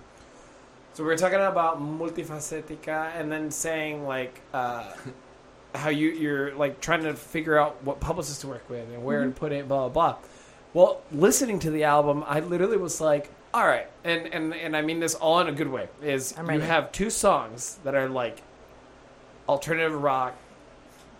so 0.95 1.03
we 1.03 1.07
were 1.07 1.17
talking 1.17 1.39
about 1.39 1.81
multifacetica, 1.81 3.11
and 3.19 3.29
then 3.29 3.51
saying 3.51 4.05
like 4.05 4.39
uh, 4.53 4.93
how 5.75 5.89
you 5.89 6.09
you're 6.09 6.55
like 6.55 6.79
trying 6.79 7.03
to 7.03 7.13
figure 7.13 7.59
out 7.59 7.83
what 7.83 7.99
publicist 7.99 8.39
to 8.41 8.47
work 8.47 8.69
with 8.69 8.89
and 8.89 9.03
where 9.03 9.25
to 9.25 9.29
put 9.29 9.51
it, 9.51 9.67
blah 9.67 9.89
blah 9.89 10.13
blah. 10.13 10.17
Well, 10.73 11.01
listening 11.11 11.59
to 11.59 11.69
the 11.69 11.83
album, 11.83 12.23
I 12.25 12.39
literally 12.39 12.77
was 12.77 13.01
like, 13.01 13.29
all 13.53 13.67
right, 13.67 13.87
and 14.05 14.27
and 14.27 14.53
and 14.53 14.77
I 14.77 14.83
mean 14.83 15.01
this 15.01 15.15
all 15.15 15.41
in 15.41 15.47
a 15.47 15.51
good 15.51 15.67
way. 15.67 15.89
Is 16.01 16.33
you 16.37 16.61
have 16.61 16.93
two 16.93 17.09
songs 17.09 17.77
that 17.83 17.93
are 17.93 18.07
like 18.07 18.41
alternative 19.49 20.01
rock, 20.01 20.37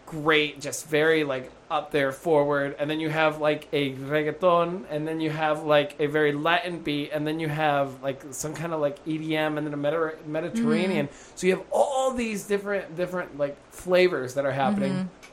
great, 0.05 0.59
just 0.61 0.87
very 0.87 1.23
like 1.23 1.51
up 1.69 1.91
there 1.91 2.11
forward, 2.11 2.75
and 2.79 2.89
then 2.89 2.99
you 2.99 3.09
have 3.09 3.39
like 3.39 3.67
a 3.73 3.93
reggaeton, 3.93 4.83
and 4.89 5.07
then 5.07 5.19
you 5.19 5.29
have 5.29 5.63
like 5.63 5.95
a 5.99 6.05
very 6.05 6.31
Latin 6.31 6.79
beat, 6.79 7.11
and 7.11 7.25
then 7.25 7.39
you 7.39 7.47
have 7.47 8.01
like 8.03 8.21
some 8.31 8.53
kind 8.53 8.73
of 8.73 8.81
like 8.81 9.03
EDM, 9.05 9.57
and 9.57 9.65
then 9.65 9.73
a 9.73 9.77
Mediter- 9.77 10.25
Mediterranean. 10.25 11.07
Mm-hmm. 11.07 11.31
So 11.35 11.47
you 11.47 11.55
have 11.55 11.65
all 11.71 12.13
these 12.13 12.45
different 12.45 12.95
different 12.95 13.37
like 13.37 13.57
flavors 13.71 14.35
that 14.35 14.45
are 14.45 14.51
happening. 14.51 14.93
Mm-hmm. 14.93 15.31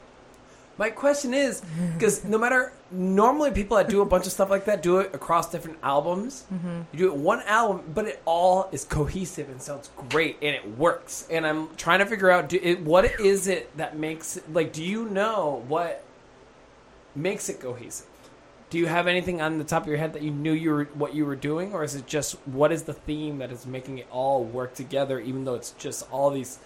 My 0.77 0.89
question 0.89 1.33
is, 1.33 1.61
because 1.93 2.23
no 2.23 2.37
matter 2.37 2.73
normally 2.93 3.51
people 3.51 3.77
that 3.77 3.89
do 3.89 4.01
a 4.01 4.05
bunch 4.05 4.25
of 4.25 4.31
stuff 4.31 4.49
like 4.49 4.65
that 4.65 4.83
do 4.83 4.99
it 4.99 5.13
across 5.13 5.51
different 5.51 5.79
albums. 5.83 6.45
Mm-hmm. 6.53 6.81
You 6.91 6.99
do 6.99 7.07
it 7.07 7.15
one 7.15 7.41
album, 7.41 7.83
but 7.93 8.05
it 8.07 8.21
all 8.25 8.69
is 8.71 8.85
cohesive 8.85 9.49
and 9.49 9.61
sounds 9.61 9.89
great 10.09 10.37
and 10.41 10.55
it 10.55 10.77
works. 10.77 11.27
And 11.29 11.45
I'm 11.45 11.75
trying 11.75 11.99
to 11.99 12.05
figure 12.05 12.29
out 12.29 12.49
do 12.49 12.59
it, 12.61 12.81
what 12.81 13.19
is 13.19 13.47
it 13.47 13.75
that 13.77 13.97
makes 13.97 14.37
it 14.37 14.53
like. 14.53 14.73
Do 14.73 14.83
you 14.83 15.09
know 15.09 15.63
what 15.67 16.03
makes 17.15 17.49
it 17.49 17.59
cohesive? 17.59 18.07
Do 18.69 18.79
you 18.79 18.87
have 18.87 19.05
anything 19.05 19.39
on 19.39 19.59
the 19.59 19.63
top 19.63 19.83
of 19.83 19.87
your 19.87 19.97
head 19.97 20.13
that 20.13 20.23
you 20.23 20.31
knew 20.31 20.53
you 20.53 20.71
were 20.71 20.85
what 20.95 21.13
you 21.13 21.25
were 21.25 21.35
doing, 21.35 21.73
or 21.73 21.83
is 21.83 21.93
it 21.93 22.07
just 22.07 22.35
what 22.47 22.71
is 22.71 22.83
the 22.83 22.93
theme 22.93 23.37
that 23.37 23.51
is 23.51 23.67
making 23.67 23.99
it 23.99 24.07
all 24.09 24.43
work 24.43 24.73
together, 24.73 25.19
even 25.19 25.45
though 25.45 25.53
it's 25.53 25.71
just 25.71 26.11
all 26.11 26.31
these 26.31 26.57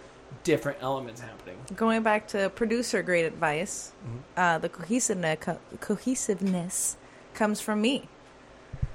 different 0.43 0.77
elements 0.81 1.21
happening? 1.21 1.57
Going 1.75 2.03
back 2.03 2.27
to 2.29 2.49
producer 2.49 3.01
grade 3.03 3.25
advice, 3.25 3.91
Mm-hmm. 4.05 4.17
uh, 4.39 4.57
the 4.59 4.69
cohesiveness 4.69 5.37
co- 5.41 5.59
cohesiveness 5.79 6.97
comes 7.33 7.59
from 7.61 7.81
me. 7.81 8.07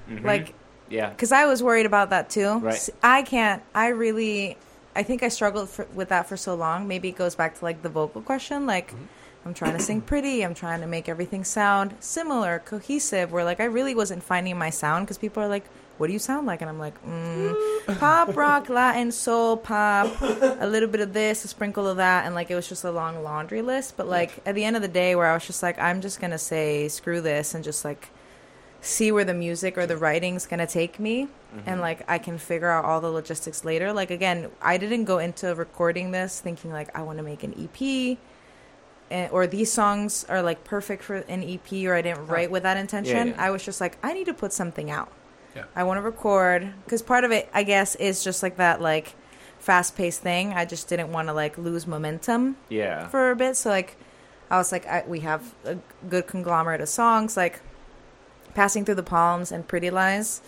Mhm. 0.09 0.23
Like, 0.23 0.53
yeah. 0.89 1.09
because 1.09 1.31
I 1.31 1.45
was 1.45 1.61
worried 1.63 1.85
about 1.85 2.09
that 2.09 2.29
too. 2.29 2.59
Right. 2.59 2.73
S- 2.75 2.89
I 3.01 3.21
can't. 3.23 3.61
I 3.73 3.87
really. 3.89 4.57
I 4.95 5.01
think 5.01 5.23
I 5.23 5.29
struggled 5.29 5.69
for, 5.69 5.87
with 5.95 6.09
that 6.09 6.27
for 6.29 6.37
so 6.37 6.53
long. 6.55 6.87
Maybe 6.87 7.09
it 7.09 7.15
goes 7.15 7.33
back 7.35 7.57
to 7.57 7.65
like 7.65 7.81
the 7.81 7.89
vocal 7.89 8.21
question. 8.21 8.65
Like, 8.65 8.91
Mm-hmm. 8.91 9.05
I'm 9.45 9.53
trying 9.53 9.73
to 9.73 9.79
sing 9.79 9.99
pretty. 10.01 10.41
I'm 10.45 10.53
trying 10.53 10.79
to 10.79 10.87
make 10.87 11.09
everything 11.09 11.43
sound 11.43 11.95
similar, 11.99 12.59
cohesive. 12.59 13.31
Where 13.33 13.43
like 13.43 13.59
I 13.59 13.65
really 13.65 13.93
wasn't 13.93 14.23
finding 14.23 14.57
my 14.57 14.69
sound 14.69 15.05
because 15.05 15.17
people 15.17 15.43
are 15.43 15.49
like, 15.49 15.65
"What 15.97 16.07
do 16.07 16.13
you 16.13 16.19
sound 16.19 16.47
like?" 16.47 16.61
And 16.61 16.69
I'm 16.69 16.79
like, 16.79 16.95
mm, 17.05 17.55
"Pop, 17.99 18.35
rock, 18.35 18.69
Latin, 18.69 19.11
soul, 19.11 19.57
pop, 19.57 20.07
a 20.21 20.67
little 20.67 20.89
bit 20.89 21.01
of 21.01 21.13
this, 21.13 21.43
a 21.45 21.47
sprinkle 21.47 21.87
of 21.87 21.97
that," 21.97 22.25
and 22.25 22.35
like 22.35 22.49
it 22.51 22.55
was 22.55 22.67
just 22.67 22.83
a 22.83 22.91
long 22.91 23.23
laundry 23.23 23.61
list. 23.61 23.97
But 23.97 24.07
like 24.07 24.31
at 24.45 24.55
the 24.55 24.63
end 24.63 24.75
of 24.75 24.81
the 24.81 24.87
day, 24.87 25.15
where 25.15 25.27
I 25.27 25.33
was 25.33 25.45
just 25.45 25.61
like, 25.63 25.79
"I'm 25.79 26.01
just 26.01 26.19
gonna 26.21 26.37
say 26.39 26.87
screw 26.87 27.21
this," 27.21 27.53
and 27.53 27.63
just 27.63 27.83
like 27.85 28.09
see 28.81 29.13
where 29.13 29.23
the 29.23 29.33
music 29.33 29.77
or 29.77 29.85
the 29.85 29.95
writing's 29.95 30.45
gonna 30.45 30.67
take 30.67 30.99
me 30.99 31.29
and 31.65 31.79
like 31.79 32.03
I 32.09 32.17
can 32.17 32.37
figure 32.37 32.69
out 32.69 32.83
all 32.83 32.99
the 32.99 33.09
logistics 33.09 33.63
later. 33.63 33.93
Like 33.93 34.11
again, 34.11 34.49
I 34.61 34.77
didn't 34.77 35.05
go 35.05 35.19
into 35.19 35.55
recording 35.55 36.11
this 36.11 36.41
thinking 36.41 36.69
like 36.73 36.93
I 36.97 37.03
want 37.03 37.17
to 37.19 37.23
make 37.23 37.43
an 37.43 37.53
EP 37.57 38.17
and, 39.09 39.31
or 39.31 39.47
these 39.47 39.71
songs 39.71 40.25
are 40.27 40.41
like 40.41 40.65
perfect 40.65 41.03
for 41.03 41.15
an 41.15 41.43
EP 41.43 41.71
or 41.85 41.93
I 41.93 42.01
didn't 42.01 42.27
write 42.27 42.51
with 42.51 42.63
that 42.63 42.75
intention. 42.75 43.27
yeah. 43.29 43.35
I 43.37 43.51
was 43.51 43.63
just 43.63 43.79
like 43.79 43.97
I 44.03 44.13
need 44.13 44.25
to 44.25 44.33
put 44.33 44.51
something 44.51 44.91
out. 44.91 45.11
Yeah. 45.55 45.63
I 45.75 45.83
want 45.83 45.97
to 45.97 46.01
record 46.01 46.73
cuz 46.87 47.01
part 47.01 47.23
of 47.23 47.31
it 47.31 47.49
I 47.53 47.63
guess 47.63 47.95
is 47.95 48.23
just 48.23 48.41
like 48.43 48.57
that 48.57 48.81
like 48.81 49.13
fast-paced 49.59 50.21
thing. 50.21 50.53
I 50.53 50.65
just 50.65 50.89
didn't 50.89 51.11
want 51.11 51.29
to 51.29 51.33
like 51.33 51.57
lose 51.57 51.87
momentum 51.87 52.57
Yeah. 52.69 53.07
for 53.07 53.31
a 53.31 53.35
bit. 53.35 53.55
So 53.55 53.69
like, 53.69 53.95
I 54.51 54.57
was 54.57 54.71
like, 54.73 54.85
I, 54.85 55.03
we 55.07 55.21
have 55.21 55.55
a 55.65 55.77
good 56.09 56.27
conglomerate 56.27 56.81
of 56.81 56.89
songs. 56.89 57.37
Like, 57.37 57.61
passing 58.55 58.83
through 58.83 58.95
the 58.95 59.03
palms 59.03 59.51
and 59.53 59.65
Pretty 59.65 59.89
Lies 59.89 60.41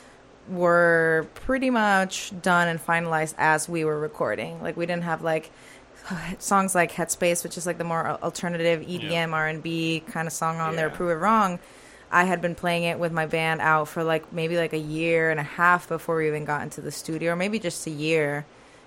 were 0.49 1.27
pretty 1.33 1.69
much 1.69 2.33
done 2.41 2.67
and 2.67 2.79
finalized 2.85 3.33
as 3.37 3.67
we 3.69 3.83
were 3.85 3.99
recording. 3.99 4.61
Like, 4.61 4.75
we 4.77 4.85
didn't 4.85 5.03
have 5.05 5.21
like 5.21 5.49
songs 6.39 6.75
like 6.75 6.91
Headspace, 6.91 7.43
which 7.43 7.57
is 7.57 7.65
like 7.65 7.77
the 7.77 7.83
more 7.83 8.05
alternative 8.21 8.81
EDM 8.81 9.31
R 9.33 9.47
and 9.47 9.63
B 9.63 10.03
kind 10.07 10.27
of 10.27 10.33
song 10.33 10.57
on 10.59 10.75
there. 10.75 10.89
Prove 10.89 11.11
it 11.11 11.21
wrong. 11.21 11.59
I 12.11 12.25
had 12.25 12.41
been 12.41 12.55
playing 12.55 12.83
it 12.83 12.99
with 12.99 13.11
my 13.11 13.25
band 13.25 13.61
out 13.61 13.87
for 13.87 14.03
like 14.03 14.31
maybe 14.31 14.57
like 14.57 14.73
a 14.73 14.77
year 14.77 15.31
and 15.31 15.39
a 15.39 15.43
half 15.43 15.87
before 15.87 16.17
we 16.17 16.27
even 16.27 16.45
got 16.45 16.61
into 16.61 16.81
the 16.81 16.91
studio, 16.91 17.33
or 17.33 17.35
maybe 17.35 17.59
just 17.59 17.85
a 17.87 17.91
year 17.91 18.45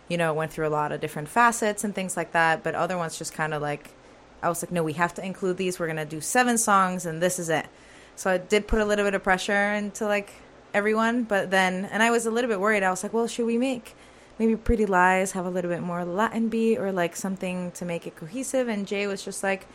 you 0.08 0.16
know, 0.16 0.32
went 0.32 0.52
through 0.52 0.66
a 0.66 0.70
lot 0.70 0.90
of 0.90 1.00
different 1.00 1.28
facets 1.28 1.84
and 1.84 1.94
things 1.94 2.16
like 2.16 2.32
that. 2.32 2.62
But 2.62 2.74
other 2.74 2.96
ones 2.96 3.18
just 3.18 3.32
kind 3.32 3.54
of 3.54 3.62
like, 3.62 3.90
I 4.42 4.48
was 4.48 4.62
like, 4.62 4.72
no, 4.72 4.82
we 4.82 4.94
have 4.94 5.14
to 5.14 5.24
include 5.24 5.58
these. 5.58 5.78
We're 5.78 5.86
going 5.86 5.96
to 5.96 6.04
do 6.04 6.20
seven 6.20 6.58
songs 6.58 7.06
and 7.06 7.22
this 7.22 7.38
is 7.38 7.48
it. 7.48 7.66
So 8.16 8.30
I 8.30 8.38
did 8.38 8.66
put 8.66 8.80
a 8.80 8.84
little 8.84 9.04
bit 9.04 9.14
of 9.14 9.22
pressure 9.22 9.72
into 9.74 10.06
like 10.06 10.32
everyone. 10.72 11.24
But 11.24 11.50
then, 11.50 11.84
and 11.86 12.02
I 12.02 12.10
was 12.10 12.26
a 12.26 12.30
little 12.30 12.48
bit 12.48 12.58
worried. 12.58 12.82
I 12.82 12.90
was 12.90 13.02
like, 13.02 13.12
well, 13.12 13.26
should 13.26 13.46
we 13.46 13.58
make 13.58 13.94
maybe 14.38 14.56
Pretty 14.56 14.86
Lies 14.86 15.32
have 15.32 15.44
a 15.44 15.50
little 15.50 15.70
bit 15.70 15.82
more 15.82 16.04
Latin 16.04 16.48
beat 16.48 16.78
or 16.78 16.90
like 16.90 17.14
something 17.14 17.70
to 17.72 17.84
make 17.84 18.06
it 18.06 18.16
cohesive? 18.16 18.68
And 18.68 18.86
Jay 18.86 19.06
was 19.06 19.22
just 19.22 19.42
like, 19.42 19.66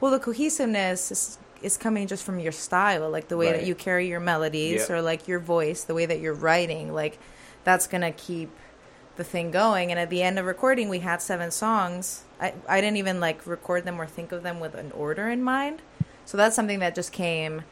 well, 0.00 0.12
the 0.12 0.20
cohesiveness 0.20 1.38
is, 1.62 1.76
coming 1.76 2.06
just 2.06 2.24
from 2.24 2.38
your 2.38 2.52
style, 2.52 3.08
like 3.10 3.28
the 3.28 3.36
way 3.36 3.52
that 3.52 3.66
you 3.66 3.74
carry 3.74 4.08
your 4.08 4.20
melodies 4.20 4.82
Yep. 4.82 4.90
or 4.90 5.02
like 5.02 5.28
your 5.28 5.38
voice, 5.38 5.84
the 5.84 5.94
way 5.94 6.06
that 6.06 6.20
you're 6.20 6.34
writing. 6.34 6.92
Like 6.92 7.18
that's 7.64 7.86
going 7.86 8.02
to 8.02 8.12
keep 8.12 8.50
the 9.16 9.24
thing 9.24 9.50
going. 9.50 9.90
And 9.90 10.00
at 10.00 10.10
the 10.10 10.22
end 10.22 10.38
of 10.38 10.46
recording 10.46 10.88
we 10.88 11.00
had 11.00 11.20
seven 11.20 11.50
songs. 11.50 12.24
I, 12.40 12.54
I 12.68 12.80
didn't 12.80 12.96
even 12.96 13.20
like 13.20 13.46
record 13.46 13.84
them 13.84 14.00
or 14.00 14.06
think 14.06 14.32
of 14.32 14.42
them 14.42 14.60
with 14.60 14.74
an 14.74 14.90
order 14.92 15.28
in 15.28 15.42
mind. 15.42 15.82
So 16.24 16.36
that's 16.36 16.56
something 16.56 16.78
that 16.78 16.94
just 16.94 17.12
came 17.12 17.62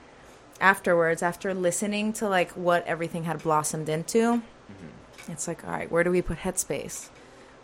afterwards 0.61 1.23
after 1.23 1.55
listening 1.55 2.13
to 2.13 2.29
like 2.29 2.51
what 2.53 2.87
everything 2.87 3.25
had 3.25 3.43
blossomed 3.43 3.89
into. 3.89 4.19
Mm-hmm. 4.19 5.33
It's 5.33 5.49
like 5.49 5.65
all 5.65 5.71
right 5.71 5.91
where 5.91 6.05
do 6.05 6.11
we 6.11 6.23
put 6.23 6.39
headspace? 6.39 7.09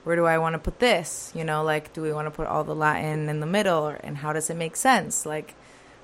Where 0.04 0.14
do 0.16 0.24
i 0.24 0.38
want 0.38 0.54
to 0.54 0.58
put 0.58 0.78
this? 0.78 1.32
You 1.34 1.44
know 1.44 1.62
like 1.62 1.92
do 1.92 2.00
we 2.00 2.12
want 2.12 2.26
to 2.26 2.30
put 2.30 2.46
all 2.46 2.64
the 2.64 2.74
latin 2.74 3.28
in 3.28 3.40
the 3.40 3.46
middle? 3.46 3.88
Or, 3.88 3.94
and 4.02 4.18
how 4.18 4.32
does 4.32 4.48
it 4.48 4.56
make 4.56 4.76
sense? 4.76 5.26
Like 5.26 5.54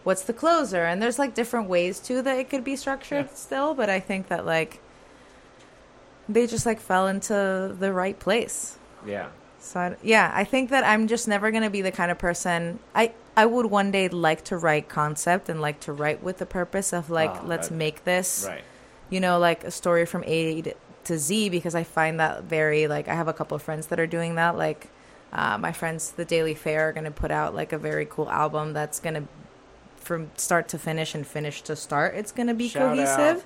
what's 0.05 0.23
the 0.23 0.33
closer 0.33 0.85
and 0.85 1.01
there's 1.01 1.19
like 1.19 1.35
different 1.35 1.69
ways 1.69 1.99
too 2.01 2.23
that 2.23 2.37
it 2.39 2.51
could 2.51 2.65
be 2.65 2.75
structured 2.77 3.27
Yeah. 3.27 3.35
still 3.35 3.75
but 3.75 3.89
i 3.89 4.01
think 4.01 4.29
that 4.29 4.45
like 4.45 4.81
they 6.29 6.47
just 6.47 6.67
like 6.67 6.81
fell 6.81 7.07
into 7.09 7.75
the 7.79 7.93
right 7.93 8.19
place. 8.19 8.79
Yeah. 9.05 9.29
So 9.59 9.81
I, 9.81 9.97
yeah, 10.03 10.31
I 10.35 10.45
think 10.45 10.71
that 10.71 10.85
I'm 10.85 11.07
just 11.09 11.27
never 11.29 11.51
gonna 11.51 11.71
be 11.71 11.83
the 11.83 11.91
kind 11.93 12.11
of 12.11 12.19
person. 12.19 12.79
I 12.95 13.13
I 13.37 13.47
would 13.47 13.67
one 13.67 13.91
day 13.91 14.09
like 14.09 14.45
to 14.45 14.57
write 14.57 14.89
concept 14.89 15.49
and 15.49 15.61
like 15.61 15.81
to 15.81 15.93
write 15.93 16.23
with 16.23 16.39
the 16.39 16.47
purpose 16.47 16.93
of 16.93 17.11
like 17.11 17.31
Ah, 17.31 17.43
let's 17.45 17.71
right. 17.71 17.79
make 17.79 18.05
this 18.05 18.47
Right. 18.49 18.63
you 19.11 19.21
know 19.21 19.39
like 19.39 19.65
a 19.65 19.71
story 19.71 20.07
from 20.07 20.23
A 20.27 20.63
to- 20.63 20.75
to 21.05 21.19
Z 21.19 21.49
because 21.49 21.75
I 21.75 21.83
find 21.83 22.21
that 22.21 22.45
very 22.45 22.87
like 22.87 23.09
I 23.09 23.15
have 23.15 23.27
a 23.29 23.33
couple 23.33 23.57
of 23.57 23.63
friends 23.63 23.89
that 23.89 23.99
are 23.99 24.07
doing 24.07 24.37
that 24.37 24.57
like 24.57 24.89
Uh, 25.35 25.57
my 25.57 25.73
friends, 25.73 26.11
the 26.13 26.27
Daily 26.27 26.55
Fair, 26.55 26.91
are 26.91 26.93
going 26.93 27.05
to 27.07 27.11
put 27.11 27.31
out 27.31 27.55
like 27.55 27.73
a 27.73 27.79
very 27.79 28.05
cool 28.05 28.29
album 28.29 28.75
that's 28.75 29.01
going 29.01 29.15
to, 29.15 29.23
from 30.03 30.31
start 30.37 30.69
to 30.69 30.79
finish 30.79 31.15
and 31.15 31.27
finish 31.27 31.63
to 31.63 31.77
start, 31.77 32.15
it's 32.15 32.33
going 32.33 32.49
to 32.49 32.55
be 32.55 32.69
Shout 32.69 32.95
cohesive. 32.97 33.39
out. 33.39 33.45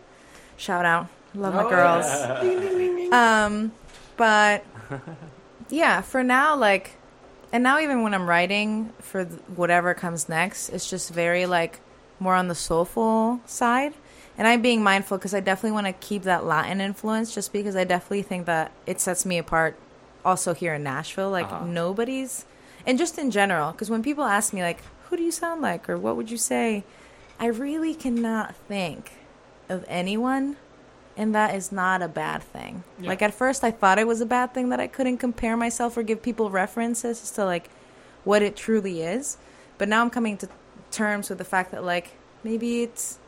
Shout 0.56 0.84
out, 0.84 1.08
love 1.34 1.54
my 1.54 1.64
Oh, 1.64 1.68
girls. 1.68 2.04
yeah. 2.06 3.02
Um, 3.46 3.72
but 4.16 4.64
yeah, 5.68 6.00
for 6.00 6.22
now, 6.22 6.56
like, 6.56 6.96
and 7.52 7.62
now 7.62 7.78
even 7.78 8.02
when 8.02 8.14
I'm 8.14 8.28
writing 8.28 8.92
for 8.98 9.24
th- 9.24 9.40
whatever 9.54 9.94
comes 9.94 10.28
next, 10.28 10.70
it's 10.70 10.88
just 10.90 11.10
very 11.12 11.46
like 11.46 11.80
more 12.18 12.34
on 12.34 12.48
the 12.48 12.54
soulful 12.54 13.40
side. 13.46 13.94
And 14.38 14.46
I'm 14.46 14.60
being 14.60 14.82
mindful 14.82 15.16
because 15.18 15.34
I 15.34 15.40
definitely 15.40 15.72
want 15.72 15.86
to 15.86 15.92
keep 15.94 16.22
that 16.24 16.44
Latin 16.44 16.80
influence, 16.80 17.34
just 17.34 17.52
because 17.52 17.74
I 17.76 17.84
definitely 17.84 18.22
think 18.22 18.46
that 18.46 18.70
it 18.86 19.00
sets 19.00 19.24
me 19.24 19.38
apart. 19.38 19.76
Also 20.24 20.52
here 20.54 20.74
in 20.74 20.82
Nashville, 20.82 21.30
like 21.30 21.46
Uh-huh. 21.46 21.64
nobody's, 21.64 22.44
and 22.84 22.98
just 22.98 23.16
in 23.16 23.30
general, 23.30 23.70
because 23.72 23.88
when 23.88 24.02
people 24.02 24.24
ask 24.24 24.52
me 24.52 24.60
like, 24.62 24.82
"Who 25.08 25.16
do 25.16 25.22
you 25.22 25.32
sound 25.32 25.62
like?" 25.62 25.88
or 25.88 25.96
"What 25.96 26.16
would 26.16 26.30
you 26.30 26.36
say," 26.36 26.84
I 27.38 27.46
really 27.46 27.94
cannot 27.94 28.54
think 28.68 29.12
of 29.68 29.84
anyone 29.88 30.56
and 31.16 31.34
that 31.34 31.54
is 31.54 31.72
not 31.72 32.02
a 32.02 32.08
bad 32.08 32.42
thing. 32.42 32.84
Yeah. 33.00 33.08
Like 33.08 33.22
at 33.22 33.32
first 33.32 33.64
I 33.64 33.70
thought 33.70 33.98
it 33.98 34.06
was 34.06 34.20
a 34.20 34.26
bad 34.26 34.52
thing 34.52 34.68
that 34.68 34.80
I 34.80 34.86
couldn't 34.86 35.18
compare 35.18 35.56
myself 35.56 35.96
or 35.96 36.02
give 36.02 36.22
people 36.22 36.50
references 36.50 37.22
as 37.22 37.30
to 37.32 37.44
like 37.44 37.70
what 38.24 38.42
it 38.42 38.56
truly 38.56 39.02
is. 39.02 39.38
But 39.78 39.88
now 39.88 40.02
I'm 40.02 40.10
coming 40.10 40.36
to 40.38 40.48
terms 40.90 41.28
with 41.28 41.38
the 41.38 41.44
fact 41.44 41.70
that 41.72 41.84
like 41.84 42.12
maybe 42.44 42.82
it's 42.82 43.18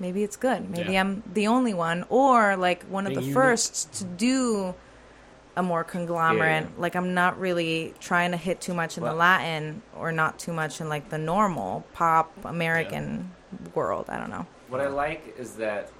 maybe 0.00 0.22
it's 0.24 0.36
good. 0.36 0.68
Maybe 0.68 0.94
Yeah. 0.94 1.02
I'm 1.02 1.22
the 1.32 1.46
only 1.46 1.74
one 1.74 2.04
or 2.08 2.56
like 2.56 2.84
one 2.84 3.06
of 3.06 3.14
Being 3.14 3.26
the 3.26 3.32
first 3.32 3.92
to 3.94 4.04
do 4.04 4.74
a 5.56 5.62
more 5.62 5.84
conglomerate. 5.84 6.64
Yeah, 6.64 6.68
yeah. 6.68 6.80
Like 6.80 6.94
I'm 6.96 7.14
not 7.14 7.38
really 7.40 7.94
trying 8.00 8.32
to 8.32 8.36
hit 8.36 8.60
too 8.60 8.74
much 8.74 8.96
in 8.96 9.02
Well- 9.02 9.12
the 9.14 9.18
Latin 9.18 9.82
or 9.96 10.12
not 10.12 10.38
too 10.38 10.52
much 10.52 10.80
in 10.80 10.88
like 10.88 11.08
the 11.08 11.18
normal 11.18 11.84
pop 11.94 12.30
American 12.44 13.30
world. 13.74 14.06
I 14.08 14.18
don't 14.18 14.30
know. 14.30 14.46
What 14.68 14.80
I 14.80 14.88
like 14.88 15.36
is 15.38 15.54
that, 15.54 15.90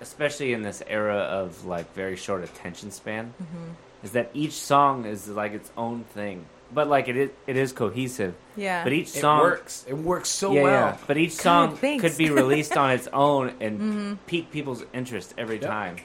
especially 0.00 0.52
in 0.52 0.62
this 0.62 0.82
era 0.86 1.16
of 1.18 1.64
like 1.64 1.92
very 1.94 2.16
short 2.16 2.42
attention 2.44 2.90
span, 2.90 3.32
Mm-hmm. 3.42 3.72
is 4.04 4.12
that 4.12 4.30
each 4.34 4.52
song 4.52 5.04
is 5.04 5.28
like 5.28 5.52
its 5.52 5.70
own 5.76 6.04
thing, 6.14 6.46
but 6.72 6.88
like 6.88 7.06
it 7.08 7.16
is, 7.16 7.30
it 7.46 7.56
is 7.56 7.72
cohesive. 7.72 8.34
Yeah. 8.56 8.82
But 8.84 8.92
each 8.92 9.08
song 9.08 9.18
It 9.18 9.20
song 9.20 9.40
works. 9.40 9.84
It 9.88 9.94
works 9.98 10.28
so 10.30 10.52
yeah, 10.52 10.62
well. 10.62 10.72
yeah. 10.88 10.96
But 11.06 11.16
each 11.18 11.32
song 11.32 11.76
thanks. 11.76 12.02
could 12.02 12.16
be 12.18 12.30
released 12.30 12.76
on 12.76 12.90
its 12.90 13.06
own 13.12 13.54
and 13.60 13.78
Mm-hmm. 13.80 14.14
pique 14.26 14.50
people's 14.50 14.82
interest 14.92 15.34
every 15.38 15.60
Yep. 15.60 15.70
time. 15.70 15.96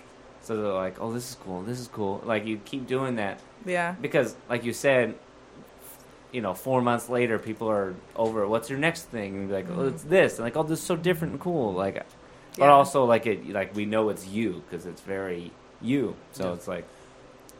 So 0.42 0.56
they're 0.58 0.72
like, 0.74 1.00
"Oh, 1.00 1.12
this 1.14 1.30
is 1.30 1.36
cool. 1.44 1.62
This 1.62 1.80
is 1.80 1.88
cool." 1.88 2.22
Like 2.26 2.46
you 2.46 2.58
keep 2.66 2.88
doing 2.88 3.16
that 3.16 3.40
yeah. 3.66 3.94
because, 4.02 4.36
like 4.50 4.64
you 4.64 4.74
said, 4.74 5.16
you 6.32 6.42
know, 6.42 6.54
four 6.54 6.82
months 6.82 7.10
later, 7.10 7.38
people 7.38 7.70
are 7.70 7.94
over. 8.16 8.48
What's 8.48 8.70
your 8.70 8.80
next 8.80 9.04
thing? 9.04 9.36
And 9.36 9.48
be 9.50 9.54
like, 9.54 9.68
"Oh, 9.70 9.88
it's 9.88 10.04
this." 10.04 10.36
And 10.38 10.46
like, 10.46 10.56
"Oh, 10.58 10.64
this 10.64 10.80
is 10.80 10.86
so 10.86 10.96
different 10.96 11.34
and 11.34 11.42
cool." 11.42 11.74
Like, 11.74 11.96
but 11.96 12.06
Mm-hmm. 12.64 12.64
Also 12.64 13.06
like 13.06 13.26
it, 13.28 13.48
like 13.50 13.74
we 13.76 13.86
know 13.86 14.10
it's 14.10 14.28
you 14.28 14.62
because 14.70 14.86
it's 14.86 15.00
very 15.02 15.52
you. 15.82 16.16
So 16.34 16.48
Yeah. 16.50 16.54
it's 16.56 16.68
like, 16.68 16.86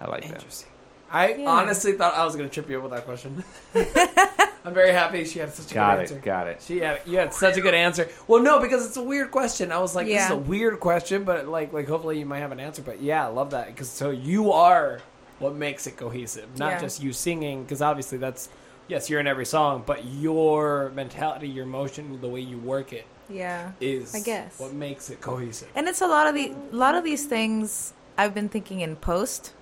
I 0.02 0.10
like 0.10 0.24
that. 0.24 0.34
Interesting. 0.34 0.70
I 1.10 1.34
Yeah. 1.36 1.50
honestly 1.50 1.94
thought 1.94 2.14
I 2.14 2.26
was 2.26 2.36
going 2.36 2.50
to 2.50 2.54
trip 2.54 2.70
you 2.70 2.78
up 2.78 2.84
with 2.84 2.92
that 2.92 3.06
question. 3.06 3.42
I'm 4.64 4.74
very 4.74 4.92
happy 4.92 5.26
she 5.26 5.40
had 5.40 5.52
such 5.54 5.72
a 5.72 5.74
Got 5.76 5.96
good 5.96 6.00
it. 6.00 6.02
answer. 6.12 6.20
Got 6.24 6.48
it. 6.48 6.62
She 6.62 6.80
had 6.80 7.02
you 7.06 7.18
had 7.18 7.34
such 7.34 7.58
a 7.58 7.62
good 7.62 7.74
answer. 7.74 8.08
Well, 8.28 8.42
no, 8.44 8.60
because 8.60 8.86
it's 8.86 8.98
a 8.98 9.04
weird 9.04 9.32
question. 9.32 9.72
I 9.72 9.80
was 9.80 9.96
like, 9.96 10.08
this 10.08 10.26
is 10.26 10.30
a 10.32 10.38
weird 10.38 10.80
question, 10.80 11.24
but 11.24 11.48
like, 11.48 11.74
like 11.74 11.88
hopefully 11.88 12.20
you 12.20 12.26
might 12.26 12.40
have 12.40 12.52
an 12.52 12.60
answer. 12.60 12.82
But 12.82 13.02
yeah, 13.02 13.26
I 13.26 13.30
love 13.30 13.52
that 13.52 13.68
because 13.68 13.90
so 13.90 14.12
you 14.12 14.52
are 14.52 15.02
what 15.40 15.56
makes 15.56 15.88
it 15.88 15.98
cohesive, 15.98 16.48
not 16.60 16.74
Yeah. 16.74 16.80
just 16.80 17.02
you 17.02 17.12
singing. 17.14 17.64
Because 17.64 17.82
obviously 17.82 18.20
that's 18.20 18.50
yes, 18.88 19.10
you're 19.10 19.20
in 19.20 19.28
every 19.28 19.46
song, 19.46 19.84
but 19.86 20.06
your 20.06 20.92
mentality, 20.94 21.48
your 21.48 21.64
emotion, 21.64 22.20
the 22.22 22.28
way 22.30 22.42
you 22.42 22.58
work 22.60 22.94
it 22.94 23.06
Yeah. 23.30 23.72
is 23.80 24.14
I 24.14 24.20
guess. 24.20 24.60
what 24.60 24.74
makes 24.74 25.10
it 25.10 25.22
cohesive. 25.22 25.70
And 25.74 25.88
it's 25.88 26.02
a 26.02 26.08
lot 26.08 26.28
of 26.28 26.36
the 26.36 26.54
a 26.72 26.76
lot 26.76 26.94
of 26.94 27.04
these 27.04 27.26
things 27.26 27.94
I've 28.18 28.36
been 28.36 28.50
thinking 28.50 28.82
in 28.82 28.96
post. 28.98 29.54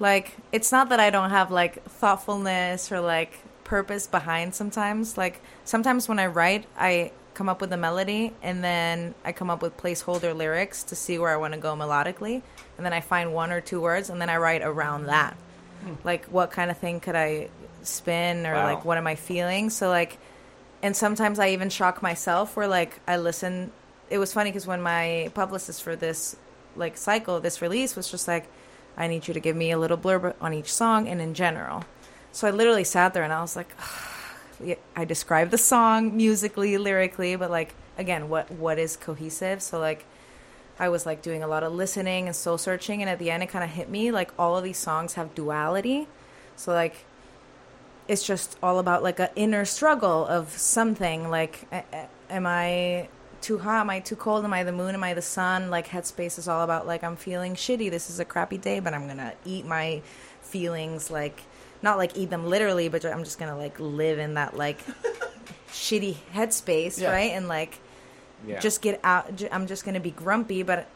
Like 0.00 0.38
it's 0.50 0.72
not 0.72 0.88
that 0.88 0.98
I 0.98 1.10
don't 1.10 1.30
have 1.30 1.52
like 1.52 1.84
thoughtfulness 1.84 2.90
or 2.90 2.98
like 3.00 3.38
purpose 3.64 4.06
behind 4.06 4.54
sometimes. 4.54 5.16
Like 5.16 5.40
sometimes 5.64 6.08
when 6.08 6.18
I 6.18 6.26
write, 6.26 6.66
I 6.76 7.12
come 7.34 7.48
up 7.48 7.60
with 7.60 7.72
a 7.72 7.76
melody 7.76 8.32
and 8.42 8.62
then 8.62 9.14
I 9.24 9.32
come 9.32 9.50
up 9.50 9.60
with 9.60 9.76
placeholder 9.76 10.36
lyrics 10.36 10.84
to 10.84 10.94
see 10.94 11.18
where 11.18 11.30
I 11.30 11.36
want 11.36 11.54
to 11.54 11.60
go 11.60 11.74
melodically, 11.74 12.42
and 12.76 12.86
then 12.86 12.92
I 12.92 13.00
find 13.00 13.34
one 13.34 13.50
or 13.50 13.60
two 13.60 13.80
words 13.80 14.10
and 14.10 14.20
then 14.20 14.30
I 14.30 14.36
write 14.36 14.62
around 14.62 15.06
that. 15.06 15.36
Hmm. 15.82 15.94
Like 16.04 16.26
what 16.26 16.50
kind 16.52 16.70
of 16.70 16.78
thing 16.78 17.00
could 17.00 17.16
I 17.16 17.48
spin 17.82 18.46
or 18.46 18.54
Wow. 18.54 18.64
like 18.74 18.84
what 18.84 18.98
am 18.98 19.06
I 19.06 19.14
feeling? 19.16 19.70
So 19.70 19.88
like 19.88 20.18
and 20.82 20.94
sometimes 20.96 21.38
I 21.38 21.48
even 21.50 21.70
shock 21.70 22.02
myself 22.02 22.56
where 22.56 22.68
like 22.68 23.00
I 23.08 23.16
listen. 23.16 23.72
It 24.10 24.18
was 24.18 24.32
funny 24.34 24.50
because 24.50 24.66
when 24.66 24.82
my 24.82 25.30
publicist 25.34 25.82
for 25.82 25.96
this 25.96 26.36
like 26.76 26.96
cycle, 26.96 27.40
this 27.40 27.62
release 27.62 27.96
was 27.96 28.10
just 28.10 28.28
like, 28.28 28.46
I 28.96 29.06
need 29.08 29.26
you 29.26 29.34
to 29.34 29.40
give 29.40 29.56
me 29.56 29.70
a 29.70 29.78
little 29.78 29.96
blurb 29.96 30.34
on 30.42 30.52
each 30.52 30.72
song 30.72 31.08
and 31.08 31.20
in 31.22 31.32
general. 31.34 31.84
So 32.34 32.46
I 32.46 32.50
literally 32.50 32.84
sat 32.84 33.14
there 33.14 33.22
and 33.22 33.32
I 33.32 33.40
was 33.40 33.56
like, 33.56 33.74
I 34.96 35.04
described 35.04 35.50
the 35.50 35.58
song 35.58 36.16
musically, 36.16 36.76
lyrically, 36.76 37.36
but 37.36 37.50
like 37.50 37.74
again, 37.96 38.28
what 38.28 38.50
what 38.50 38.78
is 38.78 38.96
cohesive? 38.96 39.62
So 39.62 39.78
like. 39.78 40.04
I 40.76 40.88
was 40.88 41.06
like 41.06 41.22
doing 41.22 41.40
a 41.40 41.46
lot 41.46 41.62
of 41.62 41.72
listening 41.72 42.26
and 42.26 42.34
soul 42.34 42.58
searching, 42.58 43.00
and 43.00 43.08
at 43.08 43.20
the 43.20 43.30
end, 43.30 43.44
it 43.44 43.48
kind 43.48 43.62
of 43.62 43.70
hit 43.70 43.88
me 43.88 44.10
like 44.10 44.32
all 44.36 44.56
of 44.56 44.64
these 44.64 44.76
songs 44.76 45.14
have 45.14 45.32
duality. 45.32 46.08
So 46.56 46.72
like 46.72 47.04
it's 48.08 48.26
just 48.26 48.58
all 48.62 48.78
about 48.78 49.02
like 49.02 49.18
an 49.18 49.28
inner 49.36 49.64
struggle 49.64 50.26
of 50.26 50.50
something 50.50 51.30
like 51.30 51.66
am 52.28 52.46
i 52.46 53.08
too 53.40 53.58
hot 53.58 53.80
am 53.80 53.90
i 53.90 54.00
too 54.00 54.16
cold 54.16 54.44
am 54.44 54.52
i 54.52 54.62
the 54.62 54.72
moon 54.72 54.94
am 54.94 55.02
i 55.02 55.14
the 55.14 55.22
sun 55.22 55.70
like 55.70 55.88
headspace 55.88 56.38
is 56.38 56.48
all 56.48 56.62
about 56.62 56.86
like 56.86 57.02
i'm 57.02 57.16
feeling 57.16 57.54
shitty 57.54 57.90
this 57.90 58.10
is 58.10 58.20
a 58.20 58.24
crappy 58.24 58.58
day 58.58 58.78
but 58.78 58.92
i'm 58.92 59.06
gonna 59.06 59.32
eat 59.44 59.64
my 59.64 60.02
feelings 60.42 61.10
like 61.10 61.42
not 61.84 61.98
like 61.98 62.16
eat 62.16 62.30
them 62.30 62.46
literally 62.46 62.88
but 62.88 63.04
i'm 63.04 63.22
just 63.22 63.38
gonna 63.38 63.56
like 63.56 63.78
live 63.78 64.18
in 64.18 64.34
that 64.34 64.56
like 64.56 64.78
shitty 65.70 66.16
headspace 66.32 66.98
Yeah. 67.00 67.12
right 67.12 67.30
and 67.32 67.46
like 67.48 67.78
Yeah. 68.46 68.58
just 68.60 68.82
get 68.82 69.00
out 69.04 69.42
I'm 69.52 69.66
just 69.66 69.84
gonna 69.84 70.00
be 70.00 70.10
grumpy 70.10 70.62
but 70.62 70.86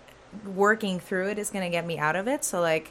working 0.45 1.01
through 1.01 1.28
it 1.28 1.39
is 1.39 1.51
gonna 1.51 1.70
get 1.70 1.86
me 1.86 1.99
out 1.99 2.16
of 2.16 2.26
it 2.28 2.45
so 2.45 2.61
like 2.61 2.91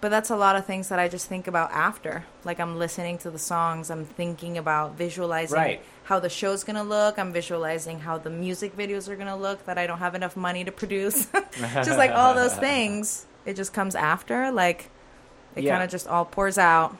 but 0.00 0.08
that's 0.10 0.30
a 0.30 0.36
lot 0.36 0.56
of 0.56 0.66
things 0.66 0.88
that 0.88 0.98
i 0.98 1.06
just 1.06 1.28
think 1.28 1.46
about 1.46 1.70
after 1.70 2.24
like 2.44 2.58
i'm 2.58 2.76
listening 2.76 3.18
to 3.18 3.30
the 3.30 3.38
songs 3.38 3.88
i'm 3.88 4.04
thinking 4.04 4.58
about 4.58 4.96
visualizing 4.96 5.56
Right. 5.56 5.80
how 6.04 6.18
the 6.18 6.28
show's 6.28 6.64
gonna 6.64 6.82
look 6.82 7.18
i'm 7.20 7.32
visualizing 7.32 8.00
how 8.00 8.18
the 8.18 8.30
music 8.30 8.76
videos 8.76 9.08
are 9.08 9.14
gonna 9.14 9.36
look 9.36 9.64
that 9.66 9.78
i 9.78 9.86
don't 9.86 9.98
have 10.00 10.16
enough 10.16 10.36
money 10.36 10.64
to 10.64 10.72
produce 10.72 11.26
just 11.86 11.98
like 11.98 12.10
all 12.10 12.34
those 12.34 12.54
things 12.68 13.26
it 13.46 13.54
just 13.54 13.72
comes 13.72 13.94
after 13.94 14.50
like 14.50 14.90
it 15.54 15.62
Yeah. 15.62 15.72
kind 15.74 15.84
of 15.84 15.90
just 15.90 16.08
all 16.08 16.24
pours 16.24 16.58
out 16.58 16.96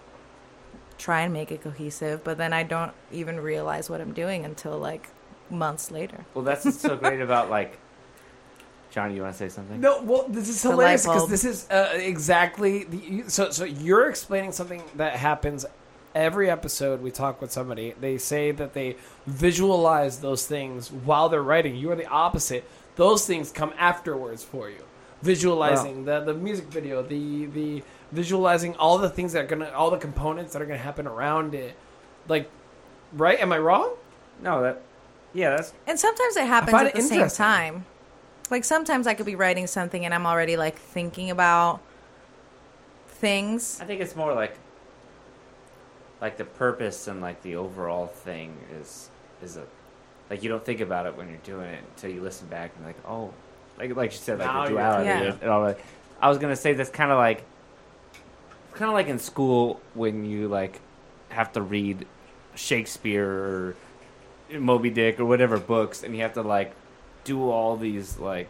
try 0.98 1.20
and 1.22 1.32
make 1.32 1.50
it 1.50 1.62
cohesive 1.62 2.22
but 2.24 2.38
then 2.38 2.52
i 2.52 2.62
don't 2.62 2.92
even 3.10 3.40
realize 3.40 3.88
what 3.90 4.00
i'm 4.00 4.12
doing 4.12 4.44
until 4.44 4.78
like 4.78 5.08
months 5.50 5.90
later 5.90 6.24
Well, 6.34 6.44
that's 6.44 6.64
what's 6.64 6.80
so 6.80 6.96
great 6.96 7.20
about 7.20 7.50
like. 7.50 7.78
Johnny, 8.90 9.14
you 9.14 9.22
want 9.22 9.32
to 9.32 9.38
say 9.38 9.48
something? 9.48 9.80
No, 9.80 10.02
well, 10.02 10.26
this 10.28 10.50
is 10.50 10.60
The 10.62 10.70
hilarious 10.70 11.06
because 11.06 11.28
this 11.28 11.44
is 11.46 11.66
uh, 11.70 11.92
exactly 11.94 12.84
the, 12.84 13.24
so. 13.26 13.50
So 13.50 13.64
you're 13.64 14.10
explaining 14.10 14.52
something 14.52 14.82
that 14.96 15.16
happens 15.16 15.64
every 16.14 16.50
episode. 16.50 17.00
We 17.00 17.10
talk 17.10 17.40
with 17.40 17.50
somebody. 17.50 17.94
They 17.98 18.18
say 18.18 18.50
that 18.52 18.74
they 18.74 18.96
visualize 19.26 20.18
those 20.20 20.46
things 20.46 20.92
while 20.92 21.30
they're 21.30 21.42
writing. 21.42 21.74
You 21.76 21.90
are 21.90 21.96
the 21.96 22.06
opposite. 22.06 22.68
Those 22.96 23.26
things 23.26 23.50
come 23.50 23.72
afterwards 23.78 24.44
for 24.44 24.68
you. 24.68 24.84
Visualizing 25.22 26.04
the 26.04 26.20
the 26.20 26.34
music 26.34 26.66
video, 26.66 27.02
the 27.02 27.46
the 27.46 27.82
visualizing 28.12 28.76
all 28.76 28.98
the 28.98 29.10
things 29.10 29.32
that 29.32 29.44
are 29.44 29.48
gonna, 29.48 29.70
all 29.70 29.90
the 29.90 29.96
components 29.98 30.52
that 30.52 30.62
are 30.62 30.66
gonna 30.66 30.78
happen 30.78 31.06
around 31.06 31.54
it. 31.54 31.74
Like, 32.28 32.48
right? 33.12 33.40
Am 33.40 33.52
I 33.52 33.58
wrong? 33.58 33.94
No, 34.40 34.62
that. 34.62 34.80
Yeah, 35.34 35.56
that's 35.56 35.72
And 35.86 35.98
sometimes 35.98 36.36
it 36.36 36.46
happens 36.46 36.74
at 36.74 36.86
it 36.88 36.94
the 36.94 37.02
same 37.02 37.28
time. 37.28 37.86
Like 38.50 38.64
sometimes 38.64 39.06
I 39.06 39.14
could 39.14 39.24
be 39.26 39.34
writing 39.34 39.66
something 39.66 40.04
and 40.04 40.12
I'm 40.12 40.26
already 40.26 40.56
like 40.58 40.78
thinking 40.78 41.30
about 41.30 41.80
things. 43.08 43.78
I 43.80 43.84
think 43.86 44.00
it's 44.02 44.14
more 44.14 44.34
like 44.34 44.58
like 46.20 46.36
the 46.36 46.44
purpose 46.44 47.08
and 47.08 47.20
like 47.20 47.42
the 47.42 47.56
overall 47.56 48.06
thing 48.06 48.56
is 48.78 49.08
is 49.42 49.56
a 49.56 49.64
like 50.28 50.42
you 50.42 50.48
don't 50.48 50.64
think 50.64 50.80
about 50.80 51.06
it 51.06 51.16
when 51.16 51.28
you're 51.28 51.38
doing 51.38 51.66
it 51.66 51.82
until 51.94 52.10
you 52.10 52.20
listen 52.20 52.46
back 52.48 52.72
and 52.76 52.84
like 52.84 52.96
oh 53.08 53.32
like 53.78 53.96
like 53.96 54.12
you 54.12 54.18
said 54.18 54.38
like 54.38 54.48
Now 54.48 54.64
the 54.64 54.70
duality 54.70 55.08
Yeah. 55.08 55.36
and 55.40 55.50
all 55.50 55.64
that. 55.64 55.78
I 56.20 56.28
was 56.28 56.38
gonna 56.38 56.56
say 56.56 56.74
that's 56.74 56.90
kind 56.90 57.10
of 57.10 57.16
like 57.18 57.42
kind 58.72 58.88
of 58.88 58.94
like 58.94 59.08
in 59.08 59.18
school 59.18 59.80
when 59.94 60.24
you 60.24 60.48
like 60.48 60.80
have 61.30 61.52
to 61.52 61.62
read 61.62 62.06
Shakespeare 62.54 63.28
or 63.28 63.76
Moby 64.52 64.90
Dick 64.90 65.18
or 65.20 65.24
whatever 65.24 65.58
books 65.58 66.02
and 66.02 66.14
you 66.14 66.22
have 66.22 66.34
to 66.34 66.42
like 66.42 66.74
do 67.24 67.50
all 67.50 67.76
these 67.76 68.18
like 68.18 68.48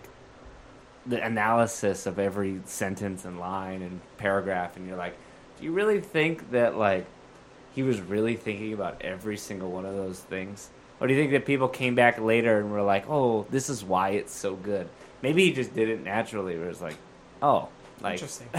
the 1.04 1.22
analysis 1.24 2.06
of 2.06 2.18
every 2.18 2.60
sentence 2.64 3.24
and 3.24 3.38
line 3.38 3.82
and 3.82 4.00
paragraph 4.18 4.76
and 4.76 4.86
you're 4.86 4.96
like 4.96 5.16
do 5.58 5.64
you 5.64 5.72
really 5.72 6.00
think 6.00 6.50
that 6.52 6.76
like 6.76 7.06
he 7.74 7.82
was 7.82 8.00
really 8.00 8.36
thinking 8.36 8.72
about 8.72 9.00
every 9.00 9.36
single 9.36 9.70
one 9.70 9.84
of 9.84 9.94
those 9.94 10.18
things? 10.18 10.70
Or 11.00 11.06
do 11.06 11.14
you 11.14 11.20
think 11.20 11.32
that 11.32 11.46
people 11.46 11.68
came 11.68 11.94
back 11.94 12.20
later 12.20 12.58
and 12.58 12.70
were 12.70 12.82
like, 12.82 13.08
"Oh, 13.08 13.46
this 13.50 13.68
is 13.68 13.82
why 13.82 14.10
it's 14.10 14.34
so 14.34 14.54
good"? 14.54 14.88
Maybe 15.22 15.44
he 15.44 15.52
just 15.52 15.74
did 15.74 15.88
it 15.88 16.02
naturally. 16.02 16.58
Where 16.58 16.68
it's 16.68 16.80
like, 16.80 16.96
"Oh, 17.40 17.68
like 18.00 18.14
Interesting. 18.14 18.48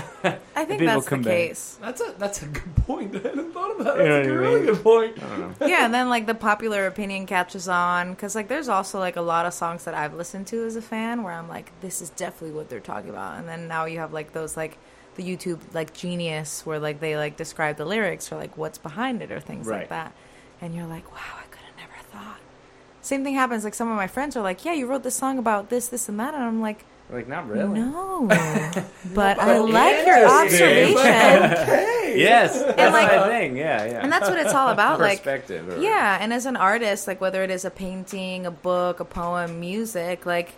I 0.55 0.65
think 0.65 0.79
people 0.79 0.85
that's 0.95 1.03
the 1.05 1.09
come 1.09 1.21
back. 1.21 1.33
case. 1.33 1.77
That's 1.81 2.01
a 2.01 2.13
that's 2.17 2.41
a 2.43 2.45
good 2.45 2.75
point. 2.85 3.15
I 3.15 3.19
hadn't 3.19 3.51
thought 3.53 3.79
about 3.79 3.97
You 3.97 4.03
that. 4.03 4.09
know 4.09 4.15
That's 4.15 4.27
a 4.27 4.31
what 4.31 4.37
I 4.37 4.41
really 4.41 4.61
mean? 4.61 4.73
good 4.73 4.83
point. 4.83 5.23
I 5.23 5.27
don't 5.37 5.61
know." 5.61 5.67
yeah, 5.67 5.85
and 5.85 5.93
then 5.93 6.09
like 6.09 6.25
the 6.27 6.35
popular 6.35 6.87
opinion 6.87 7.25
catches 7.25 7.67
on 7.67 8.11
because 8.11 8.35
like 8.35 8.47
there's 8.47 8.69
also 8.69 8.99
like 8.99 9.15
a 9.17 9.21
lot 9.21 9.45
of 9.45 9.53
songs 9.53 9.83
that 9.85 9.93
I've 9.93 10.13
listened 10.13 10.47
to 10.47 10.65
as 10.65 10.75
a 10.75 10.81
fan 10.81 11.23
where 11.23 11.33
I'm 11.33 11.49
like, 11.49 11.71
this 11.81 12.01
is 12.01 12.09
definitely 12.11 12.55
what 12.55 12.69
they're 12.69 12.79
talking 12.79 13.09
about, 13.09 13.37
and 13.39 13.47
then 13.47 13.67
now 13.67 13.85
you 13.85 13.99
have 13.99 14.13
like 14.13 14.31
those 14.33 14.55
like 14.55 14.77
the 15.15 15.23
YouTube 15.23 15.59
like 15.73 15.93
genius 15.93 16.65
where 16.65 16.79
like 16.79 16.99
they 16.99 17.15
like 17.17 17.35
describe 17.37 17.77
the 17.77 17.85
lyrics 17.85 18.31
or 18.31 18.37
like 18.37 18.57
what's 18.57 18.77
behind 18.77 19.21
it 19.21 19.31
or 19.31 19.39
things 19.39 19.67
Right. 19.67 19.79
like 19.81 19.89
that, 19.89 20.13
and 20.61 20.73
you're 20.73 20.87
like, 20.87 21.11
wow, 21.11 21.19
I 21.39 21.43
could 21.51 21.61
have 21.61 21.75
never 21.77 22.01
thought. 22.11 22.39
Same 23.01 23.23
thing 23.25 23.35
happens. 23.35 23.65
Like 23.65 23.73
some 23.73 23.89
of 23.91 23.97
my 23.97 24.07
friends 24.07 24.37
are 24.37 24.41
like, 24.41 24.63
yeah, 24.63 24.71
you 24.73 24.87
wrote 24.87 25.03
this 25.03 25.15
song 25.15 25.37
about 25.37 25.69
this, 25.69 25.89
this, 25.89 26.07
and 26.07 26.17
that, 26.19 26.33
and 26.33 26.41
I'm 26.43 26.61
like, 26.61 26.85
Like, 27.13 27.27
not 27.27 27.47
really. 27.47 27.79
no, 27.79 28.25
but 29.13 29.37
I 29.39 29.57
like 29.59 30.05
your 30.05 30.25
observation. 30.27 30.97
okay. 30.97 32.15
Yes, 32.17 32.61
that's 32.61 32.91
like- 32.93 33.07
my 33.07 33.27
thing. 33.27 33.55
Yeah, 33.55 33.85
yeah. 33.85 33.99
And 34.01 34.11
that's 34.11 34.27
what 34.27 34.39
it's 34.39 34.53
all 34.53 34.69
about. 34.77 34.99
like, 34.99 35.25
or- 35.27 35.77
Yeah, 35.79 36.17
and 36.19 36.33
as 36.33 36.45
an 36.47 36.55
artist, 36.55 37.07
like 37.07 37.21
whether 37.21 37.43
it 37.43 37.51
is 37.51 37.65
a 37.65 37.69
painting, 37.69 38.45
a 38.47 38.51
book, 38.51 38.99
a 38.99 39.05
poem, 39.05 39.59
music, 39.59 40.25
like 40.25 40.53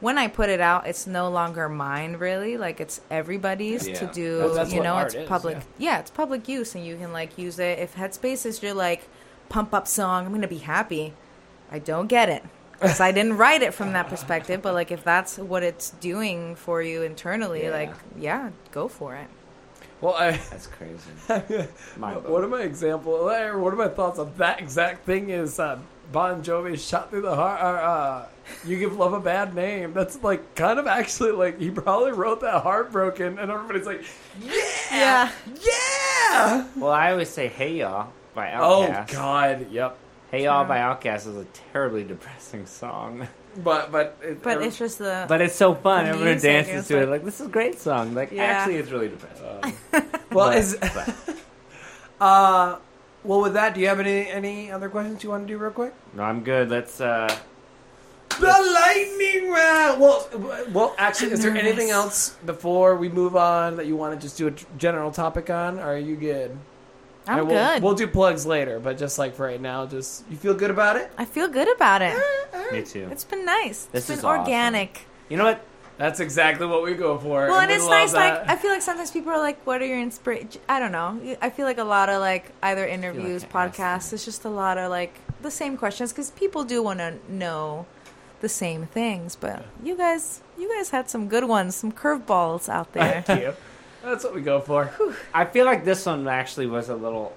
when 0.00 0.18
I 0.18 0.28
put 0.28 0.50
it 0.50 0.60
out, 0.60 0.86
it's 0.86 1.06
no 1.06 1.30
longer 1.30 1.68
mine 1.68 2.16
really. 2.16 2.58
Like 2.58 2.80
it's 2.80 3.00
everybody's 3.10 3.88
Yeah. 3.88 3.94
to 4.00 4.06
do. 4.12 4.38
Well, 4.40 4.54
that's 4.54 4.72
you 4.72 4.82
know, 4.82 4.94
art 4.94 5.06
it's 5.06 5.14
is, 5.14 5.28
public. 5.28 5.56
yeah. 5.78 5.92
Yeah. 5.92 5.98
it's 6.00 6.10
public 6.10 6.48
use, 6.48 6.74
and 6.74 6.84
you 6.84 6.96
can 6.96 7.12
like 7.12 7.38
use 7.38 7.58
it. 7.58 7.78
If 7.78 7.96
Headspace 7.96 8.44
is 8.44 8.62
your 8.62 8.74
like 8.74 9.08
pump 9.48 9.72
up 9.72 9.88
song, 9.88 10.26
I'm 10.26 10.32
gonna 10.32 10.48
be 10.48 10.58
happy. 10.58 11.14
I 11.72 11.78
don't 11.78 12.06
get 12.08 12.28
it 12.28 12.44
because 12.80 13.00
I 13.00 13.12
didn't 13.12 13.36
write 13.36 13.62
it 13.62 13.74
from 13.74 13.92
that 13.92 14.08
perspective. 14.08 14.62
But 14.62 14.74
like 14.74 14.90
if 14.90 15.02
that's 15.04 15.38
what 15.38 15.62
it's 15.62 15.90
doing 15.90 16.54
for 16.56 16.82
you 16.82 17.02
internally, 17.02 17.64
Yeah. 17.64 17.70
like 17.70 17.94
yeah, 18.18 18.50
go 18.72 18.88
for 18.88 19.14
it. 19.14 19.26
Well, 20.00 20.14
I 20.14 20.32
That's 20.32 20.66
crazy. 20.66 21.10
Mind 21.96 22.24
one 22.24 22.44
of 22.44 22.50
my 22.50 22.62
example, 22.62 23.12
or 23.12 23.58
one 23.58 23.72
of 23.72 23.78
my 23.78 23.88
thoughts 23.88 24.18
on 24.18 24.32
that 24.36 24.60
exact 24.60 25.06
thing 25.06 25.30
is 25.30 25.58
uh, 25.58 25.78
Bon 26.12 26.42
Jovi 26.42 26.78
shot 26.78 27.08
through 27.10 27.22
the 27.22 27.34
heart. 27.34 27.60
Or, 27.62 27.78
uh, 27.78 28.26
you 28.66 28.78
give 28.78 28.94
love 28.98 29.14
a 29.14 29.20
bad 29.20 29.54
name. 29.54 29.94
That's 29.94 30.22
like 30.22 30.54
kind 30.54 30.78
of 30.78 30.86
actually 30.86 31.32
like 31.32 31.58
he 31.58 31.70
probably 31.70 32.12
wrote 32.12 32.40
that 32.42 32.62
heartbroken, 32.62 33.38
and 33.38 33.50
everybody's 33.50 33.86
like, 33.86 34.04
yeah, 34.42 34.52
yeah. 34.92 35.32
yeah. 35.62 36.66
Well, 36.76 36.90
I 36.92 37.12
always 37.12 37.30
say 37.30 37.48
"Hey 37.48 37.76
Y'all" 37.78 38.12
by 38.34 38.52
Oh 38.54 39.04
God, 39.08 39.70
yep. 39.70 39.96
"Hey 40.34 40.44
Y'all" 40.44 40.64
by 40.64 40.78
Outkast 40.78 41.26
is 41.28 41.36
a 41.36 41.44
terribly 41.72 42.02
depressing 42.04 42.66
song, 42.66 43.28
But 43.62 43.92
but 43.92 44.16
it, 44.22 44.42
But 44.42 44.62
it's 44.62 44.76
just 44.78 44.98
the 44.98 45.26
but 45.28 45.40
it's 45.40 45.54
so 45.54 45.74
fun. 45.74 46.04
The 46.06 46.10
Everyone 46.10 46.38
dances 46.40 46.74
is 46.82 46.88
to 46.88 46.96
it. 46.98 47.00
like- 47.02 47.08
Like 47.10 47.24
this 47.24 47.40
is 47.40 47.46
a 47.46 47.50
great 47.50 47.78
song. 47.78 48.14
Like 48.14 48.32
Yeah. 48.32 48.42
actually, 48.42 48.76
it's 48.76 48.90
really 48.90 49.08
depressing. 49.08 49.76
well 50.32 50.48
But- 50.48 50.58
is 50.58 50.76
but- 50.80 51.14
uh 52.20 52.76
well 53.22 53.40
with 53.42 53.54
that. 53.54 53.74
Do 53.74 53.80
you 53.80 53.86
have 53.88 54.00
any 54.00 54.28
any 54.28 54.70
other 54.72 54.88
questions 54.88 55.22
you 55.22 55.30
want 55.30 55.46
to 55.46 55.52
do 55.52 55.56
real 55.58 55.70
quick? 55.70 55.94
no, 56.14 56.22
I'm 56.24 56.42
good. 56.42 56.68
Let's. 56.70 57.00
uh 57.00 57.28
The 58.40 58.46
lightning 58.48 59.52
round. 59.52 60.00
Well, 60.00 60.26
well, 60.72 60.94
actually, 60.98 61.30
is 61.30 61.42
there 61.42 61.52
nervous. 61.52 61.68
anything 61.68 61.90
else 61.90 62.30
before 62.44 62.96
we 62.96 63.08
move 63.08 63.36
on 63.36 63.76
that 63.76 63.86
you 63.86 63.94
want 63.96 64.18
to 64.18 64.20
just 64.20 64.36
do 64.36 64.48
a 64.48 64.50
t- 64.50 64.66
general 64.76 65.12
topic 65.12 65.48
on? 65.50 65.78
Or 65.78 65.94
are 65.94 65.98
you 65.98 66.16
good? 66.16 66.50
I'm 67.26 67.40
And 67.40 67.48
we'll, 67.48 67.56
good. 67.56 67.82
We'll 67.82 67.94
do 67.94 68.06
plugs 68.06 68.44
later, 68.46 68.78
but 68.80 68.98
just 68.98 69.18
like 69.18 69.34
for 69.34 69.46
right 69.46 69.60
now, 69.60 69.86
just 69.86 70.24
you 70.30 70.36
feel 70.36 70.54
good 70.54 70.70
about 70.70 70.96
it. 70.96 71.10
I 71.16 71.24
feel 71.24 71.48
good 71.48 71.74
about 71.74 72.02
it. 72.02 72.16
Me 72.72 72.82
too. 72.82 73.08
It's 73.10 73.24
been 73.24 73.44
nice. 73.44 73.86
This 73.86 74.02
it's 74.02 74.08
been 74.08 74.18
is 74.18 74.24
awesome. 74.24 74.40
organic. 74.40 75.06
You 75.28 75.36
know 75.36 75.44
what? 75.44 75.64
That's 75.96 76.18
exactly 76.18 76.66
what 76.66 76.82
we 76.82 76.94
go 76.94 77.18
for. 77.18 77.46
Well, 77.46 77.60
and 77.60 77.68
we 77.68 77.76
it's 77.76 77.86
nice. 77.86 78.12
that. 78.12 78.40
Like 78.40 78.50
I 78.50 78.56
feel 78.56 78.70
like 78.72 78.82
sometimes 78.82 79.10
people 79.12 79.30
are 79.30 79.38
like, 79.38 79.64
"What 79.64 79.80
are 79.80 79.86
your 79.86 80.00
inspiration?" 80.00 80.60
I 80.68 80.80
don't 80.80 80.92
know. 80.92 81.36
I 81.40 81.50
feel 81.50 81.66
like 81.66 81.78
a 81.78 81.84
lot 81.84 82.08
of 82.08 82.20
like 82.20 82.50
either 82.62 82.84
interviews, 82.84 83.44
I 83.44 83.46
asked 83.46 83.78
podcasts. 83.78 84.12
It's 84.12 84.24
just 84.24 84.44
a 84.44 84.48
lot 84.48 84.76
of 84.76 84.90
like 84.90 85.14
the 85.42 85.52
same 85.52 85.76
questions 85.76 86.12
because 86.12 86.32
people 86.32 86.64
do 86.64 86.82
want 86.82 86.98
to 86.98 87.14
know 87.28 87.86
the 88.40 88.48
same 88.48 88.86
things. 88.86 89.36
But 89.36 89.64
you 89.84 89.96
guys, 89.96 90.42
you 90.58 90.68
guys 90.76 90.90
had 90.90 91.08
some 91.08 91.28
good 91.28 91.44
ones, 91.44 91.76
some 91.76 91.92
curveballs 91.92 92.68
out 92.68 92.92
there. 92.92 93.22
Thank 93.22 93.40
you. 93.42 93.54
That's 94.04 94.22
what 94.22 94.34
we 94.34 94.42
go 94.42 94.60
for. 94.60 94.92
I 95.32 95.46
feel 95.46 95.64
like 95.64 95.84
this 95.84 96.04
one 96.04 96.28
actually 96.28 96.66
was 96.66 96.90
a 96.90 96.94
little 96.94 97.32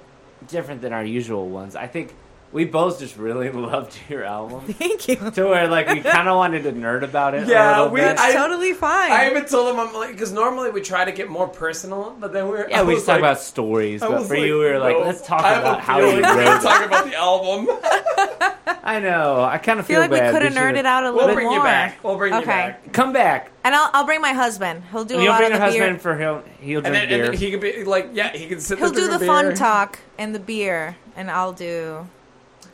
different 0.48 0.82
than 0.82 0.92
our 0.92 1.04
usual 1.04 1.48
ones. 1.48 1.76
I 1.78 1.88
think 1.88 2.14
we 2.58 2.66
both 2.66 3.00
just 3.00 3.16
really 3.18 3.50
loved 3.72 3.96
your 4.10 4.24
album 4.24 4.62
Thank 4.74 5.08
you. 5.08 5.16
to 5.32 5.46
where 5.46 5.68
like 5.68 5.88
we 5.88 6.02
kind 6.02 6.28
of 6.28 6.36
wanted 6.36 6.64
to 6.64 6.72
nerd 6.74 7.04
about 7.04 7.36
it. 7.36 7.48
Yeah, 7.48 7.84
a 7.86 7.88
we- 7.88 8.00
bit. 8.02 8.18
That's 8.18 8.22
I- 8.22 8.34
totally 8.34 8.74
fine. 8.74 9.12
I 9.12 9.30
even 9.30 9.46
told 9.46 9.70
him 9.74 9.80
I'm 9.80 9.94
like 9.94 10.12
because 10.12 10.32
normally 10.32 10.72
we 10.72 10.82
try 10.82 11.06
to 11.06 11.12
get 11.12 11.30
more 11.30 11.48
personal, 11.48 12.16
but 12.20 12.34
then 12.34 12.48
we're 12.48 12.68
yeah, 12.70 12.80
I 12.80 12.84
we 12.84 12.96
was 12.96 12.98
just 13.04 13.06
talk 13.08 13.20
about 13.20 13.40
stories, 13.40 14.02
I 14.02 14.08
but 14.10 14.20
was 14.20 14.28
for 14.28 14.36
you, 14.36 14.58
we 14.60 14.66
were 14.66 14.80
like, 14.80 14.98
let's 14.98 15.22
talk 15.26 15.42
I 15.44 15.50
have 15.54 15.64
a 15.64 15.68
about 15.70 15.82
how 15.82 16.00
you 16.00 16.06
feeling 16.08 16.22
we're 16.24 16.34
gonna 16.36 16.50
wrote. 16.52 16.62
talk 16.64 16.86
about 16.86 17.06
the 17.06 17.16
album. 17.16 17.68
I 18.84 19.00
know. 19.02 19.44
I 19.44 19.58
kind 19.58 19.80
of 19.80 19.86
I 19.86 19.88
feel 19.88 20.00
like 20.00 20.12
we 20.12 20.18
could 20.18 20.42
have 20.42 20.54
should've- 20.54 20.56
nerded 20.58 20.86
out 20.86 21.04
a 21.04 21.12
little. 21.12 21.12
Bit. 21.12 21.14
We'll 21.18 21.26
little 21.28 21.36
bring 21.36 21.48
more. 21.48 21.58
you 21.58 21.64
back. 21.64 22.04
We'll 22.04 22.18
bring 22.18 22.34
you 22.34 22.42
back. 22.46 22.94
Come 22.94 23.12
back. 23.14 23.52
And 23.66 23.76
I'll 23.76 23.90
I'll 23.94 24.06
bring 24.06 24.22
my 24.22 24.32
husband. 24.34 24.84
He'll 24.92 25.04
do 25.06 25.20
a 25.20 25.24
You'll 25.24 25.36
bring 25.38 25.50
your 25.52 25.60
the 25.60 25.66
beer. 25.66 25.82
husband 25.84 26.02
for 26.02 26.18
he'll 26.18 26.44
he'll 26.62 26.78
And 26.86 26.88
drink 26.88 26.94
then, 26.94 27.10
beer. 27.10 27.26
and 27.26 27.34
then 27.34 27.40
he 27.42 27.52
could 27.52 27.60
be 27.62 27.84
like, 27.84 28.10
yeah, 28.14 28.32
he 28.32 28.48
can 28.48 28.60
sit. 28.62 28.78
He'll 28.80 28.90
do 28.92 29.02
the 29.08 29.18
drinking 29.18 29.28
fun 29.28 29.56
talk 29.56 30.00
and 30.18 30.34
the 30.34 30.40
beer, 30.40 30.96
and 31.18 31.30
I'll 31.30 31.52
do 31.54 32.08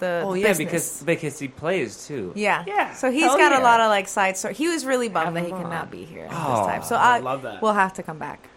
the. 0.04 0.22
oh 0.26 0.34
the 0.34 0.40
yeah, 0.42 0.48
business. 0.50 0.66
because 0.68 1.04
because 1.04 1.40
he 1.40 1.48
plays 1.48 2.06
too. 2.08 2.32
Yeah. 2.36 2.64
Yeah. 2.68 2.94
So 2.94 3.10
he's 3.12 3.24
Hell 3.24 3.38
got 3.38 3.52
yeah. 3.52 3.60
a 3.60 3.64
lot 3.64 3.80
of 3.80 3.90
like 3.90 4.08
side 4.08 4.38
story. 4.38 4.54
He 4.54 4.68
was 4.68 4.86
really 4.86 5.10
bummed 5.10 5.26
Have 5.26 5.34
that 5.36 5.44
he 5.46 5.50
him 5.52 5.58
cannot 5.58 5.86
on. 5.86 5.90
be 5.90 6.04
here 6.06 6.28
Oh, 6.32 6.58
this 6.58 6.68
time. 6.68 6.84
So 6.84 6.96
I 6.96 7.18
I 7.18 7.20
love 7.20 7.42
that. 7.44 7.62
We'll 7.62 7.74
have 7.74 7.94
to 7.94 8.04
come 8.04 8.18
back. 8.20 8.48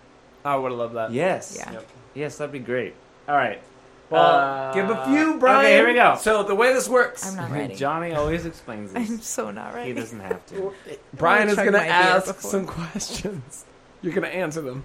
I 0.45 0.57
would 0.57 0.73
love 0.73 0.93
that. 0.95 1.13
Yes. 1.13 1.57
Yeah. 1.59 1.73
Yep. 1.73 1.87
Yes, 2.15 2.39
that'd 2.39 2.53
be 2.53 2.59
great. 2.59 2.95
All 3.29 3.37
right. 3.37 3.61
Well, 4.09 4.23
Uh, 4.23 4.73
give 4.73 4.89
a 4.89 5.05
few, 5.07 5.37
Brian. 5.39 5.65
Okay, 5.67 5.75
here 5.75 5.87
we 5.89 5.95
go. 5.95 6.17
So 6.21 6.45
the 6.45 6.55
way 6.55 6.73
this 6.73 6.89
works, 6.89 7.27
I'm 7.29 7.37
not 7.37 7.51
ready. 7.51 7.75
Johnny 7.75 8.15
always 8.15 8.47
explains 8.47 8.93
this. 8.95 9.11
I'm 9.11 9.21
so 9.21 9.51
not 9.51 9.75
ready. 9.75 9.89
he 9.89 9.95
doesn't 9.95 10.21
have 10.21 10.47
to. 10.47 10.73
Brian 11.15 11.49
is 11.49 11.57
going 11.57 11.73
to 11.73 11.85
ask 11.85 12.41
some 12.41 12.67
questions. 12.67 13.65
You're 14.03 14.13
going 14.15 14.23
to 14.31 14.33
answer 14.35 14.61
them. 14.61 14.85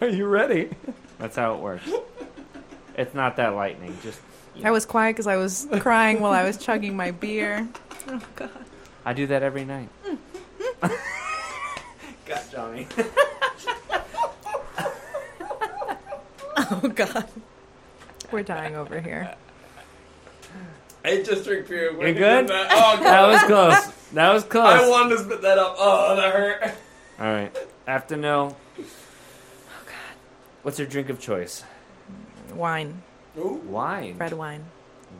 Are 0.00 0.08
you 0.08 0.26
ready? 0.26 0.70
That's 1.20 1.36
how 1.36 1.54
it 1.54 1.60
works. 1.60 1.88
It's 2.96 3.14
not 3.14 3.36
that 3.36 3.54
lightning. 3.54 3.96
Just 4.02 4.20
I 4.62 4.70
was 4.70 4.84
quiet 4.86 5.14
because 5.14 5.26
I 5.26 5.36
was 5.36 5.66
crying 5.80 6.20
while 6.20 6.32
I 6.32 6.44
was 6.44 6.56
chugging 6.56 6.96
my 6.96 7.10
beer. 7.10 7.68
Oh 8.08 8.20
God. 8.34 8.50
I 9.04 9.12
do 9.12 9.26
that 9.26 9.42
every 9.42 9.64
night. 9.64 9.88
Got 12.26 12.50
Johnny. 12.50 12.88
Oh 16.56 16.92
God. 16.94 17.28
We're 18.32 18.42
dying 18.42 18.76
over 18.76 18.98
here. 19.00 19.34
I 21.04 21.22
just 21.22 21.44
drink 21.44 21.68
beer. 21.68 21.92
You 21.92 22.14
good? 22.14 22.48
That. 22.48 22.68
Oh, 22.70 22.96
God. 22.96 23.04
That 23.04 23.26
was 23.28 23.42
close. 23.42 23.94
That 24.12 24.32
was 24.32 24.44
close. 24.44 24.80
I 24.80 24.88
wanted 24.88 25.16
to 25.16 25.24
spit 25.24 25.42
that 25.42 25.58
up. 25.58 25.76
Oh, 25.78 26.16
that 26.16 26.32
hurt. 26.34 26.62
All 27.18 27.26
right. 27.32 27.56
I 27.86 27.92
have 27.92 28.06
to 28.08 28.16
know. 28.16 28.56
Oh 28.78 28.82
God. 29.84 30.16
What's 30.62 30.78
your 30.78 30.88
drink 30.88 31.10
of 31.10 31.20
choice? 31.20 31.64
Wine, 32.54 33.02
Ooh. 33.38 33.60
Wine. 33.66 34.16
red 34.18 34.32
wine, 34.32 34.64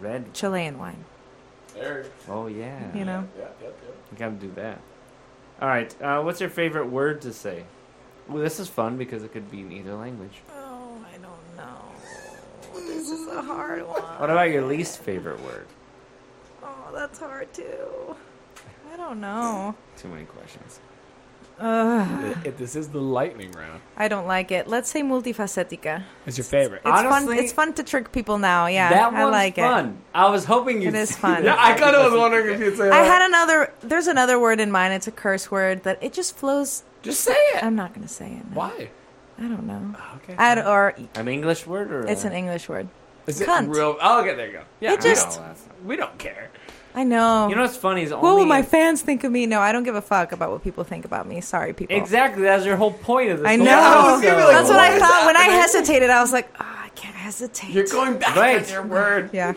Red. 0.01 0.35
Chilean 0.35 0.79
wine. 0.79 1.05
There. 1.75 2.07
Oh 2.29 2.47
yeah. 2.47 2.95
You 2.97 3.05
know. 3.05 3.29
Yeah, 3.39 3.45
yep, 3.63 3.79
yep. 3.83 3.97
You 4.11 4.19
gotta 4.19 4.33
do 4.33 4.51
that. 4.57 4.81
All 5.63 5.69
right. 5.69 6.03
Uh, 6.03 6.23
what's 6.23 6.41
your 6.41 6.51
favorite 6.51 6.87
word 6.87 7.23
to 7.23 7.33
say? 7.33 7.65
Well, 8.29 8.43
this 8.43 8.59
is 8.59 8.69
fun 8.69 8.97
because 8.97 9.23
it 9.23 9.33
could 9.33 9.51
be 9.51 9.61
in 9.61 9.73
either 9.73 9.95
language. 9.95 10.43
Oh, 10.53 10.97
I 11.13 11.19
don't 11.19 11.57
know. 11.57 11.83
This 12.75 13.11
is 13.11 13.27
a 13.29 13.43
hard 13.43 13.87
one. 13.87 14.03
What 14.03 14.31
about 14.31 14.51
your 14.51 14.65
least 14.65 14.99
favorite 15.01 15.41
word? 15.43 15.67
Oh, 16.63 16.91
that's 16.93 17.19
hard 17.19 17.53
too. 17.53 18.17
I 18.93 18.97
don't 18.97 19.21
know. 19.21 19.75
Too 19.97 20.09
many 20.09 20.25
questions. 20.25 20.81
Ugh, 21.61 22.37
If 22.45 22.57
this 22.57 22.75
is 22.75 22.89
the 22.89 23.01
lightning 23.01 23.53
round, 23.53 23.81
I 23.97 24.09
don't 24.09 24.27
like 24.27 24.51
it. 24.51 24.67
Let's 24.67 24.89
say 24.91 25.03
multifacetica. 25.03 26.03
it's 26.27 26.39
your 26.39 26.45
favorite. 26.45 26.83
It's 26.85 26.91
fun. 26.91 27.07
Honestly, 27.07 27.39
It's 27.39 27.53
fun 27.53 27.75
to 27.75 27.83
trick 27.83 28.13
people 28.13 28.39
now. 28.39 28.67
Yeah, 28.67 28.89
that 28.89 29.13
I 29.13 29.23
one's 29.25 29.33
like 29.33 29.59
it. 29.59 29.63
fun. 29.63 29.99
I 30.15 30.29
was 30.31 30.47
hoping 30.47 30.81
you. 30.81 30.89
It 30.89 30.95
is 30.95 31.15
fun. 31.17 31.45
Yeah, 31.45 31.57
I 31.59 31.75
kind 31.79 31.95
of 31.95 32.11
was 32.11 32.19
wondering 32.19 32.55
if 32.55 32.61
you'd 32.61 32.77
say 32.77 32.85
that. 32.89 32.93
I 32.93 33.05
had 33.05 33.29
another. 33.29 33.73
There's 33.81 34.07
another 34.07 34.41
word 34.41 34.59
in 34.61 34.71
mind. 34.71 34.95
It's 34.95 35.07
a 35.07 35.13
curse 35.13 35.51
word 35.51 35.83
that 35.85 36.03
it 36.03 36.13
just 36.15 36.37
flows. 36.37 36.83
Just 37.03 37.21
say 37.21 37.33
it. 37.55 37.63
I'm 37.63 37.77
not 37.77 37.93
gonna 37.95 38.09
say 38.09 38.27
it. 38.33 38.51
no. 38.51 38.55
Why? 38.57 38.89
I 39.39 39.43
don't 39.43 39.67
know. 39.67 39.95
Oh, 39.99 40.17
okay. 40.17 40.35
I 40.39 40.55
d- 40.55 40.61
or 40.63 40.95
An 41.15 41.29
English 41.29 41.67
word 41.67 41.91
or 41.93 42.07
it's 42.07 42.25
a- 42.25 42.29
an 42.29 42.33
English 42.35 42.69
word. 42.69 42.89
Is 43.27 43.41
it 43.41 43.49
Cunt. 43.49 43.75
real? 43.75 43.97
Oh, 44.01 44.21
okay, 44.21 44.35
there 44.35 44.47
you 44.47 44.53
go. 44.53 44.63
Yeah, 44.81 44.93
It 44.95 45.03
we 45.03 45.11
just- 45.11 45.39
don't- 45.39 45.87
we 45.87 45.97
don't 45.97 46.19
care. 46.19 46.51
I 46.95 47.05
know. 47.05 47.49
You 47.49 47.55
know 47.55 47.63
what's 47.63 47.77
funny 47.77 48.03
is 48.03 48.11
what 48.13 48.23
will 48.23 48.45
my 48.47 48.63
fans 48.63 49.01
think 49.03 49.23
of 49.25 49.31
me? 49.31 49.47
No, 49.47 49.61
I 49.61 49.71
don't 49.73 49.85
give 49.85 49.95
a 49.95 50.03
fuck 50.03 50.33
about 50.33 50.51
what 50.51 50.63
people 50.65 50.83
think 50.85 51.05
about 51.05 51.27
me. 51.27 51.41
Sorry, 51.41 51.73
people. 51.73 51.97
exactly 51.97 52.43
that's 52.43 52.65
your 52.65 52.77
whole 52.77 52.93
point 52.93 53.31
of 53.31 53.39
this. 53.39 53.47
I 53.47 53.57
know. 53.57 53.71
I 53.79 54.13
was 54.13 54.21
gonna 54.23 54.37
be 54.37 54.43
like, 54.43 54.53
That's 54.53 54.69
what 54.69 54.79
I 54.79 54.89
what 54.89 54.97
is 54.97 55.03
thought 55.03 55.27
when 55.27 55.37
I 55.37 55.45
hesitated. 55.45 56.11
I 56.11 56.21
was 56.21 56.33
like, 56.33 56.49
oh, 56.59 56.65
I 56.85 56.89
can't 56.97 57.15
hesitate. 57.15 57.71
You're 57.71 57.87
going 57.87 58.19
back 58.19 58.35
Right. 58.37 58.63
on 58.63 58.69
your 58.69 58.83
word. 58.87 59.31
yeah. 59.33 59.53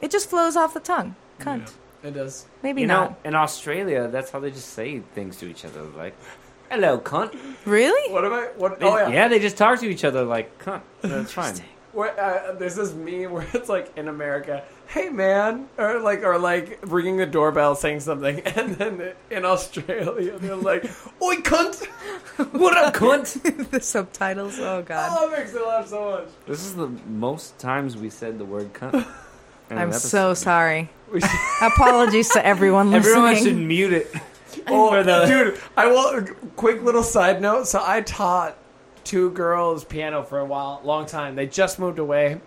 It 0.00 0.10
just 0.10 0.28
flows 0.28 0.56
off 0.56 0.74
the 0.74 0.80
tongue. 0.80 1.16
Cunt. 1.40 1.72
It 2.02 2.12
does. 2.12 2.46
Maybe 2.62 2.82
You 2.82 2.86
not. 2.86 3.10
know, 3.10 3.16
in 3.24 3.34
Australia, 3.34 4.06
that's 4.08 4.30
how 4.30 4.38
they 4.38 4.50
just 4.50 4.68
say 4.70 5.00
things 5.14 5.36
to 5.38 5.46
each 5.48 5.64
other, 5.64 5.82
like, 5.82 6.14
"Hello, 6.70 6.98
cunt." 7.00 7.34
Really? 7.64 8.12
What 8.12 8.24
am 8.24 8.32
I? 8.34 8.48
What? 8.56 8.78
They- 8.78 8.86
oh 8.86 8.96
yeah. 8.98 9.08
yeah, 9.08 9.28
they 9.28 9.38
just 9.40 9.56
talk 9.56 9.80
to 9.80 9.86
each 9.88 10.04
other 10.04 10.22
like 10.24 10.62
cunt. 10.62 10.82
That's 11.00 11.32
fine. 11.32 11.54
Where, 11.92 12.18
uh, 12.20 12.52
there's 12.54 12.76
this 12.76 12.92
meme 12.92 13.32
where 13.32 13.46
it's 13.54 13.68
like 13.68 13.92
in 13.96 14.08
America, 14.08 14.62
"Hey 14.88 15.08
man," 15.08 15.68
or 15.78 15.98
like 16.00 16.22
or 16.22 16.38
like 16.38 16.78
ringing 16.82 17.16
the 17.16 17.26
doorbell, 17.26 17.74
saying 17.74 18.00
something, 18.00 18.40
and 18.56 18.74
then 18.76 19.12
in 19.30 19.44
Australia 19.44 20.38
they're 20.38 20.56
like, 20.56 20.84
"Oi 21.22 21.36
cunt!" 21.36 21.86
What 22.52 22.76
up, 22.76 22.94
cunt? 22.94 23.70
the 23.70 23.80
subtitles. 23.80 24.58
Oh 24.60 24.82
god. 24.82 25.10
Oh, 25.12 25.28
it 25.32 25.38
makes 25.38 25.52
me 25.52 25.60
laugh 25.60 25.88
so 25.88 26.10
much. 26.10 26.28
This 26.46 26.64
is 26.64 26.76
the 26.76 26.86
most 27.08 27.58
times 27.58 27.96
we 27.96 28.10
said 28.10 28.38
the 28.38 28.44
word 28.44 28.72
cunt. 28.72 29.04
I'm 29.70 29.92
so 29.92 30.34
sorry. 30.34 30.88
Apologies 31.60 32.28
to 32.30 32.46
everyone 32.46 32.90
listening. 32.90 33.16
Everyone 33.16 33.36
should 33.36 33.56
mute 33.56 33.92
it. 33.92 34.14
oh, 34.68 35.02
the- 35.02 35.26
dude, 35.26 35.60
I 35.76 35.86
will. 35.88 36.24
Quick 36.56 36.82
little 36.82 37.02
side 37.02 37.40
note. 37.42 37.66
So 37.66 37.82
I 37.84 38.02
taught 38.02 38.56
Two 39.08 39.30
girls 39.30 39.84
piano 39.84 40.22
for 40.22 40.38
a 40.38 40.44
while, 40.44 40.82
long 40.84 41.06
time. 41.06 41.34
They 41.34 41.46
just 41.46 41.78
moved 41.78 41.98
away. 41.98 42.42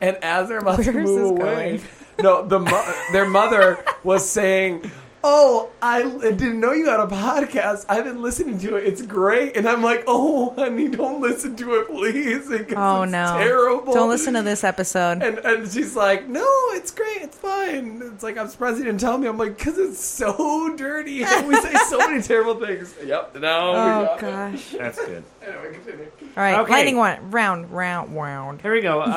And 0.00 0.16
as 0.22 0.48
they're 0.48 0.58
about 0.58 0.80
to 0.84 0.92
Where 0.92 1.02
is 1.02 1.10
move 1.10 1.38
this 1.38 1.44
away, 1.44 1.80
no, 2.20 2.46
the 2.46 2.60
mo- 2.60 2.94
their 3.10 3.26
mother 3.28 3.84
was 4.04 4.24
saying, 4.30 4.92
"Oh, 5.26 5.70
I 5.80 6.02
didn't 6.02 6.60
know 6.60 6.72
you 6.72 6.86
had 6.90 7.00
a 7.00 7.06
podcast. 7.06 7.86
I've 7.88 8.04
been 8.04 8.20
listening 8.20 8.58
to 8.58 8.76
it. 8.76 8.84
It's 8.86 9.00
great." 9.02 9.56
And 9.56 9.66
I'm 9.66 9.82
like, 9.82 10.04
"Oh, 10.06 10.52
honey, 10.54 10.88
don't 10.88 11.20
listen 11.22 11.56
to 11.56 11.74
it, 11.76 11.88
please. 11.88 12.48
Because 12.48 12.74
Oh 12.76 13.02
it's 13.04 13.12
no! 13.12 13.34
terrible. 13.38 13.94
Don't 13.94 14.10
listen 14.10 14.34
to 14.34 14.42
this 14.42 14.62
episode. 14.64 15.22
And 15.22 15.38
and 15.38 15.72
she's 15.72 15.96
like, 15.96 16.28
"No, 16.28 16.46
it's 16.72 16.90
great. 16.90 17.22
It's 17.22 17.36
fine." 17.38 18.02
It's 18.14 18.22
like 18.22 18.36
I'm 18.36 18.48
surprised 18.48 18.78
you 18.78 18.84
didn't 18.84 19.00
tell 19.00 19.16
me. 19.16 19.26
I'm 19.26 19.38
like, 19.38 19.58
"Cause 19.58 19.78
it's 19.78 19.98
so 20.04 20.74
dirty. 20.76 21.24
And 21.34 21.48
we 21.48 21.54
say 21.56 21.72
so 21.88 21.98
many 21.98 22.20
terrible 22.22 22.54
things." 22.56 22.94
Yep. 23.04 23.36
No. 23.36 23.72
we 23.72 23.78
Oh 23.78 24.04
got 24.04 24.18
it. 24.18 24.20
gosh! 24.52 24.70
That's 24.78 24.98
good. 25.04 25.24
Anyway, 25.42 25.72
continue. 25.74 26.06
All 26.36 26.42
right, 26.42 26.58
Okay. 26.60 26.70
lightning 26.72 26.96
one 26.96 27.30
round, 27.30 27.70
round, 27.70 28.14
round. 28.14 28.60
Here 28.60 28.72
we 28.74 28.80
go. 28.82 29.02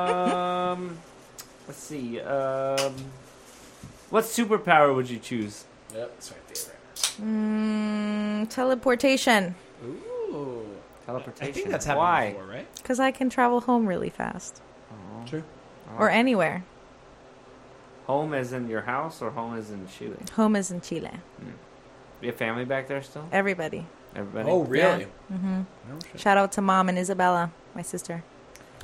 Um, 0.00 0.96
let's 1.68 1.78
see. 1.78 2.20
Um, 2.20 2.94
what 4.10 4.24
superpower 4.24 4.94
would 4.94 5.08
you 5.08 5.18
choose? 5.18 5.64
Yep. 5.94 6.10
That's 6.14 6.32
right 6.32 6.46
there. 6.54 7.26
Mm, 7.26 8.48
teleportation, 8.48 9.54
Ooh. 9.84 10.66
Teleportation. 11.06 11.48
I 11.48 11.52
think 11.52 11.68
that's 11.68 11.84
happened 11.86 12.00
Why? 12.00 12.28
before, 12.30 12.46
right? 12.46 12.74
because 12.76 13.00
I 13.00 13.10
can 13.10 13.28
travel 13.30 13.60
home 13.60 13.86
really 13.86 14.10
fast 14.10 14.60
Oh. 14.92 15.26
True. 15.26 15.42
or 15.98 16.08
anywhere. 16.10 16.64
Home 18.06 18.34
is 18.34 18.52
in 18.52 18.68
your 18.68 18.82
house 18.82 19.22
or 19.22 19.30
home 19.30 19.56
is 19.56 19.70
in 19.70 19.86
Chile? 19.88 20.16
Home 20.34 20.56
is 20.56 20.70
in 20.70 20.80
Chile. 20.80 21.10
You 22.20 22.28
have 22.28 22.36
family 22.36 22.64
back 22.64 22.88
there 22.88 23.02
still? 23.02 23.26
Everybody. 23.32 23.86
Everybody? 24.16 24.50
Oh, 24.50 24.62
really? 24.64 25.04
hmm 25.28 25.60
Oh, 25.92 25.98
shit. 26.10 26.20
Shout 26.20 26.36
out 26.36 26.52
to 26.52 26.60
mom 26.62 26.88
and 26.88 26.98
Isabella, 26.98 27.50
my 27.74 27.82
sister. 27.82 28.22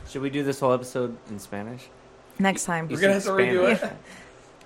Should 0.08 0.22
we 0.22 0.30
do 0.30 0.42
this 0.44 0.60
whole 0.60 0.72
episode 0.72 1.16
in 1.28 1.38
Spanish? 1.40 1.88
Next 2.38 2.64
time. 2.64 2.86
We're 2.88 3.00
gonna 3.00 3.14
have 3.14 3.24
to 3.24 3.30
redo 3.30 3.76
Spanish. 3.76 3.82
it. 3.92 3.96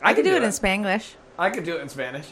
I 0.02 0.14
could 0.14 0.24
do 0.24 0.32
it 0.34 0.42
it. 0.42 0.44
in 0.44 0.50
Spanglish. 0.50 1.14
I 1.38 1.50
could 1.50 1.64
do 1.64 1.76
it 1.76 1.80
in 1.82 1.88
Spanish. 1.88 2.26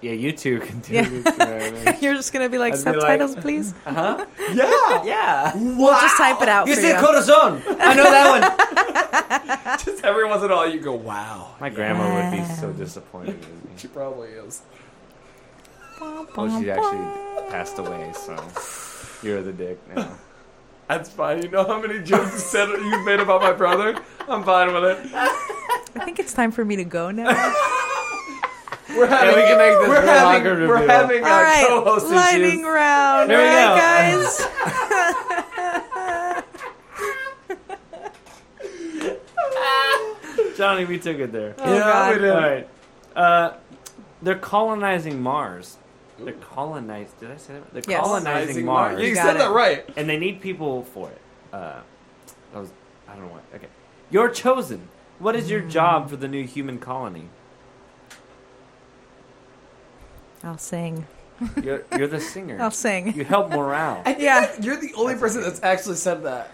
Yeah, 0.00 0.12
you 0.12 0.32
two 0.32 0.60
can 0.60 0.80
do 0.80 0.92
Yeah. 0.94 1.08
it 1.08 1.96
in 1.96 2.02
You're 2.02 2.14
just 2.14 2.32
gonna 2.32 2.48
be 2.50 2.58
like 2.58 2.74
I'd 2.74 2.84
be 2.84 2.90
like- 2.90 3.00
subtitles, 3.00 3.36
please. 3.36 3.72
Uh-huh. 3.86 4.26
Yeah. 4.52 5.04
Yeah. 5.04 5.52
We'll 5.56 5.98
just 6.00 6.16
type 6.18 6.42
it 6.42 6.48
out 6.48 6.66
You 6.68 6.74
for 6.74 6.80
said 6.82 7.00
corazon. 7.00 7.62
I 7.80 7.94
know 7.94 8.04
that 8.04 9.64
one. 9.64 9.78
Just 9.84 10.04
every 10.04 10.26
once 10.26 10.42
in 10.42 10.50
a 10.50 10.54
while, 10.56 10.70
you 10.70 10.80
go, 10.80 10.92
"Wow." 10.94 11.54
My 11.60 11.70
grandma 11.70 12.04
would 12.30 12.36
be 12.36 12.44
so 12.54 12.70
disappointed 12.72 13.34
in 13.42 13.50
me. 13.70 13.74
She 13.76 13.88
probably 13.88 14.28
is. 14.30 14.62
Well, 16.00 16.60
she 16.60 16.70
actually 16.70 17.50
passed 17.50 17.78
away, 17.78 18.12
so 18.14 18.36
you're 19.22 19.42
the 19.42 19.52
dick 19.52 19.78
now. 19.94 20.18
That's 20.88 21.08
fine. 21.08 21.42
You 21.42 21.48
know 21.48 21.64
how 21.64 21.80
many 21.80 22.00
jokes 22.02 22.32
you 22.32 22.38
said 22.38 22.68
you've 22.68 23.04
made 23.06 23.20
about 23.20 23.40
my 23.40 23.52
brother? 23.52 23.96
I'm 24.28 24.44
fine 24.44 24.74
with 24.74 24.84
it. 24.84 24.98
I 25.96 26.04
think 26.04 26.18
it's 26.18 26.32
time 26.32 26.50
for 26.50 26.64
me 26.64 26.76
to 26.76 26.84
go 26.84 27.10
now. 27.10 27.26
We're 28.96 29.06
having, 29.06 29.34
we 29.34 29.42
can 29.42 29.58
make 29.58 29.78
this 29.80 29.88
we're 29.88 30.02
real 30.02 30.12
having, 30.12 30.46
awkward 30.46 30.68
we're 30.68 30.74
review. 30.74 30.88
having 30.88 31.24
All 31.24 31.42
right, 31.42 31.64
co-host 31.66 32.06
lightning 32.10 32.60
issues. 32.60 32.64
round. 32.64 33.30
There 33.30 33.38
we 33.38 33.44
right, 33.44 33.74
go. 33.74 34.22
guys? 34.22 34.40
Johnny, 40.56 40.84
we 40.84 40.98
took 40.98 41.18
it 41.18 41.32
there. 41.32 41.54
Oh, 41.58 41.72
yeah, 41.72 41.78
God. 41.80 42.14
we 42.14 42.20
did. 42.22 42.30
All 42.30 42.40
right. 42.40 42.68
Uh, 43.16 43.52
they're 44.22 44.38
colonizing 44.38 45.20
Mars. 45.20 45.76
They're 46.18 46.32
colonized. 46.34 47.18
Did 47.20 47.30
I 47.32 47.36
say 47.36 47.54
that? 47.54 47.72
They're 47.72 47.82
Yes. 47.88 48.00
colonizing 48.04 48.64
Mar- 48.64 48.90
Mars, 48.90 49.02
You 49.02 49.08
You 49.08 49.14
said 49.16 49.36
got 49.36 49.38
that 49.38 49.50
right. 49.50 49.84
and 49.96 50.08
they 50.08 50.16
need 50.16 50.40
people 50.40 50.84
for 50.84 51.10
it. 51.10 51.20
Uh, 51.52 51.80
that 52.52 52.60
was 52.60 52.70
I 53.08 53.14
don't 53.14 53.26
know 53.26 53.32
why. 53.32 53.40
Okay, 53.56 53.66
you're 54.10 54.28
chosen. 54.30 54.88
What 55.18 55.36
is 55.36 55.50
your 55.50 55.60
job 55.60 56.10
for 56.10 56.16
the 56.16 56.28
new 56.28 56.44
human 56.46 56.78
colony? 56.78 57.28
I'll 60.42 60.58
sing. 60.58 61.06
You're 61.62 61.84
you're 61.96 62.06
the 62.08 62.20
singer. 62.20 62.58
I'll 62.60 62.70
sing. 62.70 63.14
You 63.16 63.24
help 63.24 63.50
morale. 63.50 64.02
I 64.04 64.12
think 64.12 64.20
Yeah. 64.20 64.40
that 64.46 64.62
you're 64.62 64.76
the 64.76 64.92
only 64.94 65.14
person 65.16 65.42
that's 65.42 65.62
actually 65.62 65.96
said 65.96 66.22
that. 66.24 66.50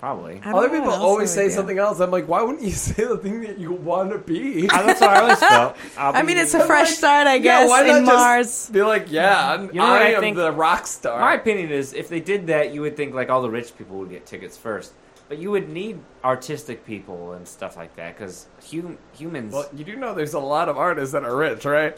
Probably. 0.00 0.40
I 0.44 0.52
don't 0.52 0.54
Other 0.54 0.68
know 0.68 0.72
people 0.74 0.88
what 0.88 0.94
else 0.96 1.02
always 1.02 1.32
I 1.32 1.34
say 1.34 1.42
would 1.44 1.48
do. 1.48 1.54
something 1.54 1.78
else. 1.78 1.98
I'm 2.00 2.10
like, 2.12 2.28
why 2.28 2.42
wouldn't 2.42 2.62
you 2.62 2.70
say 2.88 3.04
the 3.04 3.16
thing 3.16 3.40
that 3.42 3.58
you 3.58 3.72
want 3.72 4.10
to 4.12 4.18
be? 4.18 4.68
Uh, 4.68 4.82
That's 4.86 5.00
how 5.00 5.08
I 5.08 5.20
always 5.22 5.38
felt. 5.40 5.76
I'll 5.98 6.14
I 6.14 6.20
be- 6.20 6.28
mean, 6.28 6.36
it's 6.38 6.54
a 6.54 6.64
fresh 6.66 6.90
start, 6.90 7.26
I 7.26 7.34
Yeah, 7.34 7.40
guess, 7.64 7.68
why 7.68 7.82
not 7.82 7.96
in 7.98 8.04
just 8.06 8.16
Mars. 8.16 8.70
Be 8.70 8.82
like, 8.82 9.10
yeah, 9.10 9.52
I'm, 9.54 9.66
You 9.68 9.72
know 9.74 9.88
what 9.90 10.02
I 10.02 10.06
I 10.06 10.10
am 10.10 10.20
think? 10.20 10.36
the 10.36 10.52
rock 10.52 10.86
star. 10.86 11.18
My 11.18 11.34
opinion 11.34 11.70
is, 11.70 11.94
if 11.94 12.08
they 12.08 12.20
did 12.20 12.46
that, 12.46 12.72
you 12.72 12.82
would 12.82 12.96
think 12.96 13.12
like 13.14 13.28
all 13.28 13.42
the 13.42 13.50
rich 13.50 13.76
people 13.76 13.96
would 13.98 14.10
get 14.10 14.24
tickets 14.24 14.56
first, 14.56 14.92
but 15.28 15.38
you 15.38 15.50
would 15.50 15.68
need 15.68 16.00
artistic 16.24 16.84
people 16.86 17.32
and 17.32 17.46
stuff 17.46 17.76
like 17.76 17.94
that 17.96 18.16
because 18.16 18.46
hum- 18.70 18.98
humans. 19.12 19.52
Well, 19.52 19.68
you 19.74 19.84
do 19.84 19.96
know 19.96 20.14
there's 20.14 20.34
a 20.34 20.38
lot 20.40 20.68
of 20.68 20.76
artists 20.78 21.12
that 21.12 21.24
are 21.24 21.36
rich, 21.36 21.64
right? 21.64 21.96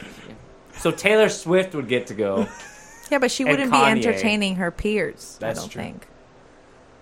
so 0.77 0.91
Taylor 0.91 1.29
Swift 1.29 1.73
would 1.75 1.87
get 1.87 2.07
to 2.07 2.13
go. 2.13 2.47
Yeah, 3.09 3.17
but 3.19 3.29
she 3.31 3.43
And 3.43 3.51
wouldn't 3.51 3.71
be 3.71 3.77
entertaining 3.77 4.55
her 4.55 4.71
peers. 4.71 5.37
That's 5.39 5.59
I 5.59 5.61
don't 5.63 5.69
true. 5.69 5.81
think. 5.81 6.07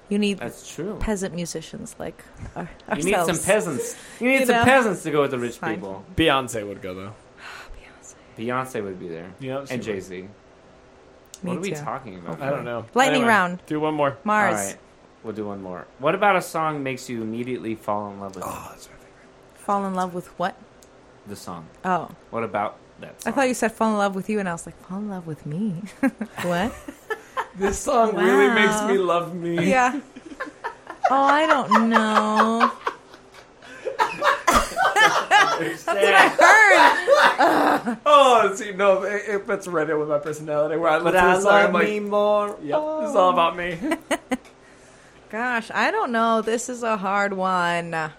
You 0.10 0.18
need 0.18 0.40
That's 0.40 0.68
true. 0.74 0.98
peasant 1.00 1.36
musicians 1.36 1.96
like 2.00 2.24
our, 2.56 2.68
You 2.98 3.04
need 3.04 3.14
ourselves. 3.14 3.42
some 3.42 3.46
peasants. 3.54 3.96
You 4.20 4.30
need 4.30 4.40
You 4.40 4.46
some 4.48 4.56
know? 4.56 4.64
peasants 4.66 5.04
to 5.04 5.12
go 5.12 5.22
with 5.22 5.30
the 5.32 5.38
rich 5.38 5.58
Fine. 5.60 5.76
people. 5.76 6.04
Beyonce 6.16 6.68
would 6.68 6.82
go 6.82 6.96
though. 6.96 7.14
Beyonce 7.78 8.16
Beyonce 8.80 8.84
would 8.84 9.00
be 9.00 9.08
there, 9.08 9.32
Yeah, 9.40 9.64
and 9.70 9.84
Jay 9.84 10.00
Z. 10.00 10.22
Me 10.22 10.30
What 11.44 11.58
are 11.58 11.60
we 11.60 11.70
too. 11.70 11.76
talking 11.76 12.16
about? 12.18 12.42
I 12.42 12.50
don't 12.50 12.66
know. 12.66 12.86
Lightning 12.96 13.18
Anyway, 13.22 13.30
round. 13.30 13.60
Do 13.68 13.80
one 13.80 13.94
more. 13.94 14.18
Mars. 14.24 14.56
All 14.60 14.66
right, 14.66 14.78
we'll 15.24 15.34
do 15.34 15.46
one 15.46 15.62
more. 15.62 15.86
What 16.00 16.16
about 16.16 16.36
a 16.36 16.42
song 16.42 16.84
makes 16.84 17.10
you 17.10 17.22
immediately 17.22 17.76
fall 17.76 18.12
in 18.12 18.20
love 18.20 18.36
with 18.36 18.44
Oh, 18.46 18.68
that's 18.72 18.88
my 18.90 18.96
favorite. 18.96 19.10
Fall 19.56 19.86
in 19.86 19.94
love 19.96 20.14
with 20.14 20.28
what? 20.40 20.56
the 21.28 21.36
song? 21.36 21.68
Oh, 21.86 22.10
What 22.32 22.44
about 22.44 22.78
that 23.02 23.14
I 23.26 23.32
thought 23.32 23.48
you 23.48 23.54
said 23.54 23.72
fall 23.72 23.92
in 23.92 23.98
love 23.98 24.16
with 24.16 24.30
you, 24.30 24.40
and 24.40 24.50
I 24.50 24.52
was 24.54 24.66
like, 24.66 24.76
fall 24.88 24.98
in 24.98 25.10
love 25.10 25.28
with 25.28 25.46
me. 25.46 25.76
what? 26.44 26.74
This 27.56 27.80
song 27.80 28.16
really 28.16 28.54
makes 28.54 28.82
me 28.84 28.98
love 28.98 29.34
me. 29.36 29.70
yeah. 29.70 30.00
Oh, 31.12 31.24
I 31.24 31.48
don't 31.48 31.90
know. 31.90 32.72
That's 35.60 35.86
what 35.88 35.98
I 35.98 36.30
Heard. 37.90 37.98
Oh, 38.06 38.54
see, 38.56 38.72
no, 38.74 39.02
it, 39.04 39.24
it 39.28 39.48
fits 39.48 39.68
right 39.68 39.90
in 39.90 39.98
with 40.00 40.08
my 40.10 40.20
personality. 40.20 40.78
Where 40.78 40.92
I 40.92 41.00
But 41.00 41.14
listen 41.16 41.30
to 41.30 41.36
the 41.36 41.42
song, 41.42 41.52
I'm 41.54 41.74
like, 41.74 41.88
me 41.88 42.00
more. 42.00 42.50
yep, 42.62 42.78
it's 42.78 43.16
all 43.16 43.30
oh. 43.30 43.34
about 43.34 43.58
me. 43.58 43.78
Gosh, 45.30 45.70
I 45.74 45.92
don't 45.92 46.12
know. 46.12 46.42
This 46.42 46.70
is 46.70 46.82
a 46.84 46.98
hard 46.98 47.34
one. 47.34 47.94
Uh, 47.94 48.10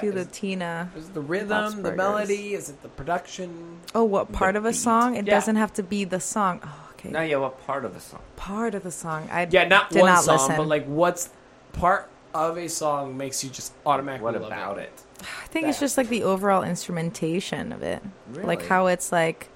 cue 0.00 0.12
the 0.12 0.24
Tina. 0.24 0.90
Is 0.96 1.08
it 1.08 1.14
the 1.14 1.20
rhythm, 1.20 1.82
the 1.82 1.92
melody? 1.92 2.54
Is 2.54 2.68
it 2.70 2.82
the 2.82 2.88
production? 2.88 3.78
Oh, 3.94 4.04
what 4.04 4.32
part 4.32 4.56
of 4.56 4.64
a 4.64 4.70
beat. 4.70 4.76
song? 4.76 5.14
It 5.16 5.26
Yeah. 5.26 5.34
doesn't 5.34 5.56
have 5.56 5.72
to 5.74 5.82
be 5.82 6.04
the 6.04 6.20
song. 6.20 6.60
Oh, 6.64 6.88
okay. 6.92 7.10
Now, 7.10 7.22
yeah, 7.22 7.36
what 7.36 7.64
part 7.66 7.84
of 7.84 7.94
the 7.94 8.00
song? 8.00 8.20
Part 8.36 8.74
of 8.74 8.82
the 8.82 8.90
song. 8.90 9.28
I 9.30 9.46
Yeah, 9.50 9.64
not 9.68 9.90
did 9.90 10.00
one 10.00 10.10
not 10.12 10.24
song, 10.24 10.38
listen. 10.38 10.56
but 10.56 10.66
like 10.66 10.84
what's 10.86 11.30
part 11.72 12.08
of 12.34 12.58
a 12.58 12.68
song 12.68 13.16
makes 13.16 13.44
you 13.44 13.50
just 13.50 13.72
automatically 13.86 14.24
What 14.24 14.34
love 14.42 14.50
about 14.50 14.78
it? 14.78 14.90
it? 15.20 15.26
I 15.44 15.46
think 15.46 15.68
it's 15.68 15.78
just 15.80 15.96
like 15.96 16.08
the 16.08 16.24
overall 16.24 16.62
instrumentation 16.64 17.70
of 17.72 17.82
it, 17.82 18.02
like 18.42 18.66
how 18.66 18.88
it's 18.88 19.12
like, 19.12 19.48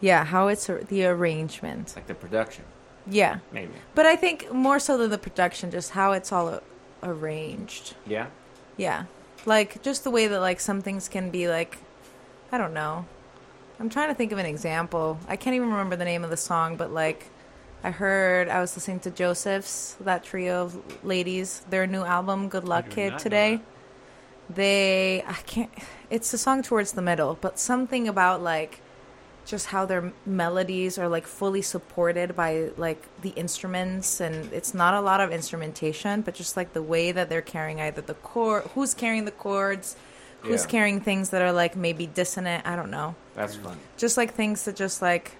yeah, 0.00 0.24
how 0.24 0.48
it's 0.48 0.66
the 0.66 1.06
arrangement. 1.06 1.94
Like 1.96 2.06
the 2.06 2.14
production, 2.14 2.64
Yeah, 3.06 3.38
maybe. 3.52 3.72
but 3.94 4.06
I 4.06 4.16
think 4.16 4.50
more 4.52 4.78
so 4.78 4.96
than 4.96 5.10
the 5.10 5.18
production, 5.18 5.70
just 5.70 5.90
how 5.90 6.12
it's 6.12 6.32
all 6.32 6.48
a- 6.48 6.62
arranged. 7.02 7.94
Yeah. 8.06 8.26
Yeah. 8.76 9.04
Like 9.46 9.82
just 9.82 10.04
the 10.04 10.10
way 10.10 10.26
that 10.26 10.40
like 10.40 10.58
some 10.60 10.80
things 10.80 11.08
can 11.08 11.30
be 11.30 11.48
like 11.48 11.78
I 12.50 12.58
don't 12.58 12.72
know. 12.74 13.04
I'm 13.80 13.90
trying 13.90 14.08
to 14.08 14.14
think 14.14 14.30
of 14.32 14.38
an 14.38 14.46
example. 14.46 15.18
I 15.28 15.36
can't 15.36 15.56
even 15.56 15.70
remember 15.70 15.96
the 15.96 16.04
name 16.04 16.24
of 16.24 16.30
the 16.30 16.36
song, 16.36 16.76
but 16.76 16.92
like 16.92 17.26
I 17.82 17.90
heard 17.90 18.48
I 18.48 18.60
was 18.60 18.74
listening 18.76 19.00
to 19.00 19.10
Joseph's 19.10 19.96
that 20.00 20.24
trio 20.24 20.62
of 20.64 21.04
ladies 21.04 21.60
their 21.68 21.86
new 21.86 22.02
album 22.04 22.48
Good 22.48 22.64
Luck 22.64 22.88
Kid 22.88 23.18
today. 23.18 23.60
They 24.48 25.22
I 25.26 25.32
can't 25.46 25.70
it's 26.10 26.32
a 26.32 26.38
song 26.38 26.62
towards 26.62 26.92
the 26.92 27.02
middle, 27.02 27.36
but 27.40 27.58
something 27.58 28.08
about 28.08 28.42
like 28.42 28.80
just 29.46 29.66
how 29.66 29.84
their 29.84 30.12
melodies 30.24 30.96
are 30.98 31.08
like 31.08 31.26
fully 31.26 31.60
supported 31.62 32.34
by 32.34 32.70
like 32.76 33.02
the 33.22 33.30
instruments 33.30 34.20
and 34.20 34.52
it's 34.52 34.72
not 34.74 34.94
a 34.94 35.00
lot 35.00 35.20
of 35.20 35.30
instrumentation 35.30 36.22
but 36.22 36.34
just 36.34 36.56
like 36.56 36.72
the 36.72 36.82
way 36.82 37.12
that 37.12 37.28
they're 37.28 37.42
carrying 37.42 37.80
either 37.80 38.00
the 38.00 38.14
chord 38.14 38.62
who's 38.74 38.94
carrying 38.94 39.24
the 39.26 39.30
chords 39.30 39.96
who's 40.40 40.62
Yeah. 40.62 40.68
carrying 40.70 41.00
things 41.00 41.30
that 41.30 41.42
are 41.42 41.52
like 41.52 41.76
maybe 41.76 42.06
dissonant 42.06 42.66
i 42.66 42.74
don't 42.74 42.90
know 42.90 43.14
That's 43.34 43.56
fun. 43.56 43.76
just 43.98 44.16
like 44.16 44.32
things 44.34 44.64
that 44.64 44.76
just 44.76 45.02
like 45.02 45.32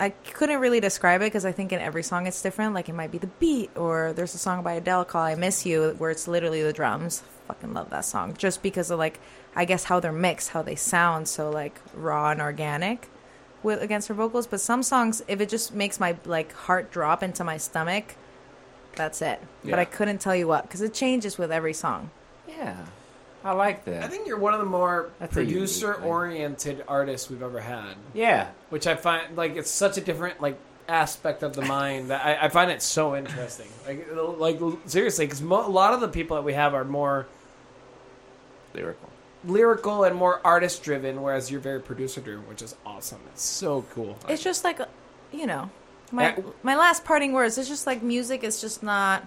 I 0.00 0.10
couldn't 0.10 0.60
really 0.60 0.78
describe 0.78 1.22
it 1.22 1.24
because 1.24 1.44
I 1.44 1.50
think 1.50 1.72
in 1.72 1.80
every 1.80 2.04
song 2.04 2.28
it's 2.28 2.40
different. 2.40 2.72
Like 2.72 2.88
it 2.88 2.94
might 2.94 3.10
be 3.10 3.18
the 3.18 3.26
beat, 3.26 3.76
or 3.76 4.12
there's 4.12 4.32
a 4.32 4.38
song 4.38 4.62
by 4.62 4.74
Adele 4.74 5.04
called 5.04 5.26
"I 5.26 5.34
Miss 5.34 5.66
You" 5.66 5.96
where 5.98 6.12
it's 6.12 6.28
literally 6.28 6.62
the 6.62 6.72
drums. 6.72 7.24
Fucking 7.48 7.74
love 7.74 7.90
that 7.90 8.04
song 8.04 8.34
just 8.38 8.62
because 8.62 8.92
of 8.92 8.98
like 9.00 9.18
I 9.56 9.64
guess 9.64 9.84
how 9.84 9.98
they're 10.00 10.12
mixed, 10.12 10.50
how 10.50 10.62
they 10.62 10.76
sound 10.76 11.28
so 11.28 11.50
like 11.50 11.80
raw 11.94 12.30
and 12.30 12.40
organic 12.40 13.08
with 13.62 13.82
against 13.82 14.08
her 14.08 14.14
vocals. 14.14 14.46
But 14.46 14.60
some 14.60 14.82
songs, 14.82 15.22
if 15.28 15.40
it 15.40 15.48
just 15.48 15.74
makes 15.74 15.98
my 15.98 16.16
like 16.24 16.52
heart 16.52 16.90
drop 16.90 17.22
into 17.22 17.42
my 17.44 17.56
stomach, 17.56 18.14
that's 18.94 19.20
it. 19.22 19.40
But 19.64 19.78
I 19.78 19.84
couldn't 19.84 20.18
tell 20.18 20.34
you 20.36 20.46
what 20.46 20.62
because 20.62 20.80
it 20.80 20.94
changes 20.94 21.38
with 21.38 21.50
every 21.52 21.72
song. 21.72 22.10
Yeah, 22.48 22.76
I 23.44 23.52
like 23.52 23.84
that. 23.84 24.02
I 24.04 24.08
think 24.08 24.26
you're 24.26 24.38
one 24.38 24.54
of 24.54 24.60
the 24.60 24.66
more 24.66 25.10
That's 25.18 25.36
a 25.36 25.40
unique 25.44 25.68
thing. 25.68 25.82
producer-oriented 25.82 26.84
artists 26.88 27.28
we've 27.30 27.42
ever 27.42 27.60
had. 27.60 27.94
yeah, 28.14 28.48
which 28.70 28.86
I 28.86 28.94
find 28.96 29.36
like 29.36 29.56
it's 29.56 29.70
such 29.70 29.96
a 29.98 30.00
different 30.00 30.40
like 30.40 30.58
aspect 30.88 31.42
of 31.42 31.52
the 31.54 31.62
mind 31.62 32.08
that 32.10 32.24
I, 32.24 32.46
I 32.46 32.48
find 32.48 32.70
it 32.70 32.80
so 32.80 33.14
interesting. 33.14 33.66
Like, 33.86 34.06
like 34.38 34.60
seriously, 34.86 35.26
because 35.26 35.42
mo- 35.42 35.66
a 35.66 35.68
lot 35.68 35.92
of 35.94 36.00
the 36.00 36.08
people 36.08 36.36
that 36.36 36.42
we 36.44 36.54
have 36.54 36.74
are 36.74 36.84
more 36.84 37.26
lyrical. 38.74 39.10
Lyrical 39.44 40.04
and 40.04 40.16
more 40.16 40.40
artist 40.44 40.82
driven, 40.82 41.22
whereas 41.22 41.50
you're 41.50 41.60
very 41.60 41.80
producer 41.80 42.20
driven, 42.20 42.48
which 42.48 42.62
is 42.62 42.74
awesome. 42.84 43.20
It's 43.32 43.42
so 43.42 43.84
cool. 43.94 44.18
It's 44.28 44.42
just 44.42 44.64
like, 44.64 44.80
you 45.32 45.46
know, 45.46 45.70
my 46.12 46.42
my 46.62 46.76
last 46.76 47.04
parting 47.04 47.32
words. 47.32 47.58
It's 47.58 47.68
just 47.68 47.86
like 47.86 48.02
music 48.02 48.44
is 48.44 48.60
just 48.60 48.82
not 48.82 49.26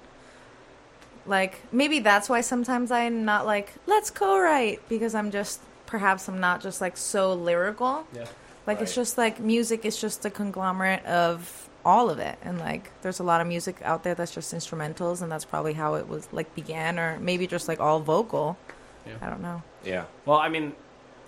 like 1.26 1.60
maybe 1.72 2.00
that's 2.00 2.30
why 2.30 2.42
sometimes 2.42 2.92
I'm 2.92 3.26
not 3.26 3.46
like 3.46 3.74
let's 3.86 4.10
co-write 4.10 4.88
because 4.90 5.14
I'm 5.16 5.32
just 5.32 5.62
perhaps 5.86 6.28
I'm 6.28 6.40
not 6.40 6.62
just 6.62 6.82
like 6.82 6.98
so 6.98 7.34
lyrical. 7.34 8.06
yeah. 8.14 8.26
Like 8.68 8.80
it's 8.82 8.94
just 8.94 9.18
like 9.18 9.40
music 9.40 9.86
is 9.86 10.00
just 10.00 10.24
a 10.26 10.30
conglomerate 10.30 11.04
of 11.06 11.70
all 11.84 12.12
of 12.12 12.20
it, 12.20 12.38
and 12.44 12.60
like 12.60 12.92
there's 13.02 13.20
a 13.20 13.24
lot 13.24 13.42
of 13.42 13.48
music 13.48 13.82
out 13.84 14.04
there 14.04 14.14
that's 14.14 14.34
just 14.34 14.54
instrumentals, 14.54 15.22
and 15.24 15.32
that's 15.32 15.46
probably 15.46 15.74
how 15.74 15.96
it 15.96 16.08
was 16.08 16.28
like 16.32 16.54
began, 16.54 17.00
or 17.00 17.20
maybe 17.20 17.48
just 17.48 17.68
like 17.68 17.80
all 17.80 18.00
vocal. 18.00 18.58
Yeah. 19.06 19.14
I 19.22 19.30
don't 19.32 19.42
know. 19.42 19.64
Yeah, 19.84 20.06
Well, 20.26 20.38
I 20.38 20.50
mean, 20.50 20.74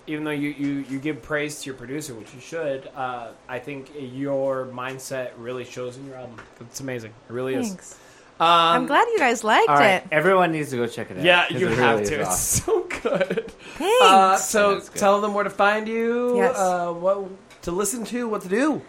even 0.06 0.24
though 0.24 0.30
you, 0.30 0.50
you, 0.50 0.84
you 0.88 0.98
give 0.98 1.22
praise 1.22 1.60
to 1.62 1.66
your 1.66 1.74
producer, 1.74 2.14
which 2.14 2.32
you 2.34 2.40
should, 2.40 2.88
uh, 2.94 3.28
I 3.48 3.58
think 3.58 3.90
your 3.96 4.66
mindset 4.66 5.30
really 5.38 5.64
shows 5.64 5.96
in 5.96 6.06
your 6.06 6.16
album. 6.16 6.36
It's 6.60 6.80
amazing. 6.80 7.12
It 7.28 7.32
really 7.32 7.54
is. 7.54 7.68
Thanks. 7.68 7.98
Um, 8.40 8.48
I'm 8.48 8.86
glad 8.86 9.06
you 9.08 9.18
guys 9.18 9.44
liked 9.44 9.68
all 9.68 9.76
right. 9.76 10.02
it. 10.02 10.04
Everyone 10.10 10.50
needs 10.52 10.70
to 10.70 10.76
go 10.76 10.86
check 10.86 11.10
it 11.10 11.18
out. 11.18 11.24
Yeah, 11.24 11.46
you 11.50 11.68
have 11.68 12.00
really 12.00 12.10
to. 12.10 12.20
is 12.20 12.28
It's 12.28 12.38
so 12.64 12.82
good. 13.02 13.50
Thanks. 13.78 14.04
Uh, 14.04 14.36
so 14.36 14.74
That's 14.74 14.88
good. 14.88 14.98
tell 14.98 15.20
them 15.20 15.34
where 15.34 15.44
to 15.44 15.50
find 15.50 15.86
you, 15.88 16.36
Yes. 16.36 16.56
uh, 16.56 16.92
what 16.92 17.28
to 17.62 17.70
listen 17.70 18.04
to, 18.06 18.28
what 18.28 18.42
to 18.42 18.48
do. 18.48 18.82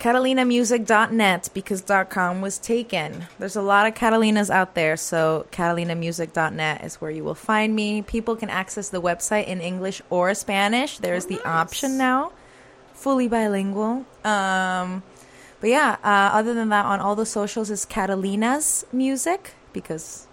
CatalinaMusic.net 0.00 1.50
because 1.54 1.82
.com 2.08 2.40
was 2.40 2.58
taken. 2.58 3.26
There's 3.38 3.56
a 3.56 3.62
lot 3.62 3.86
of 3.86 3.94
Catalinas 3.94 4.50
out 4.50 4.74
there, 4.74 4.96
so 4.96 5.46
CatalinaMusic.net 5.52 6.82
is 6.84 6.96
where 7.00 7.10
you 7.10 7.22
will 7.22 7.34
find 7.34 7.74
me. 7.74 8.02
People 8.02 8.34
can 8.36 8.48
access 8.50 8.88
the 8.88 9.00
website 9.00 9.46
in 9.46 9.60
English 9.60 10.00
or 10.10 10.34
Spanish. 10.34 10.98
There's 10.98 11.26
the 11.26 11.40
option 11.46 11.98
now, 11.98 12.32
fully 12.94 13.28
bilingual. 13.28 14.06
Um, 14.24 15.02
but 15.60 15.68
yeah, 15.70 15.96
uh, 16.02 16.30
other 16.36 16.54
than 16.54 16.70
that, 16.70 16.86
on 16.86 17.00
all 17.00 17.14
the 17.14 17.26
socials 17.26 17.70
is 17.70 17.84
Catalina's 17.84 18.86
Music 18.92 19.52
because 19.74 20.26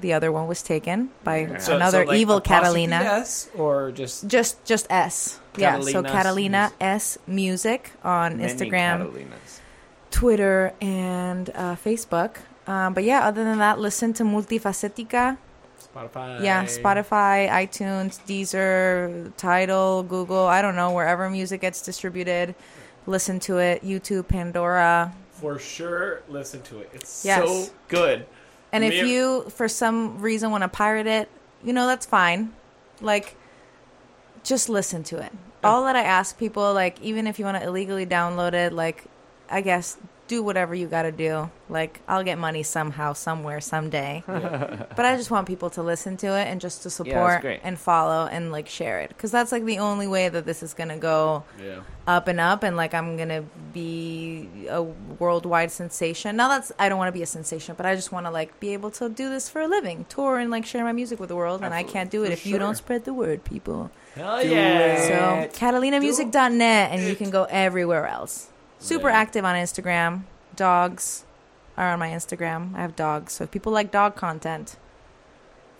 the 0.00 0.12
other 0.12 0.30
one 0.30 0.46
was 0.46 0.62
taken 0.62 1.10
by 1.22 1.56
So- 1.58 1.76
another 1.76 2.04
so, 2.04 2.08
like, 2.10 2.18
evil 2.18 2.40
Catalina. 2.40 2.96
S 2.96 3.48
or 3.56 3.90
just 3.90 4.26
Just 4.28 4.62
just 4.64 4.86
S. 4.90 5.40
Yeah, 5.56 5.80
so 5.80 6.02
Catalina 6.02 6.62
Music. 6.62 6.76
S 6.80 7.18
Music 7.26 7.90
on 8.02 8.36
Many 8.38 8.52
Instagram. 8.52 9.10
Catalinas. 9.12 9.60
Twitter 10.10 10.72
and 10.80 11.50
uh, 11.50 11.74
Facebook. 11.76 12.36
Um, 12.66 12.94
but 12.94 13.04
yeah, 13.04 13.26
other 13.26 13.44
than 13.44 13.58
that, 13.58 13.78
listen 13.78 14.12
to 14.14 14.22
Multifacetica. 14.22 15.36
Spotify. 15.94 16.42
Yeah, 16.42 16.64
Spotify, 16.64 17.48
iTunes, 17.48 18.18
Deezer, 18.26 19.32
Tidal, 19.36 20.02
Google. 20.04 20.46
I 20.46 20.62
don't 20.62 20.76
know 20.76 20.92
wherever 20.92 21.28
music 21.30 21.60
gets 21.60 21.82
distributed. 21.82 22.54
Listen 23.06 23.38
to 23.40 23.58
it. 23.58 23.84
YouTube, 23.84 24.28
Pandora. 24.28 25.12
For 25.32 25.58
sure, 25.58 26.22
listen 26.28 26.62
to 26.62 26.78
it. 26.80 26.90
It's 26.94 27.24
Yes. 27.24 27.46
so 27.46 27.72
good. 27.88 28.26
And 28.72 28.82
if 28.82 28.94
you, 29.06 29.42
for 29.50 29.68
some 29.68 30.20
reason, 30.20 30.50
want 30.50 30.62
to 30.62 30.68
pirate 30.68 31.06
it, 31.06 31.28
you 31.62 31.72
know 31.72 31.86
that's 31.86 32.06
fine. 32.06 32.52
Like, 33.00 33.36
just 34.44 34.68
listen 34.68 35.02
to 35.04 35.18
it. 35.18 35.32
All 35.64 35.84
that 35.86 35.96
I 35.96 36.02
ask 36.02 36.38
people, 36.38 36.72
like, 36.74 37.00
even 37.00 37.26
if 37.26 37.38
you 37.38 37.44
want 37.44 37.58
to 37.58 37.64
illegally 37.66 38.06
download 38.06 38.52
it, 38.52 38.72
like, 38.72 39.04
I 39.50 39.60
guess 39.62 39.96
do 40.26 40.42
whatever 40.42 40.74
you 40.74 40.86
got 40.86 41.02
to 41.02 41.12
do. 41.12 41.50
Like, 41.68 42.00
I'll 42.08 42.22
get 42.24 42.38
money 42.38 42.62
somehow, 42.62 43.12
somewhere, 43.12 43.60
someday. 43.60 44.22
but 44.26 45.00
I 45.04 45.16
just 45.16 45.30
want 45.30 45.46
people 45.46 45.68
to 45.70 45.82
listen 45.82 46.16
to 46.18 46.28
it 46.28 46.46
and 46.48 46.60
just 46.62 46.82
to 46.84 46.90
support 46.90 47.42
great. 47.42 47.60
and 47.62 47.78
follow 47.78 48.26
and 48.26 48.50
like 48.50 48.66
share 48.68 49.00
it 49.00 49.08
because 49.10 49.30
that's 49.30 49.52
like 49.52 49.64
the 49.66 49.78
only 49.80 50.06
way 50.06 50.30
that 50.30 50.46
this 50.46 50.62
is 50.62 50.72
gonna 50.72 50.96
go 50.96 51.44
Yeah. 51.62 51.80
up 52.06 52.26
and 52.26 52.40
up 52.40 52.62
and 52.62 52.74
like 52.74 52.94
I'm 52.94 53.18
gonna 53.18 53.44
be 53.74 54.48
a 54.70 54.82
worldwide 54.82 55.70
sensation. 55.70 56.36
Now 56.36 56.48
that's 56.48 56.72
I 56.78 56.88
don't 56.88 56.96
want 56.98 57.08
to 57.08 57.12
be 57.12 57.22
a 57.22 57.26
sensation, 57.26 57.74
but 57.76 57.84
I 57.84 57.94
just 57.94 58.10
want 58.10 58.24
to 58.24 58.30
like 58.30 58.58
be 58.60 58.72
able 58.72 58.90
to 58.92 59.08
do 59.10 59.28
this 59.28 59.48
for 59.50 59.60
a 59.60 59.68
living, 59.68 60.06
tour 60.08 60.38
and 60.38 60.50
like 60.50 60.64
share 60.64 60.84
my 60.84 60.92
music 60.92 61.20
with 61.20 61.28
the 61.28 61.36
world, 61.36 61.60
and 61.62 61.74
I 61.74 61.80
Absolutely. 61.80 61.92
can't 61.92 62.10
do 62.10 62.22
it 62.24 62.26
For 62.28 62.32
if 62.32 62.46
you 62.46 62.58
don't 62.58 62.76
spread 62.76 63.04
the 63.04 63.12
word, 63.14 63.44
people. 63.44 63.90
Hell 64.14 64.42
Do 64.42 64.48
yeah. 64.48 64.78
it. 65.42 65.52
So 65.54 65.58
CatalinaMusic.net, 65.66 66.92
and 66.92 67.02
you 67.02 67.16
can 67.16 67.30
go 67.30 67.44
everywhere 67.44 68.06
else. 68.06 68.48
Super 68.78 69.08
Yeah. 69.08 69.16
active 69.16 69.44
on 69.44 69.56
Instagram. 69.56 70.22
Dogs 70.56 71.24
are 71.76 71.92
on 71.92 71.98
my 71.98 72.08
Instagram. 72.10 72.74
I 72.76 72.82
have 72.82 72.94
dogs, 72.94 73.32
so 73.34 73.44
if 73.44 73.50
people 73.50 73.72
like 73.72 73.90
dog 73.90 74.14
content, 74.14 74.76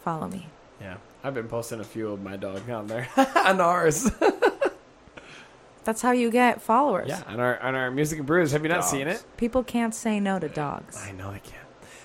follow 0.03 0.27
me. 0.27 0.49
Yeah. 0.81 0.97
I've 1.23 1.35
been 1.35 1.49
posting 1.49 1.81
a 1.81 1.85
few 1.85 2.11
of 2.11 2.23
my 2.23 2.37
dog 2.37 2.69
on 2.69 2.87
there. 2.89 3.09
on 3.37 3.61
ours. 3.61 4.11
That's 5.85 6.01
how 6.03 6.13
you 6.13 6.31
get 6.31 6.63
followers. 6.63 7.09
Yeah, 7.09 7.23
on 7.27 7.41
our 7.41 7.61
on 7.61 7.75
our 7.75 7.91
music 7.91 8.19
and 8.19 8.27
brews. 8.27 8.53
Have 8.53 8.63
you 8.63 8.69
not 8.71 8.77
Dogs. 8.81 8.91
seen 8.91 9.07
it? 9.07 9.23
People 9.37 9.63
can't 9.63 9.95
say 9.95 10.19
no 10.19 10.39
to 10.39 10.49
dogs. 10.49 10.97
I 11.07 11.13
know 11.13 11.31
they 11.31 11.41
can. 11.41 11.59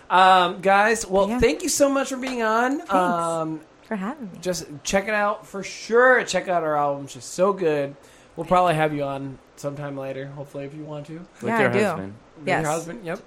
Um, 0.10 0.60
guys, 0.62 1.06
well, 1.08 1.30
Yeah. 1.30 1.40
thank 1.40 1.64
you 1.64 1.70
so 1.70 1.88
much 1.90 2.10
for 2.10 2.18
being 2.18 2.42
on. 2.42 2.82
Um, 2.92 3.62
For 3.90 3.96
having 3.98 4.32
me. 4.32 4.38
just 4.40 4.66
check 4.84 5.08
it 5.10 5.14
out 5.14 5.46
for 5.46 5.62
sure. 5.64 6.24
Check 6.24 6.48
out 6.48 6.64
our 6.64 6.78
album; 6.78 7.04
it's 7.06 7.14
just 7.16 7.32
so 7.34 7.52
good. 7.52 7.96
We'll 8.38 8.46
probably 8.46 8.76
have 8.76 8.94
you 8.94 9.04
on 9.04 9.38
sometime 9.58 9.98
later, 9.98 10.28
hopefully, 10.28 10.64
if 10.64 10.74
you 10.74 10.86
want 10.86 11.08
to. 11.08 11.18
With 11.42 11.44
Yeah, 11.44 11.60
your 11.60 11.70
I 11.70 11.74
do. 11.74 11.84
husband. 11.84 12.14
With 12.38 12.48
Yes. 12.48 12.62
your 12.64 12.72
husband. 12.72 13.06
Yep. 13.06 13.20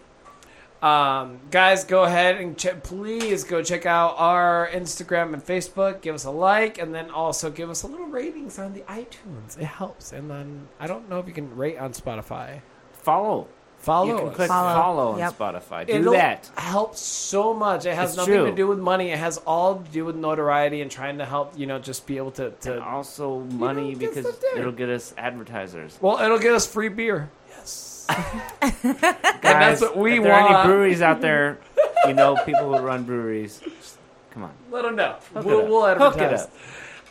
Um, 0.82 1.38
guys, 1.52 1.84
go 1.84 2.02
ahead 2.04 2.38
and 2.38 2.58
check, 2.58 2.82
please 2.82 3.44
go 3.44 3.62
check 3.62 3.86
out 3.86 4.16
our 4.18 4.68
Instagram 4.72 5.32
and 5.32 5.44
Facebook. 5.44 6.00
Give 6.00 6.14
us 6.14 6.24
a 6.24 6.30
like, 6.30 6.78
and 6.78 6.92
then 6.92 7.08
also 7.10 7.50
give 7.50 7.70
us 7.70 7.84
a 7.84 7.86
little 7.86 8.06
ratings 8.06 8.58
on 8.58 8.72
the 8.72 8.80
iTunes. 8.82 9.56
It 9.58 9.64
helps. 9.64 10.12
And 10.12 10.28
then 10.28 10.66
I 10.80 10.88
don't 10.88 11.08
know 11.08 11.20
if 11.20 11.28
you 11.28 11.34
can 11.34 11.54
rate 11.56 11.78
on 11.78 11.92
Spotify. 11.92 12.62
Follow. 12.92 13.46
Follow 13.82 14.06
You 14.06 14.16
can 14.18 14.28
us. 14.28 14.36
click 14.36 14.48
Follow. 14.48 14.74
follow, 14.80 15.12
on 15.12 15.18
Yep. 15.18 15.38
Spotify. 15.38 15.86
Do 15.86 15.92
It'll 15.94 16.12
that. 16.12 16.48
help 16.56 16.94
so 16.96 17.52
much. 17.52 17.84
It 17.84 17.94
has 17.94 18.10
It's 18.10 18.16
nothing 18.16 18.34
true. 18.34 18.46
to 18.46 18.52
do 18.54 18.66
with 18.68 18.78
money. 18.78 19.10
It 19.10 19.18
has 19.18 19.38
all 19.38 19.76
to 19.76 19.90
do 19.90 20.04
with 20.04 20.14
notoriety 20.16 20.82
and 20.82 20.90
trying 20.90 21.18
to 21.18 21.24
help. 21.24 21.52
You 21.58 21.66
know, 21.66 21.78
just 21.80 22.06
be 22.06 22.16
able 22.16 22.30
to. 22.32 22.50
to 22.50 22.72
And 22.74 22.82
also 22.82 23.40
money 23.40 23.92
know, 23.94 23.98
because 23.98 24.26
it'll 24.56 24.72
get 24.72 24.88
us 24.88 25.12
advertisers. 25.18 25.98
well, 26.00 26.18
it'll 26.20 26.38
get 26.38 26.54
us 26.54 26.66
free 26.66 26.88
beer. 26.88 27.28
Yes. 27.48 28.06
Guys, 29.40 29.80
what 29.80 29.96
we 29.96 30.18
if 30.18 30.22
there 30.22 30.32
are 30.32 30.60
any 30.60 30.68
breweries 30.68 31.02
out 31.02 31.20
there, 31.20 31.58
you 32.06 32.14
know, 32.14 32.36
people 32.44 32.72
who 32.76 32.78
run 32.84 33.04
breweries, 33.04 33.60
just 33.78 33.98
come 34.30 34.44
on. 34.44 34.52
Let 34.70 34.82
them 34.82 34.96
know. 34.96 35.16
Hook 35.34 35.44
we'll, 35.44 35.58
it 35.60 35.64
up. 35.64 35.68
we'll 35.98 36.10
Hook 36.10 36.16
it 36.18 36.22
advertise. 36.22 36.48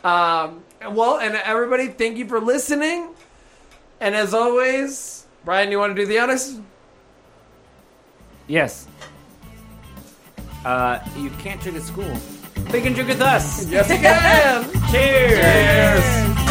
Um, 0.04 0.94
well, 0.94 1.18
and 1.18 1.34
everybody, 1.34 1.88
thank 1.88 2.16
you 2.18 2.26
for 2.26 2.40
listening. 2.40 3.10
And 4.00 4.14
as 4.14 4.34
always, 4.34 5.21
Brian, 5.44 5.70
you 5.70 5.78
want 5.78 5.94
to 5.94 6.00
do 6.00 6.06
the 6.06 6.18
honors? 6.18 6.60
Yes. 8.46 8.86
Uh, 10.64 11.00
you 11.16 11.30
can't 11.30 11.60
drink 11.60 11.76
at 11.76 11.82
school. 11.82 12.16
They 12.70 12.80
can 12.80 12.92
drink 12.92 13.08
with 13.08 13.20
us. 13.20 13.66
Yes, 13.68 13.90
you 13.90 13.96
can. 13.96 14.64
Cheers. 14.90 16.04
Cheers. 16.04 16.41